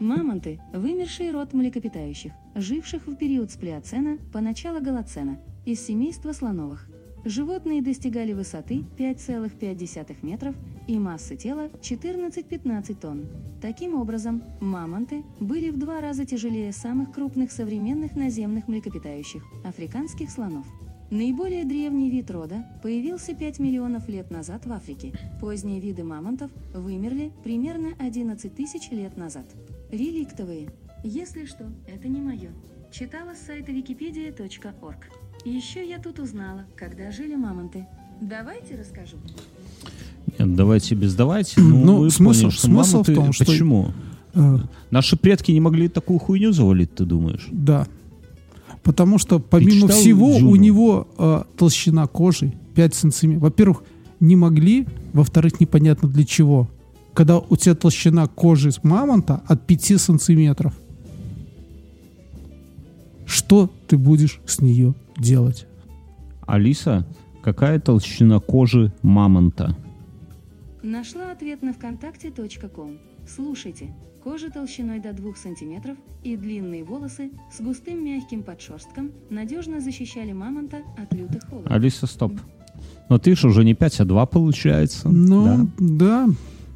Мамонты– 0.00 0.58
вымерший 0.72 1.30
род 1.30 1.52
млекопитающих, 1.52 2.32
живших 2.54 3.06
в 3.06 3.16
период 3.16 3.50
с 3.50 3.56
плеоцена 3.56 4.16
по 4.32 4.40
начало 4.40 4.80
голоцена, 4.80 5.38
из 5.66 5.84
семейства 5.84 6.32
слоновых. 6.32 6.88
Животные 7.26 7.82
достигали 7.82 8.32
высоты 8.32 8.82
5,5 8.96 10.16
метров 10.22 10.54
и 10.86 10.98
массы 10.98 11.36
тела 11.36 11.68
14-15 11.82 12.94
тонн. 12.94 13.26
Таким 13.60 13.94
образом, 13.94 14.42
мамонты 14.62 15.22
были 15.38 15.68
в 15.68 15.78
два 15.78 16.00
раза 16.00 16.24
тяжелее 16.24 16.72
самых 16.72 17.12
крупных 17.12 17.52
современных 17.52 18.16
наземных 18.16 18.68
млекопитающих– 18.68 19.44
африканских 19.66 20.30
слонов. 20.30 20.66
Наиболее 21.10 21.66
древний 21.66 22.08
вид 22.08 22.30
рода 22.30 22.64
появился 22.82 23.34
5 23.34 23.58
миллионов 23.58 24.08
лет 24.08 24.30
назад 24.30 24.64
в 24.64 24.72
Африке. 24.72 25.12
Поздние 25.42 25.78
виды 25.78 26.04
мамонтов 26.04 26.50
вымерли 26.72 27.32
примерно 27.44 27.88
11 27.98 28.54
тысяч 28.54 28.90
лет 28.92 29.18
назад. 29.18 29.44
Реликтовые. 29.90 30.68
Если 31.02 31.46
что, 31.46 31.64
это 31.86 32.08
не 32.08 32.20
мое. 32.20 32.50
Читала 32.92 33.32
с 33.34 33.46
сайта 33.46 33.72
wikipedia.org. 33.72 34.96
Еще 35.44 35.88
я 35.88 35.98
тут 35.98 36.18
узнала, 36.18 36.64
когда 36.76 37.10
жили 37.10 37.34
мамонты. 37.34 37.86
Давайте 38.20 38.76
расскажу. 38.76 39.16
Нет, 40.38 40.54
давайте 40.54 40.94
без 40.94 41.14
давайте. 41.14 41.60
Ну, 41.60 41.84
Ну, 42.02 42.10
смысл- 42.10 42.24
поняли, 42.40 42.50
что 42.50 42.66
смысл 42.66 43.02
в 43.02 43.08
мамонты- 43.08 43.14
том, 43.14 43.32
что- 43.32 43.44
Почему? 43.46 43.88
Э, 44.34 44.58
Наши 44.90 45.16
предки 45.16 45.50
не 45.50 45.60
могли 45.60 45.88
такую 45.88 46.18
хуйню 46.18 46.52
завалить, 46.52 46.94
ты 46.94 47.04
думаешь? 47.04 47.48
Да. 47.50 47.86
Потому 48.82 49.18
что, 49.18 49.38
помимо 49.40 49.88
всего, 49.88 50.34
Дюну? 50.38 50.50
у 50.50 50.56
него 50.56 51.08
э, 51.18 51.42
толщина 51.56 52.06
кожи 52.06 52.52
5 52.74 52.94
сантиметров. 52.94 53.42
Во-первых, 53.42 53.82
не 54.20 54.36
могли, 54.36 54.86
во-вторых, 55.12 55.58
непонятно 55.60 56.08
для 56.08 56.24
чего. 56.24 56.68
Когда 57.20 57.38
у 57.38 57.54
тебя 57.54 57.74
толщина 57.74 58.26
кожи 58.28 58.72
с 58.72 58.82
мамонта 58.82 59.42
от 59.46 59.66
5 59.66 60.00
сантиметров. 60.00 60.72
Что 63.26 63.70
ты 63.88 63.98
будешь 63.98 64.40
с 64.46 64.62
нее 64.62 64.94
делать? 65.18 65.66
Алиса, 66.46 67.06
какая 67.42 67.78
толщина 67.78 68.40
кожи 68.40 68.90
мамонта? 69.02 69.76
Нашла 70.82 71.32
ответ 71.32 71.60
на 71.60 71.74
вконтакте.ком. 71.74 72.96
Слушайте. 73.28 73.94
Кожа 74.24 74.50
толщиной 74.50 74.98
до 74.98 75.12
2 75.12 75.34
см 75.34 75.98
и 76.24 76.38
длинные 76.38 76.84
волосы 76.84 77.32
с 77.54 77.60
густым 77.60 78.02
мягким 78.02 78.42
подшерстком 78.42 79.10
надежно 79.28 79.82
защищали 79.82 80.32
мамонта 80.32 80.78
от 80.96 81.12
лютых 81.12 81.42
холодов. 81.50 81.70
Алиса, 81.70 82.06
стоп. 82.06 82.32
Но 83.10 83.18
ты 83.18 83.36
же 83.36 83.48
уже 83.48 83.62
не 83.62 83.74
5, 83.74 84.00
а 84.00 84.04
2 84.06 84.24
получается. 84.24 85.10
Ну, 85.10 85.68
да. 85.78 86.26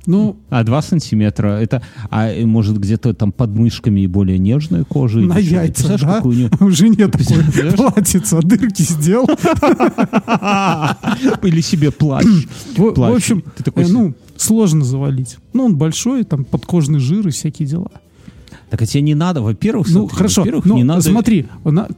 Ну, 0.06 0.36
А 0.50 0.64
2 0.64 0.82
сантиметра, 0.82 1.48
это, 1.48 1.82
а 2.10 2.30
может 2.44 2.78
где-то 2.78 3.14
там 3.14 3.32
под 3.32 3.50
мышками 3.50 4.02
и 4.02 4.06
более 4.06 4.38
нежная 4.38 4.84
кожа? 4.84 5.20
на 5.20 5.38
яйца, 5.38 5.96
да? 5.98 6.20
у 6.22 6.32
неё- 6.32 6.50
У 6.60 6.70
жене 6.70 7.08
такой 7.08 8.42
дырки 8.42 8.82
сделал. 8.82 9.26
Или 11.42 11.60
себе 11.60 11.90
плащ. 11.90 12.24
В 12.76 13.14
общем, 13.14 13.44
э, 13.76 13.86
ну, 13.88 14.14
сложно 14.36 14.84
завалить. 14.84 15.38
Ну, 15.52 15.66
он 15.66 15.76
большой, 15.76 16.24
там 16.24 16.44
подкожный 16.44 16.98
жир 16.98 17.26
и 17.28 17.30
всякие 17.30 17.68
дела. 17.68 17.90
Так 18.70 18.82
а 18.82 18.86
тебе 18.86 19.02
не 19.02 19.14
надо, 19.14 19.42
во-первых, 19.42 19.86
Ну, 19.88 20.00
смотри, 20.00 20.16
хорошо, 20.16 20.40
во-первых, 20.42 20.64
но 20.64 20.76
не 20.76 20.84
надо... 20.84 21.02
смотри, 21.02 21.46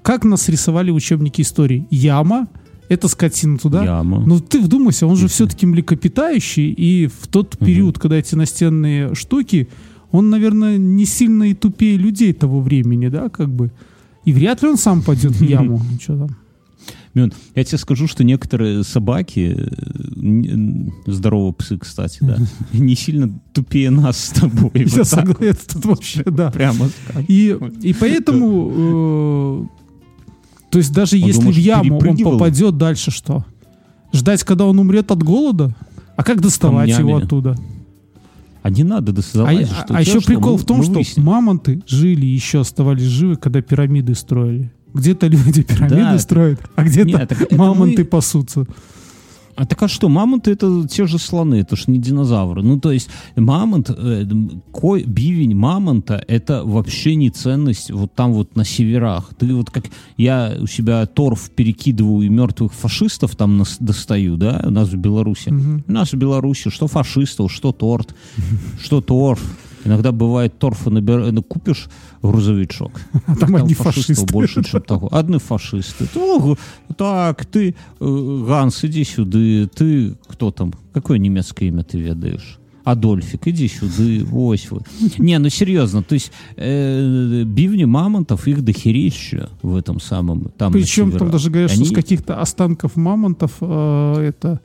как 0.03 0.25
нас 0.25 0.49
рисовали 0.49 0.91
в 0.91 0.95
учебнике 0.95 1.43
истории? 1.43 1.87
Яма, 1.91 2.49
это 2.89 3.09
скотина 3.09 3.59
туда. 3.59 3.85
Яма. 3.85 4.23
Ну, 4.27 4.41
ты 4.41 4.61
вдумайся, 4.61 5.07
он 5.07 5.17
же 5.17 5.29
все-таки 5.29 5.67
млекопитающий, 5.67 6.71
и 6.71 7.07
в 7.07 7.27
тот 7.27 7.59
период, 7.59 7.99
когда 7.99 8.17
эти 8.17 8.35
настенные 8.35 9.15
штуки, 9.15 9.69
он, 10.13 10.31
наверное, 10.31 10.79
не 10.79 11.05
сильно 11.05 11.45
и 11.45 11.55
тупее 11.55 11.97
людей 11.97 12.33
того 12.33 12.61
времени, 12.61 13.09
да, 13.09 13.29
как 13.29 13.49
бы. 13.49 13.71
И 14.25 14.33
вряд 14.33 14.63
ли 14.63 14.69
он 14.69 14.77
сам 14.77 15.03
пойдет 15.03 15.33
в 15.33 15.43
яму. 15.43 15.81
Что 16.01 16.17
там? 16.19 16.37
Мюн, 17.17 17.33
я 17.55 17.65
тебе 17.65 17.79
скажу, 17.79 18.07
что 18.09 18.25
некоторые 18.25 18.85
собаки, 18.85 19.57
здоровые 21.07 21.55
псы, 21.55 21.79
кстати, 21.79 22.19
да, 22.21 22.37
не 22.75 22.95
сильно 22.95 23.33
тупее 23.55 23.89
нас 23.89 24.23
с 24.23 24.31
тобой. 24.33 24.71
Я 24.75 24.99
Вот 24.99 25.09
согласен, 25.09 25.57
тут 25.73 25.85
вообще, 25.87 26.23
да. 26.25 26.51
Прямо. 26.51 26.91
И, 27.27 27.59
и 27.81 27.95
поэтому, 27.95 28.71
э, 28.77 29.67
то 30.77 30.81
есть 30.81 30.93
даже 30.93 31.17
Он, 31.17 31.23
если 31.23 31.41
думаешь, 31.41 31.57
в 31.57 31.61
яму 31.61 31.99
он 32.07 32.19
попадет, 32.19 32.77
дальше 32.77 33.11
что? 33.11 33.47
Ждать, 34.13 34.45
когда 34.45 34.67
он 34.67 34.79
умрет 34.79 35.11
от 35.11 35.23
голода? 35.23 35.75
А 36.17 36.23
как 36.23 36.43
доставать 36.43 36.91
Камнями. 36.91 37.09
его 37.13 37.17
оттуда? 37.25 37.57
А 38.63 38.69
не 38.69 38.85
надо 38.85 39.13
А, 39.13 39.15
досылать. 39.15 39.71
а- 39.89 40.03
еще 40.03 40.21
прикол 40.21 40.59
в 40.59 40.67
том, 40.67 40.83
что 40.83 41.01
мамонты 41.19 41.81
жили, 41.87 42.27
еще 42.27 42.61
оставались 42.61 43.05
живы, 43.05 43.37
когда 43.37 43.63
пирамиды 43.63 44.15
строили. 44.15 44.71
Где-то 44.93 45.27
люди 45.29 45.63
пирамиды 45.63 45.97
Да, 45.97 46.19
строят, 46.19 46.61
а 46.77 46.85
где-то 46.85 47.27
мамонты 47.57 48.03
мы- 48.03 48.05
пасутся. 48.09 48.67
А 49.57 49.65
так 49.65 49.83
а 49.83 49.89
что, 49.89 50.09
мамонты 50.09 50.51
это 50.53 50.87
те 50.87 51.07
же 51.07 51.19
слоны, 51.19 51.57
это 51.57 51.77
ж 51.77 51.89
не 51.89 51.99
динозавры. 51.99 52.63
Ну, 52.63 52.79
то 52.79 52.93
есть 52.93 53.09
мамонт, 53.37 53.91
э, 53.91 54.27
кой, 54.71 55.05
бивень 55.05 55.57
мамонта 55.57 56.23
это 56.29 56.63
вообще 56.65 57.15
не 57.15 57.31
ценность 57.31 57.91
вот 57.91 58.13
там 58.15 58.33
вот 58.35 58.55
на 58.55 58.65
северах. 58.65 59.31
Ты 59.39 59.55
вот 59.55 59.71
как 59.71 59.85
я 60.19 60.55
у 60.61 60.67
себя 60.67 61.07
торф 61.07 61.51
перекидываю 61.51 62.27
и 62.27 62.29
мертвых 62.29 62.75
фашистов 62.75 63.35
там 63.35 63.57
нас- 63.57 63.79
достаю, 63.81 64.37
да, 64.37 64.63
у 64.65 64.71
нас 64.71 64.89
в 64.91 64.97
Беларуси. 64.97 65.49
У 65.89 65.93
нас 65.93 66.13
в 66.13 66.17
Беларуси 66.17 66.71
что 66.71 66.87
фашистов, 66.87 67.51
что 67.51 67.73
торт, 67.73 68.15
что 68.83 69.01
торф. 69.01 69.43
Иногда 69.87 70.11
бывает 70.13 70.59
торфа 70.59 70.91
набер... 70.91 71.33
ну, 71.33 71.43
купишь 71.43 71.89
грузовичок, 72.23 73.01
А 73.27 73.37
там 73.37 73.37
там 73.37 73.57
одни 73.57 73.75
фашистов 73.75 74.17
фашисты. 74.17 74.33
больше, 74.33 74.65
чем 74.65 74.83
того. 74.83 75.09
Одни 75.13 75.39
фашисты. 75.39 76.09
Так, 76.97 77.47
ты, 77.47 77.75
э, 78.01 78.45
Ганс, 78.49 78.85
иди 78.85 79.05
сюда. 79.05 79.69
Ты 79.75 80.17
кто 80.27 80.51
там? 80.51 80.73
Какое 80.93 81.19
немецкое 81.19 81.69
имя 81.69 81.85
ты 81.85 82.01
ведаешь? 82.01 82.59
Адольфик, 82.83 83.49
иди 83.49 83.69
сюда, 83.69 84.29
ось 84.33 84.71
вы. 84.71 84.81
Не, 85.19 85.39
ну 85.39 85.49
серьезно, 85.49 86.05
то 86.05 86.15
есть 86.15 86.31
э, 86.57 87.43
бивни 87.45 87.85
мамонтов, 87.85 88.47
их 88.47 88.63
дохерища 88.63 89.51
в 89.63 89.75
этом 89.75 89.99
самом, 89.99 90.53
там 90.57 90.73
Причем 90.73 91.11
там 91.11 91.31
даже 91.31 91.51
говорят, 91.51 91.73
что 91.73 91.81
Они- 91.81 91.91
с 91.91 91.93
каких-то 91.93 92.41
останков 92.41 92.95
мамонтов 92.95 93.55
э, 93.61 94.29
это 94.29 94.61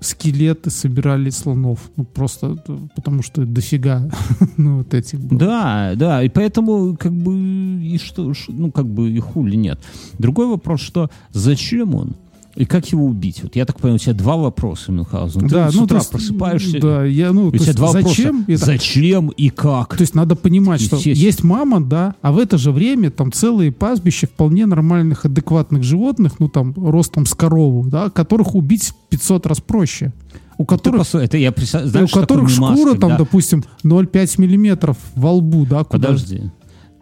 скелеты 0.00 0.70
собирали 0.70 1.30
слонов. 1.30 1.90
Ну, 1.96 2.04
просто 2.04 2.62
э, 2.68 2.78
потому 2.94 3.22
что 3.22 3.44
дофига 3.44 4.08
ну, 4.56 4.78
вот 4.78 4.94
этих 4.94 5.20
было. 5.20 5.38
Да, 5.38 5.92
да, 5.96 6.22
и 6.22 6.28
поэтому 6.28 6.96
как 6.96 7.12
бы 7.12 7.34
и 7.34 7.98
что, 7.98 8.32
ну 8.48 8.70
как 8.70 8.86
бы 8.86 9.10
и 9.10 9.18
хули 9.18 9.56
нет. 9.56 9.80
Другой 10.18 10.46
вопрос, 10.46 10.80
что 10.80 11.10
зачем 11.32 11.94
он 11.94 12.14
и 12.56 12.64
как 12.64 12.86
его 12.92 13.04
убить? 13.04 13.40
Вот 13.42 13.56
я 13.56 13.64
так 13.64 13.80
понимаю, 13.80 13.96
у 13.96 13.98
тебя 13.98 14.12
два 14.14 14.36
вопроса, 14.36 14.92
Мюнхгаузен. 14.92 15.40
Ты 15.42 15.48
Да, 15.48 15.70
с 15.70 15.74
ну, 15.74 15.82
утра 15.84 15.96
то 15.98 16.02
есть, 16.02 16.10
просыпаешься, 16.10 16.80
Да, 16.80 17.04
я, 17.04 17.32
ну, 17.32 17.46
у 17.46 17.50
тебя 17.50 17.64
есть 17.64 17.76
два 17.76 17.92
зачем? 17.92 18.38
вопроса. 18.40 18.52
это- 18.52 18.64
Зачем 18.66 19.28
и 19.28 19.48
как? 19.50 19.96
То 19.96 20.02
есть 20.02 20.14
надо 20.14 20.36
понимать, 20.36 20.80
что 20.80 20.96
есть 20.96 21.42
мамонт, 21.42 21.88
да, 21.88 22.14
а 22.22 22.32
в 22.32 22.38
это 22.38 22.56
же 22.58 22.70
время 22.70 23.10
там 23.10 23.32
целые 23.32 23.72
пастбища 23.72 24.26
вполне 24.26 24.66
нормальных, 24.66 25.24
адекватных 25.24 25.82
животных, 25.82 26.34
ну 26.38 26.48
там 26.48 26.72
ростом 26.76 27.26
с 27.26 27.34
корову, 27.34 27.88
да, 27.88 28.10
которых 28.10 28.54
убить 28.54 28.92
500 29.10 29.46
раз 29.46 29.60
проще. 29.60 30.12
У 30.56 30.62
Ты 30.62 30.68
которых, 30.68 31.00
посмотри, 31.00 31.26
это 31.26 31.36
я 31.38 31.50
представляю, 31.50 31.88
у 31.88 31.90
знаешь, 31.90 32.10
такой 32.10 32.22
которых 32.22 32.48
шкура 32.50 32.90
там, 32.92 33.00
когда- 33.10 33.18
допустим, 33.18 33.64
0,5 33.82 34.38
миллиметров 34.38 34.96
во 35.16 35.32
лбу, 35.32 35.66
да, 35.66 35.82
куда 35.82 36.08
Подожди. 36.08 36.42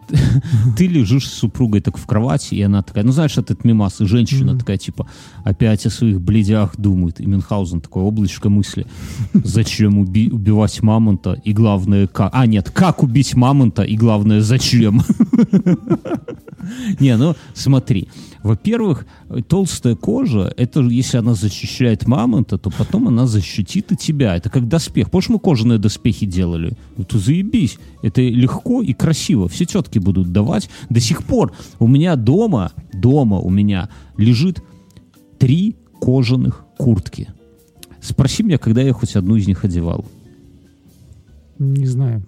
Ты 0.77 0.87
лежишь 0.87 1.27
с 1.27 1.33
супругой 1.33 1.81
так 1.81 1.97
в 1.97 2.05
кровати, 2.05 2.55
и 2.55 2.61
она 2.61 2.81
такая, 2.81 3.03
ну 3.03 3.11
знаешь, 3.11 3.37
этот 3.37 3.63
мимас, 3.63 4.01
и 4.01 4.05
женщина 4.05 4.57
такая, 4.57 4.77
типа, 4.77 5.07
опять 5.43 5.85
о 5.85 5.89
своих 5.89 6.21
бледях 6.21 6.75
думает. 6.77 7.19
И 7.19 7.25
Мюнхгаузен 7.25 7.81
такое 7.81 8.03
облачко 8.03 8.49
мысли. 8.49 8.85
Зачем 9.33 9.99
уби- 9.99 10.29
убивать 10.31 10.81
мамонта, 10.81 11.33
и 11.43 11.53
главное, 11.53 12.07
как... 12.07 12.31
А, 12.33 12.45
нет, 12.45 12.69
как 12.69 13.03
убить 13.03 13.35
мамонта, 13.35 13.83
и 13.83 13.95
главное, 13.95 14.41
зачем? 14.41 15.01
Не, 16.99 17.17
ну 17.17 17.35
смотри. 17.53 18.07
Во-первых, 18.41 19.05
толстая 19.47 19.95
кожа, 19.95 20.53
это 20.57 20.81
если 20.81 21.17
она 21.17 21.33
защищает 21.33 22.07
мамонта, 22.07 22.57
то 22.57 22.69
потом 22.69 23.07
она 23.07 23.25
защитит 23.25 23.91
и 23.91 23.95
тебя. 23.95 24.35
Это 24.35 24.49
как 24.49 24.67
доспех. 24.67 25.09
Помнишь, 25.09 25.29
мы 25.29 25.39
кожаные 25.39 25.79
доспехи 25.79 26.25
делали? 26.25 26.73
Ну 26.97 27.05
ты 27.05 27.19
заебись. 27.19 27.77
Это 28.01 28.21
легко 28.21 28.81
и 28.81 28.93
красиво. 28.93 29.47
Все 29.47 29.65
тетки 29.65 29.92
будут 29.99 30.31
давать. 30.31 30.69
До 30.89 30.99
сих 30.99 31.23
пор 31.23 31.53
у 31.79 31.87
меня 31.87 32.15
дома, 32.15 32.71
дома 32.93 33.39
у 33.39 33.49
меня 33.49 33.89
лежит 34.17 34.61
три 35.39 35.75
кожаных 36.01 36.65
куртки. 36.77 37.29
Спроси 38.01 38.43
меня, 38.43 38.57
когда 38.57 38.81
я 38.81 38.93
хоть 38.93 39.15
одну 39.15 39.35
из 39.35 39.47
них 39.47 39.63
одевал. 39.63 40.05
Не 41.59 41.85
знаю. 41.85 42.23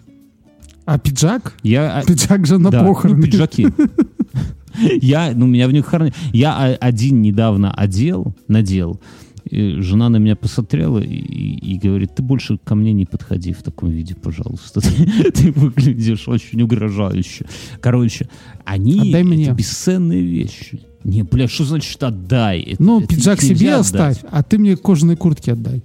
А 0.86 1.00
пиджак? 1.00 1.56
Я, 1.64 1.98
а, 2.00 2.04
Пиджак 2.06 2.46
же 2.46 2.58
на 2.60 2.70
Да, 2.70 2.84
похороны. 2.86 3.18
ну, 3.18 3.24
пиджаки. 3.24 3.68
Я, 5.02 5.32
ну, 5.34 5.46
у 5.46 5.48
меня 5.48 5.68
в 5.68 5.72
них 5.72 5.86
хорони- 5.92 6.14
Я 6.34 6.58
один 6.76 7.22
недавно 7.22 7.74
одел, 7.74 8.36
надел. 8.48 9.00
И 9.46 9.80
жена 9.82 10.10
на 10.10 10.18
меня 10.18 10.36
посмотрела 10.36 10.98
и, 11.00 11.06
и 11.16 11.78
говорит, 11.78 12.16
ты 12.16 12.24
больше 12.24 12.58
ко 12.58 12.74
мне 12.74 12.94
не 12.94 13.06
подходи 13.06 13.54
в 13.54 13.62
таком 13.62 13.90
виде, 13.92 14.16
пожалуйста. 14.16 14.82
Ты, 14.82 15.32
ты 15.32 15.52
выглядишь 15.52 16.28
очень 16.28 16.62
угрожающе. 16.64 17.46
Короче, 17.80 18.28
они 18.66 18.94
Отдай 19.00 19.22
это 19.22 19.24
мне. 19.30 19.52
бесценные 19.54 20.22
вещи. 20.24 20.82
Не, 21.04 21.22
бля, 21.22 21.48
что 21.48 21.64
значит 21.66 22.02
отдай? 22.02 22.62
Это- 22.62 22.82
Ну, 22.84 23.00
это 23.02 23.08
пиджак 23.08 23.40
себе 23.42 23.74
отдать. 23.76 23.82
оставь, 23.82 24.20
а 24.32 24.42
ты 24.42 24.58
мне 24.58 24.76
кожаные 24.76 25.16
куртки 25.16 25.52
отдай. 25.52 25.84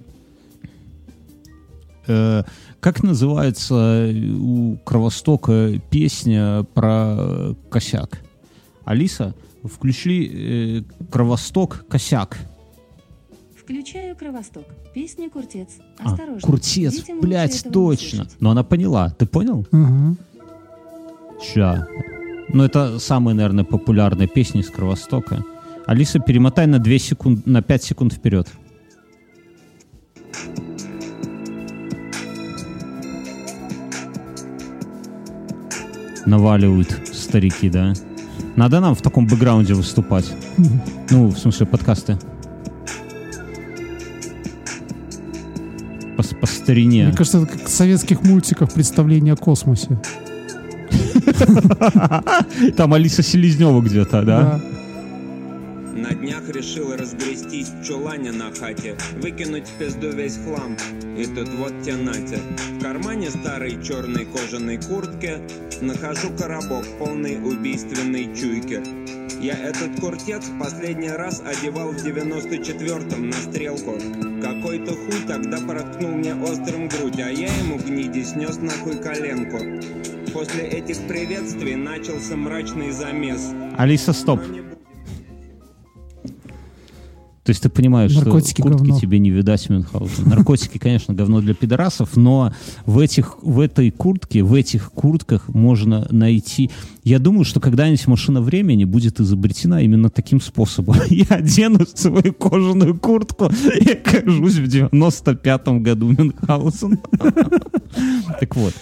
Э, 2.07 2.43
как 2.79 3.03
называется 3.03 4.11
у 4.39 4.77
Кровостока 4.83 5.79
песня 5.91 6.63
про 6.73 7.15
э, 7.19 7.53
косяк? 7.69 8.21
Алиса, 8.85 9.35
включи 9.63 10.31
э, 10.33 10.81
Кровосток 11.11 11.85
косяк. 11.87 12.39
Включаю 13.71 14.17
Кровосток. 14.17 14.65
Песня 14.93 15.29
Куртец. 15.29 15.69
А, 15.97 16.11
Осторожно. 16.11 16.41
Куртец, 16.41 16.93
Детям 16.93 17.21
блядь, 17.21 17.63
точно. 17.71 18.27
Но 18.41 18.51
она 18.51 18.65
поняла, 18.65 19.11
ты 19.11 19.25
понял? 19.25 19.65
Ага. 19.71 20.17
Ща. 21.41 21.87
Ну, 22.49 22.65
это 22.65 22.99
самая, 22.99 23.33
наверное, 23.33 23.63
популярная 23.63 24.27
песня 24.27 24.59
из 24.59 24.69
Кровостока. 24.69 25.45
Алиса, 25.85 26.19
перемотай 26.19 26.67
на 26.67 26.79
2 26.79 26.97
секунд, 26.97 27.47
на 27.47 27.61
5 27.61 27.83
секунд 27.83 28.13
вперед. 28.13 28.49
Наваливают 36.25 36.91
старики, 37.13 37.69
да? 37.69 37.93
Надо 38.57 38.81
нам 38.81 38.95
в 38.95 39.01
таком 39.01 39.27
бэкграунде 39.27 39.75
выступать. 39.75 40.29
Ну, 41.09 41.27
в 41.27 41.37
смысле, 41.37 41.67
подкасты. 41.67 42.17
Старине. 46.71 47.05
Мне 47.05 47.15
кажется, 47.15 47.39
это 47.39 47.47
как 47.47 47.65
в 47.65 47.69
советских 47.69 48.23
мультиках 48.23 48.71
представление 48.71 49.33
о 49.33 49.37
космосе. 49.37 49.99
Там 52.77 52.93
Алиса 52.93 53.23
Селезнева 53.23 53.81
где-то, 53.81 54.21
да? 54.23 54.61
На 55.93 56.13
днях 56.13 56.43
днях 56.45 56.55
решил 56.55 56.95
разгрестись 56.95 57.67
в 57.67 57.83
чулане 57.85 58.31
на 58.31 58.51
хате, 58.51 58.95
выкинуть 59.21 59.67
в 59.67 59.71
пизду 59.77 60.11
весь 60.11 60.37
хлам. 60.37 60.77
И 61.17 61.25
тут 61.25 61.49
вот 61.57 61.73
те 61.83 61.95
нате. 61.95 62.39
В 62.77 62.81
кармане 62.81 63.29
старой 63.29 63.77
черной 63.83 64.25
кожаной 64.25 64.77
куртки 64.77 65.39
нахожу 65.81 66.29
коробок 66.37 66.85
полный 66.97 67.37
убийственной 67.37 68.33
чуйки. 68.35 68.81
Я 69.41 69.55
этот 69.55 69.99
куртец 69.99 70.43
в 70.45 70.59
последний 70.59 71.09
раз 71.09 71.41
одевал 71.43 71.89
в 71.93 71.95
94-м 71.95 73.27
на 73.27 73.33
стрелку. 73.33 73.97
Какой-то 74.39 74.93
хуй 74.93 75.27
тогда 75.27 75.57
проткнул 75.57 76.11
мне 76.11 76.35
острым 76.35 76.87
грудь, 76.87 77.19
а 77.19 77.31
я 77.31 77.47
ему 77.47 77.79
гниди 77.79 78.21
снес 78.21 78.57
нахуй 78.57 79.01
коленку. 79.01 79.57
После 80.31 80.67
этих 80.67 81.07
приветствий 81.07 81.75
начался 81.75 82.35
мрачный 82.35 82.91
замес. 82.91 83.51
Алиса, 83.79 84.13
стоп. 84.13 84.41
То 87.51 87.53
есть 87.53 87.63
ты 87.63 87.69
понимаешь, 87.69 88.15
Наркотики 88.15 88.61
что 88.61 88.69
куртки 88.69 88.85
говно. 88.85 88.99
тебе 89.01 89.19
не 89.19 89.29
видать 89.29 89.69
Мюнхгаузен. 89.69 90.23
Наркотики, 90.25 90.77
конечно, 90.77 91.13
говно 91.13 91.41
для 91.41 91.53
пидорасов, 91.53 92.15
но 92.15 92.53
в, 92.85 92.97
этих, 92.97 93.39
в 93.41 93.59
этой 93.59 93.91
куртке, 93.91 94.41
в 94.41 94.53
этих 94.53 94.89
куртках 94.93 95.49
можно 95.49 96.07
найти... 96.11 96.71
Я 97.03 97.19
думаю, 97.19 97.43
что 97.43 97.59
когда-нибудь 97.59 98.07
машина 98.07 98.39
времени 98.39 98.85
будет 98.85 99.19
изобретена 99.19 99.81
именно 99.81 100.09
таким 100.09 100.39
способом. 100.39 100.95
Я 101.09 101.25
одену 101.25 101.85
свою 101.93 102.31
кожаную 102.31 102.97
куртку 102.97 103.51
и 103.81 103.91
окажусь 103.91 104.55
в 104.55 104.63
95-м 104.63 105.83
году 105.83 106.07
Мюнхгаузен. 106.07 106.99
Так 108.39 108.55
вот. 108.55 108.73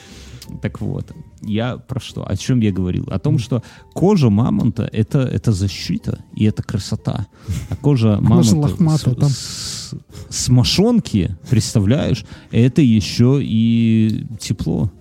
Так 0.62 0.80
вот, 0.80 1.12
я 1.42 1.78
про 1.78 2.00
что? 2.00 2.28
О 2.28 2.36
чем 2.38 2.60
я 2.60 2.72
говорил? 2.72 3.08
О 3.12 3.20
том, 3.20 3.40
что 3.40 3.64
кожа 3.94 4.30
мамонта 4.30 4.90
это, 4.92 5.20
это 5.20 5.52
защита 5.52 6.20
и 6.36 6.46
это 6.46 6.64
красота. 6.64 7.28
А 7.70 7.76
кожа 7.76 8.20
мамонта 8.22 8.56
лохматая 8.56 9.14
с, 9.16 9.18
там. 9.18 9.30
с- 9.30 9.94
с 10.30 10.50
мошонки, 10.50 11.36
представляешь, 11.50 12.26
это 12.52 12.82
еще 12.82 13.40
и 13.42 14.26
тепло. 14.40 14.92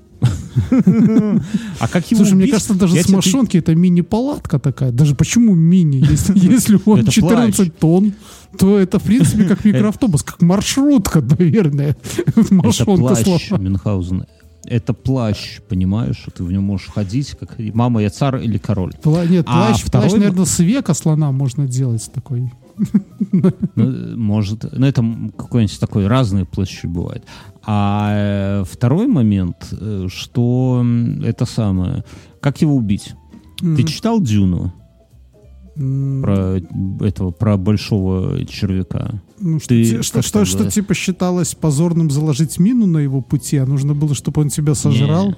А 1.80 1.88
как 1.88 2.10
его 2.10 2.18
Слушай, 2.24 2.34
мне 2.34 2.48
кажется, 2.48 2.74
даже 2.74 3.00
с 3.02 3.08
машонки 3.08 3.56
это 3.56 3.74
мини-палатка 3.74 4.58
такая. 4.58 4.90
Даже 4.90 5.14
почему 5.14 5.54
мини? 5.54 5.98
Если, 6.34 6.78
он 6.84 7.00
Это 7.00 7.10
14 7.12 7.56
плащ. 7.56 7.70
тонн, 7.78 8.12
то 8.58 8.78
это, 8.78 8.98
в 8.98 9.02
принципе, 9.04 9.44
как 9.44 9.64
микроавтобус, 9.64 10.22
как 10.22 10.42
маршрутка, 10.42 11.20
наверное. 11.38 11.96
Это 12.26 12.84
плащ. 12.84 13.50
Мюнхгаузена. 13.50 14.26
Это 14.68 14.92
плащ, 14.92 15.60
понимаешь, 15.68 16.16
что 16.18 16.30
ты 16.30 16.44
в 16.44 16.52
нем 16.52 16.64
можешь 16.64 16.88
ходить, 16.88 17.36
как 17.40 17.56
мама, 17.74 18.02
я 18.02 18.10
царь 18.10 18.44
или 18.44 18.58
король. 18.58 18.92
Пла- 19.02 19.26
Нет, 19.28 19.46
А 19.48 19.68
плащ, 19.68 19.82
второй 19.82 20.08
плащ, 20.10 20.20
наверное, 20.20 20.44
с 20.44 20.58
века 20.58 20.94
слона 20.94 21.32
можно 21.32 21.66
делать 21.66 22.10
такой. 22.12 22.52
Ну, 23.32 24.16
может, 24.16 24.64
ну 24.72 24.86
это 24.86 25.04
какой-нибудь 25.36 25.80
такой 25.80 26.06
разные 26.06 26.44
плащи 26.44 26.86
бывают. 26.86 27.24
А 27.66 28.60
э, 28.60 28.64
второй 28.70 29.06
момент, 29.08 29.56
э, 29.72 30.06
что 30.08 30.84
это 31.24 31.44
самое, 31.44 32.04
как 32.40 32.60
его 32.62 32.76
убить? 32.76 33.14
Ты 33.58 33.82
читал 33.82 34.20
Дюну 34.20 34.72
про 35.78 36.60
этого, 37.00 37.30
про 37.30 37.56
большого 37.56 38.44
червяка? 38.46 39.22
Ну, 39.38 39.60
что, 39.60 39.68
ты 39.68 40.02
что, 40.02 40.22
что, 40.22 40.44
что, 40.44 40.56
говорят? 40.58 40.74
типа 40.74 40.94
считалось 40.94 41.54
позорным 41.54 42.10
заложить 42.10 42.58
мину 42.58 42.86
на 42.86 42.98
его 42.98 43.20
пути, 43.20 43.56
а 43.56 43.66
нужно 43.66 43.94
было, 43.94 44.14
чтобы 44.14 44.40
он 44.42 44.48
тебя 44.48 44.74
сожрал. 44.74 45.28
Не. 45.28 45.36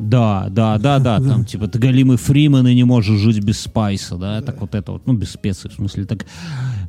Да, 0.00 0.48
да, 0.50 0.78
да, 0.78 0.98
да, 0.98 1.18
там 1.28 1.44
типа 1.44 1.68
ты 1.68 1.78
голимый 1.78 2.16
Фриман 2.16 2.66
и 2.66 2.74
не 2.74 2.84
можешь 2.84 3.20
жить 3.20 3.44
без 3.44 3.60
спайса, 3.60 4.16
да, 4.16 4.40
так 4.40 4.60
вот 4.60 4.74
это 4.74 4.92
вот, 4.92 5.06
ну 5.06 5.12
без 5.12 5.30
специй, 5.30 5.70
в 5.70 5.74
смысле, 5.74 6.06
так, 6.06 6.26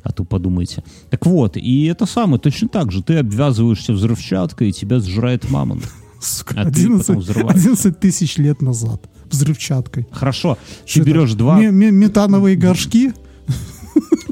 а 0.02 0.12
то 0.12 0.24
подумайте. 0.24 0.82
Так 1.10 1.26
вот, 1.26 1.56
и 1.56 1.84
это 1.84 2.06
самое, 2.06 2.40
точно 2.40 2.68
так 2.68 2.90
же, 2.90 3.02
ты 3.02 3.18
обвязываешься 3.18 3.92
взрывчаткой, 3.92 4.70
и 4.70 4.72
тебя 4.72 4.98
сжирает 4.98 5.48
мамонт. 5.50 5.84
Сука, 6.20 6.54
А 6.56 6.64
ты 6.64 6.84
11, 6.84 7.06
потом 7.06 7.18
взрываешь. 7.20 7.60
11 7.60 8.00
тысяч 8.00 8.38
лет 8.38 8.62
назад. 8.62 9.08
Взрывчаткой. 9.32 10.06
Хорошо, 10.12 10.56
Что 10.84 10.94
ты 10.94 11.00
это? 11.00 11.10
берешь 11.10 11.34
два, 11.34 11.58
Ме- 11.58 11.70
ме- 11.70 11.90
метановые 11.90 12.56
горшки. 12.56 13.12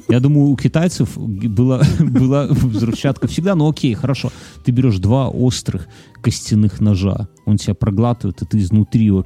я 0.09 0.20
думаю, 0.20 0.48
у 0.48 0.56
китайцев 0.56 1.16
была, 1.16 1.82
была 2.01 2.47
взрывчатка 2.48 3.27
всегда, 3.27 3.55
но 3.55 3.68
окей, 3.68 3.94
хорошо, 3.94 4.31
ты 4.64 4.70
берешь 4.72 4.98
два 4.98 5.28
острых 5.28 5.86
костяных 6.22 6.81
ножа, 6.81 7.28
он 7.47 7.56
тебя 7.56 7.74
проглатывает, 7.74 8.43
и 8.43 8.47
ты 8.47 8.59
изнутри 8.59 9.05
его 9.06 9.24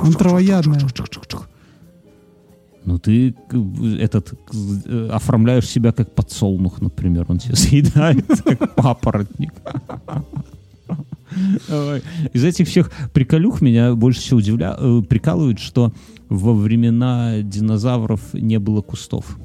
Он 0.00 0.12
травоядная. 0.14 0.80
Ну, 2.84 2.98
ты 2.98 3.34
этот 4.00 4.34
оформляешь 5.12 5.68
себя 5.68 5.92
как 5.92 6.14
подсолнух, 6.16 6.80
например. 6.80 7.26
Он 7.28 7.38
тебя 7.38 7.54
съедает, 7.54 8.26
как 8.44 8.74
папоротник. 8.74 9.52
Из 12.32 12.44
этих 12.44 12.68
всех 12.68 12.90
приколюх 13.12 13.60
меня 13.60 13.94
больше 13.94 14.20
всего 14.20 14.38
удивля... 14.38 14.76
э, 14.78 15.02
прикалывает, 15.08 15.58
что 15.58 15.92
во 16.28 16.54
времена 16.54 17.42
динозавров 17.42 18.34
не 18.34 18.58
было 18.58 18.80
кустов. 18.82 19.38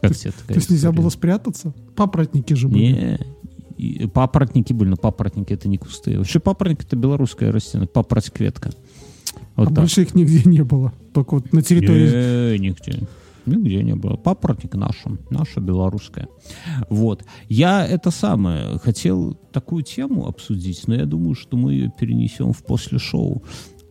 Как 0.00 0.12
такая 0.16 0.32
То 0.48 0.54
есть 0.54 0.70
нельзя 0.70 0.92
было 0.92 1.08
спрятаться? 1.08 1.72
Папоротники 1.96 2.52
же 2.52 2.68
были. 2.68 3.18
Не. 3.78 4.08
Папоротники 4.08 4.72
были, 4.72 4.90
но 4.90 4.96
папоротники 4.96 5.52
это 5.52 5.68
не 5.68 5.78
кусты. 5.78 6.18
Вообще 6.18 6.40
папоротник 6.40 6.84
это 6.84 6.96
белорусская 6.96 7.50
растение, 7.50 7.88
папороть-кветка. 7.88 8.70
Вот 9.56 9.68
а 9.68 9.70
так. 9.70 9.78
больше 9.78 10.02
их 10.02 10.14
нигде 10.14 10.42
не 10.48 10.62
было. 10.62 10.92
Только 11.12 11.34
вот 11.36 11.52
на 11.52 11.62
территории... 11.62 12.58
Не, 12.58 12.68
нигде. 12.68 13.06
Нигде 13.46 13.82
не 13.82 13.94
было. 13.94 14.16
Папоротник 14.16 14.74
наша, 14.74 15.16
наша 15.30 15.60
белорусская. 15.60 16.28
Вот. 16.88 17.24
Я 17.48 17.86
это 17.86 18.10
самое, 18.10 18.78
хотел 18.78 19.34
такую 19.52 19.82
тему 19.82 20.26
обсудить, 20.26 20.86
но 20.86 20.94
я 20.94 21.06
думаю, 21.06 21.34
что 21.34 21.56
мы 21.56 21.72
ее 21.72 21.92
перенесем 21.98 22.52
в 22.52 22.64
после 22.64 22.98
шоу. 22.98 23.42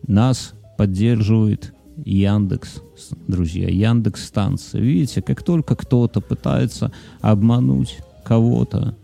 Нас 0.06 0.54
поддерживает 0.76 1.72
Яндекс, 2.04 2.82
друзья, 3.28 3.68
Яндекс 3.68 4.26
станция. 4.26 4.80
Видите, 4.80 5.22
как 5.22 5.42
только 5.42 5.76
кто-то 5.76 6.20
пытается 6.20 6.92
обмануть 7.20 7.98
кого-то 8.24 8.96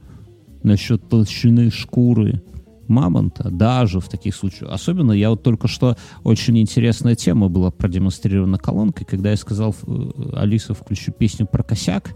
насчет 0.63 1.09
толщины 1.09 1.71
шкуры 1.71 2.43
мамонта, 2.91 3.51
даже 3.51 4.01
в 4.01 4.09
таких 4.09 4.35
случаях. 4.35 4.71
Особенно 4.71 5.13
я 5.13 5.31
вот 5.31 5.43
только 5.43 5.69
что 5.69 5.97
очень 6.25 6.59
интересная 6.59 7.15
тема 7.15 7.49
была 7.49 7.71
продемонстрирована 7.71 8.59
колонкой, 8.59 9.07
когда 9.07 9.31
я 9.31 9.37
сказал 9.37 9.75
э, 9.87 10.11
Алиса, 10.35 10.75
включи 10.75 11.11
песню 11.11 11.47
про 11.47 11.63
косяк, 11.63 12.15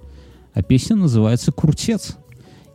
а 0.53 0.63
песня 0.63 0.97
называется 0.97 1.53
«Куртец». 1.53 2.17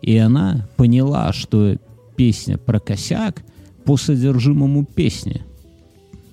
И 0.02 0.18
она 0.18 0.68
поняла, 0.78 1.34
что 1.34 1.76
песня 2.16 2.58
про 2.58 2.80
косяк 2.80 3.44
по 3.86 3.98
содержимому 3.98 4.86
песни. 4.86 5.44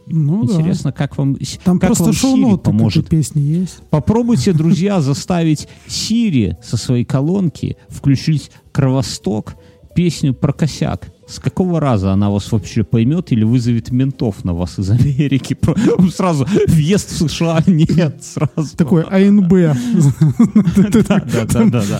Ну 0.06 0.44
да. 0.44 0.54
Интересно, 0.54 0.92
как 0.92 1.18
вам, 1.18 1.36
Там 1.64 1.80
как 1.80 1.88
просто 1.88 2.04
вам 2.04 2.44
Siri 2.44 2.58
поможет 2.58 3.08
песни 3.08 3.40
есть. 3.40 3.82
Попробуйте, 3.90 4.52
друзья, 4.54 5.00
заставить 5.00 5.68
Сири 5.86 6.56
со 6.62 6.76
своей 6.76 7.04
колонки 7.04 7.76
включить 7.88 8.50
«Кровосток» 8.72 9.56
песню 9.94 10.34
про 10.34 10.52
косяк. 10.52 11.10
С 11.28 11.40
какого 11.40 11.80
раза 11.80 12.12
она 12.12 12.30
вас 12.30 12.52
вообще 12.52 12.84
поймет 12.84 13.32
или 13.32 13.42
вызовет 13.42 13.90
ментов 13.90 14.44
на 14.44 14.54
вас 14.54 14.78
из 14.78 14.90
Америки? 14.90 15.54
Про- 15.54 15.74
Сразу 16.10 16.46
въезд 16.68 17.10
в 17.10 17.28
США 17.28 17.62
нет, 17.66 18.22
сразу. 18.22 18.76
Такой 18.76 19.02
АНБ. 19.02 19.52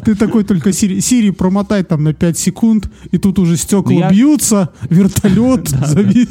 Ты 0.05 0.15
такой 0.15 0.45
только 0.45 0.73
Сири, 0.73 1.31
промотай 1.31 1.83
там 1.83 2.05
на 2.05 2.15
5 2.15 2.39
секунд, 2.39 2.89
и 3.11 3.19
тут 3.19 3.39
уже 3.39 3.57
стекла 3.57 3.93
Ну, 3.93 4.11
бьются, 4.11 4.71
вертолет 4.91 5.69
завис. 5.87 6.29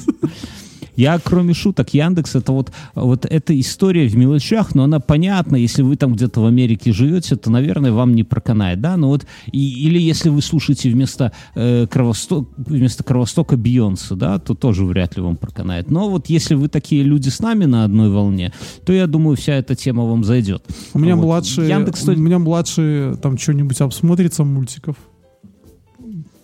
Я, 0.95 1.19
кроме 1.23 1.53
шуток, 1.53 1.93
Яндекс, 1.93 2.35
это 2.35 2.51
вот, 2.51 2.71
вот 2.93 3.25
эта 3.25 3.59
история 3.59 4.07
в 4.07 4.15
мелочах, 4.15 4.75
но 4.75 4.83
она 4.83 4.99
понятна, 4.99 5.55
если 5.55 5.81
вы 5.81 5.95
там 5.95 6.13
где-то 6.13 6.41
в 6.41 6.45
Америке 6.45 6.91
живете, 6.93 7.35
то, 7.35 7.49
наверное, 7.49 7.91
вам 7.91 8.15
не 8.15 8.23
проканает, 8.23 8.81
да, 8.81 8.97
но 8.97 9.09
вот, 9.09 9.25
и, 9.51 9.87
или 9.87 9.99
если 9.99 10.29
вы 10.29 10.41
слушаете 10.41 10.89
вместо, 10.89 11.31
э, 11.55 11.87
Кровосток, 11.87 12.49
вместо 12.57 13.03
Кровостока 13.03 13.57
Бейонсе, 13.57 14.15
да, 14.15 14.39
то 14.39 14.53
тоже 14.55 14.85
вряд 14.85 15.15
ли 15.17 15.21
вам 15.21 15.35
проканает. 15.35 15.91
Но 15.91 16.09
вот 16.09 16.27
если 16.27 16.55
вы 16.55 16.67
такие 16.69 17.03
люди 17.03 17.29
с 17.29 17.39
нами 17.39 17.65
на 17.65 17.83
одной 17.83 18.09
волне, 18.09 18.53
то, 18.85 18.93
я 18.93 19.07
думаю, 19.07 19.35
вся 19.37 19.53
эта 19.53 19.75
тема 19.75 20.05
вам 20.05 20.23
зайдет. 20.23 20.63
У 20.93 20.99
меня 20.99 21.15
Вот. 21.15 21.25
младший, 21.25 21.67
Яндекс 21.67 22.07
у 22.07 22.15
меня 22.15 22.39
младший 22.39 23.17
там 23.17 23.37
что-нибудь 23.37 23.81
обсмотрится 23.81 24.43
мультиков 24.43 24.95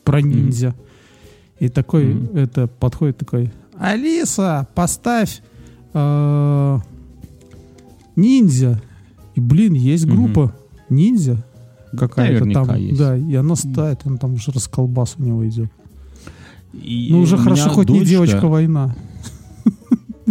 про 0.03 0.21
ниндзя. 0.21 0.75
И 1.59 1.69
такой, 1.69 2.05
Мгм. 2.05 2.37
это, 2.37 2.67
подходит 2.67 3.17
такой, 3.17 3.51
Алиса, 3.77 4.67
поставь 4.75 5.41
э, 5.93 6.79
ниндзя. 8.15 8.81
И, 9.35 9.39
блин, 9.39 9.73
есть 9.73 10.05
группа 10.05 10.53
ниндзя 10.89 11.43
какая-то 11.97 12.45
Наверняка 12.45 12.65
там. 12.65 12.77
есть. 12.77 12.97
Да, 12.99 13.17
и 13.17 13.33
она 13.35 13.55
ставит, 13.55 14.01
он 14.05 14.17
там 14.17 14.33
уже 14.33 14.51
расколбас 14.51 15.15
у 15.17 15.23
него 15.23 15.47
идет. 15.47 15.71
И 16.73 17.09
Ну, 17.11 17.19
уже 17.21 17.37
хорошо, 17.37 17.69
хоть 17.69 17.89
не 17.89 17.99
дочка- 17.99 18.09
девочка-война. 18.09 18.95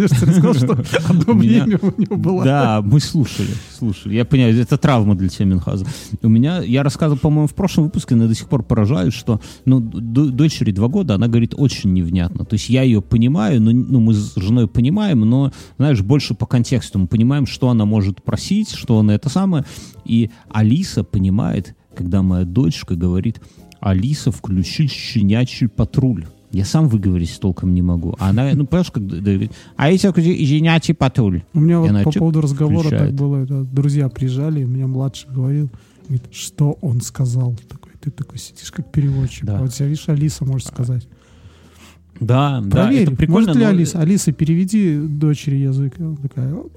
Я 0.01 0.09
же 0.09 0.27
рассказал, 0.27 0.55
что 0.55 0.73
одно 1.09 1.35
время 1.35 1.79
у 1.83 2.01
него 2.01 2.17
было. 2.17 2.45
Да, 2.45 2.83
мы 2.83 3.01
слушали, 3.01 3.51
слушали. 3.77 4.15
Я 4.15 4.25
понимаю, 4.25 4.59
это 4.59 4.79
травма 4.79 5.15
для 5.15 5.29
тебя, 5.29 5.47
Минхаза. 5.47 5.87
У 6.23 6.29
меня, 6.29 6.63
я 6.63 6.83
рассказывал, 6.83 7.19
по-моему, 7.19 7.47
в 7.47 7.55
прошлом 7.55 7.85
выпуске, 7.85 8.15
но 8.15 8.25
я 8.25 8.29
до 8.29 8.35
сих 8.35 8.49
пор 8.49 8.63
поражаюсь, 8.63 9.15
что, 9.15 9.41
ну, 9.65 9.81
дочери 9.81 10.73
два 10.73 10.89
года, 10.89 11.15
она 11.15 11.29
говорит 11.29 11.55
очень 11.57 11.93
невнятно. 11.93 12.45
То 12.45 12.55
есть 12.55 12.69
я 12.69 12.83
ее 12.83 13.03
понимаю, 13.03 13.61
но, 13.61 13.71
ну, 13.73 14.01
мы 14.01 14.15
с 14.15 14.35
женой 14.37 14.69
понимаем, 14.69 15.21
но, 15.21 15.53
знаешь, 15.77 16.01
больше 16.01 16.35
по 16.35 16.47
контексту. 16.47 16.99
Мы 16.99 17.07
понимаем, 17.07 17.47
что 17.47 17.69
она 17.69 17.85
может 17.85 18.23
просить, 18.23 18.71
что 18.71 18.99
она 18.99 19.15
это 19.15 19.29
самое. 19.29 19.65
И 20.05 20.31
Алиса 20.51 21.05
понимает, 21.05 21.75
когда 21.95 22.23
моя 22.23 22.45
дочка 22.45 22.95
говорит, 22.95 23.41
Алиса, 23.81 24.31
включи 24.31 24.89
щенячий 24.89 25.69
патруль. 25.69 26.27
Я 26.53 26.65
сам 26.65 26.89
выговорить 26.89 27.39
толком 27.41 27.75
не 27.75 27.83
могу. 27.83 28.17
А 28.19 28.31
она, 28.31 28.51
ну, 28.55 28.67
понимаешь, 28.67 28.91
как 28.91 29.03
Алиса, 29.77 30.11
включи 30.11 30.45
щенячий 30.45 30.95
патруль. 30.95 31.43
У 31.55 31.61
меня 31.61 31.79
вот 31.79 32.05
по 32.05 32.11
поводу 32.11 32.41
разговора 32.41 32.81
включает? 32.81 33.11
так 33.11 33.15
было. 33.15 33.37
это, 33.45 33.63
друзья 33.63 34.09
приезжали, 34.09 34.65
меня 34.65 34.89
младший 34.89 35.31
говорил, 35.31 35.71
говорит, 36.09 36.25
что 36.33 36.77
он 36.81 37.01
сказал. 37.03 37.57
Такой, 37.69 37.93
ты 38.01 38.11
такой 38.11 38.39
сидишь 38.39 38.73
как 38.73 38.91
переводчик. 38.91 39.45
Да. 39.45 39.59
А 39.59 39.63
вот 39.63 39.73
тебя, 39.73 39.87
видишь, 39.87 40.09
Алиса 40.09 40.45
может 40.45 40.67
сказать. 40.67 41.07
Да, 42.19 42.61
да, 42.61 42.71
Проверь, 42.71 43.03
это 43.03 43.17
прикольно. 43.17 43.47
может 43.49 43.57
ли 43.57 43.63
но- 43.65 43.71
Алиса? 43.71 44.01
Алиса, 44.01 44.33
переведи 44.33 44.99
дочери 44.99 45.57
язык. 45.57 45.95
Она 45.99 46.17
такая, 46.17 46.55
«Оп». 46.55 46.73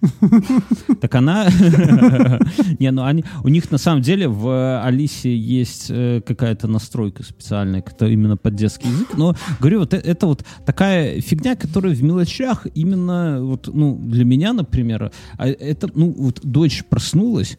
Так 1.00 1.14
она... 1.14 1.48
Не, 2.78 2.90
ну 2.90 3.04
они... 3.04 3.24
У 3.42 3.48
них 3.48 3.70
на 3.70 3.78
самом 3.78 4.02
деле 4.02 4.28
в 4.28 4.82
Алисе 4.82 5.36
есть 5.36 5.86
э, 5.90 6.20
какая-то 6.24 6.68
настройка 6.68 7.22
специальная, 7.22 7.82
которая 7.82 8.14
именно 8.14 8.36
под 8.36 8.54
детский 8.54 8.88
язык. 8.88 9.08
Но, 9.16 9.34
говорю, 9.60 9.80
вот 9.80 9.94
э- 9.94 9.98
это 9.98 10.26
вот 10.26 10.44
такая 10.64 11.20
фигня, 11.20 11.56
которая 11.56 11.94
в 11.94 12.02
мелочах 12.02 12.66
именно 12.74 13.42
вот, 13.42 13.68
ну, 13.72 13.96
для 13.96 14.24
меня, 14.24 14.52
например, 14.52 15.12
а 15.38 15.48
это, 15.48 15.88
ну, 15.94 16.14
вот 16.16 16.40
дочь 16.42 16.84
проснулась, 16.88 17.58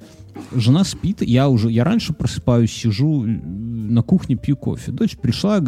Жена 0.51 0.83
спит, 0.83 1.21
я 1.21 1.47
уже, 1.47 1.69
я 1.69 1.83
раньше 1.83 2.13
просыпаюсь, 2.13 2.71
сижу 2.71 3.23
на 3.23 4.01
кухне, 4.01 4.35
пью 4.35 4.57
кофе. 4.57 4.91
Дочь 4.91 5.15
пришла, 5.17 5.59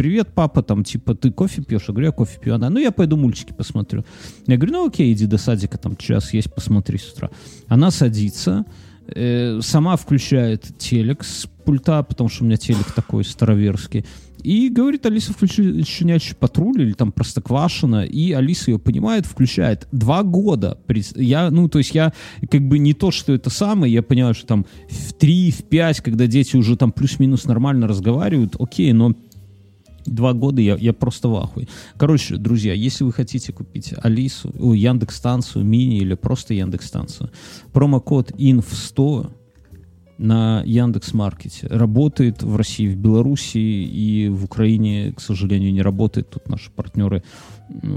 привет, 0.00 0.28
папа, 0.34 0.62
там, 0.62 0.82
типа, 0.82 1.14
ты 1.14 1.30
кофе 1.30 1.60
пьешь? 1.60 1.84
Я 1.88 1.92
говорю, 1.92 2.06
я 2.06 2.12
кофе 2.12 2.40
пью. 2.40 2.54
Она, 2.54 2.70
ну, 2.70 2.80
я 2.80 2.90
пойду 2.90 3.18
мультики 3.18 3.52
посмотрю. 3.52 4.02
Я 4.46 4.56
говорю, 4.56 4.72
ну, 4.72 4.86
окей, 4.86 5.12
иди 5.12 5.26
до 5.26 5.36
садика, 5.36 5.76
там, 5.76 5.94
час 5.94 6.32
есть, 6.32 6.50
посмотри 6.54 6.96
с 6.96 7.12
утра. 7.12 7.28
Она 7.68 7.90
садится, 7.90 8.64
э, 9.14 9.60
сама 9.60 9.96
включает 9.96 10.78
телек 10.78 11.22
с 11.22 11.46
пульта, 11.66 12.02
потому 12.02 12.30
что 12.30 12.44
у 12.44 12.46
меня 12.46 12.56
телек 12.56 12.92
такой 12.92 13.24
староверский, 13.24 14.06
и 14.42 14.70
говорит, 14.70 15.04
Алиса, 15.04 15.34
включи 15.34 15.82
щенячий 15.84 16.34
патруль 16.34 16.80
или 16.80 16.92
там 16.92 17.12
Простоквашино, 17.12 18.04
и 18.04 18.32
Алиса 18.32 18.70
ее 18.70 18.78
понимает, 18.78 19.26
включает. 19.26 19.86
Два 19.92 20.22
года. 20.22 20.78
Я, 21.14 21.50
ну, 21.50 21.68
то 21.68 21.78
есть 21.78 21.94
я 21.94 22.12
как 22.50 22.66
бы 22.66 22.78
не 22.78 22.94
то, 22.94 23.10
что 23.10 23.34
это 23.34 23.50
самое, 23.50 23.92
я 23.92 24.02
понимаю, 24.02 24.32
что 24.32 24.46
там 24.46 24.66
в 24.88 25.12
три, 25.12 25.50
в 25.50 25.64
пять, 25.64 26.00
когда 26.00 26.26
дети 26.26 26.56
уже 26.56 26.76
там 26.76 26.90
плюс-минус 26.90 27.44
нормально 27.44 27.86
разговаривают, 27.86 28.56
окей, 28.58 28.92
но 28.94 29.14
Два 30.06 30.32
года 30.32 30.60
я, 30.60 30.76
я 30.76 30.92
просто 30.92 31.28
в 31.28 31.36
ахуе. 31.36 31.68
Короче, 31.96 32.36
друзья, 32.36 32.72
если 32.72 33.04
вы 33.04 33.12
хотите 33.12 33.52
купить 33.52 33.94
Алису, 34.02 34.52
о, 34.58 34.74
Яндекс 34.74 35.16
станцию, 35.16 35.64
мини 35.64 35.98
или 35.98 36.14
просто 36.14 36.54
Яндекс 36.54 36.86
станцию, 36.86 37.30
промокод 37.72 38.32
INF100 38.32 39.30
на 40.20 40.62
Яндекс 40.66 41.14
Маркете 41.14 41.66
работает 41.66 42.42
в 42.42 42.54
России, 42.54 42.86
в 42.88 42.96
Беларуси 42.96 43.56
и 43.56 44.28
в 44.28 44.44
Украине, 44.44 45.12
к 45.16 45.20
сожалению, 45.20 45.72
не 45.72 45.80
работает. 45.80 46.28
Тут 46.28 46.46
наши 46.48 46.70
партнеры, 46.70 47.22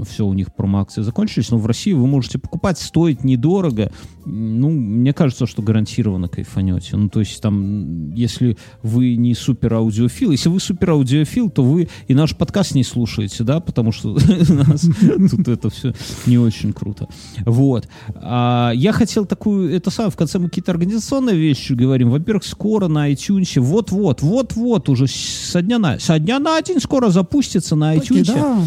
все 0.04 0.26
у 0.26 0.32
них 0.32 0.54
промо-акции 0.54 1.02
закончились, 1.02 1.50
но 1.50 1.58
в 1.58 1.66
России 1.66 1.92
вы 1.92 2.06
можете 2.06 2.38
покупать, 2.38 2.78
стоит 2.78 3.24
недорого. 3.24 3.90
Ну, 4.24 4.70
мне 4.70 5.12
кажется, 5.12 5.46
что 5.46 5.62
гарантированно 5.62 6.28
кайфанете. 6.28 6.96
Ну, 6.96 7.08
то 7.08 7.20
есть 7.20 7.40
там, 7.40 8.12
если 8.12 8.56
вы 8.82 9.16
не 9.16 9.34
супер 9.34 9.74
аудиофил, 9.74 10.30
если 10.30 10.48
вы 10.48 10.60
супер 10.60 10.90
аудиофил, 10.90 11.50
то 11.50 11.62
вы 11.62 11.88
и 12.08 12.14
наш 12.14 12.36
подкаст 12.36 12.74
не 12.74 12.84
слушаете, 12.84 13.44
да, 13.44 13.60
потому 13.60 13.92
что 13.92 14.16
нас 14.48 14.86
тут 15.30 15.48
это 15.48 15.70
все 15.70 15.92
не 16.26 16.38
очень 16.38 16.72
круто. 16.72 17.08
Вот. 17.44 17.88
А 18.14 18.72
Я 18.74 18.92
хотел 18.92 19.26
такую, 19.26 19.74
это 19.74 19.90
сам, 19.90 20.10
в 20.10 20.16
конце 20.16 20.38
мы 20.38 20.48
какие-то 20.48 20.72
организационные 20.72 21.36
вещи 21.36 21.72
говорим. 21.72 22.10
Во-первых, 22.10 22.44
скоро 22.44 22.88
на 22.88 23.12
iTunes, 23.12 23.60
вот-вот, 23.60 24.22
вот-вот 24.22 24.88
уже 24.88 25.06
со 25.06 25.62
дня 25.62 25.78
на, 25.78 25.98
со 25.98 26.18
дня 26.18 26.38
на 26.38 26.60
день 26.62 26.80
скоро 26.80 27.10
запустится 27.10 27.76
на 27.76 27.96
iTunes 27.96 28.32
да. 28.34 28.62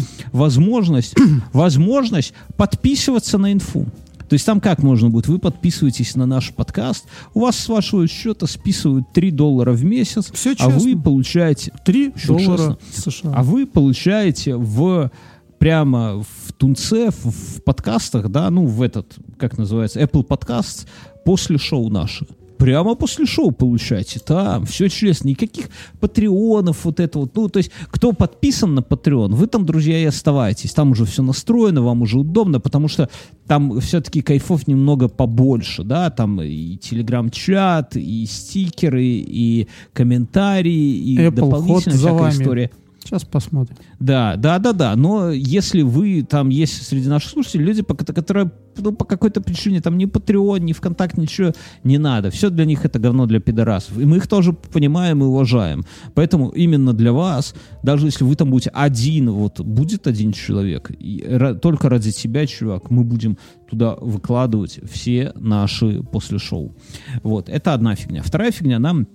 Возможность, 0.98 1.14
возможность 1.52 2.34
подписываться 2.56 3.38
на 3.38 3.52
инфу. 3.52 3.86
То 4.28 4.34
есть 4.34 4.44
там 4.44 4.60
как 4.60 4.82
можно 4.82 5.08
будет? 5.08 5.26
Вы 5.26 5.38
подписываетесь 5.38 6.14
на 6.14 6.26
наш 6.26 6.52
подкаст, 6.52 7.06
у 7.32 7.40
вас 7.40 7.56
с 7.56 7.68
вашего 7.68 8.06
счета 8.06 8.46
списывают 8.46 9.10
3 9.14 9.30
доллара 9.30 9.72
в 9.72 9.84
месяц, 9.84 10.30
Всё 10.32 10.54
а 10.58 10.68
вы 10.68 10.96
получаете... 10.96 11.72
3 11.84 12.12
Всё 12.14 12.36
доллара 12.36 12.76
честно. 12.90 13.12
США. 13.12 13.32
А 13.34 13.42
вы 13.42 13.66
получаете 13.66 14.56
в 14.56 15.10
прямо 15.58 16.22
в 16.22 16.52
Тунце, 16.52 17.10
в, 17.10 17.24
в 17.24 17.62
подкастах, 17.64 18.28
да, 18.28 18.48
ну, 18.50 18.66
в 18.66 18.82
этот, 18.82 19.16
как 19.38 19.58
называется, 19.58 20.00
Apple 20.00 20.26
Podcasts, 20.26 20.86
после 21.24 21.58
шоу 21.58 21.88
наши. 21.88 22.26
Прямо 22.58 22.96
после 22.96 23.24
шоу 23.24 23.52
получаете, 23.52 24.20
там, 24.20 24.66
все 24.66 24.88
честно, 24.88 25.28
никаких 25.28 25.68
патреонов, 26.00 26.84
вот 26.84 27.00
это 27.00 27.20
вот, 27.20 27.36
ну, 27.36 27.48
то 27.48 27.58
есть, 27.58 27.70
кто 27.90 28.12
подписан 28.12 28.74
на 28.74 28.80
Patreon, 28.80 29.34
вы 29.34 29.46
там, 29.46 29.64
друзья, 29.64 29.98
и 29.98 30.04
оставайтесь, 30.04 30.72
там 30.72 30.90
уже 30.90 31.04
все 31.04 31.22
настроено, 31.22 31.82
вам 31.82 32.02
уже 32.02 32.18
удобно, 32.18 32.58
потому 32.58 32.88
что 32.88 33.08
там 33.46 33.80
все-таки 33.80 34.22
кайфов 34.22 34.66
немного 34.66 35.08
побольше, 35.08 35.84
да, 35.84 36.10
там 36.10 36.42
и 36.42 36.76
телеграм-чат, 36.76 37.96
и 37.96 38.26
стикеры, 38.26 39.04
и 39.04 39.68
комментарии, 39.92 40.98
и 40.98 41.16
Apple 41.18 41.30
дополнительная 41.30 41.98
всякая 41.98 42.14
вами. 42.14 42.70
Сейчас 43.08 43.24
посмотрим. 43.24 43.74
Да, 43.98 44.36
да, 44.36 44.58
да, 44.58 44.74
да. 44.74 44.94
Но 44.94 45.30
если 45.30 45.80
вы 45.80 46.22
там 46.28 46.50
есть 46.50 46.86
среди 46.86 47.08
наших 47.08 47.30
слушателей 47.30 47.64
люди, 47.64 47.82
которые 47.82 48.52
ну, 48.76 48.92
по 48.92 49.06
какой-то 49.06 49.40
причине 49.40 49.80
там 49.80 49.96
ни 49.96 50.04
Patreon, 50.04 50.60
ни 50.60 50.74
ВКонтакте, 50.74 51.18
ничего 51.18 51.52
не 51.84 51.96
надо. 51.96 52.30
Все 52.30 52.50
для 52.50 52.66
них 52.66 52.84
это 52.84 52.98
говно 52.98 53.24
для 53.24 53.40
пидорасов. 53.40 53.98
И 53.98 54.04
мы 54.04 54.18
их 54.18 54.26
тоже 54.26 54.52
понимаем 54.52 55.22
и 55.22 55.24
уважаем. 55.24 55.86
Поэтому 56.12 56.50
именно 56.50 56.92
для 56.92 57.14
вас, 57.14 57.54
даже 57.82 58.04
если 58.04 58.24
вы 58.24 58.34
там 58.34 58.50
будете 58.50 58.68
один, 58.74 59.30
вот 59.30 59.58
будет 59.60 60.06
один 60.06 60.32
человек, 60.32 60.90
и 60.90 61.56
только 61.62 61.88
ради 61.88 62.12
тебя, 62.12 62.46
чувак, 62.46 62.90
мы 62.90 63.04
будем 63.04 63.38
туда 63.70 63.94
выкладывать 63.98 64.80
все 64.90 65.32
наши 65.34 66.02
после 66.02 66.38
шоу. 66.38 66.76
Вот, 67.22 67.48
это 67.48 67.72
одна 67.72 67.94
фигня. 67.94 68.22
Вторая 68.22 68.50
фигня, 68.50 68.78
нам 68.78 69.08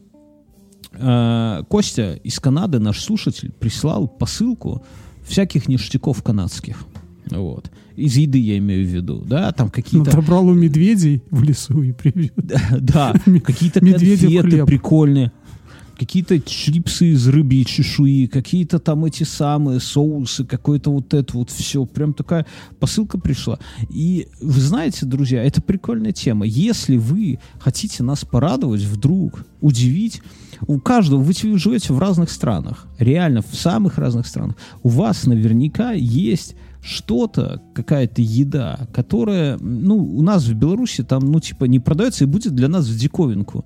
Костя 0.92 2.14
из 2.24 2.40
Канады, 2.40 2.80
наш 2.80 3.02
слушатель, 3.02 3.52
прислал 3.52 4.08
посылку 4.08 4.84
всяких 5.26 5.68
ништяков 5.68 6.22
канадских. 6.22 6.78
Вот. 7.30 7.72
Из 7.96 8.18
еды 8.18 8.40
я 8.40 8.58
имею 8.58 8.86
в 8.86 8.90
виду, 8.90 9.24
да, 9.26 9.52
там 9.52 9.70
какие-то... 9.70 10.10
Отобрал 10.10 10.48
у 10.48 10.54
медведей 10.54 11.24
в 11.30 11.44
лесу 11.44 11.82
и 11.82 11.92
привез. 11.92 12.32
Да, 12.80 13.14
какие-то 13.44 13.80
конфеты 13.80 14.66
прикольные. 14.66 15.32
Какие-то 15.98 16.40
чипсы 16.40 17.14
из 17.14 17.28
рыбьей 17.28 17.66
чешуи, 17.66 18.26
какие-то 18.26 18.80
там 18.80 19.06
эти 19.06 19.24
самые 19.24 19.80
соусы, 19.80 20.44
какое-то 20.44 20.92
вот 20.92 21.14
это 21.14 21.38
вот 21.38 21.52
все. 21.52 21.86
Прям 21.86 22.14
такая 22.14 22.48
посылка 22.80 23.20
пришла. 23.20 23.60
И 23.90 24.28
вы 24.42 24.60
знаете, 24.60 25.06
друзья, 25.06 25.44
это 25.44 25.62
прикольная 25.62 26.12
тема. 26.12 26.46
Если 26.48 26.98
вы 26.98 27.40
хотите 27.60 28.02
нас 28.02 28.26
порадовать 28.26 28.82
вдруг, 28.82 29.46
удивить, 29.62 30.24
у 30.68 30.80
каждого, 30.80 31.22
вы 31.22 31.34
живете 31.34 31.94
в 31.94 32.00
разных 32.00 32.30
странах, 32.30 32.88
реально 33.00 33.42
в 33.42 33.56
самых 33.56 33.98
разных 33.98 34.28
странах, 34.28 34.56
у 34.82 34.90
вас 34.90 35.26
наверняка 35.26 35.92
есть 35.92 36.56
что-то, 36.82 37.62
какая-то 37.74 38.22
еда, 38.22 38.88
которая, 38.94 39.58
ну, 39.60 39.96
у 39.96 40.22
нас 40.22 40.46
в 40.46 40.54
Беларуси 40.54 41.04
там, 41.04 41.32
ну, 41.32 41.40
типа, 41.40 41.66
не 41.66 41.80
продается 41.80 42.26
и 42.26 42.28
будет 42.28 42.54
для 42.56 42.68
нас 42.68 42.88
в 42.88 42.98
диковинку. 42.98 43.66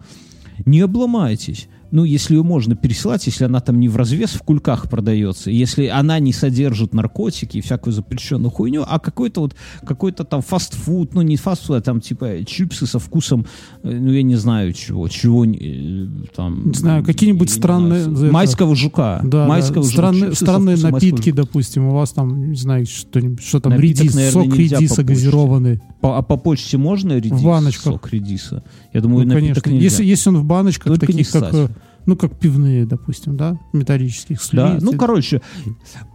Не 0.65 0.81
обломайтесь. 0.81 1.67
Ну, 1.91 2.03
если 2.03 2.35
ее 2.35 2.43
можно 2.43 2.75
пересылать, 2.75 3.25
если 3.27 3.45
она 3.45 3.59
там 3.59 3.79
не 3.79 3.87
в 3.89 3.95
развес 3.95 4.31
в 4.31 4.39
кульках 4.39 4.89
продается, 4.89 5.49
если 5.51 5.87
она 5.87 6.19
не 6.19 6.33
содержит 6.33 6.93
наркотики 6.93 7.57
и 7.57 7.61
всякую 7.61 7.93
запрещенную 7.93 8.51
хуйню, 8.51 8.83
а 8.87 8.99
какой-то 8.99 9.41
вот, 9.41 9.55
какой-то 9.85 10.23
там 10.23 10.41
фастфуд, 10.41 11.13
ну, 11.13 11.21
не 11.21 11.37
фастфуд, 11.37 11.77
а 11.77 11.81
там, 11.81 12.01
типа, 12.01 12.43
чипсы 12.45 12.85
со 12.85 12.99
вкусом, 12.99 13.45
э, 13.83 13.97
ну, 13.99 14.11
я 14.11 14.23
не 14.23 14.35
знаю 14.35 14.73
чего, 14.73 15.07
чего, 15.07 15.45
э, 15.45 16.07
там... 16.35 16.67
Не 16.67 16.73
знаю, 16.73 17.03
какие-нибудь 17.03 17.49
странные- 17.49 18.03
знаю, 18.03 18.33
майского 18.33 18.75
жука. 18.75 19.21
Да, 19.23 19.47
майского 19.47 19.83
да. 19.83 19.89
Странные, 19.89 20.33
странные 20.35 20.75
майского 20.75 20.91
напитки, 20.91 21.29
жука. 21.29 21.43
допустим, 21.43 21.87
у 21.87 21.91
вас 21.91 22.11
там, 22.11 22.49
не 22.49 22.57
знаю, 22.57 22.85
что-нибудь, 22.85 23.43
что 23.43 23.59
там, 23.59 23.73
Напиток, 23.73 24.01
редис, 24.01 24.15
наверное, 24.15 24.43
сок 24.43 24.55
редиса 24.55 25.03
газированный. 25.03 25.81
По- 26.01 26.17
а 26.17 26.21
по 26.21 26.37
почте 26.37 26.77
можно 26.77 27.13
редис? 27.17 27.31
В 27.39 27.43
баночках. 27.43 27.83
Сок 27.93 28.11
редиса? 28.13 28.63
Я 28.93 29.01
думаю, 29.01 29.27
Ну, 29.27 29.33
напиток 29.33 29.63
конечно. 29.63 29.69
нельзя. 29.71 29.83
Если, 29.83 30.05
если 30.05 30.29
он 30.29 30.37
в 30.37 30.45
баночках 30.45 30.85
Только 30.99 31.11
не 31.13 31.23
таких, 31.23 31.31
как 31.31 31.53
э, 31.53 31.67
Ну, 32.05 32.15
как 32.15 32.39
пивные, 32.39 32.85
допустим, 32.85 33.35
да? 33.35 33.59
Металлических 33.73 34.37
Да, 34.53 34.71
слиц. 34.77 34.81
ну, 34.83 34.97
короче, 34.97 35.41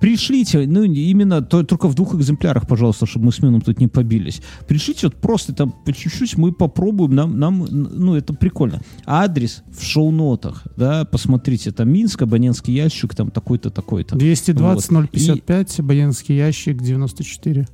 пришлите, 0.00 0.66
ну, 0.66 0.82
именно 0.84 1.42
то- 1.42 1.64
только 1.64 1.88
в 1.88 1.94
двух 1.94 2.14
экземплярах, 2.14 2.66
пожалуйста, 2.66 3.04
чтобы 3.06 3.26
мы 3.26 3.32
с 3.32 3.42
Мином 3.42 3.60
тут 3.60 3.78
не 3.80 3.88
побились. 3.88 4.40
Пришлите 4.66 5.06
вот 5.08 5.16
просто 5.16 5.52
там 5.52 5.72
по 5.84 5.92
чуть-чуть, 5.92 6.38
мы 6.38 6.52
попробуем, 6.52 7.14
нам, 7.14 7.38
нам, 7.38 7.66
ну, 7.70 8.14
это 8.14 8.32
прикольно. 8.32 8.80
Адрес 9.04 9.62
в 9.70 9.84
шоу-нотах, 9.84 10.62
да, 10.76 11.04
посмотрите, 11.04 11.72
там 11.72 11.90
Минск, 11.90 12.22
абонентский 12.22 12.72
ящик, 12.74 13.14
там 13.14 13.30
такой-то, 13.30 13.68
такой-то. 13.70 14.16
220 14.16 14.90
Вот. 14.90 15.10
055, 15.10 15.80
абонентский 15.80 16.36
ящик 16.36 16.80
94. 16.82 17.68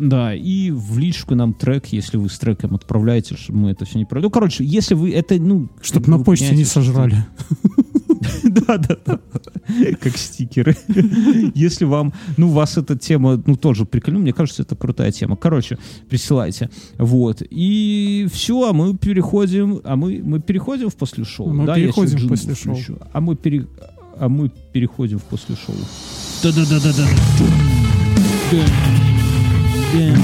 Да, 0.00 0.34
и 0.34 0.70
в 0.70 0.98
личку 0.98 1.34
нам 1.34 1.52
трек, 1.52 1.86
если 1.88 2.16
вы 2.16 2.30
с 2.30 2.38
треком 2.38 2.74
отправляете, 2.74 3.36
чтобы 3.36 3.58
мы 3.58 3.70
это 3.70 3.84
все 3.84 3.98
не 3.98 4.06
пройдем. 4.06 4.28
Ну, 4.28 4.30
короче, 4.30 4.64
если 4.64 4.94
вы 4.94 5.12
это, 5.12 5.34
ну... 5.34 5.68
Чтоб 5.82 6.06
вы 6.06 6.16
на 6.16 6.24
почте 6.24 6.56
не 6.56 6.64
сожрали. 6.64 7.24
Да, 8.42 8.76
да, 8.76 8.96
да. 9.06 9.18
Как 10.00 10.16
стикеры. 10.16 10.76
Если 11.54 11.84
вам, 11.86 12.12
ну, 12.36 12.48
вас 12.48 12.76
эта 12.76 12.98
тема, 12.98 13.42
ну, 13.46 13.56
тоже 13.56 13.86
прикольно, 13.86 14.18
мне 14.18 14.32
кажется, 14.32 14.62
это 14.62 14.76
крутая 14.76 15.10
тема. 15.10 15.36
Короче, 15.36 15.78
присылайте. 16.08 16.68
Вот. 16.98 17.42
И 17.48 18.28
все, 18.30 18.68
а 18.68 18.72
мы 18.72 18.96
переходим, 18.96 19.80
а 19.84 19.96
мы, 19.96 20.20
мы 20.22 20.40
переходим 20.40 20.90
в 20.90 20.96
после 20.96 21.24
шоу. 21.24 21.48
Мы 21.48 21.64
да, 21.64 21.74
переходим 21.76 22.28
после 22.28 22.54
шоу. 22.54 22.74
включу. 22.74 22.98
А 23.12 23.20
мы, 23.20 23.36
пере... 23.36 23.66
а 24.18 24.28
мы 24.28 24.50
переходим 24.72 25.18
в 25.18 25.24
после 25.24 25.56
шоу. 25.56 25.76
Да-да-да-да-да. 26.42 27.06
Хватит. 29.90 30.14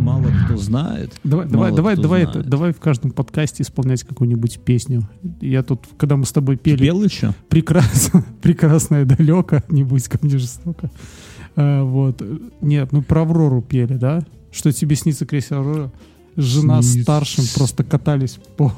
Мало, 0.00 0.26
кто 0.44 0.56
знает. 0.56 1.12
Давай, 1.22 1.46
давай, 1.46 1.72
давай, 1.72 1.96
давай, 1.96 2.22
это, 2.24 2.42
давай 2.42 2.72
в 2.72 2.80
каждом 2.80 3.12
подкасте 3.12 3.62
исполнять 3.62 4.02
какую-нибудь 4.02 4.58
песню. 4.60 5.02
Я 5.40 5.62
тут, 5.62 5.84
когда 5.96 6.16
мы 6.16 6.24
с 6.24 6.32
тобой 6.32 6.56
пели 6.56 6.78
Пел 6.78 7.04
еще? 7.04 7.32
прекрасно, 7.48 8.24
прекрасное 8.42 9.04
далеко, 9.04 9.62
не 9.68 9.84
будь 9.84 10.08
ко 10.08 10.18
мне 10.22 10.38
жестоко. 10.38 10.90
А, 11.54 11.84
вот. 11.84 12.22
Нет, 12.60 12.90
мы 12.90 13.02
про 13.02 13.22
Аврору 13.22 13.62
пели, 13.62 13.94
да? 13.94 14.24
Что 14.50 14.72
тебе 14.72 14.96
снится 14.96 15.26
крейсер 15.26 15.58
Аврора? 15.58 15.92
Жена 16.36 16.82
Снится. 16.82 17.02
старшим 17.02 17.44
просто 17.54 17.84
катались 17.84 18.38
по... 18.56 18.72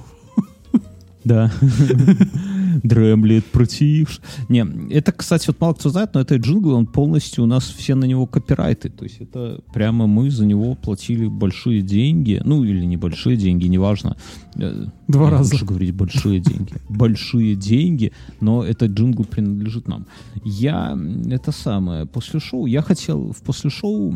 Да. 1.24 1.52
Дремлет 2.82 3.44
против. 3.46 4.20
Не, 4.48 4.66
это, 4.90 5.12
кстати, 5.12 5.48
вот 5.48 5.60
мало 5.60 5.74
кто 5.74 5.90
знает, 5.90 6.14
но 6.14 6.20
это 6.20 6.36
джингл, 6.36 6.72
он 6.72 6.86
полностью, 6.86 7.44
у 7.44 7.46
нас 7.46 7.64
все 7.64 7.94
на 7.94 8.04
него 8.04 8.26
копирайты. 8.26 8.88
То 8.88 9.04
есть 9.04 9.20
это 9.20 9.60
прямо 9.72 10.06
мы 10.06 10.30
за 10.30 10.46
него 10.46 10.74
платили 10.74 11.26
большие 11.26 11.82
деньги. 11.82 12.40
Ну, 12.44 12.64
или 12.64 12.84
небольшие 12.84 13.36
деньги, 13.36 13.66
неважно. 13.66 14.16
Э, 14.56 14.86
Два 15.08 15.26
я 15.26 15.30
раза. 15.30 15.54
Лучше 15.54 15.66
говорить 15.66 15.94
большие 15.94 16.40
деньги. 16.40 16.72
Большие 16.88 17.54
деньги, 17.54 18.12
но 18.40 18.64
этот 18.64 18.92
джингл 18.92 19.24
принадлежит 19.24 19.88
нам. 19.88 20.06
Я, 20.44 20.98
это 21.30 21.52
самое, 21.52 22.06
после 22.06 22.40
шоу, 22.40 22.66
я 22.66 22.82
хотел 22.82 23.32
в 23.32 23.42
после 23.42 23.70
шоу 23.70 24.14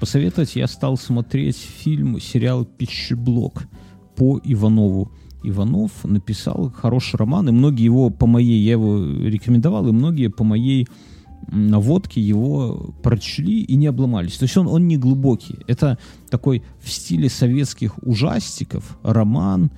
посоветовать, 0.00 0.56
я 0.56 0.66
стал 0.66 0.96
смотреть 0.96 1.56
фильм, 1.56 2.20
сериал 2.20 2.64
«Пищеблок» 2.64 3.66
по 4.16 4.40
Иванову. 4.44 5.10
Иванов 5.44 5.90
написал 6.04 6.72
хороший 6.74 7.16
роман, 7.16 7.48
и 7.48 7.52
многие 7.52 7.84
его 7.84 8.10
по 8.10 8.26
моей, 8.26 8.62
я 8.62 8.72
его 8.72 8.98
рекомендовал, 9.04 9.88
и 9.88 9.92
многие 9.92 10.28
по 10.28 10.44
моей 10.44 10.88
наводке 11.48 12.20
его 12.20 12.94
прочли 13.02 13.60
и 13.62 13.76
не 13.76 13.86
обломались. 13.86 14.38
То 14.38 14.44
есть 14.44 14.56
он, 14.56 14.66
он 14.66 14.88
не 14.88 14.96
глубокий. 14.96 15.58
Это 15.66 15.98
такой 16.30 16.62
в 16.80 16.90
стиле 16.90 17.28
советских 17.28 18.02
ужастиков, 18.02 18.98
роман. 19.02 19.70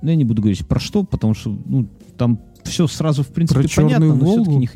Ну, 0.00 0.08
я 0.08 0.16
не 0.16 0.24
буду 0.24 0.42
говорить 0.42 0.66
про 0.66 0.80
что, 0.80 1.04
потому 1.04 1.34
что 1.34 1.56
ну, 1.66 1.88
там 2.16 2.40
все 2.64 2.86
сразу, 2.86 3.22
в 3.22 3.28
принципе, 3.28 3.60
Про 3.60 3.68
«Черную 3.68 4.12
понятно, 4.12 4.14
но 4.14 4.32
все-таки 4.32 4.50
Волгу»? 4.50 4.60
не, 4.60 4.68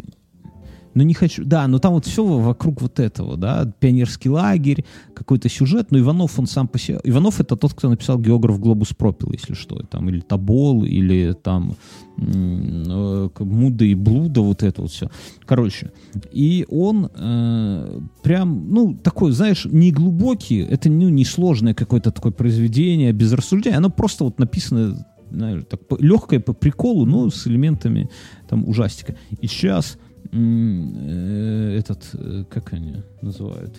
х- 0.93 0.95
ну, 0.95 1.03
не 1.03 1.15
хочу. 1.15 1.45
Да, 1.45 1.67
но 1.69 1.79
там 1.79 1.95
вот 1.95 2.07
все 2.07 2.25
вокруг 2.25 2.83
вот 2.83 3.01
этого, 3.01 3.37
да, 3.37 3.71
пионерский 3.81 4.29
лагерь, 4.29 4.85
какой-то 5.15 5.49
сюжет. 5.49 5.91
Но 5.91 5.99
Иванов, 5.99 6.39
он 6.39 6.47
сам 6.47 6.69
по 6.69 6.79
себе... 6.79 7.01
Иванов— 7.05 7.41
это 7.41 7.57
тот, 7.57 7.75
кто 7.75 7.89
написал 7.89 8.19
«Географ 8.19 8.59
Глобус 8.59 8.93
пропил», 8.95 9.33
если 9.33 9.55
что. 9.55 9.83
Там, 9.83 10.09
или 10.09 10.21
«Тобол», 10.21 10.85
или 10.85 11.33
там 11.33 11.77
э, 12.19 13.29
«Муда 13.39 13.85
и 13.85 13.95
блуда», 13.95 14.41
вот 14.41 14.63
это 14.63 14.83
вот 14.83 14.91
все. 14.91 15.11
Короче, 15.45 15.93
и 16.31 16.67
он 16.69 17.11
э, 17.15 18.01
прям, 18.23 18.71
ну, 18.71 18.95
такой, 18.95 19.33
знаешь, 19.33 19.65
не 19.65 19.93
глубокий, 19.93 20.59
это 20.59 20.91
ну, 20.91 21.09
не 21.09 21.25
сложное 21.25 21.75
какое-то 21.75 22.11
такое 22.11 22.33
произведение, 22.33 23.13
без 23.13 23.33
рассуждения. 23.33 23.77
Оно 23.77 23.91
просто 23.91 24.25
вот 24.25 24.39
написано 24.39 25.07
знаешь, 25.33 25.65
так, 25.69 25.81
легкое 25.99 26.41
по 26.41 26.53
приколу, 26.53 27.07
но 27.07 27.31
с 27.31 27.47
элементами 27.47 28.11
там 28.49 28.69
ужастика. 28.69 29.17
И 29.41 29.47
сейчас 29.47 29.99
этот, 30.31 32.11
э, 32.15 32.45
как 32.51 32.73
они 32.73 32.97
называют? 33.21 33.75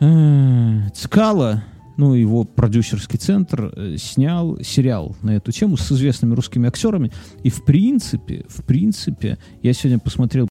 Э, 0.00 0.88
Цкала, 0.94 1.64
ну, 1.96 2.14
его 2.14 2.44
продюсерский 2.44 3.18
центр, 3.18 3.72
э, 3.76 3.96
снял 3.96 4.58
сериал 4.62 5.16
на 5.22 5.36
эту 5.36 5.52
тему 5.52 5.76
с 5.76 5.90
известными 5.92 6.34
русскими 6.34 6.68
актерами. 6.68 7.12
И 7.42 7.50
в 7.50 7.64
принципе, 7.64 8.44
в 8.48 8.64
принципе, 8.64 9.38
я 9.62 9.72
сегодня 9.72 9.98
посмотрел 9.98 10.42